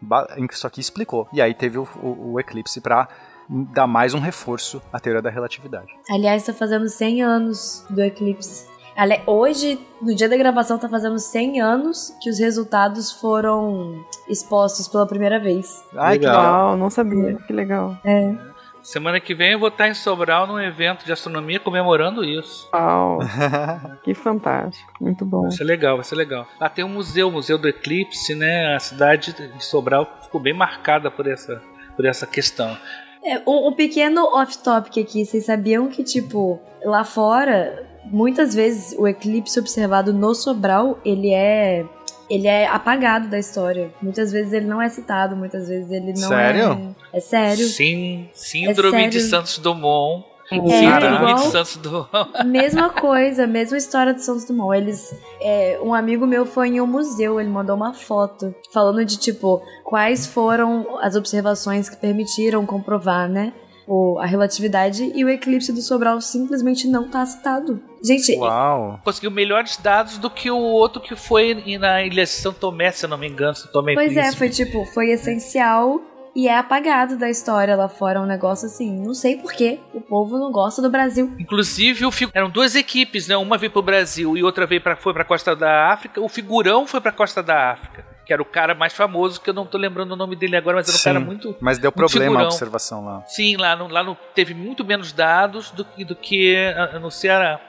isso 0.50 0.66
aqui 0.66 0.80
explicou. 0.80 1.26
E 1.32 1.42
aí 1.42 1.52
teve 1.52 1.76
o, 1.78 1.82
o- 2.00 2.32
o 2.34 2.40
eclipse 2.40 2.80
para 2.80 3.08
dar 3.48 3.86
mais 3.88 4.14
um 4.14 4.20
reforço 4.20 4.80
à 4.92 5.00
teoria 5.00 5.20
da 5.20 5.28
relatividade. 5.28 5.88
Aliás, 6.08 6.44
tá 6.44 6.52
fazendo 6.54 6.88
100 6.88 7.22
anos 7.22 7.84
do 7.90 8.00
eclipse. 8.00 8.66
Ale- 8.96 9.22
Hoje, 9.26 9.78
no 10.00 10.14
dia 10.14 10.28
da 10.28 10.36
gravação, 10.36 10.78
tá 10.78 10.88
fazendo 10.88 11.18
100 11.18 11.60
anos 11.60 12.14
que 12.22 12.28
os 12.30 12.38
resultados 12.38 13.12
foram 13.12 14.04
expostos 14.28 14.86
pela 14.88 15.06
primeira 15.06 15.38
vez. 15.40 15.82
Ai, 15.96 16.18
que 16.18 16.26
Legal, 16.26 16.42
legal. 16.42 16.76
não 16.76 16.90
sabia. 16.90 17.34
Que 17.46 17.52
legal. 17.52 17.96
É. 18.04 18.34
Semana 18.82 19.20
que 19.20 19.32
vem 19.32 19.52
eu 19.52 19.60
vou 19.60 19.68
estar 19.68 19.86
em 19.88 19.94
Sobral 19.94 20.44
num 20.46 20.58
evento 20.58 21.04
de 21.04 21.12
astronomia 21.12 21.60
comemorando 21.60 22.24
isso. 22.24 22.68
Uau, 22.74 23.20
que 24.02 24.12
fantástico. 24.12 24.92
Muito 25.00 25.24
bom. 25.24 25.42
Vai 25.42 25.52
ser 25.52 25.62
legal, 25.64 25.96
vai 25.96 26.04
ser 26.04 26.16
legal. 26.16 26.46
Lá 26.60 26.68
tem 26.68 26.84
um 26.84 26.88
museu, 26.88 27.28
o 27.28 27.30
Museu 27.32 27.56
do 27.56 27.68
Eclipse, 27.68 28.34
né? 28.34 28.74
A 28.74 28.80
cidade 28.80 29.32
de 29.34 29.64
Sobral 29.64 30.18
ficou 30.22 30.40
bem 30.40 30.52
marcada 30.52 31.10
por 31.12 31.28
essa 31.28 31.62
por 31.94 32.04
essa 32.06 32.26
questão. 32.26 32.76
É, 33.24 33.38
um, 33.46 33.68
um 33.68 33.72
pequeno 33.72 34.24
off-topic 34.34 34.98
aqui. 34.98 35.24
Vocês 35.24 35.44
sabiam 35.46 35.86
que, 35.86 36.02
tipo, 36.02 36.58
lá 36.84 37.04
fora, 37.04 37.86
muitas 38.06 38.54
vezes 38.54 38.94
o 38.98 39.06
eclipse 39.06 39.58
observado 39.58 40.12
no 40.12 40.34
Sobral, 40.34 40.98
ele 41.04 41.30
é 41.32 41.84
ele 42.30 42.46
é 42.48 42.66
apagado 42.66 43.28
da 43.28 43.38
história. 43.38 43.92
Muitas 44.00 44.32
vezes 44.32 44.52
ele 44.54 44.64
não 44.66 44.80
é 44.80 44.88
citado, 44.88 45.36
muitas 45.36 45.68
vezes 45.68 45.90
ele 45.90 46.12
não 46.18 46.28
Sério? 46.28 46.94
é. 47.12 47.18
É 47.18 47.20
sério. 47.20 47.66
Sim, 47.66 48.28
síndrome 48.32 49.04
É 49.04 49.08
de 49.08 49.20
sério. 49.20 49.28
Santos 49.30 49.58
Dumont. 49.58 50.24
É, 50.50 50.54
síndrome 50.56 51.16
igual- 51.16 51.34
de 51.34 51.40
Santos 51.50 51.76
Dumont. 51.76 52.08
Mesma 52.46 52.88
coisa, 52.90 53.46
mesma 53.46 53.76
história 53.76 54.14
de 54.14 54.22
Santos 54.22 54.44
Dumont. 54.46 54.74
Eles, 54.78 55.14
é, 55.42 55.78
um 55.82 55.92
amigo 55.92 56.26
meu 56.26 56.46
foi 56.46 56.68
em 56.68 56.80
um 56.80 56.86
museu, 56.86 57.38
ele 57.38 57.50
mandou 57.50 57.76
uma 57.76 57.92
foto 57.92 58.54
falando 58.72 59.04
de 59.04 59.18
tipo 59.18 59.62
quais 59.84 60.26
foram 60.26 60.98
as 61.02 61.16
observações 61.16 61.88
que 61.90 61.96
permitiram 61.96 62.64
comprovar, 62.64 63.28
né, 63.28 63.52
o, 63.86 64.18
a 64.18 64.26
relatividade 64.26 65.10
e 65.14 65.24
o 65.24 65.28
eclipse 65.28 65.72
do 65.72 65.80
Sobral 65.82 66.20
simplesmente 66.20 66.86
não 66.88 67.08
tá 67.08 67.24
citado. 67.26 67.82
Gente, 68.02 68.36
Uau. 68.36 69.00
Conseguiu 69.04 69.30
melhores 69.30 69.76
dados 69.76 70.18
do 70.18 70.28
que 70.30 70.50
o 70.50 70.56
outro 70.58 71.00
que 71.00 71.14
foi 71.16 71.54
na 71.78 72.02
ilha 72.02 72.24
de 72.24 72.30
São 72.30 72.52
Tomé, 72.52 72.90
se 72.90 73.04
eu 73.04 73.08
não 73.10 73.18
me 73.18 73.28
engano, 73.28 73.54
São 73.54 73.70
Tomé 73.72 73.94
pois 73.94 74.12
é, 74.16 74.22
Príncipe. 74.22 74.36
foi 74.38 74.48
tipo, 74.48 74.84
foi 74.86 75.10
essencial 75.10 76.00
e 76.34 76.48
é 76.48 76.56
apagado 76.56 77.18
da 77.18 77.28
história 77.28 77.76
lá 77.76 77.88
fora, 77.88 78.20
um 78.20 78.24
negócio 78.26 78.66
assim. 78.66 78.98
Não 79.04 79.12
sei 79.14 79.36
porquê, 79.36 79.78
o 79.92 80.00
povo 80.00 80.38
não 80.38 80.50
gosta 80.50 80.80
do 80.80 80.88
Brasil. 80.90 81.30
Inclusive, 81.38 82.06
o 82.06 82.10
fi- 82.10 82.28
eram 82.32 82.48
duas 82.48 82.74
equipes, 82.74 83.28
né? 83.28 83.36
Uma 83.36 83.58
veio 83.58 83.70
pro 83.70 83.82
Brasil 83.82 84.36
e 84.36 84.42
outra 84.42 84.66
veio 84.66 84.80
pra, 84.80 84.96
foi 84.96 85.12
pra 85.12 85.24
costa 85.26 85.54
da 85.54 85.92
África. 85.92 86.20
O 86.22 86.28
figurão 86.28 86.86
foi 86.86 87.00
pra 87.02 87.12
costa 87.12 87.42
da 87.42 87.72
África, 87.72 88.06
que 88.32 88.34
era 88.34 88.42
o 88.42 88.46
cara 88.46 88.74
mais 88.74 88.94
famoso, 88.94 89.38
que 89.40 89.50
eu 89.50 89.54
não 89.54 89.66
tô 89.66 89.76
lembrando 89.76 90.12
o 90.12 90.16
nome 90.16 90.34
dele 90.34 90.56
agora, 90.56 90.76
mas 90.78 90.88
era 90.88 90.94
um 90.94 90.98
Sim, 90.98 91.04
cara 91.04 91.20
muito. 91.20 91.56
Mas 91.60 91.78
deu 91.78 91.90
muito 91.94 91.96
problema 91.96 92.40
a 92.40 92.44
observação 92.46 93.04
lá. 93.04 93.22
Sim, 93.26 93.56
lá 93.58 93.76
no, 93.76 93.88
lá 93.88 94.02
no 94.02 94.14
teve 94.34 94.54
muito 94.54 94.84
menos 94.84 95.12
dados 95.12 95.70
do, 95.70 95.84
que- 95.84 96.04
do 96.04 96.16
que 96.16 96.56
no 97.00 97.10
Ceará. 97.10 97.60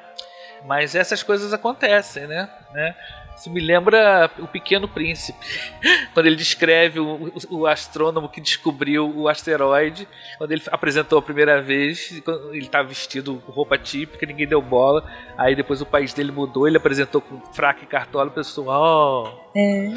Mas 0.65 0.95
essas 0.95 1.22
coisas 1.22 1.52
acontecem, 1.52 2.26
né? 2.27 2.49
né? 2.72 2.95
Isso 3.44 3.52
me 3.52 3.60
lembra 3.60 4.32
o 4.40 4.48
Pequeno 4.48 4.88
Príncipe, 4.88 5.38
quando 6.14 6.28
ele 6.28 6.38
descreve 6.38 6.98
o, 7.02 7.06
o- 7.49 7.57
o 7.60 7.68
astrônomo 7.68 8.30
que 8.30 8.40
descobriu 8.40 9.11
o 9.14 9.28
asteroide, 9.28 10.07
quando 10.38 10.53
ele 10.53 10.61
apresentou 10.72 11.20
a 11.20 11.22
primeira 11.22 11.61
vez, 11.61 12.22
ele 12.53 12.60
estava 12.60 12.88
vestido 12.88 13.44
com 13.45 13.52
roupa 13.52 13.78
típica, 13.78 14.26
ninguém 14.26 14.48
deu 14.48 14.61
bola. 14.61 15.03
Aí 15.38 15.56
depois 15.57 15.82
o 15.82 15.86
país 15.86 16.14
dele 16.14 16.32
mudou, 16.32 16.68
ele 16.70 16.78
apresentou 16.78 17.20
com 17.20 17.41
fraca 17.53 17.84
e 17.84 17.86
cartola, 17.86 18.28
o 18.30 18.32
pessoal, 18.32 19.49
oh, 19.53 19.57
É. 19.60 19.94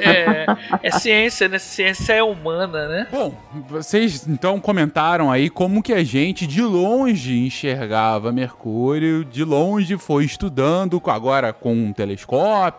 é, 0.00 0.46
é 0.82 0.90
ciência, 0.92 1.46
né? 1.46 1.58
Ciência 1.58 2.14
é 2.14 2.22
humana, 2.22 2.88
né? 2.88 3.06
Bom, 3.10 3.36
vocês 3.68 4.26
então 4.26 4.58
comentaram 4.58 5.30
aí 5.30 5.50
como 5.50 5.82
que 5.82 5.92
a 5.92 6.02
gente 6.02 6.46
de 6.46 6.62
longe 6.62 7.38
enxergava 7.38 8.32
Mercúrio, 8.32 9.24
de 9.26 9.44
longe 9.44 9.98
foi 9.98 10.24
estudando 10.24 10.98
com- 11.00 11.10
agora 11.10 11.52
com 11.52 11.92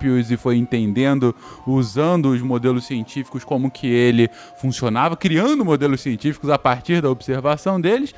e 0.08 0.38
foi 0.38 0.56
entendendo, 0.58 1.36
usando 1.66 2.30
os 2.30 2.42
modelos 2.42 2.86
científicos 2.86 3.44
como 3.44 3.70
que 3.70 3.88
ele 3.88 4.30
funcionava, 4.60 5.16
criando 5.18 5.66
modelos 5.66 6.02
científicos 6.02 6.50
a 6.50 6.58
partir 6.58 7.02
da 7.02 7.10
observação 7.10 7.80
deles. 7.80 8.14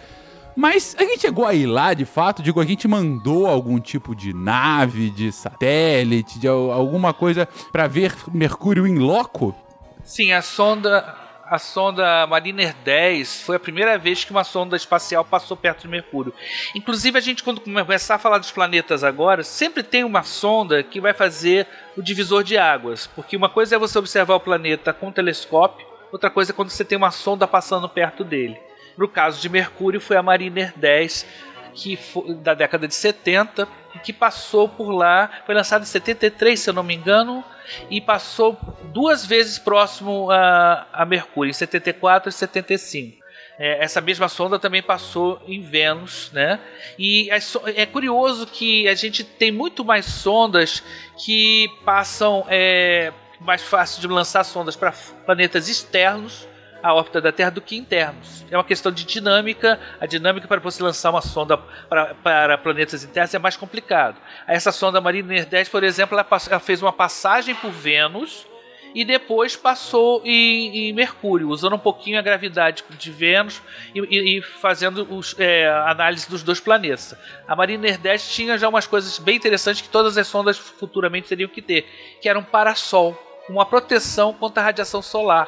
Mas 0.55 0.95
a 0.99 1.03
gente 1.03 1.21
chegou 1.21 1.45
a 1.45 1.53
ir 1.53 1.65
lá, 1.65 1.93
de 1.93 2.03
fato, 2.03 2.43
digo, 2.43 2.59
a 2.59 2.65
gente 2.65 2.85
mandou 2.87 3.47
algum 3.47 3.79
tipo 3.79 4.13
de 4.13 4.33
nave, 4.33 5.09
de 5.09 5.31
satélite, 5.31 6.37
de 6.39 6.47
al- 6.47 6.71
alguma 6.71 7.13
coisa 7.13 7.47
pra 7.71 7.87
ver 7.87 8.13
Mercúrio 8.33 8.85
em 8.85 8.97
loco? 8.99 9.55
Sim, 10.03 10.33
a 10.33 10.41
sonda, 10.41 11.15
a 11.51 11.59
sonda 11.59 12.25
Mariner 12.27 12.73
10 12.73 13.41
foi 13.41 13.57
a 13.57 13.59
primeira 13.59 13.97
vez 13.97 14.23
que 14.23 14.31
uma 14.31 14.45
sonda 14.45 14.77
espacial 14.77 15.25
passou 15.25 15.57
perto 15.57 15.81
de 15.81 15.89
Mercúrio. 15.89 16.33
Inclusive, 16.73 17.17
a 17.17 17.21
gente, 17.21 17.43
quando 17.43 17.59
começar 17.59 18.15
a 18.15 18.17
falar 18.17 18.37
dos 18.37 18.51
planetas 18.51 19.03
agora, 19.03 19.43
sempre 19.43 19.83
tem 19.83 20.05
uma 20.05 20.23
sonda 20.23 20.81
que 20.81 21.01
vai 21.01 21.13
fazer 21.13 21.67
o 21.97 22.01
divisor 22.01 22.41
de 22.41 22.57
águas. 22.57 23.05
Porque 23.05 23.35
uma 23.35 23.49
coisa 23.49 23.75
é 23.75 23.77
você 23.77 23.99
observar 23.99 24.35
o 24.35 24.39
planeta 24.39 24.93
com 24.93 25.07
um 25.07 25.11
telescópio, 25.11 25.85
outra 26.09 26.29
coisa 26.29 26.53
é 26.53 26.55
quando 26.55 26.69
você 26.69 26.85
tem 26.85 26.97
uma 26.97 27.11
sonda 27.11 27.45
passando 27.45 27.89
perto 27.89 28.23
dele. 28.23 28.57
No 28.97 29.09
caso 29.09 29.41
de 29.41 29.49
Mercúrio, 29.49 29.99
foi 29.99 30.15
a 30.15 30.23
Mariner 30.23 30.71
10, 30.77 31.25
que 31.73 31.97
foi 31.97 32.33
da 32.33 32.53
década 32.53 32.87
de 32.87 32.95
70, 32.95 33.63
e 33.63 33.80
que 33.99 34.11
passou 34.13 34.67
por 34.69 34.89
lá, 34.91 35.29
foi 35.45 35.53
lançada 35.55 35.83
em 35.83 35.87
73, 35.87 36.59
se 36.59 36.69
eu 36.69 36.73
não 36.73 36.83
me 36.83 36.95
engano, 36.95 37.43
e 37.89 38.01
passou 38.01 38.57
duas 38.85 39.25
vezes 39.25 39.59
próximo 39.59 40.29
a, 40.31 40.87
a 40.91 41.05
Mercúrio, 41.05 41.49
em 41.49 41.53
74 41.53 42.29
e 42.29 42.31
75. 42.31 43.21
É, 43.59 43.83
essa 43.83 44.01
mesma 44.01 44.27
sonda 44.27 44.57
também 44.57 44.81
passou 44.81 45.39
em 45.47 45.61
Vênus, 45.61 46.31
né? 46.33 46.59
E 46.97 47.29
so- 47.41 47.61
é 47.65 47.85
curioso 47.85 48.47
que 48.47 48.87
a 48.87 48.95
gente 48.95 49.23
tem 49.23 49.51
muito 49.51 49.85
mais 49.85 50.05
sondas 50.05 50.81
que 51.23 51.69
passam 51.85 52.45
é, 52.49 53.13
mais 53.39 53.61
fácil 53.61 54.01
de 54.01 54.07
lançar 54.07 54.43
sondas 54.45 54.75
para 54.75 54.91
planetas 55.25 55.67
externos 55.69 56.47
à 56.83 56.93
órbita 56.93 57.21
da 57.21 57.31
Terra 57.31 57.49
do 57.51 57.61
que 57.61 57.75
internos. 57.77 58.45
É 58.49 58.57
uma 58.57 58.63
questão 58.63 58.91
de 58.91 59.03
dinâmica. 59.05 59.79
A 59.99 60.05
dinâmica 60.05 60.47
para 60.47 60.59
você 60.59 60.81
lançar 60.83 61.09
uma 61.11 61.21
sonda 61.21 61.57
para, 61.57 62.15
para 62.15 62.57
planetas 62.57 63.03
internos 63.03 63.33
é 63.33 63.39
mais 63.39 63.55
complicado. 63.55 64.17
Essa 64.47 64.71
sonda 64.71 64.99
Mariner 65.01 65.45
10, 65.45 65.69
por 65.69 65.83
exemplo, 65.83 66.17
ela, 66.17 66.27
ela 66.49 66.59
fez 66.59 66.81
uma 66.81 66.91
passagem 66.93 67.53
por 67.55 67.71
Vênus 67.71 68.45
e 68.93 69.05
depois 69.05 69.55
passou 69.55 70.21
em, 70.25 70.89
em 70.89 70.93
Mercúrio, 70.93 71.47
usando 71.47 71.75
um 71.75 71.79
pouquinho 71.79 72.19
a 72.19 72.21
gravidade 72.21 72.83
de 72.99 73.09
Vênus 73.09 73.61
e, 73.95 73.99
e- 73.99 74.37
e 74.37 74.41
fazendo 74.41 75.07
os, 75.15 75.33
é, 75.39 75.69
a 75.69 75.91
análise 75.91 76.29
dos 76.29 76.43
dois 76.43 76.59
planetas. 76.59 77.15
A 77.47 77.55
Mariner 77.55 77.97
10 77.97 78.33
tinha 78.35 78.57
já 78.57 78.67
umas 78.67 78.85
coisas 78.87 79.17
bem 79.17 79.37
interessantes 79.37 79.81
que 79.81 79.87
todas 79.87 80.17
as 80.17 80.27
sondas 80.27 80.57
futuramente 80.57 81.29
teriam 81.29 81.47
que 81.47 81.61
ter, 81.61 81.87
que 82.21 82.27
era 82.27 82.37
um 82.37 82.43
parasol, 82.43 83.17
uma 83.47 83.65
proteção 83.65 84.33
contra 84.33 84.61
a 84.61 84.65
radiação 84.65 85.01
solar. 85.01 85.47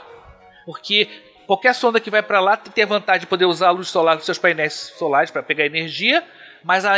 Porque 0.66 1.10
qualquer 1.46 1.74
sonda 1.76 2.00
que 2.00 2.10
vai 2.10 2.22
para 2.24 2.40
lá 2.40 2.58
tem 2.58 2.84
a 2.84 2.88
vantagem 2.88 3.22
de 3.22 3.28
poder 3.28 3.46
usar 3.46 3.68
a 3.68 3.72
luz 3.72 3.88
solar 3.90 4.16
dos 4.16 4.26
seus 4.26 4.38
painéis 4.38 4.94
solares 4.98 5.32
para 5.32 5.44
pegar 5.44 5.66
energia, 5.66 6.24
mas 6.64 6.86
a, 6.86 6.94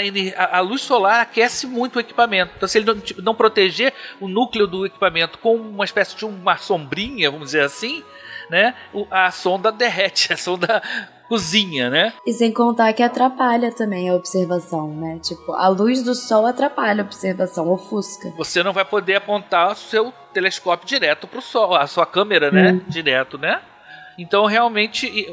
a- 0.51 0.59
luz 0.61 0.81
solar 0.81 1.21
aquece 1.21 1.65
muito 1.65 1.95
o 1.97 1.99
equipamento. 1.99 2.51
Então, 2.55 2.67
se 2.69 2.77
ele 2.77 2.85
não, 2.85 2.99
tipo, 2.99 3.21
não 3.21 3.33
proteger 3.35 3.93
o 4.21 4.27
núcleo 4.27 4.67
do 4.67 4.85
equipamento 4.85 5.37
com 5.39 5.55
uma 5.55 5.85
espécie 5.85 6.15
de 6.15 6.25
uma 6.25 6.57
sombrinha, 6.57 7.31
vamos 7.31 7.47
dizer 7.47 7.61
assim, 7.63 8.03
né, 8.49 8.75
a 9.09 9.31
sonda 9.31 9.71
derrete, 9.71 10.31
a 10.33 10.37
sonda 10.37 10.81
cozinha, 11.27 11.89
né? 11.89 12.13
E 12.27 12.31
sem 12.33 12.53
contar 12.53 12.93
que 12.93 13.01
atrapalha 13.01 13.71
também 13.71 14.07
a 14.07 14.13
observação, 14.13 14.93
né? 14.93 15.17
Tipo, 15.23 15.53
a 15.53 15.67
luz 15.67 16.03
do 16.03 16.13
sol 16.13 16.45
atrapalha 16.45 17.01
a 17.01 17.05
observação, 17.05 17.67
ofusca. 17.71 18.29
Você 18.37 18.61
não 18.61 18.71
vai 18.71 18.85
poder 18.85 19.15
apontar 19.15 19.71
o 19.71 19.75
seu 19.75 20.13
telescópio 20.31 20.87
direto 20.87 21.27
para 21.27 21.39
o 21.39 21.41
sol, 21.41 21.73
a 21.75 21.87
sua 21.87 22.05
câmera, 22.05 22.51
né? 22.51 22.73
Hum. 22.73 22.81
Direto, 22.87 23.39
né? 23.39 23.59
Então, 24.17 24.45
realmente, 24.45 25.27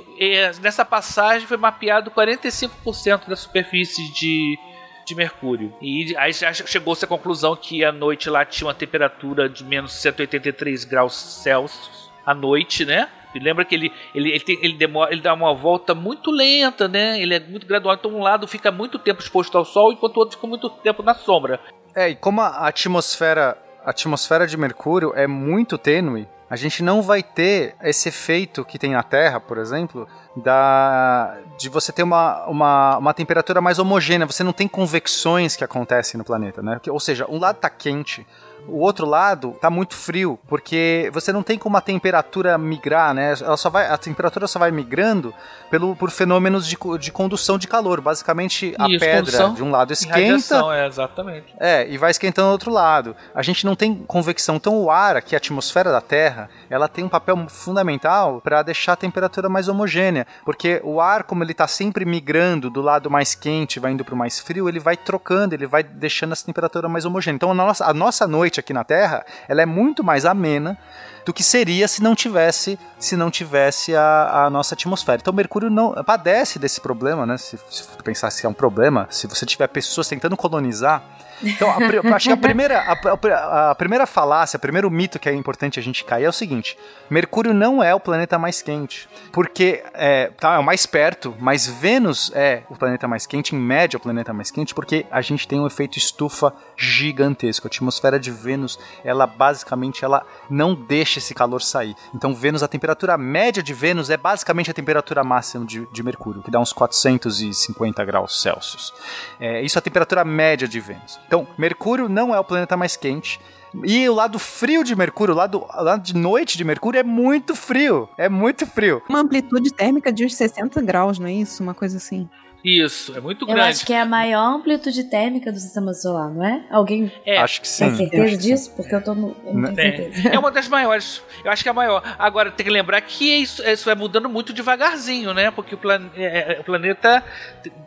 nessa 0.60 0.84
passagem 0.84 1.46
foi 1.46 1.56
mapeado 1.56 2.10
45% 2.10 3.28
da 3.28 3.36
superfície 3.36 4.12
de, 4.12 4.58
de 5.06 5.14
Mercúrio. 5.14 5.72
E 5.80 6.16
aí 6.16 6.32
chegou-se 6.32 7.04
à 7.04 7.08
conclusão 7.08 7.54
que 7.56 7.84
a 7.84 7.92
noite 7.92 8.28
lá 8.28 8.44
tinha 8.44 8.66
uma 8.66 8.74
temperatura 8.74 9.48
de 9.48 9.64
menos 9.64 9.92
183 9.92 10.84
graus 10.84 11.14
Celsius 11.14 12.10
à 12.26 12.34
noite, 12.34 12.84
né? 12.84 13.08
E 13.34 13.38
lembra 13.38 13.64
que 13.64 13.74
ele, 13.74 13.90
ele, 14.14 14.30
ele, 14.30 14.40
tem- 14.40 14.58
ele 14.60 14.74
demora, 14.74 15.10
ele 15.10 15.22
dá 15.22 15.32
uma 15.32 15.54
volta 15.54 15.94
muito 15.94 16.30
lenta, 16.30 16.86
né? 16.86 17.18
Ele 17.20 17.34
é 17.34 17.40
muito 17.40 17.66
gradual. 17.66 17.94
Então, 17.94 18.10
um 18.14 18.22
lado 18.22 18.46
fica 18.46 18.70
muito 18.70 18.98
tempo 18.98 19.20
exposto 19.22 19.56
ao 19.56 19.64
sol, 19.64 19.90
enquanto 19.92 20.16
o 20.16 20.20
outro 20.20 20.36
fica 20.36 20.46
muito 20.46 20.68
tempo 20.68 21.02
na 21.02 21.14
sombra. 21.14 21.58
É, 21.94 22.10
e 22.10 22.14
como 22.16 22.40
a 22.42 22.68
atmosfera, 22.68 23.56
a 23.84 23.90
atmosfera 23.90 24.46
de 24.46 24.56
Mercúrio 24.56 25.12
é 25.14 25.26
muito 25.26 25.78
tênue, 25.78 26.28
a 26.52 26.56
gente 26.56 26.82
não 26.82 27.00
vai 27.00 27.22
ter 27.22 27.74
esse 27.82 28.10
efeito 28.10 28.62
que 28.62 28.78
tem 28.78 28.92
na 28.92 29.02
Terra, 29.02 29.40
por 29.40 29.56
exemplo, 29.56 30.06
da 30.36 31.38
de 31.56 31.70
você 31.70 31.90
ter 31.90 32.02
uma, 32.02 32.44
uma, 32.44 32.98
uma 32.98 33.14
temperatura 33.14 33.58
mais 33.62 33.78
homogênea. 33.78 34.26
Você 34.26 34.44
não 34.44 34.52
tem 34.52 34.68
convecções 34.68 35.56
que 35.56 35.64
acontecem 35.64 36.18
no 36.18 36.24
planeta, 36.24 36.60
né? 36.62 36.78
Ou 36.90 37.00
seja, 37.00 37.24
um 37.26 37.38
lado 37.38 37.56
tá 37.56 37.70
quente, 37.70 38.26
o 38.68 38.78
outro 38.78 39.06
lado 39.06 39.56
tá 39.60 39.70
muito 39.70 39.94
frio, 39.94 40.38
porque 40.48 41.10
você 41.12 41.32
não 41.32 41.42
tem 41.42 41.58
como 41.58 41.76
a 41.76 41.80
temperatura 41.80 42.56
migrar, 42.56 43.14
né? 43.14 43.34
Ela 43.40 43.56
só 43.56 43.68
vai, 43.68 43.86
a 43.86 43.96
temperatura 43.96 44.46
só 44.46 44.58
vai 44.58 44.70
migrando 44.70 45.34
pelo, 45.70 45.96
por 45.96 46.10
fenômenos 46.10 46.66
de, 46.66 46.76
de 46.98 47.12
condução 47.12 47.58
de 47.58 47.66
calor. 47.66 48.00
Basicamente, 48.00 48.74
a 48.78 48.88
Isso, 48.88 49.00
pedra 49.00 49.48
de 49.50 49.62
um 49.62 49.70
lado 49.70 49.92
esquenta 49.92 50.62
é, 50.74 50.86
exatamente. 50.86 51.54
é, 51.58 51.88
e 51.88 51.98
vai 51.98 52.10
esquentando 52.10 52.48
do 52.48 52.52
outro 52.52 52.70
lado. 52.70 53.16
A 53.34 53.42
gente 53.42 53.64
não 53.64 53.74
tem 53.74 53.94
convecção. 53.94 54.56
Então 54.56 54.78
o 54.78 54.90
ar, 54.90 55.16
aqui 55.16 55.34
a 55.34 55.38
atmosfera 55.38 55.90
da 55.90 56.00
Terra, 56.00 56.48
ela 56.68 56.88
tem 56.88 57.04
um 57.04 57.08
papel 57.08 57.36
fundamental 57.48 58.40
para 58.40 58.62
deixar 58.62 58.92
a 58.92 58.96
temperatura 58.96 59.48
mais 59.48 59.68
homogênea, 59.68 60.26
porque 60.44 60.80
o 60.84 61.00
ar, 61.00 61.24
como 61.24 61.42
ele 61.42 61.52
está 61.52 61.66
sempre 61.66 62.04
migrando 62.04 62.70
do 62.70 62.80
lado 62.80 63.10
mais 63.10 63.34
quente, 63.34 63.80
vai 63.80 63.92
indo 63.92 64.04
para 64.04 64.14
o 64.14 64.18
mais 64.18 64.38
frio, 64.38 64.68
ele 64.68 64.78
vai 64.78 64.96
trocando, 64.96 65.54
ele 65.54 65.66
vai 65.66 65.82
deixando 65.82 66.32
essa 66.32 66.44
temperatura 66.44 66.88
mais 66.88 67.04
homogênea. 67.04 67.36
Então 67.36 67.50
a 67.50 67.54
nossa, 67.54 67.84
a 67.84 67.94
nossa 67.94 68.26
noite 68.26 68.51
noite 68.52 68.60
aqui 68.60 68.72
na 68.72 68.84
Terra, 68.84 69.24
ela 69.48 69.62
é 69.62 69.66
muito 69.66 70.04
mais 70.04 70.26
amena 70.26 70.76
do 71.24 71.32
que 71.32 71.42
seria 71.42 71.86
se 71.88 72.02
não 72.02 72.14
tivesse 72.14 72.78
se 72.98 73.16
não 73.16 73.30
tivesse 73.30 73.94
a, 73.94 74.44
a 74.44 74.50
nossa 74.50 74.74
atmosfera. 74.74 75.18
Então 75.20 75.32
Mercúrio 75.32 75.70
não 75.70 75.92
padece 76.04 76.58
desse 76.58 76.80
problema, 76.80 77.24
né? 77.24 77.38
Se, 77.38 77.58
se 77.70 77.84
pensar 78.04 78.30
se 78.30 78.44
é 78.44 78.48
um 78.48 78.52
problema, 78.52 79.06
se 79.10 79.26
você 79.26 79.46
tiver 79.46 79.68
pessoas 79.68 80.08
tentando 80.08 80.36
colonizar 80.36 81.02
então, 81.42 81.70
a, 81.70 81.80
eu 81.80 82.14
acho 82.14 82.28
que 82.28 82.32
a 82.32 82.36
primeira, 82.36 82.78
a, 82.80 83.70
a, 83.70 83.74
primeira 83.74 84.06
falácia, 84.06 84.56
o 84.56 84.60
primeiro 84.60 84.90
mito 84.90 85.18
que 85.18 85.28
é 85.28 85.34
importante 85.34 85.78
a 85.78 85.82
gente 85.82 86.04
cair 86.04 86.24
é 86.24 86.28
o 86.28 86.32
seguinte: 86.32 86.78
Mercúrio 87.10 87.52
não 87.52 87.82
é 87.82 87.94
o 87.94 88.00
planeta 88.00 88.38
mais 88.38 88.62
quente, 88.62 89.08
porque 89.32 89.82
é, 89.94 90.28
tá, 90.28 90.54
é 90.54 90.58
o 90.58 90.64
mais 90.64 90.86
perto, 90.86 91.34
mas 91.38 91.66
Vênus 91.66 92.30
é 92.34 92.62
o 92.68 92.76
planeta 92.76 93.08
mais 93.08 93.26
quente, 93.26 93.54
em 93.54 93.58
média, 93.58 93.96
o 93.96 94.00
planeta 94.00 94.32
mais 94.32 94.50
quente, 94.50 94.74
porque 94.74 95.06
a 95.10 95.20
gente 95.20 95.46
tem 95.46 95.60
um 95.60 95.66
efeito 95.66 95.98
estufa 95.98 96.52
gigantesco. 96.76 97.66
A 97.66 97.68
atmosfera 97.68 98.18
de 98.18 98.30
Vênus, 98.30 98.78
ela 99.04 99.26
basicamente 99.26 100.04
ela 100.04 100.24
não 100.48 100.74
deixa 100.74 101.18
esse 101.18 101.34
calor 101.34 101.62
sair. 101.62 101.94
Então, 102.14 102.34
Vênus, 102.34 102.62
a 102.62 102.68
temperatura 102.68 103.16
média 103.16 103.62
de 103.62 103.74
Vênus 103.74 104.10
é 104.10 104.16
basicamente 104.16 104.70
a 104.70 104.74
temperatura 104.74 105.24
máxima 105.24 105.64
de, 105.64 105.86
de 105.92 106.02
Mercúrio, 106.02 106.42
que 106.42 106.50
dá 106.50 106.60
uns 106.60 106.72
450 106.72 108.04
graus 108.04 108.40
Celsius. 108.40 108.92
É, 109.40 109.62
isso 109.62 109.78
é 109.78 109.80
a 109.80 109.82
temperatura 109.82 110.24
média 110.24 110.66
de 110.66 110.80
Vênus. 110.80 111.18
Então, 111.32 111.48
Mercúrio 111.56 112.10
não 112.10 112.34
é 112.34 112.38
o 112.38 112.44
planeta 112.44 112.76
mais 112.76 112.94
quente. 112.94 113.40
E 113.86 114.06
o 114.06 114.12
lado 114.12 114.38
frio 114.38 114.84
de 114.84 114.94
Mercúrio, 114.94 115.32
o 115.32 115.38
lado, 115.38 115.64
o 115.66 115.82
lado 115.82 116.02
de 116.02 116.14
noite 116.14 116.58
de 116.58 116.62
Mercúrio 116.62 117.00
é 117.00 117.02
muito 117.02 117.54
frio. 117.56 118.06
É 118.18 118.28
muito 118.28 118.66
frio. 118.66 119.02
Uma 119.08 119.20
amplitude 119.20 119.72
térmica 119.72 120.12
de 120.12 120.26
uns 120.26 120.34
60 120.34 120.82
graus, 120.82 121.18
não 121.18 121.26
é 121.26 121.32
isso? 121.32 121.62
Uma 121.62 121.72
coisa 121.72 121.96
assim. 121.96 122.28
Isso, 122.62 123.16
é 123.16 123.20
muito 123.20 123.44
Eu 123.44 123.54
grande. 123.54 123.70
acho 123.70 123.86
que 123.86 123.94
é 123.94 124.00
a 124.02 124.04
maior 124.04 124.56
amplitude 124.56 125.04
térmica 125.04 125.50
do 125.50 125.58
sistema 125.58 125.94
solar, 125.94 126.30
não 126.30 126.44
é? 126.44 126.66
Alguém 126.70 127.10
É, 127.24 127.38
Acho 127.38 127.62
que 127.62 127.66
sim. 127.66 127.86
tem 127.86 127.96
certeza 127.96 128.36
disso? 128.36 128.70
Porque 128.76 128.94
eu, 128.94 129.02
tô 129.02 129.14
no, 129.14 129.34
eu 129.46 129.54
não 129.54 129.74
tenho 129.74 129.88
é, 129.88 129.96
certeza. 129.96 130.28
é 130.28 130.38
uma 130.38 130.50
das 130.50 130.68
maiores. 130.68 131.22
Eu 131.42 131.50
acho 131.50 131.62
que 131.62 131.68
é 131.70 131.72
a 131.72 131.74
maior. 131.74 132.02
Agora, 132.18 132.52
tem 132.52 132.64
que 132.64 132.70
lembrar 132.70 133.00
que 133.00 133.24
isso, 133.24 133.66
isso 133.66 133.86
vai 133.86 133.94
mudando 133.94 134.28
muito 134.28 134.52
devagarzinho, 134.52 135.32
né? 135.32 135.50
Porque 135.50 135.74
o, 135.74 135.78
plan, 135.78 136.10
é, 136.14 136.56
é, 136.56 136.60
o 136.60 136.64
planeta 136.64 137.24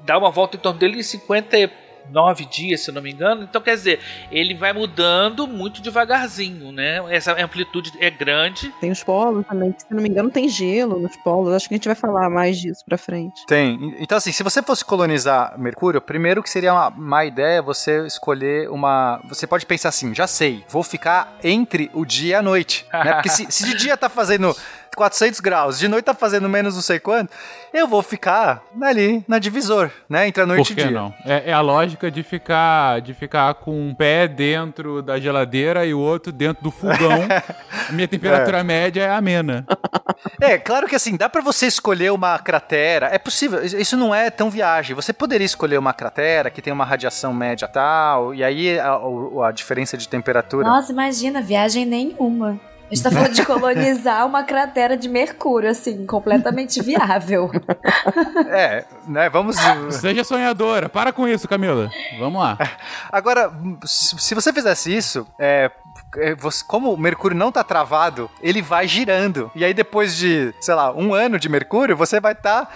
dá 0.04 0.18
uma 0.18 0.32
volta 0.32 0.58
em 0.58 0.60
torno 0.60 0.80
dele 0.80 1.00
em 1.00 1.04
50 1.04 1.85
nove 2.10 2.46
dias, 2.46 2.82
se 2.82 2.90
eu 2.90 2.94
não 2.94 3.02
me 3.02 3.12
engano. 3.12 3.44
Então, 3.44 3.62
quer 3.62 3.76
dizer, 3.76 4.00
ele 4.32 4.54
vai 4.54 4.74
mudando 4.74 5.48
muito 5.48 5.82
devagarzinho, 5.82 6.72
né? 6.72 7.04
Essa 7.10 7.34
amplitude 7.42 7.92
é 8.00 8.10
grande. 8.10 8.74
Tem 8.80 8.92
os 8.92 9.04
polos 9.04 9.46
também, 9.48 9.72
que, 9.72 9.82
se 9.82 9.94
não 9.94 10.02
me 10.02 10.10
engano, 10.10 10.30
tem 10.30 10.48
gelo 10.50 11.00
nos 11.00 11.16
polos. 11.18 11.54
Acho 11.54 11.68
que 11.68 11.76
a 11.76 11.78
gente 11.78 11.88
vai 11.88 11.96
falar 11.96 12.30
mais 12.30 12.58
disso 12.60 12.84
pra 12.86 12.98
frente. 12.98 13.46
Tem. 13.48 13.96
Então, 14.00 14.18
assim, 14.18 14.32
se 14.32 14.44
você 14.44 14.62
fosse 14.62 14.84
colonizar 14.84 15.58
Mercúrio, 15.60 16.02
primeiro 16.02 16.42
que 16.42 16.50
seria 16.50 16.74
uma 16.74 16.90
má 16.90 17.26
ideia 17.26 17.62
você 17.62 18.06
escolher 18.06 18.70
uma. 18.70 19.22
Você 19.30 19.46
pode 19.48 19.66
pensar 19.66 19.90
assim: 19.90 20.14
já 20.14 20.28
sei, 20.28 20.64
vou 20.70 20.84
ficar 20.84 21.38
entre 21.44 21.90
o 21.94 22.06
dia 22.06 22.26
e 22.26 22.34
a 22.36 22.42
noite. 22.42 22.86
né? 22.92 23.14
Porque 23.14 23.30
se, 23.30 23.52
se 23.52 23.66
de 23.66 23.76
dia 23.76 23.98
tá 23.98 24.10
fazendo 24.10 24.56
400 24.96 25.40
graus, 25.40 25.80
de 25.80 25.88
noite 25.88 26.06
tá 26.06 26.14
fazendo 26.14 26.50
menos 26.50 26.76
não 26.76 26.82
sei 26.82 27.00
quanto, 27.00 27.32
eu 27.74 27.88
vou 27.88 28.02
ficar 28.02 28.64
ali 28.82 29.24
na 29.28 29.40
divisor, 29.40 29.90
né? 30.10 30.28
Entre 30.28 30.42
a 30.42 30.46
noite 30.46 30.74
Por 30.74 30.80
e 30.82 30.84
dia. 30.84 30.92
não? 30.92 31.14
É, 31.26 31.50
é 31.52 31.54
a 31.54 31.62
lógica 31.62 32.10
de 32.12 32.24
ficar, 32.24 33.02
de 33.02 33.14
ficar 33.14 33.54
com 33.56 33.72
um 33.90 33.94
pé 33.94 34.28
dentro 34.28 35.02
da 35.02 35.20
geladeira 35.20 35.86
e 35.86 35.94
o 35.94 36.00
outro 36.00 36.32
dentro 36.32 36.64
do 36.64 36.72
fogão. 36.72 37.26
A 37.88 37.92
minha 37.92 38.08
temperatura 38.08 38.64
média 38.64 39.04
é 39.04 39.10
amena. 39.12 39.66
É, 40.42 40.58
claro 40.58 40.88
que 40.88 40.96
assim, 40.96 41.16
dá 41.16 41.30
pra 41.30 41.42
você 41.42 41.68
escolher 41.68 42.12
uma 42.12 42.40
cratera. 42.40 43.08
É 43.12 43.18
possível, 43.20 43.64
isso 43.64 43.96
não 43.96 44.14
é 44.16 44.30
tão 44.30 44.50
viagem. 44.50 44.96
Você 44.96 45.14
poderia 45.14 45.46
escolher 45.46 45.78
uma 45.78 45.94
cratera 45.94 46.50
que 46.50 46.62
tem 46.62 46.74
uma 46.74 46.86
radiação 46.86 47.34
média 47.34 47.68
tal, 47.68 48.34
e 48.34 48.44
aí 48.44 48.80
a, 48.80 48.94
a- 48.94 49.48
a 49.48 49.52
diferença 49.52 49.98
de 49.98 50.08
temperatura. 50.08 50.68
Nossa, 50.68 50.92
imagina, 50.92 51.42
viagem 51.42 51.86
nenhuma. 51.86 52.60
A 52.90 52.94
gente 52.94 53.04
tá 53.04 53.10
falando 53.12 53.34
de 53.34 53.44
colonizar 53.46 54.26
uma 54.28 54.44
cratera 54.44 54.96
de 54.96 55.10
Mercúrio, 55.10 55.70
assim, 55.70 56.06
completamente 56.06 56.82
viável. 56.82 57.50
É, 58.50 58.86
né? 59.08 59.30
Vamos. 59.30 59.56
Seja 59.90 60.24
sonhadora. 60.24 60.88
Para 60.88 61.12
com 61.12 61.28
isso, 61.28 61.48
Camila. 61.48 61.90
Vamos 62.20 62.42
lá. 62.42 62.58
Agora, 63.12 63.52
se 63.86 64.36
você 64.36 64.54
fizesse 64.54 64.96
isso, 64.96 65.26
é, 65.40 65.72
é, 66.18 66.36
você- 66.36 66.64
como 66.66 66.94
o 66.94 66.98
Mercúrio 66.98 67.36
não 67.38 67.52
tá 67.52 67.64
travado, 67.64 68.30
ele 68.42 68.62
vai 68.62 68.88
girando. 68.88 69.52
E 69.56 69.66
aí, 69.66 69.74
depois 69.74 70.16
de, 70.16 70.54
sei 70.62 70.76
lá, 70.76 70.94
um 70.94 71.14
ano 71.14 71.40
de 71.40 71.50
Mercúrio, 71.50 71.98
você 71.98 72.20
vai 72.20 72.34
estar. 72.34 72.72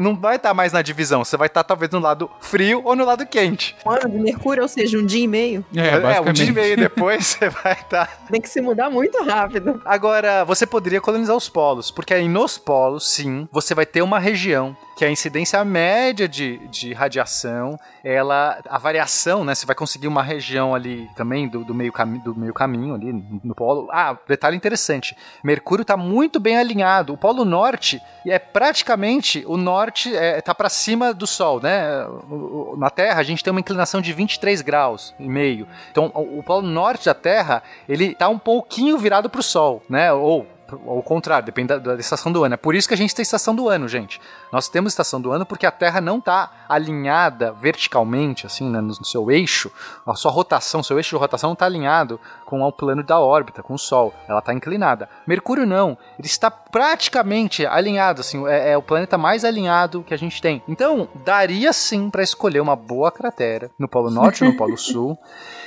Não 0.00 0.16
vai 0.16 0.36
estar 0.36 0.54
mais 0.54 0.72
na 0.72 0.82
divisão. 0.82 1.24
Você 1.24 1.36
vai 1.36 1.46
estar 1.46 1.64
talvez 1.64 1.90
no 1.90 1.98
lado 1.98 2.30
frio 2.40 2.82
ou 2.84 2.94
no 2.94 3.04
lado 3.04 3.26
quente. 3.26 3.76
Um 3.84 3.90
ano 3.90 4.08
de 4.08 4.18
Mercúrio, 4.18 4.62
ou 4.62 4.68
seja, 4.68 4.98
um 4.98 5.04
dia 5.04 5.24
e 5.24 5.28
meio. 5.28 5.64
É, 5.74 5.96
um 5.96 6.02
basicamente. 6.02 6.36
dia 6.36 6.46
e 6.46 6.52
meio 6.52 6.76
depois 6.76 7.26
você 7.38 7.48
vai 7.48 7.72
estar. 7.72 8.06
Tem 8.30 8.40
que 8.40 8.48
se 8.48 8.60
mudar 8.60 8.90
muito 8.90 9.22
rápido. 9.22 9.80
Agora, 9.84 10.44
você 10.44 10.66
poderia 10.66 11.00
colonizar 11.00 11.36
os 11.36 11.48
polos, 11.48 11.90
porque 11.90 12.14
aí 12.14 12.28
nos 12.28 12.58
polos, 12.58 13.08
sim, 13.08 13.48
você 13.52 13.74
vai 13.74 13.86
ter 13.86 14.02
uma 14.02 14.18
região 14.18 14.76
que 14.96 15.04
a 15.04 15.10
incidência 15.10 15.64
média 15.64 16.28
de, 16.28 16.58
de 16.68 16.92
radiação, 16.92 17.78
ela, 18.02 18.60
a 18.68 18.78
variação, 18.78 19.44
né, 19.44 19.54
você 19.54 19.66
vai 19.66 19.74
conseguir 19.74 20.06
uma 20.06 20.22
região 20.22 20.74
ali 20.74 21.08
também 21.16 21.48
do, 21.48 21.64
do, 21.64 21.74
meio, 21.74 21.92
cami 21.92 22.18
do 22.20 22.34
meio 22.34 22.54
caminho 22.54 22.94
ali 22.94 23.12
no, 23.12 23.40
no 23.42 23.54
polo. 23.54 23.88
Ah, 23.90 24.16
detalhe 24.26 24.56
interessante, 24.56 25.16
Mercúrio 25.42 25.82
está 25.82 25.96
muito 25.96 26.38
bem 26.38 26.56
alinhado, 26.56 27.12
o 27.12 27.18
polo 27.18 27.44
norte 27.44 28.00
é 28.26 28.38
praticamente, 28.38 29.44
o 29.54 29.56
norte 29.56 30.14
é, 30.14 30.40
tá 30.40 30.52
para 30.52 30.68
cima 30.68 31.14
do 31.14 31.28
Sol, 31.28 31.60
né, 31.60 31.84
na 32.76 32.90
Terra 32.90 33.20
a 33.20 33.22
gente 33.22 33.42
tem 33.42 33.52
uma 33.52 33.60
inclinação 33.60 34.00
de 34.00 34.12
23 34.12 34.60
graus 34.62 35.14
e 35.18 35.28
meio, 35.28 35.68
então 35.92 36.10
o, 36.12 36.40
o 36.40 36.42
polo 36.42 36.66
norte 36.66 37.06
da 37.06 37.14
Terra, 37.14 37.62
ele 37.88 38.16
tá 38.16 38.28
um 38.28 38.38
pouquinho 38.38 38.98
virado 38.98 39.30
para 39.30 39.40
o 39.40 39.44
Sol, 39.44 39.80
né, 39.88 40.12
ou 40.12 40.44
ao 40.86 41.02
contrário, 41.02 41.46
depende 41.46 41.68
da, 41.68 41.78
da 41.78 41.94
estação 41.96 42.32
do 42.32 42.44
ano. 42.44 42.54
É 42.54 42.56
por 42.56 42.74
isso 42.74 42.88
que 42.88 42.94
a 42.94 42.96
gente 42.96 43.14
tem 43.14 43.22
estação 43.22 43.54
do 43.54 43.68
ano, 43.68 43.88
gente. 43.88 44.20
Nós 44.52 44.68
temos 44.68 44.92
estação 44.92 45.20
do 45.20 45.32
ano 45.32 45.46
porque 45.46 45.66
a 45.66 45.70
Terra 45.70 46.00
não 46.00 46.18
está 46.18 46.50
alinhada 46.68 47.52
verticalmente, 47.52 48.46
assim, 48.46 48.68
né, 48.68 48.80
no, 48.80 48.88
no 48.88 49.04
seu 49.04 49.30
eixo. 49.30 49.70
A 50.06 50.14
sua 50.14 50.30
rotação, 50.30 50.82
seu 50.82 50.96
eixo 50.96 51.10
de 51.10 51.20
rotação 51.20 51.48
não 51.48 51.54
está 51.54 51.66
alinhado 51.66 52.20
com 52.44 52.62
o 52.62 52.72
plano 52.72 53.02
da 53.02 53.18
órbita, 53.18 53.62
com 53.62 53.74
o 53.74 53.78
Sol. 53.78 54.14
Ela 54.28 54.38
está 54.38 54.52
inclinada. 54.52 55.08
Mercúrio 55.26 55.66
não. 55.66 55.96
Ele 56.18 56.26
está 56.26 56.50
praticamente 56.50 57.66
alinhado, 57.66 58.20
assim, 58.20 58.46
é, 58.46 58.72
é 58.72 58.76
o 58.76 58.82
planeta 58.82 59.18
mais 59.18 59.44
alinhado 59.44 60.02
que 60.02 60.14
a 60.14 60.18
gente 60.18 60.40
tem. 60.40 60.62
Então, 60.68 61.08
daria 61.24 61.72
sim 61.72 62.10
para 62.10 62.22
escolher 62.22 62.60
uma 62.60 62.76
boa 62.76 63.10
cratera 63.10 63.70
no 63.78 63.88
Polo 63.88 64.10
Norte 64.10 64.44
ou 64.44 64.50
no 64.50 64.56
Polo 64.56 64.76
Sul 64.78 65.18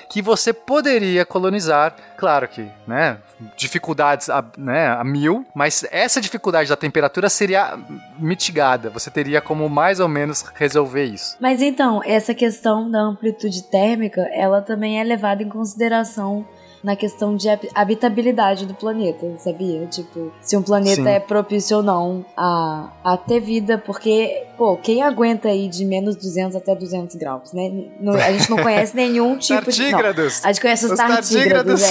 que 0.10 0.22
você 0.22 0.54
poderia 0.54 1.26
colonizar, 1.26 1.96
claro 2.18 2.48
que, 2.48 2.68
né, 2.88 3.18
dificuldades 3.56 4.30
a, 4.30 4.44
né, 4.58 4.88
a 4.88 5.04
mil, 5.04 5.46
mas 5.54 5.86
essa 5.92 6.20
dificuldade 6.20 6.70
da 6.70 6.76
temperatura 6.76 7.30
seria 7.30 7.78
mitigada. 8.18 8.90
Você 8.90 9.12
teria 9.12 9.42
como 9.42 9.70
mais 9.70 10.00
ou 10.00 10.08
menos 10.08 10.44
resolver 10.56 11.04
isso. 11.04 11.38
Mas 11.40 11.62
então, 11.62 12.02
essa 12.04 12.34
questão 12.34 12.90
da 12.90 13.00
amplitude 13.00 13.64
térmica, 13.64 14.22
ela 14.34 14.62
também 14.62 15.00
é 15.00 15.04
levada 15.04 15.44
em 15.44 15.50
consideração 15.50 16.46
na 16.88 16.96
questão 16.96 17.36
de 17.36 17.50
hab- 17.50 17.68
habitabilidade 17.76 18.66
do 18.66 18.74
planeta, 18.74 19.26
sabia? 19.38 19.86
Tipo, 19.88 20.32
se 20.42 20.56
um 20.56 20.62
planeta 20.62 21.04
Sim. 21.04 21.08
é 21.10 21.20
propício 21.20 21.78
ou 21.78 21.84
não 21.84 22.26
a, 22.36 22.90
a 23.04 23.18
ter 23.18 23.42
vida, 23.42 23.78
porque, 23.78 24.44
pô, 24.58 24.78
quem 24.78 25.04
aguenta 25.04 25.50
aí 25.50 25.68
de 25.68 25.84
menos 25.84 26.16
200 26.16 26.56
até 26.56 26.74
200 26.74 27.16
graus, 27.18 27.52
né? 27.52 27.70
Não- 28.00 28.14
a 28.14 28.32
gente 28.32 28.50
não 28.50 28.58
conhece 28.58 28.96
nenhum 28.96 29.36
tipo 29.38 29.70
de... 29.70 29.92
Não, 29.92 30.00
a 30.00 30.48
gente 30.48 30.62
conhece 30.62 30.86
os, 30.86 30.92
Os 30.92 30.98
tardígrados, 30.98 31.82
tardígrados. 31.82 31.84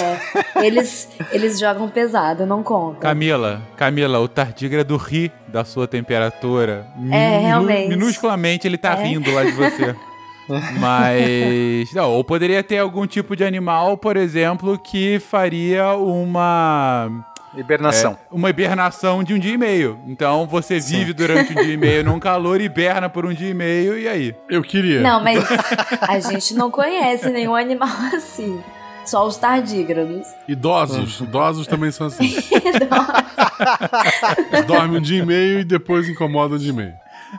é. 0.57 0.67
Eles, 0.67 1.09
eles 1.31 1.59
jogam 1.61 1.89
pesado, 1.91 2.47
não 2.47 2.63
conta. 2.63 3.01
Camila, 3.01 3.61
Camila, 3.77 4.19
o 4.19 4.27
tardígrado 4.29 4.97
ri 4.97 5.31
da 5.49 5.63
sua 5.65 5.87
temperatura. 5.87 6.87
É, 6.97 7.01
Minu- 7.01 7.47
realmente. 7.47 7.89
Minusculamente 7.89 8.67
ele 8.67 8.79
tá 8.79 8.95
É. 8.99 9.05
rindo 9.05 9.31
lá 9.35 9.45
de 9.45 9.53
você. 9.53 9.95
Mas. 10.79 11.93
Não, 11.93 12.11
ou 12.13 12.23
poderia 12.25 12.63
ter 12.63 12.79
algum 12.79 13.07
tipo 13.07 13.35
de 13.35 13.45
animal, 13.45 13.97
por 13.97 14.17
exemplo, 14.17 14.79
que 14.79 15.19
faria 15.19 15.95
uma. 15.95 17.11
Hibernação. 17.57 18.13
é, 18.13 18.17
uma 18.31 18.51
hibernação 18.51 19.25
de 19.25 19.33
um 19.33 19.39
dia 19.39 19.55
e 19.55 19.57
meio. 19.57 19.99
Então 20.07 20.47
você 20.47 20.79
vive 20.79 21.15
durante 21.15 21.53
um 21.53 21.55
dia 21.55 21.73
e 21.73 21.77
meio 21.77 22.05
num 22.05 22.21
calor, 22.21 22.61
hiberna 22.61 23.09
por 23.09 23.25
um 23.25 23.33
dia 23.33 23.49
e 23.49 23.55
meio, 23.55 23.99
e 23.99 24.07
aí? 24.07 24.35
Eu 24.51 24.63
queria. 24.63 25.01
Não, 25.01 25.23
mas 25.23 25.43
a 26.07 26.21
gente 26.21 26.55
não 26.55 26.71
conhece 26.71 27.31
nenhum 27.31 27.55
animal 27.55 27.89
assim. 28.15 28.63
Só 29.07 29.25
os 29.25 29.37
tardígrados. 29.37 30.27
Idosos. 30.49 31.21
Idosos 31.21 31.67
também 31.69 31.93
são 31.93 32.09
assim. 32.09 32.35
Dorme 34.67 34.99
um 34.99 35.01
dia 35.01 35.23
e 35.23 35.27
meio 35.27 35.61
e 35.61 35.65
depois 35.65 36.09
incomoda 36.09 36.57
um 36.57 36.59
dia 36.59 36.71
e 36.71 36.73
meio. 36.73 36.95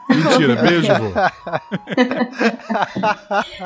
Mentira, 0.09 0.55
beijo, 0.61 0.93
vô. 0.93 1.11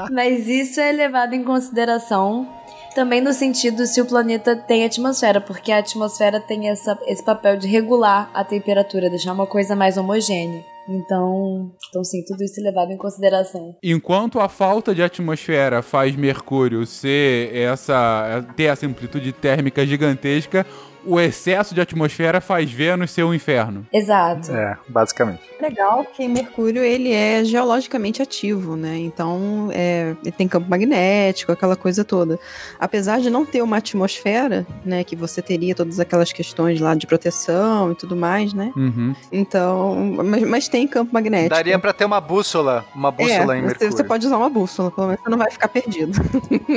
Mas 0.12 0.48
isso 0.48 0.80
é 0.80 0.92
levado 0.92 1.34
em 1.34 1.44
consideração 1.44 2.48
também 2.94 3.22
no 3.22 3.34
sentido 3.34 3.86
se 3.86 4.02
o 4.02 4.06
planeta 4.06 4.56
tem 4.56 4.84
atmosfera, 4.84 5.40
porque 5.40 5.72
a 5.72 5.78
atmosfera 5.78 6.40
tem 6.40 6.70
essa, 6.70 6.98
esse 7.08 7.24
papel 7.24 7.58
de 7.58 7.68
regular 7.68 8.30
a 8.34 8.44
temperatura, 8.44 9.10
deixar 9.10 9.34
uma 9.34 9.48
coisa 9.48 9.76
mais 9.76 9.98
homogênea. 9.98 10.64
Então, 10.90 11.72
então 11.90 12.04
sim, 12.04 12.24
tudo 12.26 12.44
isso 12.44 12.60
é 12.60 12.64
levado 12.64 12.92
em 12.92 12.98
consideração. 12.98 13.76
Enquanto 13.84 14.40
a 14.40 14.50
falta 14.50 14.94
de 14.94 15.02
atmosfera 15.02 15.82
faz 15.82 16.16
Mercúrio 16.16 16.86
ser 16.86 17.56
essa 17.56 18.46
ter 18.56 18.64
essa 18.64 18.86
amplitude 18.86 19.32
térmica 19.32 19.86
gigantesca, 19.86 20.66
o 21.06 21.20
excesso 21.20 21.74
de 21.74 21.82
atmosfera 21.82 22.40
faz 22.42 22.72
Vênus 22.72 23.12
ser 23.12 23.24
um 23.24 23.34
inferno. 23.34 23.86
Exato. 23.92 24.52
É, 24.52 24.78
basicamente. 24.88 25.42
Legal 25.62 26.04
que 26.06 26.28
Mercúrio 26.28 26.84
ele 26.84 27.12
é 27.14 27.44
geologicamente 27.44 28.22
ativo, 28.22 28.76
né? 28.76 28.98
Então 28.98 29.70
é, 29.72 30.16
ele 30.24 30.32
tem 30.32 30.48
campo 30.48 30.70
magnético, 30.70 31.52
aquela 31.52 31.76
coisa 31.76 32.04
toda. 32.04 32.40
Apesar 32.80 33.20
de 33.20 33.30
não 33.30 33.46
ter 33.46 33.62
uma 33.62 33.78
atmosfera, 33.78 34.66
né, 34.84 35.04
que 35.04 35.16
você 35.16 35.42
teria 35.42 35.76
todas 35.76 36.00
aquelas 36.00 36.32
questões 36.32 36.80
lá 36.80 36.96
de 36.96 37.06
proteção 37.06 37.92
e 37.92 37.96
tudo 37.96 38.16
mais, 38.16 38.54
né? 38.54 38.72
Uhum. 38.76 39.16
Então, 39.32 39.96
mas, 40.24 40.44
mas 40.44 40.68
tem 40.68 40.88
campo 40.88 41.14
magnético. 41.14 41.50
Daria 41.56 41.78
pra 41.78 41.94
ter 41.94 42.06
uma 42.06 42.20
bússola, 42.22 42.84
uma 42.96 43.12
bússola 43.12 43.56
é, 43.56 43.60
em 43.60 43.62
você, 43.62 43.68
Mercúrio. 43.68 43.92
você 43.98 44.04
pode 44.04 44.26
usar 44.26 44.38
uma 44.38 44.50
bússola, 44.50 44.90
pelo 44.92 45.08
menos 45.08 45.22
você 45.24 45.30
não 45.30 45.38
vai 45.38 45.52
ficar 45.52 45.68
perdido. 45.68 46.12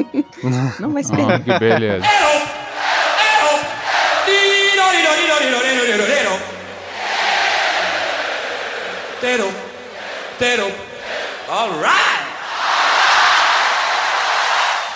não 0.80 0.90
vai 0.90 1.02
se 1.04 1.12
Ah, 1.12 1.16
perder. 1.16 1.44
que 1.44 1.58
beleza. 1.58 2.06
Tero, 9.24 9.50
Tero. 10.38 10.70
All 11.48 11.70
right. 11.80 12.23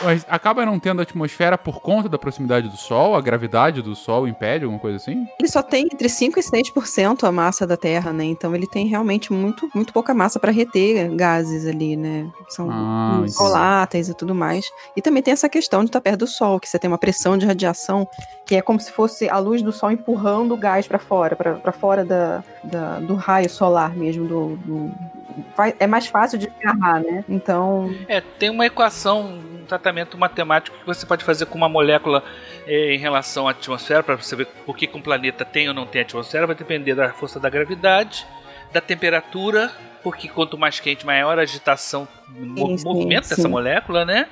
Mas 0.02 0.24
acaba 0.28 0.64
não 0.64 0.78
tendo 0.78 1.02
atmosfera 1.02 1.58
por 1.58 1.80
conta 1.80 2.08
da 2.08 2.18
proximidade 2.18 2.68
do 2.68 2.76
Sol? 2.76 3.16
A 3.16 3.20
gravidade 3.20 3.82
do 3.82 3.94
Sol 3.96 4.28
impede 4.28 4.64
alguma 4.64 4.80
coisa 4.80 4.96
assim? 4.96 5.26
Ele 5.38 5.48
só 5.48 5.62
tem 5.62 5.86
entre 5.92 6.08
5 6.08 6.38
e 6.38 6.42
6% 6.42 7.24
a 7.24 7.32
massa 7.32 7.66
da 7.66 7.76
Terra, 7.76 8.12
né? 8.12 8.24
Então 8.24 8.54
ele 8.54 8.66
tem 8.66 8.86
realmente 8.86 9.32
muito, 9.32 9.68
muito 9.74 9.92
pouca 9.92 10.14
massa 10.14 10.38
para 10.38 10.52
reter 10.52 11.14
gases 11.16 11.66
ali, 11.66 11.96
né? 11.96 12.30
São 12.48 12.68
Ah, 12.70 13.24
voláteis 13.36 14.08
e 14.08 14.14
tudo 14.14 14.34
mais. 14.34 14.64
E 14.96 15.02
também 15.02 15.22
tem 15.22 15.32
essa 15.32 15.48
questão 15.48 15.80
de 15.80 15.86
estar 15.88 16.00
perto 16.00 16.20
do 16.20 16.26
Sol, 16.26 16.60
que 16.60 16.68
você 16.68 16.78
tem 16.78 16.88
uma 16.88 16.98
pressão 16.98 17.36
de 17.36 17.46
radiação 17.46 18.06
que 18.46 18.54
é 18.56 18.62
como 18.62 18.80
se 18.80 18.90
fosse 18.90 19.28
a 19.28 19.38
luz 19.38 19.60
do 19.60 19.72
Sol 19.72 19.90
empurrando 19.90 20.52
o 20.54 20.56
gás 20.56 20.86
para 20.88 20.98
fora, 20.98 21.36
para 21.36 21.72
fora 21.72 22.02
da, 22.04 22.42
da- 22.64 22.98
do 23.00 23.14
raio 23.14 23.50
solar 23.50 23.94
mesmo. 23.94 24.26
Do, 24.26 24.56
do- 24.56 24.90
é 25.78 25.86
mais 25.86 26.06
fácil 26.06 26.38
de 26.38 26.50
agarrar, 26.62 27.00
né? 27.00 27.24
Então 27.28 27.94
É, 28.08 28.20
tem 28.20 28.48
uma 28.50 28.64
equação, 28.66 29.38
tratamento 29.68 30.18
matemático 30.18 30.76
que 30.78 30.86
você 30.86 31.06
pode 31.06 31.24
fazer 31.24 31.46
com 31.46 31.56
uma 31.56 31.68
molécula 31.68 32.24
eh, 32.66 32.94
em 32.94 32.98
relação 32.98 33.46
à 33.46 33.52
atmosfera, 33.52 34.02
para 34.02 34.16
você 34.16 34.34
ver 34.34 34.46
por 34.66 34.76
que 34.76 34.88
um 34.92 35.00
planeta 35.00 35.44
tem 35.44 35.68
ou 35.68 35.74
não 35.74 35.86
tem 35.86 36.02
atmosfera, 36.02 36.46
vai 36.46 36.56
depender 36.56 36.94
da 36.94 37.12
força 37.12 37.38
da 37.38 37.48
gravidade, 37.48 38.26
da 38.72 38.80
temperatura, 38.80 39.70
porque 40.02 40.28
quanto 40.28 40.58
mais 40.58 40.80
quente, 40.80 41.06
maior 41.06 41.38
a 41.38 41.42
agitação, 41.42 42.08
mo 42.28 42.76
sim, 42.76 42.84
movimento 42.84 43.28
dessa 43.28 43.42
sim. 43.42 43.48
molécula, 43.48 44.04
né? 44.04 44.26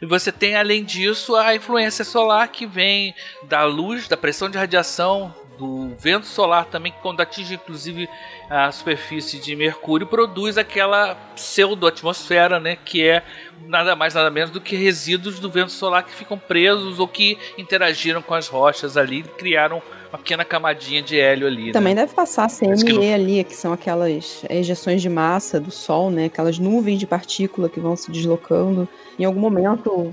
E 0.00 0.06
você 0.06 0.32
tem, 0.32 0.56
além 0.56 0.82
disso, 0.82 1.36
a 1.36 1.54
influência 1.54 2.04
solar 2.04 2.48
que 2.48 2.66
vem 2.66 3.14
da 3.42 3.64
luz, 3.64 4.08
da 4.08 4.16
pressão 4.16 4.48
de 4.48 4.56
radiação, 4.56 5.34
do 5.60 5.94
vento 5.98 6.26
solar 6.26 6.64
também, 6.64 6.90
que 6.90 6.98
quando 7.00 7.20
atinge 7.20 7.54
inclusive 7.54 8.08
a 8.48 8.72
superfície 8.72 9.38
de 9.38 9.54
Mercúrio, 9.54 10.06
produz 10.06 10.56
aquela 10.56 11.14
pseudo-atmosfera, 11.34 12.58
né? 12.58 12.76
Que 12.82 13.06
é 13.06 13.22
nada 13.66 13.94
mais 13.94 14.14
nada 14.14 14.30
menos 14.30 14.50
do 14.50 14.60
que 14.60 14.74
resíduos 14.74 15.38
do 15.38 15.50
vento 15.50 15.70
solar 15.70 16.02
que 16.02 16.14
ficam 16.14 16.38
presos 16.38 16.98
ou 16.98 17.06
que 17.06 17.38
interagiram 17.58 18.22
com 18.22 18.32
as 18.32 18.48
rochas 18.48 18.96
ali 18.96 19.18
e 19.18 19.22
criaram 19.22 19.82
uma 20.12 20.18
pequena 20.18 20.44
camadinha 20.44 21.00
de 21.00 21.18
hélio 21.18 21.46
ali. 21.46 21.72
Também 21.72 21.94
né? 21.94 22.02
deve 22.02 22.14
passar 22.14 22.48
CME 22.50 22.92
não- 22.92 23.14
ali, 23.14 23.44
que 23.44 23.54
são 23.54 23.72
aquelas 23.72 24.44
ejeções 24.50 25.00
de 25.00 25.08
massa 25.08 25.60
do 25.60 25.70
Sol, 25.70 26.10
né? 26.10 26.26
Aquelas 26.26 26.58
nuvens 26.58 26.98
de 26.98 27.06
partícula 27.06 27.68
que 27.68 27.78
vão 27.78 27.96
se 27.96 28.10
deslocando. 28.10 28.88
Em 29.18 29.24
algum 29.24 29.40
momento, 29.40 30.12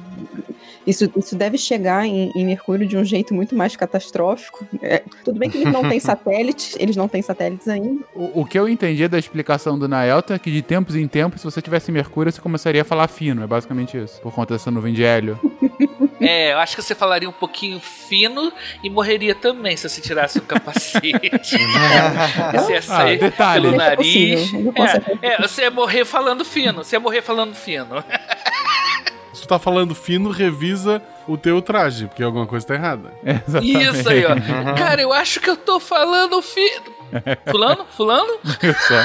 isso, 0.86 1.12
isso 1.16 1.36
deve 1.36 1.58
chegar 1.58 2.06
em, 2.06 2.32
em 2.36 2.46
Mercúrio 2.46 2.88
de 2.88 2.96
um 2.96 3.04
jeito 3.04 3.34
muito 3.34 3.56
mais 3.56 3.76
catastrófico. 3.76 4.66
É, 4.82 5.02
tudo 5.24 5.40
bem 5.40 5.50
que 5.50 5.58
eles 5.58 5.74
não 5.74 5.88
têm 5.88 6.00
satélites, 6.00 6.76
eles 6.80 6.96
não 6.96 7.08
têm 7.08 7.22
satélites 7.22 7.68
ainda. 7.68 8.04
O, 8.14 8.42
o 8.42 8.46
que 8.46 8.60
eu 8.60 8.70
entendi 8.70 9.08
da 9.08 9.18
explicação 9.18 9.80
do 9.80 9.88
Naelton 9.88 10.36
é 10.36 10.40
que 10.40 10.52
de 10.52 10.62
tempos 10.62 10.96
em 10.96 11.08
tempos, 11.08 11.42
se 11.42 11.46
você 11.46 11.62
tivesse 11.62 11.92
Mercúrio, 11.92 12.32
você 12.32 12.42
começaria 12.42 12.82
a 12.84 12.86
falar 12.86 13.08
fino. 13.08 13.44
É 13.44 13.48
basicamente 13.48 13.98
isso. 13.98 14.22
Por 14.22 14.34
conta 14.34 14.54
dessa 14.54 14.70
nuvem 14.70 14.94
de 14.94 15.04
hélio. 15.04 15.40
É, 16.20 16.54
eu 16.54 16.58
acho 16.60 16.76
que 16.76 16.82
você 16.82 16.96
falaria 16.96 17.30
um 17.30 17.34
pouquinho 17.34 17.80
fino 17.80 18.52
e 18.84 18.90
morreria 18.90 19.36
também 19.36 19.78
se 19.78 19.88
você 19.88 20.02
tirasse 20.02 20.40
o 20.40 20.42
capacete. 20.42 21.12
você 22.54 22.74
ia 22.74 22.82
sair 22.82 23.18
Ah, 23.18 23.26
detalhe. 23.30 23.62
pelo 23.70 23.76
É 23.76 23.78
nariz. 23.78 23.98
possível, 24.42 24.66
eu 24.66 24.74
posso 24.74 24.96
É, 25.22 25.28
é, 25.34 25.38
você 25.42 25.62
ia 25.64 25.72
morrer 25.72 26.06
falando 26.06 26.44
fino. 26.44 26.84
Você 26.84 26.96
ia 26.96 27.00
morrer 27.00 27.22
falando 27.22 27.54
fino. 27.56 28.04
Se 29.34 29.44
tu 29.44 29.48
tá 29.50 29.60
falando 29.60 29.94
fino, 29.94 30.32
revisa 30.32 31.00
o 31.28 31.38
teu 31.38 31.62
traje, 31.62 32.08
porque 32.08 32.24
alguma 32.24 32.48
coisa 32.48 32.66
tá 32.66 32.74
errada. 32.74 33.14
Exatamente. 33.24 34.00
Isso 34.00 34.10
aí, 34.10 34.26
ó. 34.26 34.34
Cara, 34.76 35.00
eu 35.02 35.14
acho 35.14 35.40
que 35.40 35.50
eu 35.50 35.56
tô 35.56 35.80
falando 35.80 36.42
fino. 36.42 36.86
Fulano? 37.48 37.86
Fulano? 37.96 38.40
Só. 38.88 39.04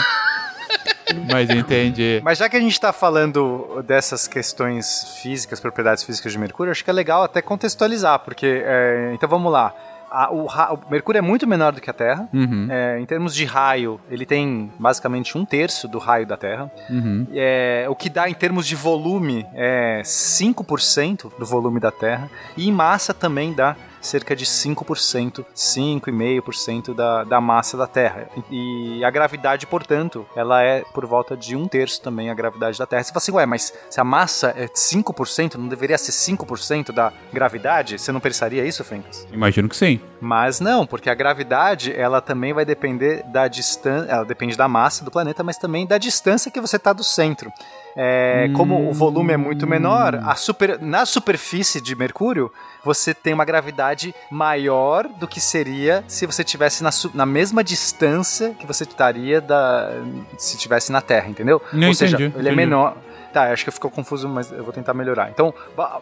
Mas 1.31 1.51
entendi. 1.51 2.21
Mas 2.25 2.39
já 2.39 2.49
que 2.49 2.57
a 2.57 2.61
gente 2.61 2.79
tá 2.81 2.93
falando 2.93 3.83
dessas 3.87 4.27
questões 4.27 5.19
físicas, 5.23 5.61
propriedades 5.61 6.03
físicas 6.05 6.33
de 6.33 6.39
Mercúrio, 6.39 6.71
acho 6.71 6.83
que 6.85 6.91
é 6.91 6.93
legal 6.93 7.23
até 7.23 7.43
contextualizar, 7.43 8.19
porque. 8.21 8.63
é, 8.65 9.11
então 9.15 9.29
vamos 9.29 9.53
lá. 9.53 9.75
A- 10.11 10.31
o, 10.31 10.45
o 10.47 10.91
Mercúrio 10.91 11.19
é 11.19 11.23
muito 11.23 11.47
menor 11.47 11.73
do 11.73 11.81
que 11.81 11.89
a 11.89 11.93
Terra. 11.93 12.29
Uhum. 12.35 12.69
É, 12.71 13.01
em 13.01 13.07
termos 13.07 13.35
de 13.35 13.47
raio, 13.47 13.99
ele 14.11 14.27
tem 14.27 14.71
basicamente 14.79 15.39
um 15.39 15.45
terço 15.45 15.89
do 15.89 15.99
raio 15.99 16.27
da 16.27 16.37
Terra. 16.37 16.71
Uhum. 16.91 17.27
É, 17.33 17.87
o 17.89 17.95
que 17.97 18.11
dá 18.11 18.29
em 18.29 18.35
termos 18.35 18.67
de 18.67 18.77
volume 18.77 19.47
é 19.55 20.03
5% 20.05 21.33
do 21.39 21.47
volume 21.47 21.81
da 21.81 21.91
Terra. 21.91 22.29
E 22.57 22.69
em 22.69 22.73
massa 22.73 23.15
também 23.15 23.55
dá 23.55 23.75
cerca 24.03 24.37
de 24.37 24.45
5%, 24.45 25.45
5,5% 25.55 26.95
da, 26.95 27.25
da 27.25 27.41
massa 27.41 27.77
da 27.77 27.87
Terra. 27.87 28.29
E 28.51 29.03
a 29.05 29.11
gravidade, 29.11 29.67
portanto, 29.67 30.27
ela 30.37 30.63
é 30.63 30.83
por 30.93 31.07
volta 31.07 31.37
de 31.37 31.57
um 31.57 31.67
terço 31.67 32.03
também 32.03 32.29
a 32.29 32.35
gravidade 32.35 32.79
da 32.79 32.87
Terra. 32.87 33.03
Você 33.03 33.11
fala 33.13 33.19
assim, 33.19 33.33
ué, 33.33 33.47
mas 33.47 33.73
se 33.89 34.01
a 34.01 34.05
massa 34.05 34.53
é 34.57 34.67
5%, 34.67 35.55
não 35.55 35.69
deveria 35.69 35.97
ser 35.97 36.13
5% 36.13 36.93
da 36.93 37.13
gravidade? 37.33 37.99
Você 37.99 38.13
não 38.13 38.21
pensaria 38.21 38.65
isso, 38.65 38.85
Fencas? 38.85 39.27
Imagino 39.33 39.69
que 39.69 39.77
sim. 39.77 40.01
Mas 40.21 40.61
não, 40.61 40.85
porque 40.87 41.09
a 41.09 41.15
gravidade 41.15 41.93
ela 41.93 42.21
também 42.21 42.53
vai 42.53 42.65
depender 42.65 43.23
da 43.25 43.49
distância, 43.49 44.11
ela 44.11 44.25
depende 44.25 44.57
da 44.57 44.69
massa 44.69 45.05
do 45.05 45.11
planeta, 45.11 45.43
mas 45.43 45.57
também 45.57 45.87
da 45.87 45.99
distância 45.99 46.51
que 46.51 46.61
você 46.61 46.77
está 46.77 46.93
do 46.93 47.05
centro. 47.05 47.53
É, 47.97 48.51
Como 48.55 48.89
o 48.89 48.93
volume 48.93 49.33
é 49.33 49.37
muito 49.37 49.67
menor, 49.67 50.15
a 50.15 50.35
super, 50.35 50.81
na 50.81 51.05
superfície 51.05 51.81
de 51.81 51.95
Mercúrio 51.95 52.51
você 52.85 53.15
tem 53.15 53.33
uma 53.33 53.45
gravidade 53.45 54.15
maior 54.31 55.07
do 55.07 55.29
que 55.29 55.41
seria 55.41 56.03
se 56.09 56.27
você 56.27 56.43
tivesse 56.43 56.83
na, 56.83 56.91
na 57.15 57.25
mesma 57.27 57.63
distância 57.63 58.55
que 58.59 58.67
você 58.67 58.85
estaria 58.85 59.41
da, 59.41 59.91
se 60.37 60.57
tivesse 60.59 60.91
na 60.91 61.01
Terra, 61.01 61.29
entendeu? 61.29 61.63
Não 61.73 61.89
Ou 61.89 61.95
seja, 61.95 62.17
entendi, 62.17 62.33
ele 62.37 62.49
é 62.49 62.53
entendi. 62.53 62.57
menor. 62.57 62.97
Tá, 63.33 63.51
acho 63.53 63.65
que 63.65 63.71
ficou 63.71 63.91
confuso, 63.91 64.29
mas 64.29 64.53
eu 64.53 64.63
vou 64.63 64.73
tentar 64.73 64.93
melhorar. 64.95 65.31
Então, 65.31 65.55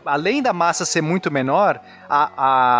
além 0.04 0.42
da 0.42 0.52
massa 0.52 0.84
ser 0.84 1.00
muito 1.00 1.30
menor, 1.30 1.80
a, 2.08 2.30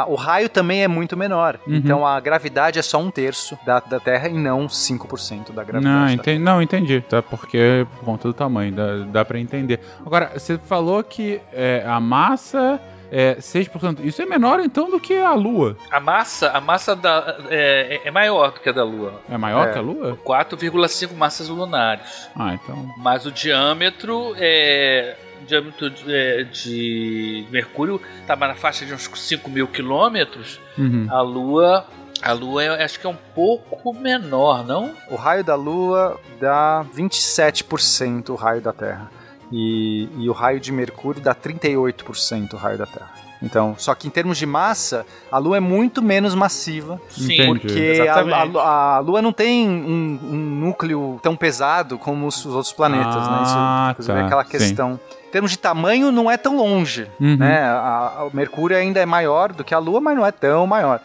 a- 0.03 0.07
o 0.09 0.15
raio 0.17 0.49
também 0.49 0.83
é 0.83 0.89
muito 0.89 1.17
menor. 1.17 1.59
Uhum. 1.67 1.75
Então 1.77 2.07
a 2.07 2.19
gravidade 2.19 2.79
é 2.79 2.83
só 2.83 2.99
um 2.99 3.11
terço 3.11 3.59
da, 3.65 3.79
da 3.81 4.01
Terra 4.01 4.29
e 4.29 4.33
não 4.35 4.67
5% 4.67 5.53
da 5.53 5.63
gravidade. 5.63 5.85
Não, 5.85 6.07
da 6.07 6.13
entendi, 6.13 6.39
não, 6.39 6.61
entendi. 6.63 7.01
Tá, 7.03 7.23
porque 7.23 7.87
por 7.97 8.05
conta 8.05 8.29
do 8.29 8.35
tamanho, 8.35 8.73
dá, 8.73 8.97
dá 9.07 9.25
pra 9.25 9.39
entender. 9.39 9.81
Agora, 10.05 10.33
você 10.35 10.59
falou 10.59 11.03
que 11.05 11.41
é, 11.53 11.85
a 11.87 12.01
massa 12.01 12.81
é 13.11 13.35
6%. 13.37 14.05
Isso 14.05 14.23
é 14.23 14.27
menor 14.27 14.61
então 14.61 14.91
do 14.91 15.01
que 15.01 15.15
a 15.19 15.33
Lua. 15.35 15.77
A 15.91 15.99
massa, 16.01 16.51
a 16.51 16.61
massa 16.61 16.95
da, 16.95 17.37
é, 17.51 18.01
é 18.05 18.11
maior 18.11 18.53
do 18.53 18.61
que 18.61 18.69
a 18.69 18.73
da 18.73 18.85
Lua. 18.85 19.21
É 19.29 19.37
maior 19.37 19.69
É. 19.69 19.73
que 19.73 19.79
a 19.79 19.83
Lua? 19.83 20.17
4,5 20.25 21.15
massas 21.15 21.49
lunares. 21.49 22.29
Ah, 22.37 22.55
então. 22.55 22.89
Mas 22.99 23.27
o 23.27 23.33
diâmetro 23.33 24.35
é. 24.39 25.17
O 25.43 25.47
diâmetro 25.47 25.89
de, 25.91 26.15
é, 26.15 26.43
de 26.45 27.47
Mercúrio 27.51 28.01
estava 28.21 28.47
na 28.47 28.55
faixa 28.55 28.85
de 28.85 28.93
uns 28.93 29.11
5 29.13 29.49
mil 29.51 29.67
quilômetros. 29.67 30.61
Uhum. 30.79 31.07
A 31.11 31.21
Lua. 31.23 31.87
A 32.23 32.33
Lua 32.33 32.63
eu 32.63 32.75
acho 32.75 33.01
que 33.01 33.07
é 33.07 33.09
um 33.09 33.17
pouco 33.35 33.95
menor, 33.95 34.63
não? 34.67 34.95
O 35.09 35.17
raio 35.17 35.43
da 35.43 35.55
Lua 35.55 36.21
dá 36.39 36.85
27% 36.95 38.29
o 38.29 38.35
raio 38.35 38.61
da 38.61 38.73
Terra. 38.75 39.11
E, 39.53 40.09
e 40.19 40.29
o 40.29 40.33
raio 40.33 40.61
de 40.61 40.71
Mercúrio 40.73 41.21
dá 41.21 41.35
38% 41.35 42.53
o 42.53 42.57
raio 42.57 42.79
da 42.79 42.87
Terra. 42.87 43.11
Então, 43.43 43.75
só 43.79 43.95
que 43.95 44.07
em 44.07 44.11
termos 44.11 44.37
de 44.37 44.45
massa, 44.45 45.07
a 45.33 45.39
Lua 45.39 45.57
é 45.57 45.61
muito 45.61 46.03
menos 46.03 46.35
massiva. 46.35 47.01
Sim, 47.09 47.33
Entendi. 47.35 47.47
Porque 47.61 48.03
a, 48.07 48.15
a- 48.15 48.97
a 48.97 48.99
Lua 48.99 49.23
não 49.23 49.33
tem 49.33 49.67
um, 49.67 50.19
um 50.23 50.37
núcleo 50.37 51.19
tão 51.23 51.35
pesado 51.35 51.97
como 51.99 52.27
os, 52.27 52.45
os 52.45 52.55
outros 52.55 52.73
planetas, 52.73 53.15
né? 53.15 53.41
Isso, 53.43 53.55
Ah, 53.57 53.89
inclusive, 53.93 54.15
tá, 54.15 54.21
é 54.23 54.27
aquela 54.27 54.45
sim. 54.45 54.51
questão. 54.51 55.01
Em 55.27 55.31
termos 55.33 55.51
de 55.53 55.59
tamanho, 55.59 56.13
não 56.13 56.31
é 56.31 56.37
tão 56.37 56.57
longe. 56.59 57.09
Uhum. 57.19 57.37
Né? 57.39 57.61
A- 57.63 58.13
a- 58.19 58.25
o 58.27 58.31
Mercúrio 58.37 58.77
ainda 58.77 59.01
é 59.01 59.07
maior 59.07 59.53
do 59.53 59.65
que 59.65 59.75
a 59.75 59.79
Lua, 59.79 60.01
mas 60.03 60.15
não 60.17 60.27
é 60.27 60.33
tão 60.33 60.67
maior. 60.67 61.01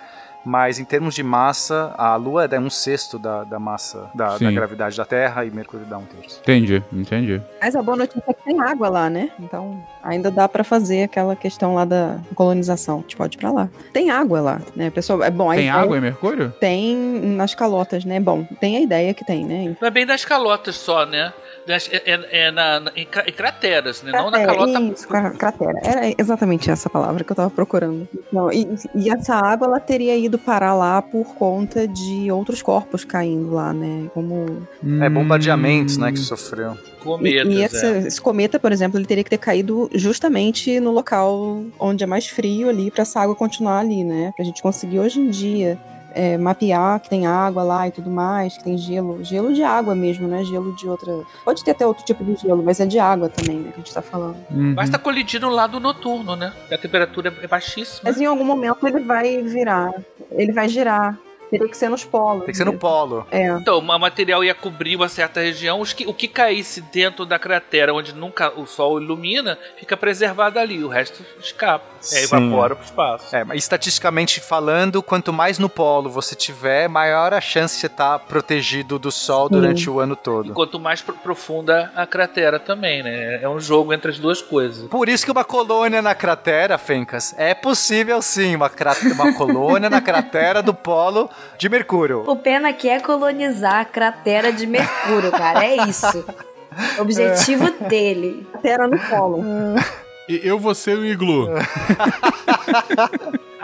Mas 0.46 0.80
em 0.80 0.86
termos 0.86 1.16
de 1.16 1.24
massa, 1.24 1.94
a 1.98 2.16
Lua 2.16 2.46
é 2.46 2.60
um 2.60 2.70
sexto 2.70 3.18
da, 3.18 3.44
da 3.44 3.60
massa 3.60 4.10
da, 4.14 4.38
da 4.38 4.52
gravidade 4.52 4.96
da 4.96 5.04
Terra 5.06 5.44
e 5.44 5.52
Mercúrio 5.52 5.86
dá 5.86 5.98
um 5.98 6.06
terço. 6.06 6.40
Entendi, 6.42 6.84
entendi. 6.94 7.42
Mas 7.62 7.76
a 7.76 7.82
boa 7.82 7.98
notícia 7.98 8.24
é 8.28 8.34
que 8.34 8.44
tem 8.44 8.62
água 8.62 8.88
lá, 8.90 9.10
né? 9.10 9.32
Então 9.40 9.84
ainda 10.04 10.30
dá 10.30 10.48
pra 10.48 10.64
fazer 10.64 11.04
aquela 11.04 11.36
questão 11.36 11.76
lá 11.76 11.84
da 11.84 12.20
colonização. 12.36 13.00
A 13.00 13.02
gente 13.02 13.18
pode 13.18 13.38
ir 13.38 13.40
pra 13.40 13.52
lá. 13.52 13.70
Tem 13.92 14.12
água 14.12 14.40
lá, 14.40 14.62
né, 14.76 14.90
pessoal? 14.90 15.24
É 15.24 15.32
bom. 15.32 15.54
Tem 15.54 15.70
água 15.70 15.98
em 15.98 16.02
Mercúrio? 16.02 16.54
Tem 16.60 16.96
nas 16.96 17.56
calotas, 17.56 18.06
né? 18.06 18.20
Bom, 18.20 18.46
tem 18.60 18.78
a 18.78 18.82
ideia 18.82 19.14
que 19.14 19.26
tem, 19.26 19.44
né? 19.46 19.76
Não 19.82 19.88
é 19.88 19.92
bem 19.92 20.06
nas 20.06 20.24
calotas 20.24 20.76
só, 20.76 21.06
né? 21.06 21.34
É, 21.68 22.12
é- 22.12 22.28
é 22.48 22.52
na, 22.52 22.80
na- 22.80 22.92
em, 22.96 23.06
cra- 23.06 23.24
em 23.28 23.32
crateras, 23.32 24.04
né? 24.04 24.12
Não 24.12 24.30
na 24.30 24.40
Cratera, 24.40 24.54
calota. 24.54 24.82
Isso, 24.94 25.08
cra- 25.08 25.32
cratera. 25.32 25.80
Era 25.84 26.14
exatamente 26.18 26.70
essa 26.70 26.90
palavra 26.90 27.24
que 27.24 27.32
eu 27.32 27.36
tava 27.36 27.50
procurando. 27.50 28.08
Não, 28.32 28.52
e, 28.52 28.68
e 28.94 29.10
essa 29.10 29.36
água, 29.36 29.68
ela 29.68 29.80
teria 29.80 30.16
ido 30.16 30.38
parar 30.38 30.76
lá 30.76 31.02
por 31.02 31.36
conta 31.36 31.88
de 31.88 32.32
outros 32.32 32.62
corpos 32.62 33.04
caindo 33.04 33.52
lá, 33.52 33.74
né? 33.74 34.08
Como... 34.14 34.68
É 35.02 35.10
bombardeamentos, 35.10 35.98
né, 35.98 36.12
que 36.12 36.20
sofreu. 36.20 36.78
Cometas, 37.04 37.54
e 37.54 37.62
esse, 37.62 37.86
é. 37.86 37.98
esse 38.00 38.22
cometa, 38.22 38.60
por 38.60 38.72
exemplo, 38.72 38.98
ele 39.00 39.06
teria 39.06 39.24
que 39.24 39.30
ter 39.30 39.38
caído 39.38 39.90
justamente 39.94 40.80
no 40.80 40.92
local 40.92 41.64
onde 41.80 42.04
é 42.04 42.08
mais 42.08 42.28
frio 42.28 42.70
ali, 42.70 42.90
pra 42.92 43.04
essa 43.04 43.20
água 43.20 43.36
continuar 43.36 43.80
ali, 43.80 44.04
né? 44.04 44.34
Pra 44.36 44.44
gente 44.46 44.62
conseguir 44.62 45.00
hoje 45.00 45.20
em 45.20 45.30
dia 45.30 45.78
é, 46.16 46.38
mapear 46.38 47.00
que 47.02 47.10
tem 47.10 47.28
água 47.28 47.62
lá 47.62 47.88
e 47.88 47.92
tudo 47.92 48.10
mais, 48.10 48.58
que 48.58 48.64
tem 48.64 48.78
gelo. 48.78 49.22
Gelo 49.24 49.54
de 49.54 49.62
água 49.62 49.94
mesmo, 49.94 50.28
né? 50.28 50.44
Gelo 50.46 50.74
de 50.76 50.88
outra... 50.88 51.22
Pode 51.44 51.64
ter 51.64 51.72
até 51.72 51.86
outro 51.86 52.06
tipo 52.06 52.24
de 52.24 52.36
gelo, 52.36 52.64
mas 52.64 52.80
é 52.80 52.86
de 52.86 52.98
água 52.98 53.28
também, 53.28 53.58
né? 53.58 53.72
Que 53.72 53.76
a 53.76 53.84
gente 53.84 53.94
tá 53.94 54.02
falando. 54.02 54.38
Uhum. 54.50 54.74
Mas 54.76 54.90
tá 54.90 54.98
colidindo 54.98 55.48
no 55.48 55.54
lado 55.54 55.80
noturno, 55.80 56.36
né? 56.36 56.54
A 56.72 56.78
temperatura 56.78 57.34
é 57.42 57.48
baixíssima. 57.48 58.02
Mas 58.06 58.20
em 58.20 58.26
algum 58.26 58.46
momento 58.46 58.88
ele 58.88 59.02
vai 59.02 59.42
virar. 59.44 59.94
Ele 60.32 60.54
vai 60.54 60.70
girar. 60.70 61.18
Teria 61.50 61.68
que 61.70 61.78
ser 61.78 61.90
nos 61.90 62.04
polos. 62.04 62.46
Tem 62.46 62.52
que 62.52 62.58
ser 62.58 62.66
no 62.66 62.78
polo. 62.78 63.26
É. 63.32 63.48
Então, 63.48 63.78
o 63.80 63.82
material 64.00 64.44
ia 64.44 64.54
cobrir 64.56 64.96
uma 64.96 65.08
certa 65.08 65.40
região. 65.42 65.80
Os 65.80 65.94
que- 65.94 66.06
o 66.08 66.14
que 66.14 66.28
caísse 66.28 66.82
dentro 66.82 67.26
da 67.26 67.38
cratera, 67.40 67.94
onde 67.94 68.14
nunca 68.14 68.52
o 68.60 68.66
sol 68.66 69.02
ilumina, 69.02 69.58
fica 69.78 69.96
preservado 69.96 70.60
ali. 70.60 70.84
O 70.84 70.88
resto 70.88 71.24
escapa. 71.40 71.86
É, 72.00 72.04
Sim. 72.04 72.24
evapora 72.38 72.76
pro 72.76 72.86
espaço. 72.86 73.36
É, 73.36 73.44
mas 73.44 73.58
estatisticamente 73.58 74.40
falando, 74.40 75.02
quanto 75.02 75.34
mais 75.34 75.58
no 75.58 75.68
polo 75.68 76.08
você 76.10 76.36
tiver, 76.36 76.88
maior 76.88 77.34
a 77.34 77.42
chance 77.42 77.76
de 77.76 77.82
você 77.82 77.88
estar 77.88 78.20
protegido 78.20 79.00
do 79.00 79.12
sol 79.12 79.48
Sim. 79.48 79.56
durante 79.56 79.90
o 79.90 80.00
ano 80.00 80.16
todo. 80.16 80.50
E 80.52 80.54
quanto 80.54 80.80
mais 80.80 81.02
pro- 81.02 81.16
profunda 81.16 81.92
a 81.96 82.06
cratera 82.06 82.60
também, 82.60 83.02
né? 83.02 83.42
É 83.42 83.50
um 83.50 83.60
jogo 83.60 83.92
entre 83.92 84.12
as 84.12 84.20
duas 84.20 84.40
coisas. 84.42 84.88
Por 84.88 85.10
isso 85.10 85.26
que 85.26 85.32
uma 85.32 85.44
colônia 85.44 86.00
na 86.02 86.14
cratera, 86.14 86.78
Fencas, 86.78 87.34
é 87.38 87.54
possível 87.56 88.22
sim, 88.22 88.56
uma, 88.56 88.70
uma 89.14 89.34
colônia 89.34 89.90
na 89.90 90.00
cratera 90.02 90.62
do 90.62 90.74
polo 90.74 91.28
de 91.58 91.70
Mercúrio. 91.70 92.24
O 92.28 92.36
Pena 92.36 92.74
quer 92.74 93.02
colonizar 93.02 93.82
a 93.82 93.86
cratera 93.86 94.52
de 94.52 94.66
Mercúrio, 94.68 95.32
cara. 95.32 95.66
É 95.66 95.78
isso. 95.88 96.26
Objetivo 97.00 97.72
dele. 97.88 98.46
Cratera 98.52 98.88
no 98.88 99.00
polo. 99.00 99.44
E 100.28 100.42
eu 100.44 100.58
vou 100.60 100.74
ser 100.76 100.98
o 100.98 101.06
iglu. 101.06 101.48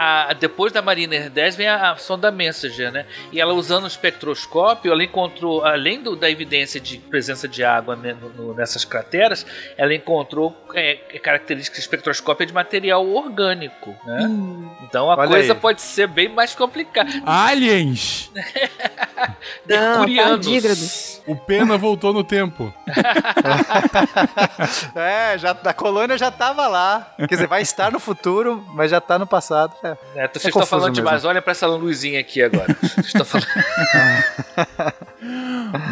A- 0.04 0.32
depois 0.32 0.72
da 0.72 0.82
Mariner 0.82 1.30
10 1.30 1.54
vem 1.56 1.68
a, 1.68 1.92
a 1.92 1.96
sonda 1.96 2.30
Messenger, 2.32 2.90
né? 2.90 3.06
E 3.30 3.40
ela 3.40 3.52
usando 3.54 3.84
o 3.84 3.86
espectroscópio, 3.86 4.90
ela 4.90 5.04
encontrou, 5.04 5.64
além 5.64 6.02
do- 6.02 6.16
da 6.16 6.28
evidência 6.28 6.80
de 6.80 6.98
presença 6.98 7.46
de 7.46 7.62
água 7.62 7.94
né, 7.94 8.16
no- 8.20 8.30
no- 8.30 8.54
nessas 8.54 8.84
crateras, 8.84 9.46
ela 9.76 9.94
encontrou 9.94 10.56
é, 10.74 10.94
características 11.22 11.78
espectroscópicas 11.80 12.48
de 12.48 12.54
material 12.54 13.06
orgânico, 13.08 13.94
né? 14.04 14.28
Então 14.82 15.08
a 15.10 15.16
coisa 15.28 15.52
aí. 15.52 15.60
pode 15.60 15.80
ser 15.82 16.08
bem 16.08 16.28
mais 16.28 16.52
complicada. 16.54 17.10
Aliens! 17.24 18.30
Mercurianos. 19.66 20.46
tardígrados. 20.46 21.11
O 21.26 21.36
Pena 21.36 21.78
voltou 21.78 22.12
no 22.12 22.24
tempo. 22.24 22.72
É, 24.94 25.36
já, 25.38 25.50
a 25.52 25.72
colônia 25.72 26.16
já 26.18 26.30
tava 26.30 26.66
lá. 26.68 27.12
Quer 27.18 27.26
dizer, 27.26 27.46
vai 27.46 27.62
estar 27.62 27.90
no 27.92 27.98
futuro, 27.98 28.64
mas 28.74 28.90
já 28.90 29.00
tá 29.00 29.18
no 29.18 29.26
passado. 29.26 29.74
É. 29.82 29.96
É, 30.16 30.28
vocês 30.28 30.44
É 30.44 30.48
estão 30.48 30.66
falando 30.66 30.84
mesmo. 30.90 30.96
demais. 30.96 31.24
Olha 31.24 31.40
pra 31.42 31.52
essa 31.52 31.66
luzinha 31.66 32.20
aqui 32.20 32.42
agora. 32.42 32.66
Vocês 32.82 33.06
estão 33.06 33.24
falando. 33.24 33.46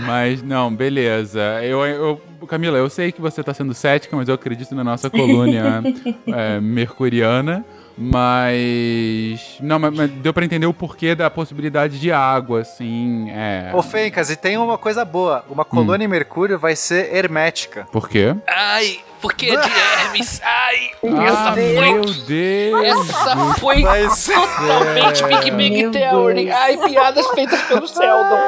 Mas, 0.06 0.42
não, 0.42 0.74
beleza. 0.74 1.40
Eu, 1.62 1.84
eu, 1.86 2.20
Camila, 2.48 2.76
eu 2.78 2.90
sei 2.90 3.12
que 3.12 3.20
você 3.20 3.42
tá 3.42 3.54
sendo 3.54 3.72
cética, 3.72 4.14
mas 4.16 4.28
eu 4.28 4.34
acredito 4.34 4.74
na 4.74 4.82
nossa 4.84 5.08
colônia 5.08 5.82
é, 6.26 6.60
mercuriana. 6.60 7.64
Mas. 8.00 9.58
Não, 9.60 9.78
mas, 9.78 9.94
mas 9.94 10.10
deu 10.10 10.32
pra 10.32 10.44
entender 10.44 10.64
o 10.64 10.72
porquê 10.72 11.14
da 11.14 11.28
possibilidade 11.28 12.00
de 12.00 12.10
água, 12.10 12.62
assim. 12.62 13.30
É. 13.30 13.70
Ô, 13.74 13.82
Fencas, 13.82 14.30
e 14.30 14.36
tem 14.36 14.56
uma 14.56 14.78
coisa 14.78 15.04
boa. 15.04 15.44
Uma 15.50 15.66
colônia 15.66 16.06
em 16.06 16.08
Mercúrio 16.08 16.58
vai 16.58 16.74
ser 16.74 17.14
hermética. 17.14 17.86
Por 17.92 18.08
quê? 18.08 18.34
Ai, 18.48 19.00
porque 19.20 19.46
é 19.50 19.56
de 19.56 19.68
Hermes. 19.70 20.40
Ai, 20.44 20.90
Ah, 21.04 21.24
essa 21.24 21.50
meu 21.52 22.04
foi. 22.04 22.14
Deus! 22.26 23.08
Essa 23.10 23.36
foi 23.58 23.82
totalmente 23.82 25.50
Big 25.52 25.82
Meu 25.82 25.90
Theory. 25.90 26.44
Deus. 26.46 26.56
Ai, 26.56 26.76
piadas 26.88 27.26
feitas 27.28 27.60
pelo 27.62 27.86
Sheldon. 27.86 28.38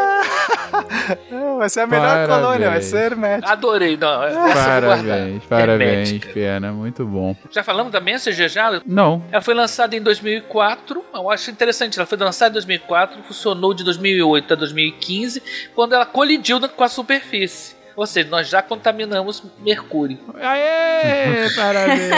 É, 1.31 1.57
Vai 1.59 1.69
ser 1.69 1.81
a 1.81 1.86
melhor 1.86 2.07
Parabéns. 2.27 2.39
colônia, 2.40 2.70
vai 2.70 2.82
ser 2.82 2.97
hermética. 3.12 3.53
Adorei, 3.53 3.97
não. 3.97 4.19
guardar. 4.19 4.55
Parabéns, 4.55 5.44
parabéns, 5.44 6.09
Hermética. 6.11 6.32
Pena. 6.32 6.73
Muito 6.73 7.05
bom. 7.07 7.36
Já 7.51 7.62
falamos 7.62 7.93
da 7.93 8.01
Messenger 8.01 8.49
já? 8.49 8.81
Não. 8.86 9.23
Ela 9.31 9.43
foi 9.43 9.55
lançada 9.55 9.94
em 9.94 10.01
2004. 10.03 11.05
Eu 11.15 11.31
acho 11.31 11.51
interessante. 11.51 11.99
Ela 11.99 12.07
foi 12.07 12.19
lançada 12.19 12.51
em 12.51 12.55
2004, 12.55 13.23
funcionou 13.24 13.74
de 13.74 13.85
2008 13.85 14.53
a 14.53 14.57
2015, 14.57 15.43
quando 15.74 15.94
ela 15.94 16.07
colidiu 16.07 16.59
com 16.69 16.85
a 16.85 16.89
superfície. 16.89 17.77
Ou 17.97 18.06
seja, 18.06 18.28
nós 18.28 18.48
já 18.48 18.62
contaminamos 18.62 19.43
Mercúrio. 19.60 20.19
Aê! 20.35 21.48
Parabéns! 21.55 22.10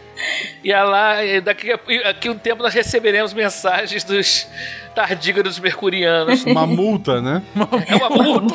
E 0.64 0.70
e 0.72 1.40
daqui 1.40 1.72
a 1.72 1.76
daqui 2.04 2.28
a 2.28 2.32
um 2.32 2.38
tempo 2.38 2.62
nós 2.62 2.74
receberemos 2.74 3.32
mensagens 3.32 4.04
dos 4.04 4.48
tardígrados 4.94 5.58
mercurianos. 5.58 6.44
Uma 6.44 6.66
multa, 6.66 7.20
né? 7.20 7.42
É 7.86 7.96
uma 7.96 8.10
multa. 8.10 8.54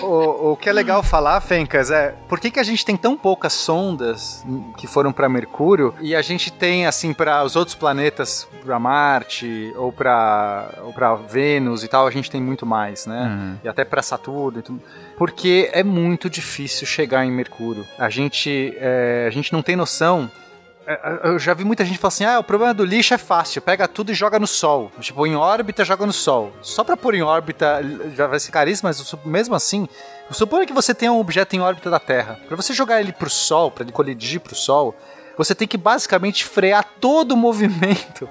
O, 0.00 0.52
o 0.52 0.56
que 0.56 0.68
é 0.68 0.72
legal 0.72 1.02
falar, 1.02 1.38
Fencas, 1.42 1.90
é 1.90 2.14
por 2.26 2.40
que, 2.40 2.50
que 2.50 2.58
a 2.58 2.62
gente 2.62 2.84
tem 2.84 2.96
tão 2.96 3.16
poucas 3.16 3.52
sondas 3.52 4.44
que 4.78 4.86
foram 4.86 5.12
para 5.12 5.28
Mercúrio 5.28 5.94
e 6.00 6.16
a 6.16 6.22
gente 6.22 6.50
tem, 6.50 6.86
assim, 6.86 7.12
para 7.12 7.44
os 7.44 7.56
outros 7.56 7.74
planetas, 7.74 8.48
para 8.64 8.78
Marte 8.78 9.72
ou 9.76 9.92
para 9.92 10.70
Vênus 11.28 11.84
e 11.84 11.88
tal, 11.88 12.06
a 12.06 12.10
gente 12.10 12.30
tem 12.30 12.40
muito 12.40 12.64
mais, 12.64 13.06
né? 13.06 13.24
Uhum. 13.24 13.58
E 13.64 13.68
até 13.68 13.84
para 13.84 14.00
Saturno 14.00 14.60
e 14.60 14.62
tudo. 14.62 14.82
Porque 15.18 15.68
é 15.72 15.82
muito 15.82 16.30
difícil 16.30 16.86
chegar 16.86 17.26
em 17.26 17.30
Mercúrio. 17.30 17.84
A 17.98 18.08
gente, 18.08 18.72
é, 18.78 19.26
a 19.26 19.30
gente 19.30 19.52
não 19.52 19.62
tem 19.62 19.74
noção. 19.74 20.30
É, 20.86 21.20
Eu 21.24 21.38
já 21.40 21.52
vi 21.52 21.64
muita 21.64 21.84
gente 21.84 21.98
falar 21.98 22.08
assim: 22.08 22.24
ah, 22.24 22.38
o 22.38 22.44
problema 22.44 22.72
do 22.72 22.84
lixo 22.84 23.12
é 23.12 23.18
fácil, 23.18 23.60
pega 23.60 23.88
tudo 23.88 24.12
e 24.12 24.14
joga 24.14 24.38
no 24.38 24.46
Sol. 24.46 24.92
Tipo, 25.00 25.26
em 25.26 25.34
órbita, 25.34 25.84
joga 25.84 26.06
no 26.06 26.12
Sol. 26.12 26.52
Só 26.62 26.84
pra 26.84 26.96
pôr 26.96 27.16
em 27.16 27.22
órbita 27.22 27.80
já 28.16 28.28
vai 28.28 28.38
ser 28.38 28.52
caríssimo, 28.52 28.88
mas 28.88 29.14
mesmo 29.24 29.56
assim, 29.56 29.88
suponha 30.30 30.64
que 30.64 30.72
você 30.72 30.94
tenha 30.94 31.12
um 31.12 31.18
objeto 31.18 31.56
em 31.56 31.60
órbita 31.60 31.90
da 31.90 31.98
Terra. 31.98 32.38
Pra 32.46 32.56
você 32.56 32.72
jogar 32.72 33.00
ele 33.00 33.12
pro 33.12 33.28
Sol, 33.28 33.72
pra 33.72 33.82
ele 33.82 33.92
colidir 33.92 34.40
pro 34.40 34.54
Sol, 34.54 34.94
você 35.36 35.52
tem 35.52 35.66
que 35.66 35.76
basicamente 35.76 36.44
frear 36.44 36.84
todo 37.00 37.32
o 37.32 37.36
movimento. 37.38 38.28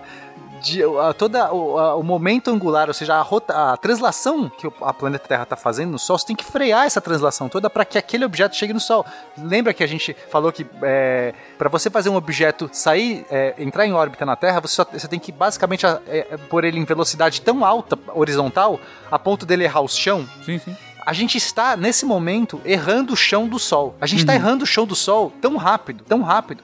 De, 0.63 0.81
a- 0.83 1.13
toda 1.13 1.53
o, 1.53 1.77
a- 1.77 1.95
o 1.95 2.03
momento 2.03 2.49
angular, 2.49 2.87
ou 2.87 2.93
seja, 2.93 3.15
a, 3.15 3.21
rota, 3.21 3.53
a 3.73 3.77
translação 3.77 4.49
que 4.49 4.67
a 4.81 4.93
planeta 4.93 5.27
Terra 5.27 5.43
está 5.43 5.55
fazendo 5.55 5.91
no 5.91 5.99
Sol, 5.99 6.17
você 6.17 6.25
tem 6.27 6.35
que 6.35 6.43
frear 6.43 6.85
essa 6.85 6.99
translação 7.01 7.47
toda 7.49 7.69
para 7.69 7.85
que 7.85 7.97
aquele 7.97 8.25
objeto 8.25 8.55
chegue 8.55 8.73
no 8.73 8.79
Sol. 8.79 9.05
Lembra 9.37 9.73
que 9.73 9.83
a 9.83 9.87
gente 9.87 10.15
falou 10.29 10.51
que 10.51 10.65
é, 10.83 11.33
para 11.57 11.69
você 11.69 11.89
fazer 11.89 12.09
um 12.09 12.15
objeto 12.15 12.69
sair, 12.71 13.25
é, 13.29 13.53
entrar 13.57 13.85
em 13.85 13.93
órbita 13.93 14.25
na 14.25 14.35
Terra, 14.35 14.59
você, 14.61 14.75
só, 14.75 14.85
você 14.85 15.07
tem 15.07 15.19
que 15.19 15.31
basicamente 15.31 15.85
é, 15.85 15.99
é, 16.07 16.37
pôr 16.49 16.63
ele 16.63 16.79
em 16.79 16.85
velocidade 16.85 17.41
tão 17.41 17.63
alta, 17.65 17.97
horizontal, 18.13 18.79
a 19.11 19.17
ponto 19.19 19.45
dele 19.45 19.63
errar 19.63 19.81
o 19.81 19.87
chão. 19.87 20.27
Sim, 20.45 20.59
sim. 20.59 20.75
A 21.05 21.13
gente 21.13 21.37
está, 21.37 21.77
nesse 21.77 22.05
momento, 22.05 22.59
errando 22.65 23.13
o 23.13 23.15
chão 23.15 23.47
do 23.47 23.57
Sol. 23.57 23.95
A 24.01 24.05
gente 24.05 24.19
está 24.19 24.35
errando 24.35 24.63
o 24.65 24.67
chão 24.67 24.85
do 24.85 24.93
Sol 24.95 25.31
tão 25.41 25.55
rápido, 25.55 26.03
tão 26.03 26.21
rápido. 26.21 26.61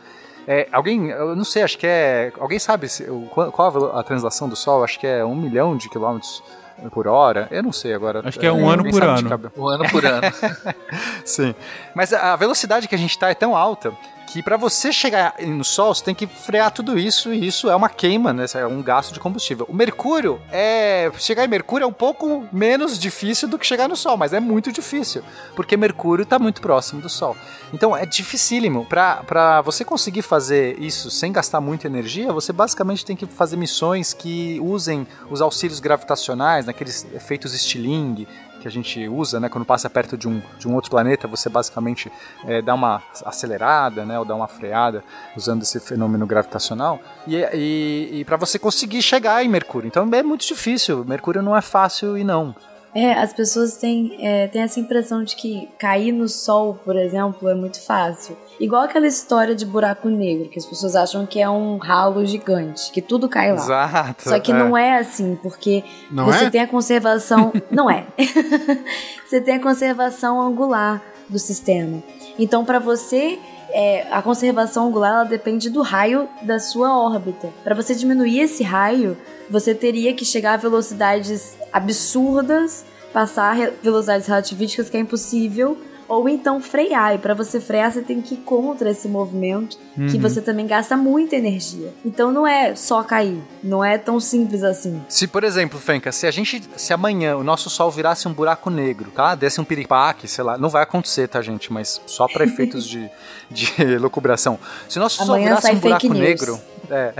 É, 0.47 0.67
alguém, 0.71 1.09
eu 1.09 1.35
não 1.35 1.45
sei, 1.45 1.63
acho 1.63 1.77
que 1.77 1.87
é. 1.87 2.31
Alguém 2.39 2.59
sabe 2.59 2.89
se, 2.89 3.05
qual 3.31 3.95
a 3.97 4.03
translação 4.03 4.49
do 4.49 4.55
Sol? 4.55 4.83
Acho 4.83 4.99
que 4.99 5.07
é 5.07 5.23
um 5.23 5.35
milhão 5.35 5.77
de 5.77 5.89
quilômetros 5.89 6.43
por 6.91 7.07
hora. 7.07 7.47
Eu 7.51 7.63
não 7.63 7.71
sei 7.71 7.93
agora. 7.93 8.21
Acho 8.25 8.39
que 8.39 8.45
é 8.45 8.51
um 8.51 8.69
ano 8.69 8.83
por 8.89 9.03
ano. 9.03 9.51
Um 9.57 9.67
ano 9.67 9.89
por 9.89 10.05
ano. 10.05 10.27
Sim. 11.23 11.55
Mas 11.95 12.11
a 12.11 12.33
a 12.33 12.35
velocidade 12.35 12.87
que 12.87 12.95
a 12.95 12.97
gente 12.97 13.11
está 13.11 13.29
é 13.29 13.33
tão 13.33 13.55
alta 13.55 13.93
que 14.33 14.41
para 14.41 14.57
você 14.57 14.91
chegar 14.91 15.35
no 15.45 15.63
Sol, 15.63 15.93
você 15.93 16.03
tem 16.03 16.15
que 16.15 16.25
frear 16.25 16.71
tudo 16.71 16.97
isso, 16.97 17.31
e 17.31 17.45
isso 17.45 17.69
é 17.69 17.75
uma 17.75 17.87
queima, 17.87 18.33
né? 18.33 18.45
É 18.55 18.65
um 18.65 18.81
gasto 18.81 19.13
de 19.13 19.19
combustível. 19.19 19.63
O 19.69 19.75
Mercúrio 19.75 20.41
é. 20.51 21.11
Chegar 21.19 21.45
em 21.45 21.47
Mercúrio 21.47 21.85
é 21.85 21.87
um 21.87 21.93
pouco 21.93 22.47
menos 22.51 22.97
difícil 22.97 23.47
do 23.47 23.59
que 23.59 23.65
chegar 23.65 23.87
no 23.87 23.95
Sol, 23.95 24.17
mas 24.17 24.33
é 24.33 24.39
muito 24.39 24.71
difícil, 24.71 25.21
porque 25.55 25.77
Mercúrio 25.77 26.23
está 26.23 26.39
muito 26.39 26.61
próximo 26.61 26.99
do 26.99 27.09
Sol. 27.09 27.37
Então 27.71 27.95
é 27.95 28.07
dificílimo. 28.07 28.85
Para 28.85 29.61
você 29.61 29.85
conseguir 29.85 30.23
fazer 30.23 30.81
isso 30.81 31.11
sem 31.11 31.31
gastar 31.31 31.61
muita 31.61 31.85
energia, 31.85 32.33
você 32.33 32.51
basicamente 32.51 33.05
tem 33.05 33.15
que 33.15 33.27
fazer 33.27 33.55
missões 33.55 34.13
que 34.13 34.59
usem 34.63 35.07
os 35.29 35.41
auxílios 35.41 35.79
gravitacionais, 35.79 36.65
naqueles 36.65 37.05
efeitos 37.13 37.53
estilingue, 37.53 38.27
que 38.63 38.67
a 38.69 38.71
gente 38.71 39.09
usa, 39.09 39.41
né? 39.41 39.49
Quando 39.49 39.65
passa 39.65 39.89
perto 39.89 40.17
de 40.17 40.25
um, 40.25 40.41
de 40.57 40.69
um 40.69 40.73
outro 40.73 40.89
planeta, 40.89 41.27
você 41.27 41.49
basicamente 41.49 42.09
é, 42.45 42.61
dá 42.61 42.73
uma 42.73 43.03
acelerada, 43.25 44.05
né? 44.05 44.17
Ou 44.17 44.23
dá 44.23 44.33
uma 44.33 44.47
freada 44.47 45.03
usando 45.35 45.63
esse 45.63 45.81
fenômeno 45.81 46.25
gravitacional. 46.25 46.97
E, 47.27 47.35
e, 47.53 48.19
e 48.19 48.25
para 48.25 48.37
você 48.37 48.57
conseguir 48.57 49.01
chegar 49.01 49.43
em 49.43 49.49
Mercúrio. 49.49 49.87
Então 49.87 50.09
é 50.13 50.23
muito 50.23 50.47
difícil. 50.47 51.03
Mercúrio 51.03 51.41
não 51.41 51.55
é 51.55 51.61
fácil 51.61 52.17
e 52.17 52.23
não. 52.23 52.55
É, 52.95 53.13
as 53.13 53.33
pessoas 53.33 53.75
têm, 53.75 54.15
é, 54.25 54.47
têm 54.47 54.61
essa 54.61 54.79
impressão 54.79 55.23
de 55.23 55.35
que 55.35 55.67
cair 55.77 56.11
no 56.11 56.29
sol, 56.29 56.79
por 56.85 56.95
exemplo, 56.95 57.49
é 57.49 57.55
muito 57.55 57.81
fácil. 57.81 58.37
Igual 58.59 58.83
aquela 58.83 59.07
história 59.07 59.55
de 59.55 59.65
buraco 59.65 60.07
negro, 60.09 60.49
que 60.49 60.59
as 60.59 60.65
pessoas 60.65 60.95
acham 60.95 61.25
que 61.25 61.39
é 61.41 61.49
um 61.49 61.77
ralo 61.77 62.25
gigante, 62.25 62.91
que 62.91 63.01
tudo 63.01 63.27
cai 63.27 63.49
lá. 63.51 63.55
Exato. 63.57 64.29
Só 64.29 64.39
que 64.39 64.51
é. 64.51 64.55
não 64.55 64.77
é 64.77 64.97
assim, 64.99 65.37
porque 65.41 65.83
Não 66.11 66.25
você 66.25 66.45
é? 66.45 66.49
tem 66.49 66.61
a 66.61 66.67
conservação. 66.67 67.51
não 67.71 67.89
é. 67.89 68.05
você 69.27 69.41
tem 69.41 69.55
a 69.55 69.59
conservação 69.59 70.41
angular 70.41 71.01
do 71.27 71.39
sistema. 71.39 72.01
Então, 72.37 72.63
para 72.63 72.79
você. 72.79 73.39
é, 73.71 74.05
a 74.11 74.21
conservação 74.21 74.87
angular 74.87 75.11
ela 75.13 75.23
depende 75.23 75.69
do 75.69 75.81
raio 75.81 76.27
da 76.43 76.59
sua 76.59 76.95
órbita. 76.95 77.49
Para 77.63 77.73
você 77.73 77.95
diminuir 77.95 78.39
esse 78.41 78.63
raio, 78.63 79.17
você 79.49 79.73
teria 79.73 80.13
que 80.13 80.23
chegar 80.23 80.53
a 80.53 80.57
velocidades 80.57 81.57
absurdas, 81.71 82.85
passar 83.11 83.55
velocidades 83.81 84.27
relativísticas 84.27 84.89
que 84.89 84.97
é 84.97 84.99
impossível, 84.99 85.77
ou 86.07 86.27
então 86.29 86.59
frear. 86.61 87.15
E 87.15 87.17
para 87.17 87.33
você 87.33 87.59
frear, 87.59 87.91
você 87.91 88.01
tem 88.01 88.21
que 88.21 88.35
ir 88.35 88.37
contra 88.37 88.89
esse 88.91 89.07
movimento, 89.07 89.77
que 89.95 90.01
Uhum. 90.15 90.21
você 90.21 90.41
também 90.41 90.65
gasta 90.65 90.97
muita 90.97 91.35
energia. 91.35 91.93
Então 92.05 92.31
não 92.31 92.45
é 92.47 92.75
só 92.75 93.03
cair, 93.03 93.41
não 93.63 93.83
é 93.83 93.97
tão 93.97 94.19
simples 94.19 94.63
assim. 94.63 95.01
Se, 95.07 95.27
por 95.27 95.43
exemplo, 95.43 95.79
Fenka, 95.79 96.11
se 96.11 96.25
a 96.25 96.31
gente, 96.31 96.63
se 96.75 96.93
amanhã 96.93 97.35
o 97.37 97.43
nosso 97.43 97.69
Sol 97.69 97.91
virasse 97.91 98.27
um 98.27 98.33
buraco 98.33 98.69
negro, 98.69 99.11
tá? 99.11 99.35
Desse 99.35 99.61
um 99.61 99.63
piripaque, 99.63 100.27
sei 100.27 100.43
lá, 100.43 100.57
não 100.57 100.69
vai 100.69 100.83
acontecer, 100.83 101.27
tá, 101.27 101.41
gente? 101.41 101.71
Mas 101.71 102.01
só 102.05 102.27
para 102.27 102.43
efeitos 102.43 102.87
de, 102.87 103.09
de 103.51 103.67
locubração. 103.97 104.57
Se 104.89 104.97
o 104.97 105.01
nosso 105.01 105.17
Sol 105.17 105.35
Amanhã 105.35 105.45
virasse 105.49 105.61
sai 105.67 105.75
um 105.75 105.79
buraco 105.79 106.13
negro, 106.13 106.59
é, 106.89 107.13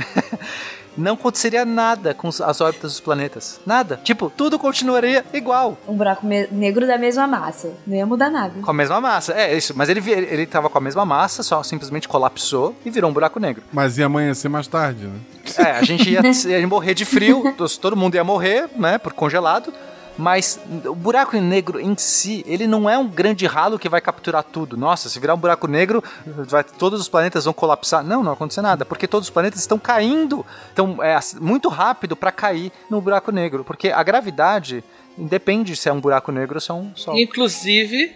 não 0.98 1.14
aconteceria 1.14 1.66
nada 1.66 2.14
com 2.14 2.28
as 2.28 2.62
órbitas 2.62 2.92
dos 2.92 3.00
planetas. 3.00 3.60
Nada. 3.66 4.00
Tipo, 4.04 4.30
tudo 4.36 4.58
continuaria 4.60 5.24
igual. 5.34 5.78
Um 5.88 5.96
buraco 5.96 6.26
negro 6.52 6.86
da 6.88 6.98
mesma 6.98 7.26
massa. 7.28 7.72
Não 7.86 7.96
ia 7.96 8.06
mudar 8.06 8.30
nada. 8.30 8.54
Com 8.62 8.72
a 8.72 8.74
mesma 8.74 9.00
massa. 9.02 9.34
É, 9.34 9.56
isso. 9.56 9.74
Mas 9.76 9.90
ele, 9.90 10.00
vi- 10.00 10.12
ele 10.12 10.46
tava 10.46 10.70
com 10.70 10.78
a 10.78 10.82
mesma 10.82 11.06
massa, 11.06 11.44
só 11.44 11.62
simplesmente 11.64 12.08
colapsou 12.08 12.76
e 12.86 12.90
virou 12.90 13.10
um 13.10 13.14
buraco 13.14 13.40
negro. 13.40 13.64
Mas 13.72 13.98
ia 13.98 14.06
amanhecer 14.06 14.50
mais 14.50 14.68
tarde, 14.68 15.08
né? 15.08 15.20
É, 15.58 15.72
a 15.72 15.84
gente 15.84 16.10
ia, 16.10 16.22
ia 16.60 16.68
morrer 16.68 16.94
de 16.94 17.06
frio, 17.06 17.54
todo 17.82 17.96
mundo 17.96 18.16
ia 18.16 18.24
morrer, 18.24 18.70
né, 18.76 18.98
por 18.98 19.14
congelado. 19.14 19.74
Mas 20.18 20.60
o 20.86 20.94
buraco 20.94 21.36
negro 21.38 21.80
em 21.80 21.96
si, 21.98 22.44
ele 22.48 22.68
não 22.68 22.90
é 22.90 22.98
um 22.98 23.08
grande 23.08 23.46
ralo 23.48 23.80
que 23.80 23.90
vai 23.90 24.00
capturar 24.00 24.44
tudo. 24.44 24.78
Nossa, 24.78 25.10
se 25.10 25.20
virar 25.20 25.34
um 25.34 25.38
buraco 25.38 25.68
negro, 25.68 26.04
vai- 26.26 26.64
todos 26.64 27.02
os 27.02 27.10
planetas 27.10 27.46
vão 27.46 27.54
colapsar. 27.54 28.04
Não, 28.04 28.18
não 28.18 28.26
vai 28.26 28.34
acontecer 28.34 28.62
nada, 28.62 28.86
porque 28.86 29.08
todos 29.08 29.28
os 29.28 29.34
planetas 29.34 29.60
estão 29.60 29.80
caindo. 29.80 30.46
Então 30.72 31.02
é 31.04 31.18
muito 31.42 31.68
rápido 31.70 32.16
para 32.16 32.32
cair 32.32 32.72
no 32.90 33.02
buraco 33.02 33.32
negro, 33.32 33.64
porque 33.64 33.90
a 33.90 34.04
gravidade 34.04 34.84
independe 35.18 35.76
se 35.76 35.90
é 35.90 35.94
um 35.94 36.00
buraco 36.00 36.32
negro 36.32 36.56
ou 36.58 36.62
se 36.62 36.70
é 36.72 36.74
um 36.74 36.96
sol. 36.96 37.18
Inclusive, 37.18 38.16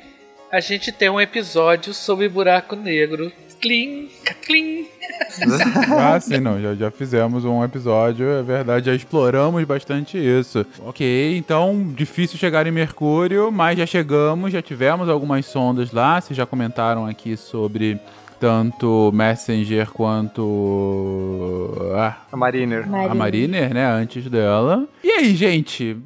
a 0.51 0.59
gente 0.59 0.91
tem 0.91 1.09
um 1.09 1.19
episódio 1.19 1.93
sobre 1.93 2.29
buraco 2.29 2.75
negro. 2.75 3.31
Clim, 3.61 4.09
clim. 4.45 4.85
Ah, 5.97 6.19
sim, 6.19 6.39
não. 6.39 6.61
Já, 6.61 6.75
já 6.75 6.91
fizemos 6.91 7.43
um 7.43 7.63
episódio, 7.63 8.29
é 8.29 8.43
verdade, 8.43 8.85
já 8.85 8.93
exploramos 8.93 9.63
bastante 9.63 10.17
isso. 10.17 10.65
Ok, 10.85 11.37
então, 11.37 11.91
difícil 11.95 12.37
chegar 12.37 12.67
em 12.67 12.71
Mercúrio, 12.71 13.51
mas 13.51 13.77
já 13.77 13.85
chegamos, 13.85 14.51
já 14.51 14.61
tivemos 14.61 15.09
algumas 15.09 15.45
sondas 15.45 15.91
lá. 15.91 16.19
Vocês 16.21 16.37
já 16.37 16.45
comentaram 16.45 17.05
aqui 17.05 17.35
sobre 17.35 17.99
tanto 18.39 19.11
Messenger 19.13 19.89
quanto. 19.91 21.75
Ah, 21.95 22.15
A 22.31 22.37
Mariner. 22.37 22.83
a 23.09 23.15
Mariner, 23.15 23.73
né? 23.73 23.85
Antes 23.85 24.25
dela. 24.29 24.85
E 25.03 25.09
aí, 25.11 25.35
gente? 25.35 25.97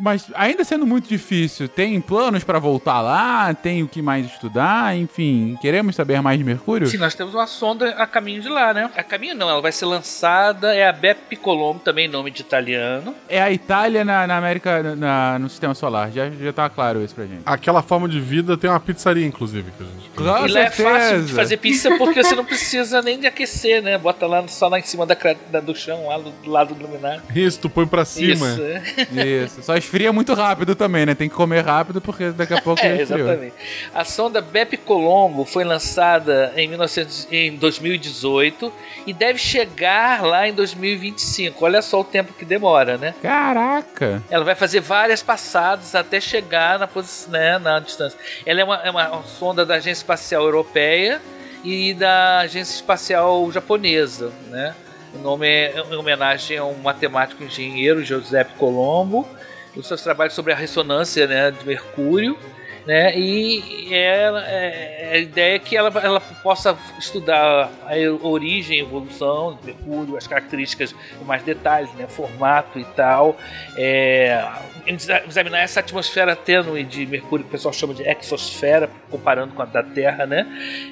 Mas 0.00 0.30
ainda 0.34 0.64
sendo 0.64 0.86
muito 0.86 1.08
difícil, 1.08 1.68
tem 1.68 2.00
planos 2.00 2.44
pra 2.44 2.58
voltar 2.58 3.00
lá? 3.00 3.52
Tem 3.54 3.82
o 3.82 3.88
que 3.88 4.00
mais 4.02 4.26
estudar? 4.26 4.96
Enfim, 4.96 5.56
queremos 5.60 5.94
saber 5.94 6.20
mais 6.20 6.38
de 6.38 6.44
Mercúrio? 6.44 6.86
Sim, 6.86 6.96
nós 6.98 7.14
temos 7.14 7.34
uma 7.34 7.46
sonda 7.46 7.90
a 7.90 8.06
caminho 8.06 8.40
de 8.42 8.48
lá, 8.48 8.72
né? 8.74 8.90
A 8.96 9.02
caminho 9.02 9.34
não, 9.34 9.48
ela 9.48 9.60
vai 9.60 9.72
ser 9.72 9.86
lançada, 9.86 10.74
é 10.74 10.88
a 10.88 10.92
Bepi 10.92 11.36
Colombo, 11.36 11.80
também 11.80 12.08
nome 12.08 12.30
de 12.30 12.40
italiano. 12.40 13.14
É 13.28 13.40
a 13.40 13.50
Itália 13.50 14.04
na, 14.04 14.26
na 14.26 14.36
América, 14.36 14.94
na- 14.96 15.38
no 15.38 15.48
sistema 15.48 15.74
solar. 15.74 16.10
Já, 16.10 16.30
já 16.30 16.52
tá 16.52 16.68
claro 16.68 17.02
isso 17.02 17.14
pra 17.14 17.24
gente. 17.24 17.42
Aquela 17.44 17.82
forma 17.82 18.08
de 18.08 18.20
vida 18.20 18.56
tem 18.56 18.68
uma 18.70 18.80
pizzaria, 18.80 19.26
inclusive. 19.26 19.70
Que 19.76 19.82
a 19.82 19.86
gente... 19.86 20.10
Com 20.16 20.46
e 20.46 20.52
lá 20.52 20.60
é 20.60 20.70
fácil 20.70 21.22
de 21.22 21.26
certeza. 21.32 21.34
Fazer 21.52 21.56
pizza 21.58 21.96
porque 21.98 22.22
você 22.22 22.34
não 22.34 22.44
precisa 22.44 23.02
nem 23.02 23.18
de 23.18 23.26
aquecer, 23.26 23.82
né? 23.82 23.96
Bota 23.98 24.26
lá 24.26 24.46
só 24.48 24.68
lá 24.68 24.78
em 24.78 24.82
cima 24.82 25.04
da, 25.06 25.16
da- 25.50 25.60
do 25.60 25.74
chão, 25.74 26.06
lá 26.08 26.18
do, 26.18 26.30
do 26.30 26.50
lado 26.50 26.74
do 26.74 26.82
luminar. 26.86 27.22
Isso, 27.34 27.58
tu 27.60 27.70
põe 27.70 27.86
pra 27.86 28.04
cima. 28.04 28.46
Isso. 28.48 29.18
Isso. 29.20 29.62
Só 29.62 29.76
esfria 29.76 30.12
muito 30.12 30.34
rápido 30.34 30.74
também, 30.74 31.06
né? 31.06 31.14
Tem 31.14 31.28
que 31.28 31.34
comer 31.34 31.64
rápido 31.64 32.00
porque 32.00 32.30
daqui 32.30 32.54
a 32.54 32.60
pouco 32.62 32.80
É, 32.84 33.02
esfriou. 33.02 33.28
exatamente. 33.28 33.54
A 33.94 34.04
sonda 34.04 34.40
Bepi 34.40 34.76
Colombo 34.76 35.44
foi 35.44 35.64
lançada 35.64 36.52
em, 36.56 36.68
1900, 36.68 37.28
em 37.30 37.56
2018 37.56 38.72
e 39.06 39.12
deve 39.12 39.38
chegar 39.38 40.22
lá 40.22 40.48
em 40.48 40.52
2025. 40.52 41.64
Olha 41.64 41.82
só 41.82 42.00
o 42.00 42.04
tempo 42.04 42.32
que 42.32 42.44
demora, 42.44 42.96
né? 42.96 43.14
Caraca! 43.22 44.22
Ela 44.30 44.44
vai 44.44 44.54
fazer 44.54 44.80
várias 44.80 45.22
passadas 45.22 45.94
até 45.94 46.20
chegar 46.20 46.78
na, 46.78 46.86
posi- 46.86 47.28
né, 47.30 47.58
na 47.58 47.78
distância. 47.80 48.18
Ela 48.46 48.60
é 48.60 48.64
uma, 48.64 48.76
é 48.76 48.90
uma 48.90 49.22
sonda 49.24 49.64
da 49.66 49.74
Agência 49.74 50.02
Espacial 50.02 50.42
Europeia 50.44 51.20
e 51.64 51.94
da 51.94 52.40
Agência 52.40 52.74
Espacial 52.74 53.50
Japonesa, 53.52 54.32
né? 54.48 54.74
O 55.14 55.18
nome 55.18 55.46
é 55.46 55.74
em 55.78 55.96
homenagem 55.96 56.56
a 56.56 56.64
um 56.64 56.74
matemático 56.78 57.44
engenheiro, 57.44 58.02
Giuseppe 58.02 58.54
Colombo, 58.54 59.28
e 59.76 59.78
os 59.78 59.86
seus 59.86 60.02
trabalhos 60.02 60.34
sobre 60.34 60.52
a 60.52 60.56
ressonância 60.56 61.26
né, 61.26 61.50
de 61.50 61.66
Mercúrio. 61.66 62.38
Né, 62.84 63.16
e 63.16 63.94
ela, 63.94 64.44
é, 64.44 65.10
a 65.12 65.18
ideia 65.18 65.54
é 65.54 65.58
que 65.60 65.76
ela, 65.76 65.88
ela 66.02 66.20
possa 66.20 66.76
estudar 66.98 67.70
a 67.86 68.26
origem, 68.26 68.80
evolução 68.80 69.56
de 69.60 69.66
Mercúrio, 69.66 70.16
as 70.16 70.26
características 70.26 70.92
com 71.16 71.24
mais 71.24 71.44
detalhes, 71.44 71.92
né, 71.94 72.08
formato 72.08 72.80
e 72.80 72.84
tal, 72.84 73.36
é, 73.76 74.44
exa- 74.84 75.22
examinar 75.28 75.60
essa 75.60 75.78
atmosfera 75.78 76.34
tênue 76.34 76.82
de 76.82 77.06
Mercúrio, 77.06 77.44
que 77.44 77.50
o 77.50 77.52
pessoal 77.52 77.72
chama 77.72 77.94
de 77.94 78.02
exosfera, 78.02 78.90
comparando 79.10 79.54
com 79.54 79.62
a 79.62 79.64
da 79.64 79.82
Terra, 79.82 80.26
né? 80.26 80.46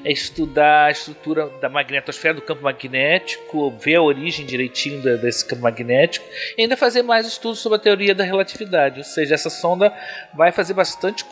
É 0.05 0.11
estudar 0.11 0.85
a 0.85 0.91
estrutura 0.91 1.49
da 1.59 1.67
magnetosfera, 1.67 2.35
do 2.35 2.41
campo 2.41 2.63
magnético, 2.63 3.71
ver 3.71 3.95
a 3.95 4.01
origem 4.01 4.45
direitinho 4.45 5.01
desse 5.17 5.45
campo 5.45 5.63
magnético, 5.63 6.25
e 6.57 6.61
ainda 6.61 6.77
fazer 6.77 7.01
mais 7.01 7.27
estudos 7.27 7.59
sobre 7.59 7.77
a 7.77 7.81
teoria 7.81 8.15
da 8.15 8.23
relatividade. 8.23 8.99
Ou 8.99 9.03
seja, 9.03 9.35
essa 9.35 9.49
sonda 9.49 9.93
vai 10.33 10.51
fazer 10.51 10.73
bastante 10.73 11.25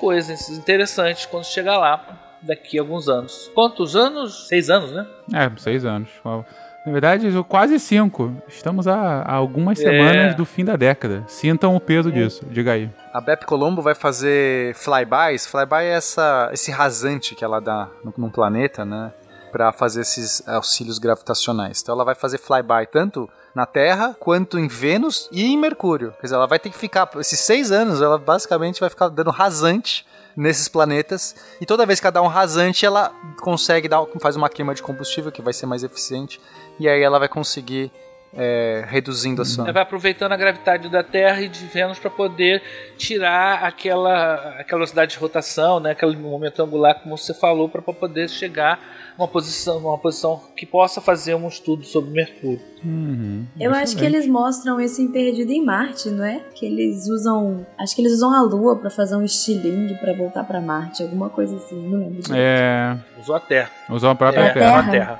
coisas 0.49 0.57
interessantes 0.57 1.26
quando 1.26 1.45
chegar 1.45 1.77
lá. 1.77 2.03
Daqui 2.41 2.77
a 2.80 2.81
alguns 2.81 3.09
anos. 3.09 3.51
Quantos 3.53 3.97
anos? 3.97 4.47
Seis 4.47 4.69
anos, 4.69 4.91
né? 4.93 5.05
É, 5.34 5.51
seis 5.59 5.84
anos. 5.84 6.09
Na 6.23 6.91
verdade, 6.93 7.27
quase 7.49 7.77
cinco. 7.77 8.34
Estamos 8.47 8.88
a, 8.88 8.95
a 8.95 9.34
algumas 9.34 9.77
É. 9.77 9.84
semanas 9.84 10.35
do 10.35 10.45
fim 10.45 10.63
da 10.63 10.77
década. 10.77 11.26
Sintam 11.27 11.76
o 11.76 11.81
peso 11.81 12.09
disso. 12.09 12.45
Diga 12.49 12.71
aí. 12.71 12.89
A 13.13 13.19
Bep 13.19 13.45
Colombo 13.45 13.81
vai 13.81 13.93
fazer 13.93 14.73
flybys. 14.76 15.45
Flyby 15.47 15.76
é 15.84 15.89
essa, 15.95 16.49
esse 16.53 16.71
rasante 16.71 17.35
que 17.35 17.43
ela 17.43 17.59
dá 17.59 17.89
no, 18.05 18.13
num 18.17 18.30
planeta, 18.30 18.85
né? 18.85 19.11
Pra 19.51 19.73
fazer 19.73 20.01
esses 20.01 20.47
auxílios 20.47 20.97
gravitacionais. 20.97 21.81
Então 21.81 21.93
ela 21.93 22.05
vai 22.05 22.15
fazer 22.15 22.38
flyby 22.38 22.88
tanto 22.89 23.30
na 23.53 23.65
Terra 23.65 24.15
quanto 24.17 24.57
em 24.57 24.67
Vênus 24.69 25.27
e 25.34 25.43
em 25.43 25.57
Mercúrio. 25.57 26.13
Quer 26.21 26.27
dizer, 26.27 26.35
ela 26.35 26.47
vai 26.47 26.57
ter 26.59 26.69
que 26.69 26.77
ficar. 26.77 27.09
Esses 27.17 27.41
seis 27.41 27.69
anos, 27.69 28.01
ela 28.01 28.17
basicamente 28.17 28.80
vai 28.80 28.89
ficar 28.89 29.09
dando 29.09 29.30
rasante 29.30 30.05
nesses 30.35 30.68
planetas. 30.68 31.35
E 31.60 31.65
toda 31.65 31.85
vez 31.85 31.99
que 31.99 32.07
ela 32.07 32.11
dá 32.11 32.22
um 32.22 32.27
rasante, 32.27 32.85
ela 32.85 33.11
consegue 33.41 33.88
dar, 33.88 34.06
faz 34.19 34.35
uma 34.35 34.49
queima 34.49 34.73
de 34.73 34.81
combustível 34.81 35.31
que 35.31 35.41
vai 35.41 35.53
ser 35.53 35.65
mais 35.65 35.84
eficiente. 35.84 36.39
E 36.80 36.88
aí 36.88 37.01
ela 37.01 37.19
vai 37.19 37.27
conseguir 37.27 37.91
é, 38.35 38.84
reduzindo 38.88 39.41
a 39.41 39.45
sua. 39.45 39.65
Ela 39.65 39.73
vai 39.73 39.84
aproveitando 39.84 40.31
a 40.31 40.38
gravidade 40.38 40.89
da 40.89 41.03
Terra 41.03 41.41
e 41.41 41.47
de 41.49 41.65
Vênus 41.65 41.99
para 41.99 42.10
poder 42.10 42.61
tirar 42.97 43.64
aquela, 43.64 44.34
aquela 44.60 44.80
velocidade 44.80 45.11
de 45.14 45.18
rotação, 45.18 45.80
né, 45.80 45.91
aquele 45.91 46.15
momento 46.15 46.61
angular, 46.61 46.95
como 47.01 47.18
você 47.18 47.34
falou, 47.34 47.69
para 47.69 47.81
poder 47.81 48.30
chegar 48.30 48.80
numa 49.18 49.27
posição, 49.27 49.80
numa 49.81 49.97
posição 49.97 50.41
que 50.56 50.65
possa 50.65 51.01
fazer 51.01 51.35
um 51.35 51.47
estudo 51.47 51.84
sobre 51.84 52.11
Mercúrio. 52.11 52.61
Uhum. 52.81 53.45
Eu 53.60 53.73
acho 53.73 53.97
que 53.97 54.06
eles 54.06 54.26
mostram 54.26 54.80
isso 54.80 55.01
em 55.01 55.11
Perdido 55.11 55.51
em 55.51 55.64
Marte, 55.65 56.10
não 56.10 56.23
é? 56.23 56.39
Que 56.56 56.65
eles 56.65 57.10
usam. 57.10 57.65
Acho 57.77 57.93
que 57.93 58.01
eles 58.01 58.14
usam 58.14 58.34
a 58.34 58.41
Lua 58.41 58.77
pra 58.77 58.89
fazer 58.89 59.18
um 59.18 59.23
estilingue 59.26 59.95
pra 59.95 60.14
voltar 60.14 60.45
pra 60.45 60.61
Marte, 60.61 61.03
alguma 61.03 61.30
coisa 61.30 61.57
assim, 61.57 61.76
não 61.76 61.99
lembro. 61.99 62.22
direito. 62.22 62.34
É. 62.38 62.97
Usou 63.19 63.35
a 63.35 63.39
Terra. 63.41 63.69
Usou 63.89 64.10
a 64.10 64.15
própria 64.15 64.39
É, 64.43 64.53
Terra. 64.53 64.80
a 64.80 64.89
Terra. 64.89 65.19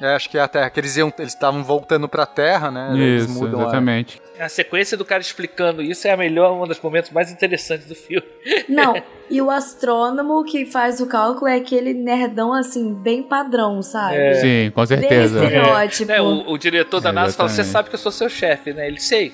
É. 0.00 0.06
É, 0.06 0.14
acho 0.16 0.28
que 0.28 0.36
é 0.36 0.40
a 0.40 0.48
Terra, 0.48 0.68
que 0.68 0.80
eles 0.80 0.96
iam, 0.96 1.12
eles 1.16 1.32
estavam 1.32 1.62
voltando 1.62 2.08
pra 2.08 2.26
Terra, 2.26 2.45
né? 2.70 2.92
Eles 2.94 3.24
Isso, 3.24 3.32
mudam 3.34 3.60
a- 3.60 3.62
exatamente. 3.64 4.20
A 4.38 4.48
sequência 4.50 4.96
do 4.98 5.04
cara 5.04 5.22
explicando 5.22 5.80
isso 5.82 6.06
é 6.06 6.10
a 6.10 6.16
melhor, 6.16 6.52
um 6.52 6.66
dos 6.66 6.78
momentos 6.80 7.10
mais 7.10 7.30
interessantes 7.32 7.86
do 7.86 7.94
filme. 7.94 8.26
Não, 8.68 8.94
e 9.30 9.40
o 9.40 9.50
astrônomo 9.50 10.44
que 10.44 10.66
faz 10.66 11.00
o 11.00 11.06
cálculo 11.06 11.48
é 11.48 11.56
aquele 11.56 11.94
nerdão 11.94 12.52
assim, 12.52 12.92
bem 12.92 13.22
padrão, 13.22 13.80
sabe? 13.82 14.16
É. 14.16 14.34
Sim, 14.34 14.70
com 14.74 14.84
certeza. 14.84 15.38
Bem 15.40 15.48
estereótipo. 15.48 16.12
É, 16.12 16.20
o, 16.20 16.50
o 16.50 16.58
diretor 16.58 17.00
da 17.00 17.08
É, 17.08 17.12
NASA 17.12 17.32
fala: 17.36 17.48
Você 17.48 17.64
sabe 17.64 17.88
que 17.88 17.94
eu 17.94 17.98
sou 17.98 18.12
seu 18.12 18.28
chefe, 18.28 18.72
né? 18.74 18.86
Ele 18.86 19.00
sei. 19.00 19.32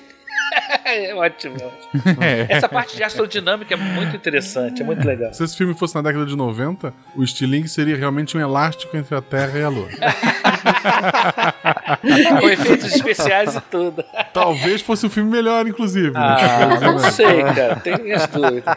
é 0.85 1.13
ótimo, 1.13 1.55
é 1.59 1.65
ótimo. 1.65 2.03
É. 2.23 2.45
Essa 2.49 2.69
parte 2.69 2.95
de 2.95 3.03
astrodinâmica 3.03 3.73
é 3.73 3.77
muito 3.77 4.15
interessante, 4.15 4.81
é 4.81 4.85
muito 4.85 5.05
legal. 5.05 5.33
Se 5.33 5.43
esse 5.43 5.57
filme 5.57 5.73
fosse 5.73 5.95
na 5.95 6.01
década 6.01 6.25
de 6.25 6.35
90, 6.35 6.93
o 7.15 7.23
estilingue 7.23 7.67
seria 7.67 7.95
realmente 7.95 8.37
um 8.37 8.41
elástico 8.41 8.95
entre 8.97 9.15
a 9.15 9.21
Terra 9.21 9.59
e 9.59 9.63
a 9.63 9.69
Lua. 9.69 9.87
Com 12.39 12.49
efeitos 12.49 12.93
especiais 12.93 13.55
e 13.55 13.61
tudo. 13.61 14.03
Talvez 14.33 14.81
fosse 14.81 15.05
um 15.05 15.09
filme 15.09 15.29
melhor, 15.29 15.67
inclusive. 15.67 16.11
né? 16.11 16.19
Ah, 16.19 16.79
não 16.81 16.99
sei, 17.11 17.43
cara. 17.43 17.75
Tem 17.77 17.97
minhas 17.97 18.27
dúvidas. 18.27 18.75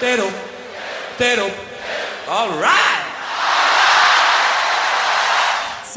Tero, 0.00 0.30
Tero, 1.18 1.50
alright! 2.28 2.87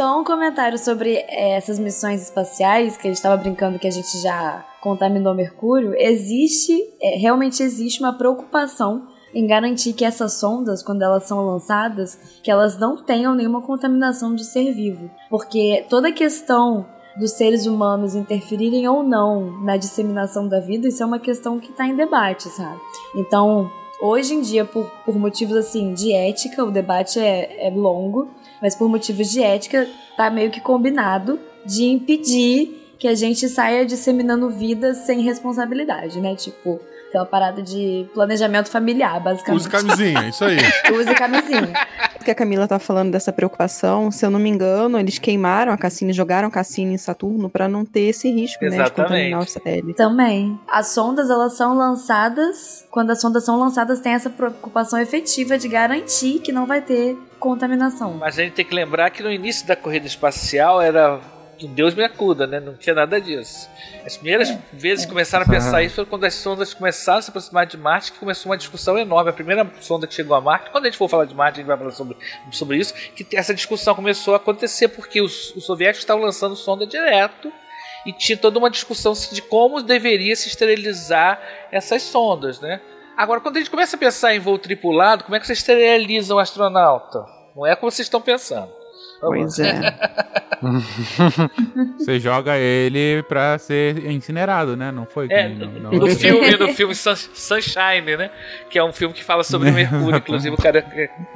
Só 0.01 0.19
um 0.19 0.23
comentário 0.23 0.79
sobre 0.79 1.13
eh, 1.13 1.51
essas 1.51 1.77
missões 1.77 2.23
espaciais, 2.23 2.97
que 2.97 3.07
a 3.07 3.11
gente 3.11 3.17
estava 3.17 3.37
brincando 3.37 3.77
que 3.77 3.85
a 3.85 3.91
gente 3.91 4.17
já 4.17 4.65
contaminou 4.81 5.35
Mercúrio. 5.35 5.93
Existe, 5.95 6.73
eh, 6.99 7.19
realmente 7.19 7.61
existe 7.61 7.99
uma 7.99 8.11
preocupação 8.11 9.05
em 9.31 9.45
garantir 9.45 9.93
que 9.93 10.03
essas 10.03 10.33
sondas, 10.33 10.81
quando 10.81 11.03
elas 11.03 11.25
são 11.25 11.45
lançadas, 11.45 12.17
que 12.41 12.49
elas 12.49 12.79
não 12.79 12.97
tenham 12.97 13.35
nenhuma 13.35 13.61
contaminação 13.61 14.33
de 14.33 14.43
ser 14.43 14.73
vivo. 14.73 15.07
Porque 15.29 15.85
toda 15.87 16.07
a 16.07 16.11
questão 16.11 16.83
dos 17.15 17.33
seres 17.33 17.67
humanos 17.67 18.15
interferirem 18.15 18.87
ou 18.87 19.03
não 19.03 19.61
na 19.61 19.77
disseminação 19.77 20.47
da 20.47 20.59
vida, 20.59 20.87
isso 20.87 21.03
é 21.03 21.05
uma 21.05 21.19
questão 21.19 21.59
que 21.59 21.69
está 21.69 21.85
em 21.85 21.95
debate, 21.95 22.49
sabe? 22.49 22.81
Então, 23.15 23.69
hoje 24.01 24.33
em 24.33 24.41
dia, 24.41 24.65
por, 24.65 24.89
por 25.05 25.15
motivos 25.15 25.55
assim 25.55 25.93
de 25.93 26.11
ética, 26.11 26.65
o 26.65 26.71
debate 26.71 27.19
é, 27.19 27.67
é 27.67 27.69
longo, 27.69 28.31
mas 28.61 28.75
por 28.75 28.87
motivos 28.87 29.29
de 29.29 29.41
ética, 29.41 29.87
tá 30.15 30.29
meio 30.29 30.51
que 30.51 30.61
combinado 30.61 31.39
de 31.65 31.85
impedir 31.85 32.95
que 32.97 33.07
a 33.07 33.15
gente 33.15 33.49
saia 33.49 33.83
disseminando 33.83 34.49
vida 34.49 34.93
sem 34.93 35.21
responsabilidade, 35.21 36.21
né? 36.21 36.35
Tipo, 36.35 36.79
tem 37.11 37.19
uma 37.19 37.25
parada 37.25 37.61
de 37.61 38.07
planejamento 38.13 38.69
familiar, 38.69 39.19
basicamente. 39.19 39.61
Use 39.61 39.69
camisinha, 39.69 40.29
isso 40.29 40.45
aí. 40.45 40.57
Use 40.93 41.13
camisinha. 41.15 41.73
que 42.23 42.29
a 42.29 42.35
Camila 42.35 42.67
tá 42.67 42.77
falando 42.77 43.11
dessa 43.11 43.33
preocupação, 43.33 44.11
se 44.11 44.23
eu 44.23 44.29
não 44.29 44.39
me 44.39 44.49
engano, 44.49 44.99
eles 44.99 45.17
queimaram 45.17 45.73
a 45.73 45.77
Cassini, 45.77 46.13
jogaram 46.13 46.47
a 46.47 46.51
Cassini 46.51 46.93
em 46.93 46.97
Saturno 46.97 47.49
pra 47.49 47.67
não 47.67 47.83
ter 47.83 48.01
esse 48.01 48.31
risco, 48.31 48.63
né, 48.63 48.69
de 48.69 48.75
Exatamente. 48.75 49.09
contaminar 49.09 49.39
os 49.41 49.51
satélites. 49.51 49.95
Também. 49.95 50.59
As 50.67 50.89
sondas, 50.89 51.29
elas 51.31 51.53
são 51.57 51.75
lançadas. 51.75 52.85
Quando 52.91 53.09
as 53.09 53.19
sondas 53.19 53.43
são 53.43 53.59
lançadas, 53.59 53.99
tem 53.99 54.13
essa 54.13 54.29
preocupação 54.29 54.99
efetiva 54.99 55.57
de 55.57 55.67
garantir 55.67 56.39
que 56.39 56.51
não 56.51 56.67
vai 56.67 56.81
ter 56.81 57.17
contaminação. 57.41 58.13
Mas 58.13 58.39
a 58.39 58.43
gente 58.43 58.53
tem 58.53 58.63
que 58.63 58.73
lembrar 58.73 59.09
que 59.09 59.23
no 59.23 59.31
início 59.31 59.67
da 59.67 59.75
corrida 59.75 60.05
espacial 60.05 60.81
era 60.81 61.19
Deus 61.67 61.93
me 61.93 62.03
acuda, 62.03 62.47
né? 62.47 62.59
Não 62.59 62.75
tinha 62.75 62.95
nada 62.95 63.19
disso. 63.21 63.69
As 64.05 64.17
primeiras 64.17 64.57
vezes 64.73 65.05
que 65.05 65.11
começaram 65.11 65.45
a 65.45 65.47
pensar 65.47 65.83
isso 65.83 65.95
foi 65.95 66.05
quando 66.05 66.23
as 66.23 66.33
sondas 66.33 66.73
começaram 66.73 67.19
a 67.19 67.21
se 67.21 67.29
aproximar 67.29 67.65
de 67.65 67.77
Marte, 67.77 68.11
que 68.11 68.19
começou 68.19 68.51
uma 68.51 68.57
discussão 68.57 68.97
enorme. 68.97 69.29
A 69.29 69.33
primeira 69.33 69.69
sonda 69.79 70.07
que 70.07 70.13
chegou 70.13 70.35
a 70.35 70.41
Marte, 70.41 70.71
quando 70.71 70.85
a 70.85 70.87
gente 70.87 70.97
for 70.97 71.07
falar 71.07 71.25
de 71.25 71.35
Marte, 71.35 71.55
a 71.55 71.57
gente 71.57 71.67
vai 71.67 71.77
falar 71.77 71.91
sobre, 71.91 72.17
sobre 72.51 72.77
isso, 72.77 72.93
que 73.15 73.25
essa 73.35 73.53
discussão 73.53 73.93
começou 73.93 74.33
a 74.33 74.37
acontecer 74.37 74.87
porque 74.87 75.21
os, 75.21 75.55
os 75.55 75.65
soviéticos 75.65 76.01
estavam 76.01 76.23
lançando 76.23 76.55
sonda 76.55 76.87
direto 76.87 77.51
e 78.05 78.11
tinha 78.11 78.37
toda 78.37 78.57
uma 78.57 78.69
discussão 78.69 79.13
de 79.13 79.41
como 79.41 79.83
deveria 79.83 80.35
se 80.35 80.47
esterilizar 80.47 81.39
essas 81.71 82.01
sondas, 82.01 82.59
né? 82.59 82.81
Agora, 83.21 83.39
quando 83.39 83.57
a 83.57 83.59
gente 83.59 83.69
começa 83.69 83.95
a 83.95 83.99
pensar 83.99 84.33
em 84.33 84.39
voo 84.39 84.57
tripulado, 84.57 85.23
como 85.23 85.35
é 85.35 85.39
que 85.39 85.45
você 85.45 85.53
esteriliza 85.53 86.33
um 86.33 86.39
astronauta? 86.39 87.23
Não 87.55 87.67
é 87.67 87.75
como 87.75 87.91
vocês 87.91 88.07
estão 88.07 88.19
pensando. 88.19 88.80
Pois 89.21 89.59
é. 89.59 89.79
Você 91.97 92.19
joga 92.19 92.57
ele 92.57 93.23
pra 93.23 93.57
ser 93.57 94.05
incinerado, 94.11 94.75
né? 94.75 94.91
Não 94.91 95.05
foi? 95.05 95.27
É, 95.29 95.47
no- 95.47 95.65
no- 95.67 95.91
no 95.91 96.07
filme, 96.09 96.55
no 96.57 96.67
filme 96.69 96.93
Sun- 96.95 97.15
Sunshine, 97.15 98.17
né? 98.17 98.29
Que 98.69 98.77
é 98.77 98.83
um 98.83 98.91
filme 98.93 99.13
que 99.13 99.23
fala 99.23 99.43
sobre 99.43 99.69
Mercúrio, 99.71 100.17
inclusive 100.17 100.53
o 100.55 100.57
cara. 100.57 100.85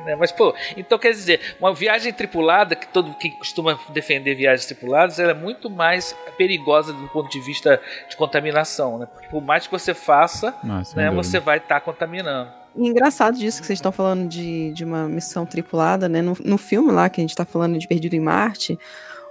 né, 0.06 0.16
Mas, 0.16 0.32
pô, 0.32 0.54
então 0.78 0.98
quer 1.00 1.12
dizer, 1.12 1.40
uma 1.60 1.74
viagem 1.74 2.12
tripulada, 2.14 2.76
que 2.76 2.88
todo 2.88 3.14
que 3.16 3.30
costuma 3.32 3.80
defender 3.90 4.36
viagens 4.36 4.66
tripuladas, 4.66 5.18
ela 5.20 5.32
é 5.32 5.36
muito 5.36 5.70
mais 5.70 6.16
perigosa 6.38 6.94
do 6.94 7.08
ponto 7.10 7.30
de 7.30 7.40
vista 7.40 7.80
de 8.10 8.16
contaminação, 8.16 8.98
né? 9.00 9.08
Porque 9.12 9.28
por 9.30 9.42
mais 9.42 9.66
que 9.66 9.72
você 9.72 9.94
faça, 9.94 10.54
Ah, 10.70 10.84
sem 10.84 10.98
né, 11.04 11.10
você 11.12 11.40
vai 11.40 11.58
estar 11.58 11.80
contaminando. 11.82 12.50
E 12.78 12.88
engraçado 12.88 13.38
disso 13.38 13.62
que 13.62 13.68
vocês 13.68 13.78
estão 13.78 13.92
falando 13.92 14.28
de, 14.28 14.72
de 14.74 14.84
uma 14.84 15.08
missão 15.08 15.46
tripulada, 15.46 16.10
né? 16.10 16.22
No, 16.22 16.38
no 16.44 16.58
filme 16.58 16.92
lá 16.92 17.10
que 17.10 17.22
a 17.22 17.24
gente 17.24 17.36
tá 17.36 17.46
falando 17.46 17.78
de 17.78 17.88
Perdido 17.88 18.16
em 18.16 18.20
Marte, 18.20 18.78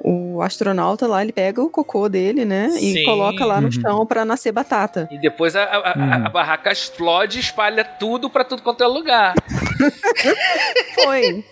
o 0.00 0.42
astronauta 0.42 1.06
lá, 1.06 1.22
ele 1.22 1.32
pega 1.32 1.62
o 1.62 1.70
cocô 1.70 2.08
dele, 2.08 2.44
né? 2.44 2.68
Sim. 2.70 2.96
E 2.98 3.04
coloca 3.04 3.44
lá 3.44 3.60
no 3.60 3.66
Uhum. 3.68 3.72
chão 3.72 4.06
pra 4.06 4.24
nascer 4.24 4.50
batata. 4.52 5.08
E 5.10 5.18
depois 5.18 5.54
a, 5.54 5.62
a- 5.62 5.92
a- 5.92 5.94
Hum. 5.96 6.26
a 6.26 6.28
barraca 6.30 6.72
explode 6.72 7.38
e 7.38 7.40
espalha 7.40 7.84
tudo 7.84 8.28
pra 8.30 8.44
tudo 8.44 8.62
quanto 8.62 8.82
é 8.82 8.86
lugar. 8.86 9.34
Foi. 10.94 11.44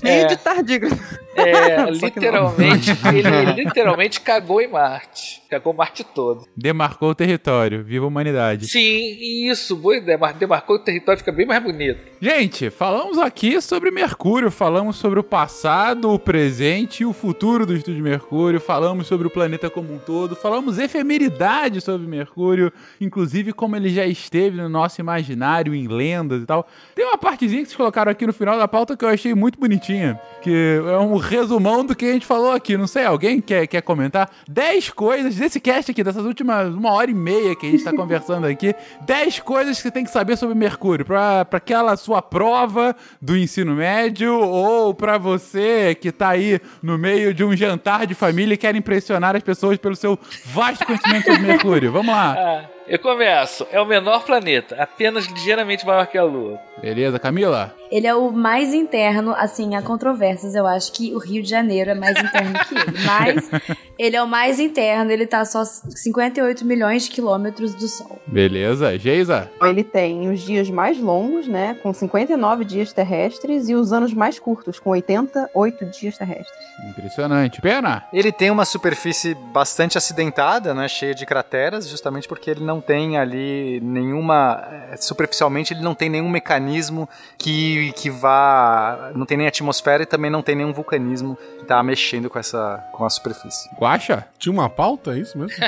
Cheio 0.00 0.22
É. 0.22 0.26
de 0.26 0.36
tardígrado. 0.36 0.98
É, 1.36 1.90
literalmente, 1.90 2.90
ele 3.14 3.64
literalmente 3.64 4.20
cagou 4.20 4.60
em 4.60 4.68
Marte. 4.68 5.42
Cagou 5.50 5.72
Marte 5.72 6.02
todo. 6.04 6.46
Demarcou 6.56 7.10
o 7.10 7.14
território. 7.14 7.84
Viva 7.84 8.04
a 8.04 8.08
humanidade. 8.08 8.66
Sim, 8.68 9.16
isso, 9.48 9.76
boa 9.76 9.96
ideia. 9.96 10.18
Mar- 10.18 10.34
Demarcou 10.34 10.76
o 10.76 10.78
território, 10.78 11.18
fica 11.18 11.32
bem 11.32 11.46
mais 11.46 11.62
bonito. 11.62 12.00
Gente, 12.18 12.70
falamos 12.70 13.18
aqui 13.18 13.60
sobre 13.60 13.90
Mercúrio, 13.90 14.50
falamos 14.50 14.96
sobre 14.96 15.20
o 15.20 15.22
passado, 15.22 16.10
o 16.10 16.18
presente 16.18 17.02
e 17.02 17.06
o 17.06 17.12
futuro 17.12 17.66
do 17.66 17.76
Estúdio 17.76 18.02
Mercúrio, 18.02 18.58
falamos 18.58 19.06
sobre 19.06 19.26
o 19.26 19.30
planeta 19.30 19.68
como 19.68 19.92
um 19.92 19.98
todo, 19.98 20.34
falamos 20.34 20.78
efemeridade 20.78 21.82
sobre 21.82 22.06
Mercúrio, 22.06 22.72
inclusive 22.98 23.52
como 23.52 23.76
ele 23.76 23.90
já 23.90 24.06
esteve 24.06 24.56
no 24.56 24.66
nosso 24.66 24.98
imaginário, 24.98 25.74
em 25.74 25.86
lendas 25.86 26.42
e 26.42 26.46
tal. 26.46 26.66
Tem 26.94 27.04
uma 27.04 27.18
partezinha 27.18 27.60
que 27.60 27.68
vocês 27.68 27.76
colocaram 27.76 28.10
aqui 28.10 28.26
no 28.26 28.32
final 28.32 28.56
da 28.56 28.66
pauta 28.66 28.96
que 28.96 29.04
eu 29.04 29.10
achei 29.10 29.34
muito 29.34 29.60
bonitinha, 29.60 30.18
que 30.40 30.80
é 30.86 30.96
um 30.96 31.18
resumão 31.18 31.84
do 31.84 31.94
que 31.94 32.06
a 32.06 32.12
gente 32.14 32.24
falou 32.24 32.52
aqui. 32.52 32.78
Não 32.78 32.86
sei, 32.86 33.04
alguém 33.04 33.42
quer, 33.42 33.66
quer 33.66 33.82
comentar? 33.82 34.30
10 34.48 34.88
coisas 34.88 35.34
desse 35.34 35.60
cast 35.60 35.90
aqui, 35.90 36.02
dessas 36.02 36.24
últimas 36.24 36.74
uma 36.74 36.92
hora 36.92 37.10
e 37.10 37.14
meia 37.14 37.54
que 37.54 37.66
a 37.66 37.70
gente 37.70 37.84
tá 37.84 37.92
conversando 37.92 38.46
aqui, 38.46 38.74
10 39.04 39.40
coisas 39.40 39.76
que 39.76 39.82
você 39.82 39.90
tem 39.90 40.02
que 40.02 40.10
saber 40.10 40.38
sobre 40.38 40.54
Mercúrio, 40.54 41.04
pra 41.04 41.46
aquela 41.52 41.94
sua 42.06 42.22
prova 42.22 42.94
do 43.20 43.36
ensino 43.36 43.74
médio 43.74 44.32
ou 44.38 44.94
pra 44.94 45.18
você 45.18 45.92
que 45.92 46.12
tá 46.12 46.28
aí 46.28 46.60
no 46.80 46.96
meio 46.96 47.34
de 47.34 47.42
um 47.42 47.56
jantar 47.56 48.06
de 48.06 48.14
família 48.14 48.54
e 48.54 48.56
quer 48.56 48.76
impressionar 48.76 49.34
as 49.34 49.42
pessoas 49.42 49.76
pelo 49.76 49.96
seu 49.96 50.16
vasto 50.44 50.86
conhecimento 50.86 51.24
sobre 51.26 51.42
Mercúrio. 51.42 51.90
Vamos 51.90 52.14
lá. 52.14 52.36
Ah, 52.38 52.70
eu 52.88 52.98
começo. 52.98 53.66
É 53.70 53.80
o 53.80 53.86
menor 53.86 54.24
planeta, 54.24 54.76
apenas 54.78 55.26
ligeiramente 55.26 55.86
maior 55.86 56.06
que 56.06 56.16
a 56.16 56.24
Lua. 56.24 56.58
Beleza, 56.80 57.18
Camila? 57.18 57.74
Ele 57.90 58.06
é 58.06 58.14
o 58.14 58.30
mais 58.32 58.74
interno, 58.74 59.32
assim, 59.36 59.76
há 59.76 59.82
controvérsias. 59.82 60.54
Eu 60.54 60.66
acho 60.66 60.92
que 60.92 61.14
o 61.14 61.18
Rio 61.18 61.42
de 61.42 61.48
Janeiro 61.48 61.90
é 61.90 61.94
mais 61.94 62.18
interno 62.18 62.58
que 62.68 62.74
ele. 62.74 62.98
Mas 63.06 63.50
ele 63.98 64.16
é 64.16 64.22
o 64.22 64.26
mais 64.26 64.58
interno, 64.58 65.10
ele 65.10 65.26
tá 65.26 65.44
só 65.44 65.64
58 65.64 66.64
milhões 66.64 67.04
de 67.04 67.10
quilômetros 67.10 67.74
do 67.74 67.88
Sol. 67.88 68.20
Beleza, 68.26 68.98
Geisa? 68.98 69.50
Ele 69.62 69.84
tem 69.84 70.28
os 70.28 70.40
dias 70.40 70.68
mais 70.68 70.98
longos, 70.98 71.46
né? 71.46 71.78
Com 71.82 71.92
59 71.92 72.64
dias 72.64 72.92
terrestres, 72.92 73.68
e 73.68 73.74
os 73.74 73.92
anos 73.92 74.12
mais 74.12 74.38
curtos, 74.38 74.78
com 74.78 74.90
88 74.90 75.86
dias 75.86 76.18
terrestres. 76.18 76.56
Impressionante. 76.90 77.60
Pena? 77.60 78.04
Ele 78.12 78.32
tem 78.32 78.50
uma 78.50 78.64
superfície 78.64 79.34
bastante 79.34 79.96
acidentada, 79.96 80.74
né, 80.74 80.88
cheia 80.88 81.14
de 81.14 81.24
crateras, 81.24 81.88
justamente 81.88 82.28
porque 82.28 82.50
ele 82.50 82.64
não 82.64 82.75
não 82.76 82.80
tem 82.82 83.16
ali 83.16 83.80
nenhuma. 83.82 84.62
eh, 84.92 84.96
Superficialmente, 84.98 85.72
ele 85.74 85.80
não 85.82 85.94
tem 85.94 86.08
nenhum 86.10 86.28
mecanismo 86.28 87.08
que, 87.38 87.92
que 87.96 88.10
vá. 88.10 89.10
Não 89.14 89.24
tem 89.26 89.36
nem 89.38 89.46
atmosfera 89.46 90.02
e 90.02 90.06
também 90.06 90.30
não 90.30 90.42
tem 90.42 90.54
nenhum 90.54 90.72
vulcanismo 90.72 91.36
que 91.58 91.64
tá 91.64 91.82
mexendo 91.82 92.28
com 92.28 92.38
essa 92.38 92.84
com 92.92 93.04
a 93.04 93.10
superfície. 93.10 93.68
Guaxa? 93.80 94.26
Tinha 94.38 94.52
uma 94.52 94.68
pauta, 94.68 95.14
é 95.14 95.18
isso 95.18 95.38
mesmo? 95.38 95.56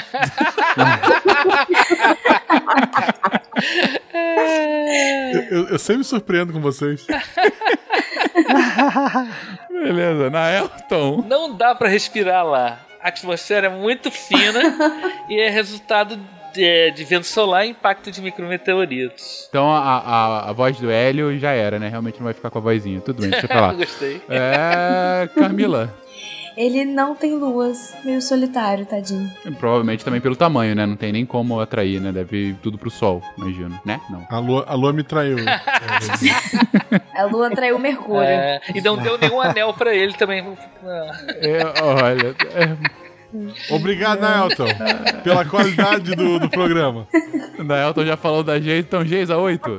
eu, 5.51 5.69
eu- 5.69 5.79
sempre 5.79 5.99
me 5.99 6.05
surpreendo 6.05 6.53
com 6.53 6.61
vocês. 6.61 7.07
Beleza, 9.71 10.31
na 10.31 10.51
Elton. 10.53 11.25
Não 11.27 11.55
dá 11.55 11.75
pra 11.75 11.89
respirar 11.89 12.45
lá. 12.45 12.81
A 13.01 13.09
atmosfera 13.09 13.69
é 13.69 13.71
muito 13.71 14.11
fina 14.11 14.61
e 15.29 15.39
é 15.39 15.49
resultado 15.49 16.19
de, 16.53 16.91
de 16.93 17.05
vento 17.05 17.27
solar 17.27 17.67
e 17.67 17.71
impacto 17.71 18.11
de 18.11 18.21
micrometeoritos. 18.21 19.47
Então 19.49 19.71
a, 19.71 19.79
a, 19.99 20.51
a 20.51 20.53
voz 20.53 20.79
do 20.79 20.91
Hélio 20.91 21.39
já 21.39 21.53
era, 21.53 21.79
né? 21.79 21.89
Realmente 21.89 22.17
não 22.19 22.25
vai 22.25 22.35
ficar 22.35 22.51
com 22.51 22.59
a 22.59 22.63
vozinha. 22.63 23.01
Tudo 23.01 23.21
bem, 23.23 23.31
deixa 23.31 23.47
pra 23.49 23.61
lá. 23.61 23.73
Gostei. 23.79 24.21
É. 24.29 25.29
Camila. 25.35 25.93
Ele 26.57 26.85
não 26.85 27.15
tem 27.15 27.37
luas, 27.37 27.95
meio 28.05 28.21
solitário, 28.21 28.85
tadinho. 28.85 29.31
Provavelmente 29.61 30.05
também 30.05 30.21
pelo 30.21 30.35
tamanho, 30.35 30.75
né? 30.75 30.87
Não 30.87 30.97
tem 30.97 31.13
nem 31.13 31.25
como 31.25 31.61
atrair, 31.61 32.01
né? 32.01 32.11
Deve 32.11 32.49
ir 32.49 32.55
tudo 32.57 32.77
pro 32.77 32.91
sol, 32.91 33.23
imagino. 33.39 33.81
Né? 33.85 34.01
Não. 34.11 34.27
A 34.29 34.41
lua, 34.41 34.65
a 34.67 34.75
lua 34.75 34.93
me 34.93 35.05
traiu. 35.05 35.37
A 37.15 37.25
lua 37.25 37.51
traiu 37.51 37.79
Mercúrio. 37.79 38.23
É, 38.23 38.61
e 38.75 38.81
não 38.81 38.97
deu 38.97 39.19
nenhum 39.19 39.41
anel 39.41 39.73
pra 39.75 39.95
ele 39.95 40.15
também. 40.15 40.57
É, 41.41 41.83
olha. 41.83 42.35
é- 42.55 43.08
Obrigado, 43.71 44.21
Nelton, 44.21 44.67
pela 45.23 45.45
qualidade 45.45 46.15
do, 46.15 46.39
do 46.39 46.49
programa. 46.49 47.07
Naelton 47.59 48.05
já 48.05 48.17
falou 48.17 48.43
da 48.43 48.59
Geisa, 48.59 48.87
então 48.87 49.05
Geisa 49.05 49.37
8. 49.37 49.79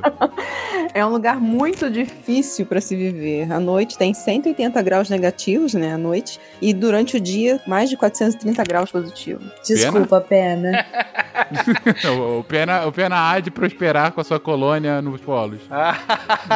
É 0.94 1.04
um 1.04 1.10
lugar 1.10 1.40
muito 1.40 1.90
difícil 1.90 2.66
para 2.66 2.80
se 2.80 2.96
viver. 2.96 3.50
À 3.52 3.60
noite 3.60 3.96
tem 3.96 4.12
180 4.12 4.82
graus 4.82 5.08
negativos, 5.08 5.74
né, 5.74 5.94
à 5.94 5.98
noite, 5.98 6.40
e 6.60 6.72
durante 6.72 7.16
o 7.16 7.20
dia 7.20 7.60
mais 7.66 7.88
de 7.88 7.96
430 7.96 8.62
graus 8.64 8.90
positivos. 8.90 9.44
Desculpa, 9.66 10.20
pena. 10.20 10.84
o, 12.10 12.40
o 12.40 12.44
Pena, 12.44 12.86
o 12.86 12.92
Pena 12.92 13.30
há 13.30 13.40
de 13.40 13.50
prosperar 13.50 14.12
com 14.12 14.20
a 14.20 14.24
sua 14.24 14.40
colônia 14.40 15.00
nos 15.00 15.20
polos. 15.20 15.60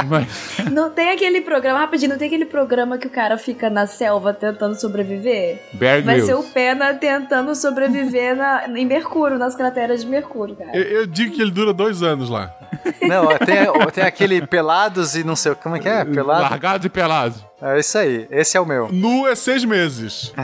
Mas, 0.09 0.71
Não 0.71 0.91
tem 0.91 1.11
aquele 1.11 1.41
programa, 1.41 1.79
rapidinho, 1.79 2.11
não 2.11 2.19
tem 2.19 2.27
aquele 2.27 2.47
programa 2.47 2.99
que 2.99 3.07
o 3.07 3.11
cara 3.11 3.39
fica 3.39 3.71
na 3.71 3.87
selva 3.87 4.33
tentando 4.33 4.79
sobreviver? 4.81 5.61
Bear 5.73 6.03
Vai 6.03 6.17
Grylls. 6.17 6.27
ser 6.27 6.35
o 6.35 6.43
Pena 6.43 6.95
tentando 6.95 7.55
sobreviver 7.55 8.37
na, 8.37 8.67
em 8.69 8.87
Mercúrio, 8.87 9.39
nas 9.39 9.55
crateras 9.55 10.03
de 10.03 10.07
Mercúrio, 10.07 10.57
cara. 10.57 10.77
Eu, 10.77 10.83
eu 10.83 11.07
digo 11.07 11.35
que 11.35 11.43
ele 11.43 11.51
dura 11.51 11.73
dois 11.73 12.03
anos 12.03 12.29
lá. 12.29 12.55
Não, 13.03 13.29
tem, 13.39 13.93
tem 13.93 14.05
aquele 14.05 14.47
pelados 14.47 15.15
e 15.15 15.25
não 15.25 15.37
sei 15.37 15.55
como 15.55 15.77
é 15.77 15.79
que 15.79 15.89
é? 15.89 16.05
Pelado? 16.05 16.43
Largados 16.43 16.87
e 16.87 16.89
pelados. 16.89 17.45
É 17.61 17.79
isso 17.79 17.97
aí, 17.97 18.27
esse 18.31 18.57
é 18.57 18.61
o 18.61 18.67
meu. 18.67 18.89
Nu 18.93 19.27
é 19.27 19.35
seis 19.35 19.65
meses. 19.65 20.33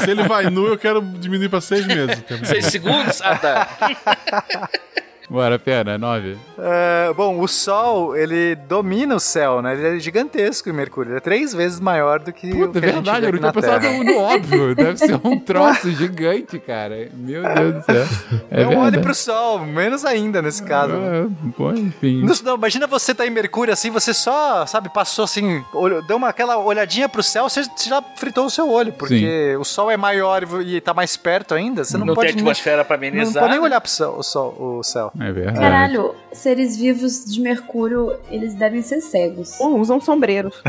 Se 0.00 0.10
ele 0.10 0.22
vai 0.24 0.50
nu, 0.50 0.66
eu 0.66 0.78
quero 0.78 1.00
diminuir 1.00 1.48
pra 1.48 1.60
seis 1.60 1.86
meses. 1.86 2.22
Seis 2.44 2.66
segundos? 2.66 3.20
Ah, 3.22 3.36
tá. 3.36 3.68
Bora, 5.30 5.58
Pena, 5.58 5.98
9. 5.98 6.36
É, 6.58 7.12
bom, 7.14 7.38
o 7.38 7.46
Sol, 7.46 8.16
ele 8.16 8.54
domina 8.54 9.14
o 9.14 9.20
céu, 9.20 9.60
né? 9.60 9.74
Ele 9.74 9.96
é 9.96 10.00
gigantesco 10.00 10.68
em 10.70 10.72
Mercúrio. 10.72 11.10
Ele 11.10 11.18
é 11.18 11.20
três 11.20 11.52
vezes 11.52 11.78
maior 11.78 12.18
do 12.18 12.32
que 12.32 12.50
o 12.50 12.66
Puta, 12.68 12.80
que 12.80 12.86
é 12.86 12.88
a 12.88 12.92
gente 12.94 13.04
verdade, 13.04 13.26
eu 13.26 13.32
não 13.40 13.52
Terra. 13.52 14.04
no 14.04 14.18
óbvio. 14.18 14.74
Deve 14.74 14.96
ser 14.96 15.20
um 15.22 15.38
troço 15.40 15.90
gigante, 15.90 16.58
cara. 16.58 17.08
Meu 17.14 17.42
Deus 17.42 17.74
do 17.74 17.82
céu. 17.84 18.06
É 18.50 18.62
não 18.64 18.70
olhe 18.70 18.80
verdade. 18.82 19.02
pro 19.02 19.14
Sol, 19.14 19.58
menos 19.60 20.04
ainda 20.04 20.40
nesse 20.40 20.62
caso. 20.62 20.94
É, 20.94 21.26
bom, 21.58 21.72
enfim. 21.74 22.22
Não, 22.24 22.34
não, 22.44 22.54
imagina 22.56 22.86
você 22.86 23.14
tá 23.14 23.26
em 23.26 23.30
Mercúrio 23.30 23.72
assim, 23.72 23.90
você 23.90 24.14
só, 24.14 24.64
sabe, 24.66 24.88
passou 24.88 25.24
assim, 25.24 25.62
olhou- 25.74 26.02
deu 26.02 26.16
uma, 26.16 26.28
aquela 26.30 26.56
olhadinha 26.58 27.08
pro 27.08 27.22
céu, 27.22 27.48
você 27.48 27.62
você 27.64 27.88
já 27.90 28.02
fritou 28.16 28.46
o 28.46 28.50
seu 28.50 28.68
olho, 28.70 28.92
porque 28.92 29.56
o 29.60 29.64
Sol 29.64 29.90
é 29.90 29.96
maior 29.96 30.42
e 30.64 30.80
tá 30.80 30.94
mais 30.94 31.16
perto 31.16 31.54
ainda, 31.54 31.84
você 31.84 31.98
não, 31.98 32.06
Não 32.06 32.14
pode 32.14 32.28
tem 32.32 32.36
atmosfera 32.40 32.84
pra 32.84 32.96
nem, 32.96 33.10
amenizar. 33.10 33.34
Não 33.34 33.40
pode 33.42 33.52
nem 33.52 33.60
olhar 33.60 33.80
pro 33.80 33.90
céu, 33.90 34.14
o, 34.16 34.22
sol, 34.22 34.54
o 34.58 34.82
céu. 34.82 35.12
É 35.20 35.32
verdade. 35.32 35.58
Caralho, 35.58 36.14
seres 36.32 36.76
vivos 36.76 37.24
de 37.24 37.40
Mercúrio, 37.40 38.16
eles 38.30 38.54
devem 38.54 38.82
ser 38.82 39.00
cegos. 39.00 39.58
Ou 39.60 39.78
usam 39.78 40.00
sombreiros. 40.00 40.62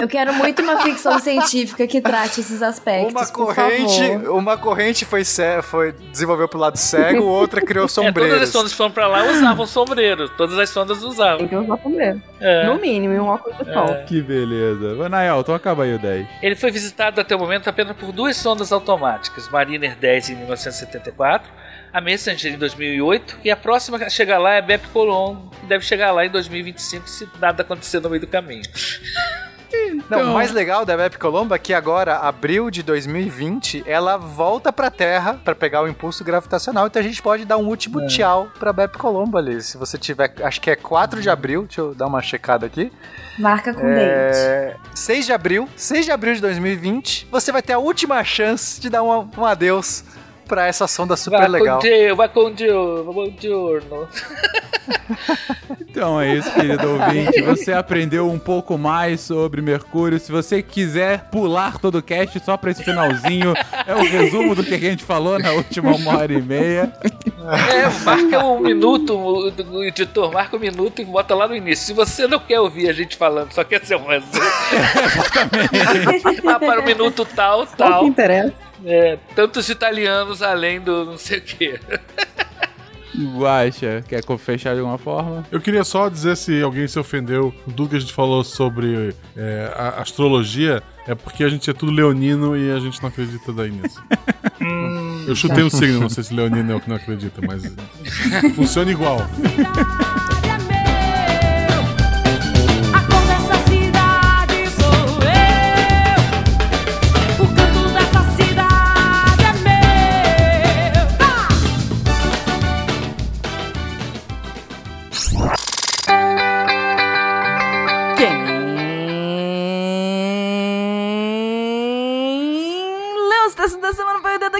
Eu 0.00 0.08
quero 0.08 0.32
muito 0.32 0.62
uma 0.62 0.80
ficção 0.80 1.18
científica 1.18 1.86
que 1.86 2.00
trate 2.00 2.40
esses 2.40 2.62
aspectos. 2.62 3.12
Uma 3.12 3.26
por 3.26 3.54
corrente, 3.54 4.08
favor. 4.08 4.30
uma 4.38 4.56
corrente 4.56 5.04
foi, 5.04 5.24
ce- 5.26 5.60
foi 5.60 5.92
desenvolveu 6.10 6.48
pro 6.48 6.58
lado 6.58 6.78
cego, 6.78 7.22
outra 7.24 7.60
criou 7.60 7.84
É, 7.84 7.86
todas 7.86 8.06
sombreiros. 8.06 8.42
as 8.42 8.48
sondas 8.48 8.70
que 8.72 8.78
foram 8.78 8.90
pra 8.92 9.06
lá 9.06 9.24
usavam 9.30 9.66
sombreiro. 9.66 10.26
Todas 10.30 10.58
as 10.58 10.70
sondas 10.70 11.02
usavam. 11.02 11.40
Tem 11.40 11.48
que 11.48 11.54
usar 11.56 11.76
sombreiro. 11.82 12.22
É. 12.40 12.64
No 12.64 12.78
mínimo, 12.80 13.12
um 13.12 13.26
óculos 13.26 13.58
de 13.58 13.70
sol. 13.74 13.94
Que 14.06 14.22
beleza. 14.22 14.94
Vai, 14.94 15.10
Nael, 15.10 15.40
então 15.40 15.54
acaba 15.54 15.84
aí 15.84 15.94
o 15.94 15.98
10. 15.98 16.26
Ele 16.40 16.56
foi 16.56 16.70
visitado 16.70 17.20
até 17.20 17.36
o 17.36 17.38
momento 17.38 17.68
apenas 17.68 17.94
por 17.94 18.10
duas 18.10 18.38
sondas 18.38 18.72
automáticas, 18.72 19.50
Mariner 19.50 19.94
10 19.96 20.30
em 20.30 20.36
1974, 20.36 21.46
a 21.92 22.00
Messenger 22.00 22.52
em 22.54 22.58
2008 22.58 23.38
e 23.44 23.50
a 23.50 23.56
próxima 23.56 23.96
a 23.98 24.08
chegar 24.10 24.38
lá 24.38 24.52
é 24.54 24.62
Bep 24.62 24.86
Colombo, 24.88 25.50
que 25.60 25.66
deve 25.66 25.84
chegar 25.84 26.12
lá 26.12 26.24
em 26.24 26.30
2025 26.30 27.08
se 27.08 27.28
nada 27.40 27.62
acontecer 27.62 28.00
no 28.00 28.08
meio 28.08 28.20
do 28.20 28.26
caminho. 28.26 28.62
Não, 30.10 30.18
Então- 30.18 30.30
o 30.32 30.34
mais 30.34 30.50
legal 30.50 30.84
da 30.84 30.96
Bep 30.96 31.16
Colombo 31.16 31.54
é 31.54 31.58
que 31.58 31.72
agora, 31.72 32.16
abril 32.16 32.70
de 32.70 32.82
2020, 32.82 33.84
ela 33.86 34.16
volta 34.16 34.72
pra 34.72 34.90
Terra 34.90 35.40
pra 35.44 35.54
pegar 35.54 35.82
o 35.82 35.88
impulso 35.88 36.24
gravitacional. 36.24 36.86
Então 36.88 36.98
a 37.00 37.02
gente 37.04 37.22
pode 37.22 37.44
dar 37.44 37.56
um 37.56 37.66
último 37.66 38.04
tchau 38.08 38.48
pra 38.58 38.72
Bep 38.72 38.98
Colombo 38.98 39.38
ali. 39.38 39.62
Se 39.62 39.76
você 39.78 39.96
tiver, 39.96 40.32
acho 40.42 40.60
que 40.60 40.70
é 40.70 40.76
4 40.76 41.20
de 41.22 41.30
abril, 41.30 41.62
deixa 41.62 41.82
eu 41.82 41.94
dar 41.94 42.06
uma 42.06 42.20
checada 42.20 42.66
aqui. 42.66 42.90
Marca 43.38 43.72
com 43.72 43.80
dente. 43.82 43.96
É, 43.96 44.76
6 44.94 45.26
de 45.26 45.32
abril, 45.32 45.68
6 45.76 46.04
de 46.04 46.10
abril 46.10 46.34
de 46.34 46.40
2020, 46.40 47.28
você 47.30 47.52
vai 47.52 47.62
ter 47.62 47.74
a 47.74 47.78
última 47.78 48.22
chance 48.24 48.80
de 48.80 48.90
dar 48.90 49.04
um, 49.04 49.30
um 49.38 49.44
adeus 49.44 50.02
pra 50.50 50.66
essa 50.66 50.88
sonda 50.88 51.16
super 51.16 51.38
vai 51.38 51.48
legal. 51.48 51.80
vai 52.16 52.28
com 52.28 52.50
com 52.50 53.30
Diurno. 53.38 54.08
Então 55.78 56.20
é 56.20 56.34
isso, 56.34 56.52
querido 56.52 56.90
ouvinte. 56.90 57.40
Você 57.42 57.72
aprendeu 57.72 58.28
um 58.28 58.38
pouco 58.38 58.76
mais 58.76 59.20
sobre 59.20 59.62
Mercúrio. 59.62 60.18
Se 60.18 60.32
você 60.32 60.60
quiser 60.60 61.28
pular 61.30 61.78
todo 61.78 61.98
o 61.98 62.02
cast 62.02 62.40
só 62.40 62.56
pra 62.56 62.72
esse 62.72 62.82
finalzinho, 62.82 63.54
é 63.86 63.94
o 63.94 64.02
resumo 64.02 64.56
do 64.56 64.64
que 64.64 64.74
a 64.74 64.78
gente 64.78 65.04
falou 65.04 65.38
na 65.38 65.52
última 65.52 65.94
uma 65.94 66.18
hora 66.18 66.32
e 66.32 66.42
meia. 66.42 66.92
É, 67.04 68.04
marca 68.04 68.44
um 68.44 68.60
minuto, 68.60 69.16
o, 69.16 69.84
editor 69.84 70.32
marca 70.32 70.56
um 70.56 70.60
minuto 70.60 71.00
e 71.00 71.04
bota 71.04 71.34
lá 71.34 71.46
no 71.46 71.54
início. 71.54 71.86
Se 71.86 71.92
você 71.92 72.26
não 72.26 72.40
quer 72.40 72.58
ouvir 72.58 72.88
a 72.88 72.92
gente 72.92 73.16
falando, 73.16 73.52
só 73.52 73.62
quer 73.62 73.84
ser 73.84 73.96
um 73.96 74.06
resumo. 74.06 74.32
ah, 76.48 76.58
para 76.58 76.80
o 76.80 76.84
minuto 76.84 77.24
tal, 77.24 77.66
Só 77.66 77.72
o 77.72 77.76
tal. 77.76 78.00
que 78.00 78.06
interessa. 78.06 78.69
É, 78.84 79.18
tantos 79.34 79.68
italianos 79.68 80.42
além 80.42 80.80
do 80.80 81.04
não 81.04 81.18
sei 81.18 81.38
o 81.38 81.42
quê. 81.42 81.80
Guaxa, 83.36 84.04
quer 84.08 84.22
fechar 84.38 84.74
de 84.74 84.80
alguma 84.80 84.96
forma? 84.96 85.44
Eu 85.50 85.60
queria 85.60 85.84
só 85.84 86.08
dizer 86.08 86.36
se 86.36 86.62
alguém 86.62 86.86
se 86.86 86.98
ofendeu 86.98 87.52
com 87.64 87.72
tudo 87.72 87.90
que 87.90 87.96
a 87.96 87.98
gente 87.98 88.12
falou 88.12 88.44
sobre 88.44 89.14
é, 89.36 89.72
a 89.76 90.00
astrologia, 90.00 90.82
é 91.06 91.14
porque 91.14 91.42
a 91.42 91.48
gente 91.48 91.68
é 91.68 91.72
tudo 91.72 91.92
leonino 91.92 92.56
e 92.56 92.70
a 92.70 92.78
gente 92.78 93.02
não 93.02 93.08
acredita 93.08 93.52
daí 93.52 93.70
nisso. 93.70 94.02
Eu 95.26 95.34
chutei 95.34 95.62
um 95.62 95.70
signo, 95.70 96.00
não 96.00 96.08
sei 96.08 96.24
se 96.24 96.34
leonino 96.34 96.72
é 96.72 96.74
o 96.74 96.80
que 96.80 96.88
não 96.88 96.96
acredita, 96.96 97.40
mas 97.46 97.62
funciona 98.54 98.90
igual. 98.90 99.18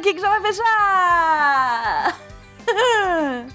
Aqui 0.00 0.14
que 0.14 0.20
já 0.20 0.30
vai 0.30 0.40
fechar. 0.40 2.16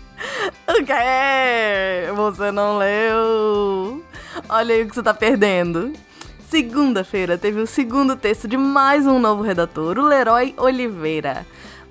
o 0.69 0.85
quê? 0.85 2.13
Você 2.15 2.51
não 2.51 2.77
leu? 2.77 4.05
Olha 4.47 4.75
aí 4.75 4.83
o 4.83 4.87
que 4.87 4.93
você 4.93 5.01
tá 5.03 5.13
perdendo. 5.13 5.91
Segunda-feira 6.47 7.37
teve 7.37 7.59
o 7.59 7.67
segundo 7.67 8.15
texto 8.15 8.47
de 8.47 8.55
mais 8.57 9.07
um 9.07 9.19
novo 9.19 9.41
redator, 9.41 9.97
o 9.97 10.05
Leroy 10.05 10.53
Oliveira. 10.57 11.45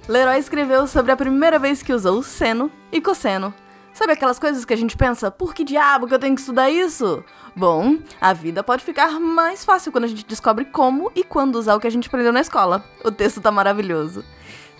Leroy 0.08 0.38
escreveu 0.38 0.86
sobre 0.86 1.10
a 1.10 1.16
primeira 1.16 1.58
vez 1.58 1.82
que 1.82 1.92
usou 1.92 2.22
seno 2.22 2.70
e 2.92 3.00
cosseno. 3.00 3.52
Sabe 3.92 4.12
aquelas 4.12 4.38
coisas 4.38 4.64
que 4.64 4.72
a 4.72 4.76
gente 4.76 4.96
pensa, 4.96 5.30
por 5.30 5.52
que 5.54 5.64
diabo 5.64 6.06
que 6.06 6.14
eu 6.14 6.18
tenho 6.18 6.34
que 6.34 6.40
estudar 6.40 6.70
isso? 6.70 7.24
Bom, 7.56 7.98
a 8.20 8.32
vida 8.32 8.62
pode 8.62 8.84
ficar 8.84 9.18
mais 9.20 9.64
fácil 9.64 9.90
quando 9.92 10.04
a 10.04 10.08
gente 10.08 10.26
descobre 10.26 10.64
como 10.64 11.10
e 11.14 11.24
quando 11.24 11.56
usar 11.56 11.74
o 11.74 11.80
que 11.80 11.86
a 11.86 11.90
gente 11.90 12.08
aprendeu 12.08 12.32
na 12.32 12.40
escola. 12.40 12.84
O 13.04 13.10
texto 13.10 13.40
tá 13.40 13.50
maravilhoso. 13.50 14.24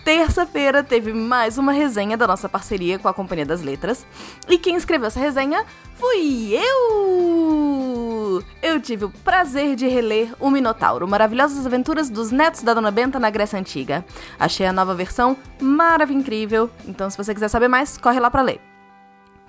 Terça-feira 0.05 0.83
teve 0.83 1.11
mais 1.11 1.57
uma 1.57 1.71
resenha 1.71 2.15
da 2.15 2.27
nossa 2.27 2.47
parceria 2.47 2.99
com 2.99 3.07
a 3.07 3.13
Companhia 3.13 3.45
das 3.45 3.63
Letras. 3.63 4.05
E 4.47 4.55
quem 4.55 4.75
escreveu 4.75 5.07
essa 5.07 5.19
resenha 5.19 5.65
fui 5.95 6.53
eu! 6.53 8.43
Eu 8.61 8.79
tive 8.79 9.05
o 9.05 9.09
prazer 9.09 9.75
de 9.75 9.87
reler 9.87 10.31
O 10.39 10.51
Minotauro, 10.51 11.07
Maravilhosas 11.07 11.65
Aventuras 11.65 12.07
dos 12.07 12.29
Netos 12.29 12.61
da 12.61 12.75
Dona 12.75 12.91
Benta 12.91 13.17
na 13.17 13.31
Grécia 13.31 13.57
Antiga. 13.57 14.05
Achei 14.39 14.67
a 14.67 14.73
nova 14.73 14.93
versão 14.93 15.35
maravilhosa, 15.59 16.05
incrível, 16.05 16.69
então 16.85 17.09
se 17.09 17.17
você 17.17 17.33
quiser 17.33 17.47
saber 17.47 17.67
mais, 17.67 17.97
corre 17.97 18.19
lá 18.19 18.29
pra 18.29 18.43
ler. 18.43 18.61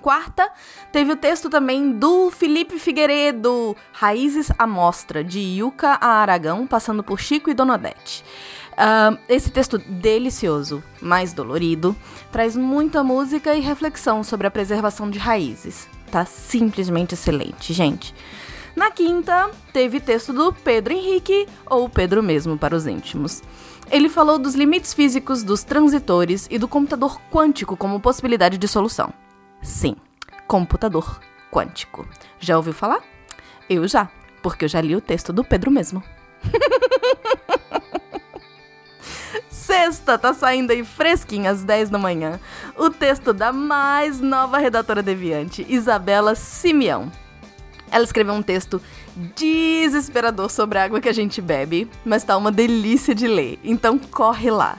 Quarta, 0.01 0.49
teve 0.91 1.11
o 1.11 1.15
texto 1.15 1.49
também 1.49 1.91
do 1.91 2.31
Felipe 2.31 2.79
Figueiredo, 2.79 3.75
Raízes 3.91 4.51
à 4.57 4.65
Mostra, 4.65 5.23
de 5.23 5.39
Yuka 5.39 5.97
a 6.01 6.21
Aragão, 6.21 6.65
passando 6.65 7.03
por 7.03 7.19
Chico 7.19 7.49
e 7.49 7.53
Dona 7.53 7.77
Ah, 8.79 9.17
esse 9.27 9.49
texto 9.49 9.79
delicioso, 9.79 10.83
mais 11.01 11.33
dolorido, 11.33 11.95
traz 12.31 12.55
muita 12.55 13.03
música 13.03 13.55
e 13.55 13.59
reflexão 13.59 14.23
sobre 14.23 14.45
a 14.45 14.51
preservação 14.51 15.09
de 15.09 15.17
raízes. 15.17 15.89
Tá 16.11 16.25
simplesmente 16.25 17.15
excelente, 17.15 17.73
gente. 17.73 18.13
Na 18.75 18.91
quinta, 18.91 19.49
teve 19.73 19.99
texto 19.99 20.31
do 20.31 20.53
Pedro 20.53 20.93
Henrique, 20.93 21.47
ou 21.65 21.89
Pedro 21.89 22.21
mesmo 22.21 22.55
para 22.55 22.75
os 22.75 22.85
íntimos. 22.85 23.41
Ele 23.89 24.07
falou 24.07 24.37
dos 24.37 24.53
limites 24.53 24.93
físicos 24.93 25.41
dos 25.41 25.63
transitores 25.63 26.47
e 26.51 26.59
do 26.59 26.67
computador 26.67 27.19
quântico 27.31 27.75
como 27.75 27.99
possibilidade 27.99 28.59
de 28.59 28.67
solução. 28.67 29.11
Sim, 29.63 29.95
computador 30.47 31.19
quântico. 31.51 32.07
Já 32.39 32.55
ouviu 32.55 32.73
falar? 32.73 33.01
Eu 33.67 33.87
já, 33.87 34.11
porque 34.43 34.65
eu 34.65 34.69
já 34.69 34.79
li 34.79 34.95
o 34.95 35.01
texto 35.01 35.33
do 35.33 35.43
Pedro 35.43 35.71
mesmo. 35.71 36.03
Sexta, 39.67 40.17
tá 40.17 40.33
saindo 40.33 40.71
aí 40.71 40.81
fresquinho 40.81 41.51
às 41.51 41.61
10 41.61 41.89
da 41.89 41.97
manhã. 41.97 42.39
O 42.77 42.89
texto 42.89 43.33
da 43.33 43.51
mais 43.51 44.21
nova 44.21 44.57
redatora 44.59 45.03
deviante, 45.03 45.65
Isabela 45.67 46.35
Simeão. 46.35 47.11
Ela 47.91 48.05
escreveu 48.05 48.33
um 48.33 48.41
texto 48.41 48.81
desesperador 49.35 50.49
sobre 50.49 50.79
a 50.79 50.85
água 50.85 51.01
que 51.01 51.09
a 51.09 51.13
gente 51.13 51.41
bebe, 51.41 51.85
mas 52.05 52.23
tá 52.23 52.37
uma 52.37 52.49
delícia 52.49 53.13
de 53.13 53.27
ler. 53.27 53.59
Então 53.61 53.99
corre 53.99 54.49
lá. 54.49 54.77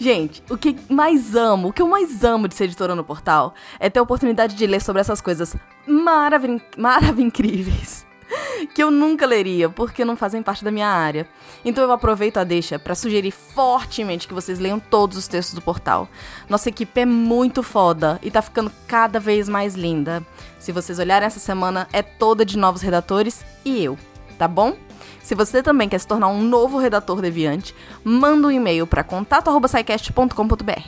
Gente, 0.00 0.42
o 0.50 0.56
que 0.56 0.76
mais 0.88 1.36
amo, 1.36 1.68
o 1.68 1.72
que 1.72 1.80
eu 1.80 1.86
mais 1.86 2.24
amo 2.24 2.48
de 2.48 2.56
ser 2.56 2.64
editora 2.64 2.96
no 2.96 3.04
portal 3.04 3.54
é 3.78 3.88
ter 3.88 4.00
a 4.00 4.02
oportunidade 4.02 4.56
de 4.56 4.66
ler 4.66 4.82
sobre 4.82 5.00
essas 5.00 5.20
coisas 5.20 5.54
maravin 5.86 6.60
maravincríveis 6.76 8.04
que 8.74 8.82
eu 8.82 8.90
nunca 8.90 9.26
leria, 9.26 9.68
porque 9.68 10.04
não 10.04 10.16
fazem 10.16 10.42
parte 10.42 10.64
da 10.64 10.70
minha 10.70 10.88
área. 10.88 11.26
Então 11.64 11.84
eu 11.84 11.92
aproveito 11.92 12.38
a 12.38 12.44
deixa 12.44 12.78
para 12.78 12.94
sugerir 12.94 13.30
fortemente 13.30 14.28
que 14.28 14.34
vocês 14.34 14.58
leiam 14.58 14.78
todos 14.78 15.16
os 15.16 15.28
textos 15.28 15.54
do 15.54 15.60
portal. 15.60 16.08
Nossa 16.48 16.68
equipe 16.68 17.00
é 17.00 17.06
muito 17.06 17.62
foda 17.62 18.18
e 18.22 18.30
tá 18.30 18.42
ficando 18.42 18.72
cada 18.86 19.18
vez 19.20 19.48
mais 19.48 19.74
linda. 19.74 20.24
Se 20.58 20.72
vocês 20.72 20.98
olharem 20.98 21.26
essa 21.26 21.40
semana, 21.40 21.88
é 21.92 22.02
toda 22.02 22.44
de 22.44 22.58
novos 22.58 22.82
redatores 22.82 23.44
e 23.64 23.82
eu, 23.84 23.98
tá 24.38 24.46
bom? 24.48 24.76
Se 25.22 25.34
você 25.34 25.62
também 25.62 25.88
quer 25.88 25.98
se 25.98 26.06
tornar 26.06 26.28
um 26.28 26.42
novo 26.42 26.78
redator 26.78 27.20
deviante, 27.20 27.74
manda 28.04 28.48
um 28.48 28.50
e-mail 28.50 28.86
para 28.86 29.04
contato@saicast.com.br. 29.04 30.82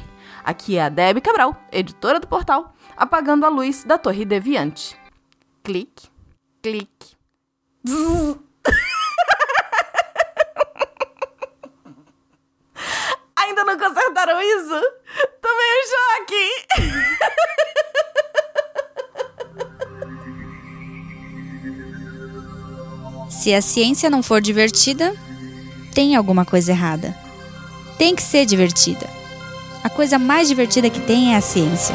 Aqui 0.44 0.76
é 0.76 0.82
a 0.82 0.88
Debbie 0.88 1.20
Cabral, 1.20 1.56
editora 1.72 2.20
do 2.20 2.26
portal, 2.26 2.74
apagando 2.96 3.46
a 3.46 3.48
luz 3.48 3.84
da 3.84 3.96
Torre 3.96 4.24
Deviante. 4.24 4.96
Clique, 5.62 6.08
clique. 6.60 7.13
Ainda 13.36 13.62
não 13.64 13.78
consertaram 13.78 14.40
isso? 14.40 14.80
Tomei 15.42 15.70
um 15.70 15.84
choque! 15.90 16.50
Se 23.28 23.52
a 23.52 23.60
ciência 23.60 24.08
não 24.08 24.22
for 24.22 24.40
divertida, 24.40 25.14
tem 25.92 26.16
alguma 26.16 26.46
coisa 26.46 26.72
errada. 26.72 27.14
Tem 27.98 28.16
que 28.16 28.22
ser 28.22 28.46
divertida. 28.46 29.06
A 29.82 29.90
coisa 29.90 30.18
mais 30.18 30.48
divertida 30.48 30.88
que 30.88 31.00
tem 31.00 31.34
é 31.34 31.36
a 31.36 31.42
ciência. 31.42 31.94